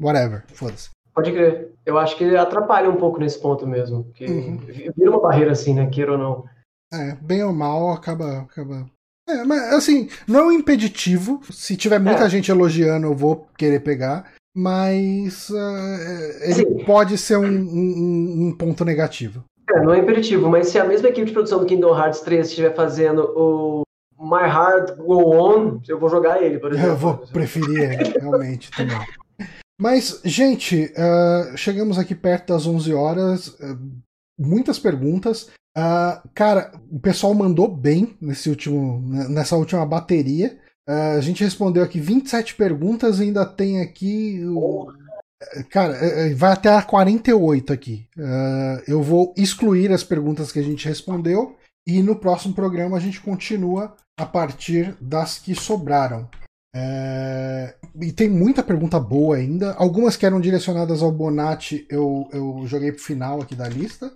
whatever, 0.00 0.44
foda-se. 0.54 0.90
Pode 1.14 1.30
crer. 1.32 1.72
Eu 1.86 1.96
acho 1.98 2.16
que 2.16 2.36
atrapalha 2.36 2.90
um 2.90 2.96
pouco 2.96 3.20
nesse 3.20 3.40
ponto 3.40 3.66
mesmo. 3.66 4.04
Que 4.14 4.26
Uhum. 4.26 4.56
vira 4.96 5.10
uma 5.10 5.20
barreira 5.20 5.52
assim, 5.52 5.72
né? 5.74 5.86
Queira 5.86 6.12
ou 6.12 6.18
não. 6.18 6.44
É, 6.92 7.14
bem 7.16 7.42
ou 7.42 7.52
mal, 7.52 7.90
acaba. 7.92 8.40
acaba... 8.40 8.88
É, 9.28 9.42
mas 9.44 9.72
assim, 9.74 10.08
não 10.28 10.40
é 10.40 10.42
um 10.44 10.52
impeditivo. 10.52 11.40
Se 11.52 11.76
tiver 11.76 11.98
muita 12.00 12.24
É. 12.24 12.28
gente 12.28 12.50
elogiando, 12.50 13.06
eu 13.06 13.14
vou 13.16 13.46
querer 13.56 13.80
pegar. 13.80 14.32
Mas 14.54 15.50
é, 15.50 16.44
ele 16.50 16.54
Sim. 16.54 16.84
pode 16.84 17.18
ser 17.18 17.36
um, 17.36 17.44
um- 17.46 18.46
um 18.48 18.56
ponto 18.56 18.84
negativo. 18.84 19.44
É, 19.68 19.80
não 19.82 19.92
é 19.92 19.98
imperativo, 19.98 20.48
mas 20.48 20.68
se 20.68 20.78
a 20.78 20.84
mesma 20.84 21.08
equipe 21.08 21.26
de 21.26 21.32
produção 21.32 21.58
do 21.58 21.66
Kingdom 21.66 21.96
Hearts 21.96 22.20
3 22.20 22.46
estiver 22.46 22.74
fazendo 22.74 23.22
o 23.36 23.82
My 24.18 24.42
Heart 24.42 24.96
Go 24.96 25.34
On, 25.34 25.80
eu 25.88 25.98
vou 25.98 26.08
jogar 26.08 26.40
ele, 26.42 26.58
por 26.58 26.70
exemplo. 26.72 26.90
Eu 26.90 26.96
vou 26.96 27.16
preferir, 27.18 27.98
realmente, 28.20 28.70
também. 28.70 28.96
Mas, 29.80 30.20
gente, 30.24 30.92
ah, 30.96 31.52
chegamos 31.56 31.98
aqui 31.98 32.14
perto 32.14 32.52
das 32.52 32.66
11 32.66 32.94
horas. 32.94 33.56
ah, 33.60 33.76
muitas 34.38 34.78
perguntas. 34.78 35.50
Cara, 36.34 36.70
o 36.88 37.00
pessoal 37.00 37.34
mandou 37.34 37.66
bem 37.66 38.16
nesse 38.20 38.48
último, 38.48 39.02
nessa 39.28 39.56
última 39.56 39.84
bateria. 39.84 40.56
Ah, 40.86 41.12
a 41.12 41.20
gente 41.20 41.42
respondeu 41.42 41.82
aqui 41.82 41.98
27 42.00 42.54
perguntas 42.56 43.20
ainda 43.20 43.44
tem 43.46 43.80
aqui. 43.80 44.40
o- 44.46 44.92
Cara, 45.70 45.94
é, 45.96 46.30
é, 46.30 46.34
vai 46.34 46.52
até 46.52 46.70
a 46.70 46.82
48 46.82 47.72
aqui. 47.72 48.06
Eu 48.88 49.02
vou 49.02 49.34
excluir 49.36 49.92
as 49.92 50.02
perguntas 50.02 50.50
que 50.50 50.58
a 50.58 50.62
gente 50.62 50.88
respondeu 50.88 51.56
e 51.86 52.02
no 52.02 52.16
próximo 52.16 52.54
programa 52.54 52.96
a 52.96 53.00
gente 53.00 53.20
continua 53.20 53.94
a 54.18 54.24
partir 54.24 54.96
das 55.00 55.38
que 55.38 55.54
sobraram. 55.54 56.28
É, 56.74 57.74
E 58.00 58.10
tem 58.12 58.28
muita 58.28 58.62
pergunta 58.62 58.98
boa 58.98 59.36
ainda. 59.36 59.74
Algumas 59.74 60.16
que 60.16 60.24
eram 60.26 60.40
direcionadas 60.40 61.02
ao 61.02 61.12
Bonatti, 61.12 61.86
eu, 61.90 62.28
eu 62.32 62.62
joguei 62.66 62.90
pro 62.90 63.02
final 63.02 63.40
aqui 63.42 63.54
da 63.54 63.68
lista. 63.68 64.12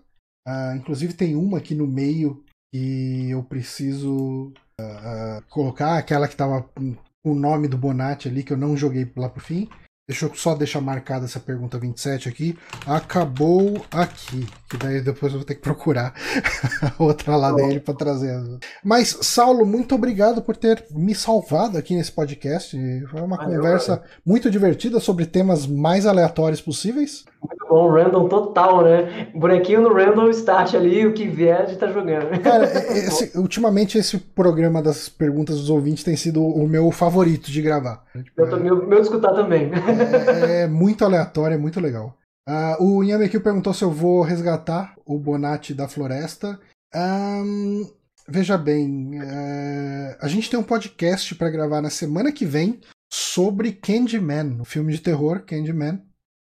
Ah, 0.46 0.74
inclusive 0.76 1.12
tem 1.12 1.36
uma 1.36 1.58
aqui 1.58 1.74
no 1.74 1.86
meio 1.86 2.42
que 2.72 3.28
eu 3.30 3.42
preciso 3.44 4.52
ah, 4.80 5.42
colocar, 5.48 5.96
aquela 5.96 6.28
que 6.28 6.36
tava 6.36 6.62
com 6.62 6.96
o 7.24 7.34
nome 7.34 7.68
do 7.68 7.76
Bonatti 7.76 8.28
ali, 8.28 8.42
que 8.42 8.52
eu 8.52 8.56
não 8.56 8.76
joguei 8.76 9.10
lá 9.16 9.28
pro 9.28 9.42
fim. 9.42 9.68
Deixa 10.08 10.24
eu 10.24 10.34
só 10.34 10.54
deixar 10.54 10.80
marcada 10.80 11.26
essa 11.26 11.38
pergunta 11.38 11.78
27 11.78 12.30
aqui. 12.30 12.58
Acabou 12.86 13.84
aqui. 13.90 14.46
Que 14.70 14.78
daí 14.78 15.02
depois 15.02 15.34
eu 15.34 15.40
vou 15.40 15.46
ter 15.46 15.56
que 15.56 15.60
procurar 15.60 16.14
outra 16.98 17.36
lá 17.36 17.52
dele 17.52 17.78
para 17.78 17.92
trazer. 17.92 18.34
Mas, 18.82 19.18
Saulo, 19.20 19.66
muito 19.66 19.94
obrigado 19.94 20.40
por 20.40 20.56
ter 20.56 20.82
me 20.92 21.14
salvado 21.14 21.76
aqui 21.76 21.94
nesse 21.94 22.10
podcast. 22.10 22.74
Foi 23.10 23.20
uma 23.20 23.36
Valeu, 23.36 23.56
conversa 23.56 24.02
muito 24.24 24.50
divertida 24.50 24.98
sobre 24.98 25.26
temas 25.26 25.66
mais 25.66 26.06
aleatórios 26.06 26.62
possíveis. 26.62 27.26
Muito 27.40 27.66
bom, 27.68 27.88
random 27.90 28.28
total, 28.28 28.82
né? 28.82 29.28
Bonequinho 29.34 29.80
no 29.82 29.92
random 29.94 30.28
start 30.30 30.74
ali, 30.74 31.06
o 31.06 31.12
que 31.12 31.26
vier 31.28 31.62
a 31.62 31.66
gente 31.66 31.78
tá 31.78 31.86
jogando. 31.86 32.40
Cara, 32.42 32.64
esse- 32.96 33.38
ultimamente 33.38 33.96
esse 33.96 34.18
programa 34.18 34.82
das 34.82 35.08
perguntas 35.08 35.56
dos 35.56 35.70
ouvintes 35.70 36.02
tem 36.04 36.16
sido 36.16 36.42
o 36.44 36.66
meu 36.68 36.90
favorito 36.90 37.50
de 37.50 37.62
gravar. 37.62 38.04
Eu 38.36 38.50
tô, 38.50 38.56
meu, 38.56 38.86
meu 38.86 38.98
de 39.00 39.06
escutar 39.06 39.32
também. 39.34 39.70
É, 40.48 40.62
é 40.62 40.66
muito 40.66 41.04
aleatório, 41.04 41.54
é 41.54 41.58
muito 41.58 41.78
legal. 41.80 42.16
Ah, 42.48 42.76
o 42.80 43.02
Yamekil 43.04 43.40
perguntou 43.42 43.72
se 43.74 43.84
eu 43.84 43.90
vou 43.90 44.22
resgatar 44.22 44.94
o 45.06 45.18
Bonatti 45.18 45.74
da 45.74 45.86
floresta. 45.86 46.58
Ahn, 46.94 47.84
veja 48.26 48.56
bem, 48.58 49.10
é, 49.22 50.16
a 50.20 50.26
gente 50.28 50.48
tem 50.50 50.58
um 50.58 50.62
podcast 50.62 51.34
para 51.34 51.50
gravar 51.50 51.80
na 51.82 51.90
semana 51.90 52.32
que 52.32 52.44
vem 52.46 52.80
sobre 53.12 53.72
Candyman, 53.72 54.56
o 54.60 54.64
filme 54.64 54.92
de 54.92 55.00
terror 55.00 55.40
Candyman. 55.46 56.00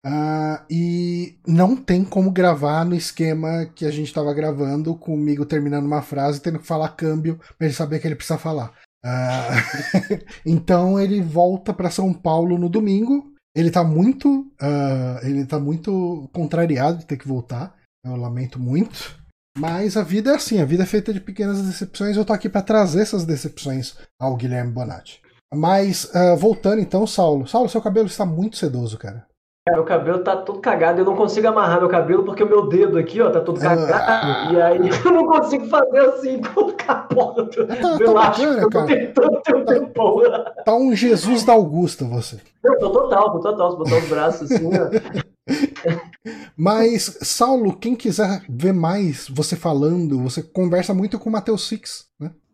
Ah, 0.09 0.65
e 0.71 1.37
não 1.45 1.75
tem 1.75 2.05
como 2.05 2.31
gravar 2.31 2.85
no 2.85 2.95
esquema 2.95 3.65
que 3.75 3.85
a 3.85 3.91
gente 3.91 4.07
estava 4.07 4.33
gravando, 4.33 4.95
comigo 4.95 5.45
terminando 5.45 5.85
uma 5.85 6.01
frase 6.01 6.39
tendo 6.39 6.59
que 6.59 6.65
falar 6.65 6.95
câmbio 6.95 7.37
para 7.57 7.67
ele 7.67 7.73
saber 7.73 7.99
que 7.99 8.07
ele 8.07 8.15
precisa 8.15 8.39
falar. 8.39 8.73
Ah, 9.03 9.49
então 10.45 10.97
ele 10.97 11.21
volta 11.21 11.73
para 11.73 11.91
São 11.91 12.13
Paulo 12.13 12.57
no 12.57 12.69
domingo. 12.69 13.33
Ele 13.53 13.69
tá 13.69 13.83
muito. 13.83 14.49
ah, 14.61 15.19
ele 15.23 15.45
tá 15.45 15.59
muito 15.59 16.29
contrariado 16.31 16.99
de 16.99 17.05
ter 17.05 17.17
que 17.17 17.27
voltar. 17.27 17.75
Eu 18.05 18.15
lamento 18.15 18.57
muito. 18.57 19.13
Mas 19.57 19.97
a 19.97 20.03
vida 20.03 20.31
é 20.31 20.35
assim, 20.35 20.61
a 20.61 20.65
vida 20.65 20.83
é 20.83 20.85
feita 20.85 21.11
de 21.11 21.19
pequenas 21.19 21.61
decepções. 21.61 22.15
Eu 22.15 22.23
tô 22.23 22.31
aqui 22.31 22.47
para 22.47 22.61
trazer 22.61 23.01
essas 23.01 23.25
decepções 23.25 23.97
ao 24.17 24.37
Guilherme 24.37 24.71
Bonatti. 24.71 25.19
Mas, 25.53 26.09
voltando 26.37 26.79
então, 26.79 27.07
Saulo. 27.07 27.47
Saulo, 27.47 27.67
seu 27.67 27.81
cabelo 27.81 28.07
está 28.07 28.25
muito 28.25 28.55
sedoso, 28.55 28.97
cara. 28.97 29.26
Meu 29.71 29.83
cabelo 29.83 30.19
tá 30.19 30.35
todo 30.35 30.59
cagado, 30.59 31.01
eu 31.01 31.05
não 31.05 31.15
consigo 31.15 31.47
amarrar 31.47 31.79
meu 31.79 31.89
cabelo 31.89 32.23
porque 32.23 32.43
o 32.43 32.47
meu 32.49 32.67
dedo 32.67 32.97
aqui, 32.97 33.21
ó, 33.21 33.29
tá 33.29 33.41
todo 33.41 33.59
cagado. 33.59 33.91
Ah. 33.93 34.49
E 34.51 34.61
aí 34.61 34.79
eu 35.05 35.11
não 35.11 35.25
consigo 35.27 35.65
fazer 35.67 35.99
assim 35.99 36.41
com 36.53 36.73
a 36.87 36.95
porra 36.95 37.43
do, 37.43 37.49
Tá, 37.67 37.75
do 37.75 37.97
tá 37.97 38.03
elástico. 38.03 38.47
bacana, 38.47 38.61
Eu 38.61 38.69
tô 38.69 38.77
cara. 38.79 38.87
tentando 38.87 39.41
ter 39.41 39.55
um 39.55 39.65
tempão. 39.65 40.21
Tá 40.65 40.75
um 40.75 40.95
Jesus 40.95 41.43
da 41.43 41.53
Augusta 41.53 42.05
você. 42.05 42.39
Eu 42.63 42.77
tô 42.79 42.89
total, 42.89 43.31
tô 43.31 43.39
total. 43.39 43.71
Se 43.71 43.77
botar 43.77 43.97
os 43.97 44.09
braços 44.09 44.51
assim, 44.51 44.65
ó. 44.67 45.27
Mas, 46.57 47.19
Saulo, 47.21 47.73
quem 47.77 47.95
quiser 47.95 48.43
ver 48.49 48.73
mais 48.73 49.27
você 49.29 49.55
falando, 49.55 50.19
você 50.21 50.41
conversa 50.43 50.93
muito 50.93 51.17
com 51.19 51.29
o 51.29 51.31
Matheus 51.31 51.67
Six, 51.67 52.05
né? 52.05 52.06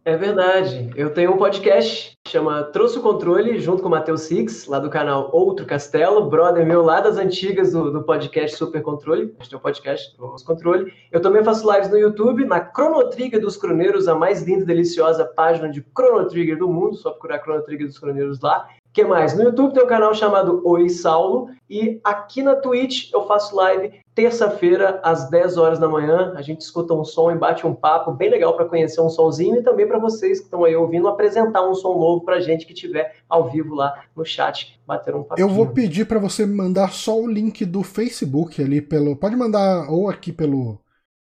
É 0.05 0.17
verdade. 0.17 0.91
Eu 0.97 1.13
tenho 1.13 1.33
um 1.33 1.37
podcast 1.37 2.17
que 2.21 2.31
chama 2.31 2.61
Trouxe 2.63 2.97
o 2.99 3.01
Controle, 3.01 3.57
junto 3.59 3.81
com 3.81 3.87
o 3.87 3.91
Matheus 3.91 4.23
Six, 4.23 4.67
lá 4.67 4.77
do 4.77 4.89
canal 4.89 5.29
Outro 5.31 5.65
Castelo, 5.65 6.29
brother 6.29 6.65
meu 6.65 6.83
lá 6.83 6.99
das 6.99 7.17
antigas 7.17 7.71
do, 7.71 7.89
do 7.89 8.03
podcast 8.03 8.57
Super 8.57 8.81
Controle. 8.81 9.33
Gente 9.39 9.49
tem 9.51 9.57
um 9.57 9.61
podcast 9.61 10.17
do 10.17 10.35
Controle. 10.45 10.91
Eu 11.09 11.21
também 11.21 11.41
faço 11.41 11.71
lives 11.71 11.89
no 11.89 11.97
YouTube, 11.97 12.43
na 12.43 12.69
Chrono 12.69 13.09
Trigger 13.09 13.39
dos 13.39 13.55
Croneiros, 13.55 14.09
a 14.09 14.15
mais 14.15 14.43
linda 14.43 14.63
e 14.63 14.67
deliciosa 14.67 15.23
página 15.23 15.69
de 15.69 15.81
Chrono 15.97 16.27
Trigger 16.27 16.57
do 16.57 16.67
mundo. 16.67 16.97
Só 16.97 17.11
procurar 17.11 17.39
Chrono 17.39 17.63
Trigger 17.63 17.87
dos 17.87 17.97
Croneiros 17.97 18.41
lá. 18.41 18.67
O 18.93 18.95
que 18.95 19.03
mais? 19.03 19.35
No 19.35 19.41
YouTube 19.41 19.73
tem 19.73 19.83
um 19.83 19.87
canal 19.87 20.13
chamado 20.13 20.61
Oi 20.63 20.87
Saulo. 20.87 21.49
E 21.67 21.99
aqui 22.03 22.43
na 22.43 22.55
Twitch 22.55 23.11
eu 23.11 23.25
faço 23.25 23.55
live 23.55 23.91
terça-feira, 24.13 25.01
às 25.03 25.31
10 25.31 25.57
horas 25.57 25.79
da 25.79 25.87
manhã. 25.87 26.31
A 26.35 26.43
gente 26.43 26.61
escuta 26.61 26.93
um 26.93 27.03
som 27.03 27.31
e 27.31 27.35
bate 27.35 27.65
um 27.65 27.73
papo 27.73 28.11
bem 28.11 28.29
legal 28.29 28.55
para 28.55 28.65
conhecer 28.65 29.01
um 29.01 29.09
sonzinho 29.09 29.55
e 29.55 29.63
também 29.63 29.87
para 29.87 29.97
vocês 29.97 30.37
que 30.37 30.45
estão 30.45 30.63
aí 30.63 30.75
ouvindo 30.75 31.07
apresentar 31.07 31.67
um 31.67 31.73
som 31.73 31.97
novo 31.97 32.23
para 32.23 32.39
gente 32.39 32.67
que 32.67 32.73
tiver 32.75 33.15
ao 33.27 33.49
vivo 33.49 33.73
lá 33.73 34.03
no 34.15 34.23
chat, 34.23 34.79
bater 34.85 35.15
um 35.15 35.23
papo. 35.23 35.41
Eu 35.41 35.49
vou 35.49 35.65
pedir 35.65 36.05
para 36.05 36.19
você 36.19 36.45
mandar 36.45 36.91
só 36.91 37.19
o 37.19 37.25
link 37.25 37.65
do 37.65 37.81
Facebook 37.81 38.61
ali 38.61 38.79
pelo. 38.79 39.15
Pode 39.15 39.35
mandar 39.35 39.89
ou 39.89 40.07
aqui 40.07 40.31
pelo 40.31 40.77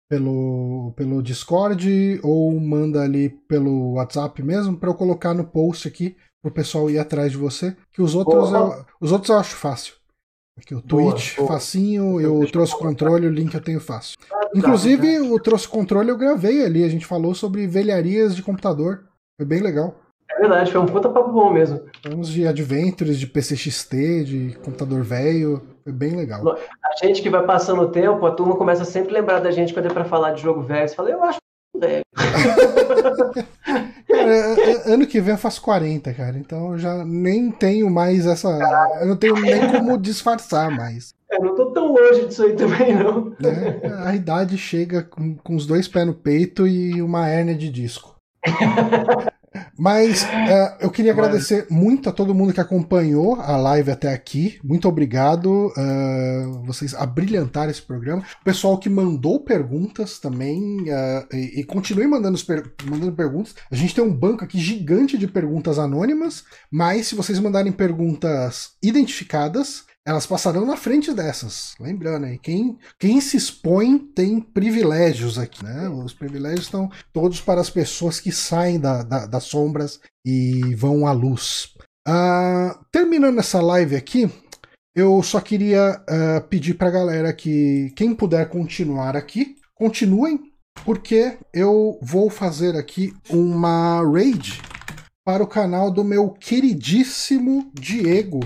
pelo 0.09 0.91
pelo 0.97 1.23
Discord 1.23 2.19
ou 2.21 2.59
manda 2.59 3.03
ali 3.03 3.29
pelo 3.47 3.93
WhatsApp 3.93 4.43
mesmo 4.43 4.75
para 4.77 4.89
eu 4.89 4.93
colocar 4.93 5.33
no 5.33 5.45
post 5.45 5.87
aqui 5.87 6.17
pro 6.43 6.51
pessoal 6.51 6.91
ir 6.91 6.99
atrás 6.99 7.31
de 7.31 7.37
você. 7.37 7.75
Que 7.93 8.01
os 8.01 8.13
outros 8.13 8.51
Boa. 8.51 8.77
eu, 8.77 8.85
os 8.99 9.11
outros 9.11 9.29
eu 9.29 9.37
acho 9.37 9.55
fácil. 9.55 9.95
Aqui 10.57 10.75
o 10.75 10.81
Twitch 10.81 11.37
boa. 11.37 11.47
facinho, 11.47 12.21
eu 12.21 12.45
trouxe 12.51 12.77
controle, 12.77 13.25
o 13.25 13.31
link 13.31 13.51
eu 13.55 13.61
tenho 13.61 13.79
fácil. 13.79 14.15
Tá, 14.29 14.49
Inclusive, 14.53 15.21
o 15.21 15.39
trouxe 15.39 15.67
controle 15.67 16.11
eu 16.11 16.17
gravei 16.17 16.63
ali, 16.63 16.83
a 16.83 16.89
gente 16.89 17.07
falou 17.07 17.33
sobre 17.33 17.65
velharias 17.65 18.35
de 18.35 18.43
computador. 18.43 19.05
Foi 19.35 19.47
bem 19.47 19.61
legal. 19.61 19.95
É 20.29 20.39
verdade, 20.39 20.71
foi 20.71 20.81
um 20.81 20.85
puta 20.85 21.09
papo 21.09 21.31
bom 21.31 21.51
mesmo. 21.51 21.81
Falamos 22.03 22.29
de 22.29 22.45
Adventures, 22.45 23.17
de 23.17 23.25
PCXT, 23.25 24.23
de 24.23 24.57
computador 24.63 25.03
velho. 25.03 25.61
Foi 25.83 25.93
bem 25.93 26.15
legal. 26.15 26.55
A 26.55 27.05
gente 27.05 27.21
que 27.21 27.29
vai 27.29 27.43
passando 27.45 27.81
o 27.81 27.89
tempo, 27.89 28.25
a 28.25 28.31
turma 28.31 28.55
começa 28.55 28.85
sempre 28.85 29.15
a 29.15 29.19
lembrar 29.19 29.39
da 29.39 29.51
gente 29.51 29.73
quando 29.73 29.87
é 29.87 29.93
para 29.93 30.05
falar 30.05 30.33
de 30.33 30.41
jogo 30.41 30.61
velho. 30.61 30.87
Você 30.87 30.95
fala, 30.95 31.09
eu 31.09 31.23
acho 31.23 31.39
velho. 31.79 32.03
Cara, 34.07 34.31
a- 34.45 34.53
a- 34.89 34.93
ano 34.93 35.07
que 35.07 35.19
vem 35.19 35.33
eu 35.33 35.37
faço 35.37 35.61
40, 35.61 36.13
cara. 36.13 36.37
Então 36.37 36.73
eu 36.73 36.77
já 36.77 37.03
nem 37.03 37.49
tenho 37.51 37.89
mais 37.89 38.25
essa. 38.25 38.47
Eu 39.01 39.07
não 39.07 39.15
tenho 39.15 39.35
nem 39.35 39.71
como 39.71 39.97
disfarçar 39.97 40.69
mais. 40.69 41.13
Eu 41.31 41.41
não 41.41 41.55
tô 41.55 41.65
tão 41.71 41.87
longe 41.93 42.27
disso 42.27 42.43
aí 42.43 42.53
também, 42.53 42.95
não. 42.95 43.31
Né? 43.39 43.81
A 44.05 44.15
idade 44.15 44.57
chega 44.57 45.01
com, 45.01 45.35
com 45.35 45.55
os 45.55 45.65
dois 45.65 45.87
pés 45.87 46.05
no 46.05 46.13
peito 46.13 46.67
e 46.67 47.01
uma 47.01 47.27
hérnia 47.27 47.55
de 47.55 47.69
disco. 47.69 48.15
Mas 49.77 50.23
uh, 50.23 50.77
eu 50.79 50.89
queria 50.89 51.11
agradecer 51.11 51.67
muito 51.69 52.09
a 52.09 52.11
todo 52.11 52.33
mundo 52.33 52.53
que 52.53 52.61
acompanhou 52.61 53.35
a 53.39 53.55
live 53.57 53.91
até 53.91 54.13
aqui. 54.13 54.59
Muito 54.63 54.87
obrigado. 54.87 55.71
Uh, 55.77 56.63
vocês 56.65 56.93
abrilhantaram 56.93 57.71
esse 57.71 57.81
programa. 57.81 58.23
O 58.41 58.43
pessoal 58.43 58.77
que 58.77 58.89
mandou 58.89 59.39
perguntas 59.39 60.19
também. 60.19 60.59
Uh, 60.81 61.35
e, 61.35 61.61
e 61.61 61.63
continue 61.63 62.07
mandando, 62.07 62.37
per 62.45 62.63
mandando 62.85 63.13
perguntas. 63.13 63.55
A 63.71 63.75
gente 63.75 63.95
tem 63.95 64.03
um 64.03 64.13
banco 64.13 64.43
aqui 64.43 64.59
gigante 64.59 65.17
de 65.17 65.27
perguntas 65.27 65.79
anônimas. 65.79 66.43
Mas 66.71 67.07
se 67.07 67.15
vocês 67.15 67.39
mandarem 67.39 67.71
perguntas 67.71 68.71
identificadas, 68.81 69.85
elas 70.05 70.25
passarão 70.25 70.65
na 70.65 70.75
frente 70.75 71.13
dessas. 71.13 71.75
Lembrando 71.79 72.25
aí, 72.25 72.37
quem, 72.37 72.77
quem 72.99 73.21
se 73.21 73.37
expõe 73.37 73.97
tem 73.97 74.39
privilégios 74.39 75.37
aqui, 75.39 75.63
né? 75.63 75.87
Os 75.87 76.13
privilégios 76.13 76.65
estão 76.65 76.91
todos 77.13 77.39
para 77.39 77.61
as 77.61 77.69
pessoas 77.69 78.19
que 78.19 78.31
saem 78.31 78.79
da, 78.79 79.03
da, 79.03 79.25
das 79.25 79.45
sombras 79.45 79.99
e 80.25 80.75
vão 80.75 81.07
à 81.07 81.11
luz. 81.13 81.73
Uh, 82.07 82.83
terminando 82.91 83.39
essa 83.39 83.61
live 83.61 83.95
aqui, 83.95 84.29
eu 84.93 85.23
só 85.23 85.39
queria 85.39 86.01
uh, 86.01 86.47
pedir 86.49 86.73
para 86.73 86.89
a 86.89 86.91
galera 86.91 87.33
que 87.33 87.91
quem 87.95 88.13
puder 88.13 88.49
continuar 88.49 89.15
aqui, 89.15 89.55
continuem, 89.73 90.51
porque 90.83 91.37
eu 91.53 91.97
vou 92.01 92.29
fazer 92.29 92.75
aqui 92.75 93.13
uma 93.29 94.01
raid 94.03 94.61
para 95.25 95.41
o 95.41 95.47
canal 95.47 95.89
do 95.89 96.03
meu 96.03 96.29
queridíssimo 96.29 97.71
Diego 97.73 98.41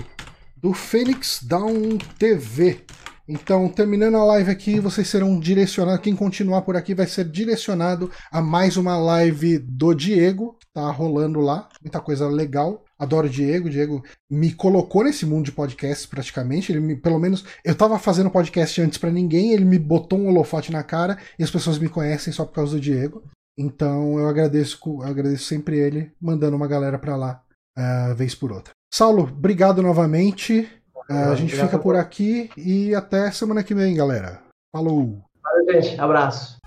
do 0.60 0.72
Fênix 0.72 1.40
Down 1.42 1.98
TV. 2.18 2.84
Então, 3.28 3.68
terminando 3.68 4.16
a 4.16 4.24
live 4.24 4.50
aqui, 4.50 4.80
vocês 4.80 5.06
serão 5.06 5.38
direcionados. 5.38 6.00
Quem 6.00 6.16
continuar 6.16 6.62
por 6.62 6.76
aqui 6.76 6.94
vai 6.94 7.06
ser 7.06 7.26
direcionado 7.26 8.10
a 8.32 8.40
mais 8.40 8.76
uma 8.76 8.96
live 8.96 9.58
do 9.58 9.92
Diego, 9.92 10.56
que 10.58 10.66
tá 10.72 10.90
rolando 10.90 11.38
lá. 11.38 11.68
Muita 11.82 12.00
coisa 12.00 12.26
legal. 12.26 12.84
Adoro 12.98 13.26
o 13.26 13.30
Diego. 13.30 13.68
O 13.68 13.70
Diego 13.70 14.02
me 14.30 14.52
colocou 14.52 15.04
nesse 15.04 15.26
mundo 15.26 15.44
de 15.44 15.52
podcasts 15.52 16.06
praticamente. 16.06 16.72
Ele 16.72 16.80
me, 16.80 16.96
pelo 16.96 17.18
menos, 17.18 17.44
eu 17.62 17.74
tava 17.74 17.98
fazendo 17.98 18.30
podcast 18.30 18.80
antes 18.80 18.96
para 18.98 19.10
ninguém, 19.10 19.52
ele 19.52 19.64
me 19.64 19.78
botou 19.78 20.18
um 20.18 20.28
holofote 20.28 20.72
na 20.72 20.82
cara 20.82 21.18
e 21.38 21.44
as 21.44 21.50
pessoas 21.50 21.78
me 21.78 21.88
conhecem 21.88 22.32
só 22.32 22.46
por 22.46 22.54
causa 22.54 22.76
do 22.76 22.80
Diego. 22.80 23.22
Então 23.58 24.18
eu 24.18 24.26
agradeço, 24.26 24.78
eu 24.84 25.02
agradeço 25.02 25.44
sempre 25.44 25.78
ele 25.78 26.12
mandando 26.20 26.56
uma 26.56 26.66
galera 26.66 26.98
para 26.98 27.14
lá, 27.14 27.42
uh, 27.76 28.14
vez 28.14 28.34
por 28.34 28.52
outra. 28.52 28.77
Saulo, 28.92 29.22
obrigado 29.22 29.82
novamente. 29.82 30.68
Uh, 31.10 31.32
a 31.32 31.34
gente 31.34 31.56
fica 31.56 31.78
por 31.78 31.96
aqui 31.96 32.50
e 32.56 32.94
até 32.94 33.30
semana 33.30 33.62
que 33.62 33.74
vem, 33.74 33.94
galera. 33.96 34.42
Falou. 34.70 35.22
Valeu, 35.42 35.82
gente. 35.82 35.98
Abraço. 36.00 36.58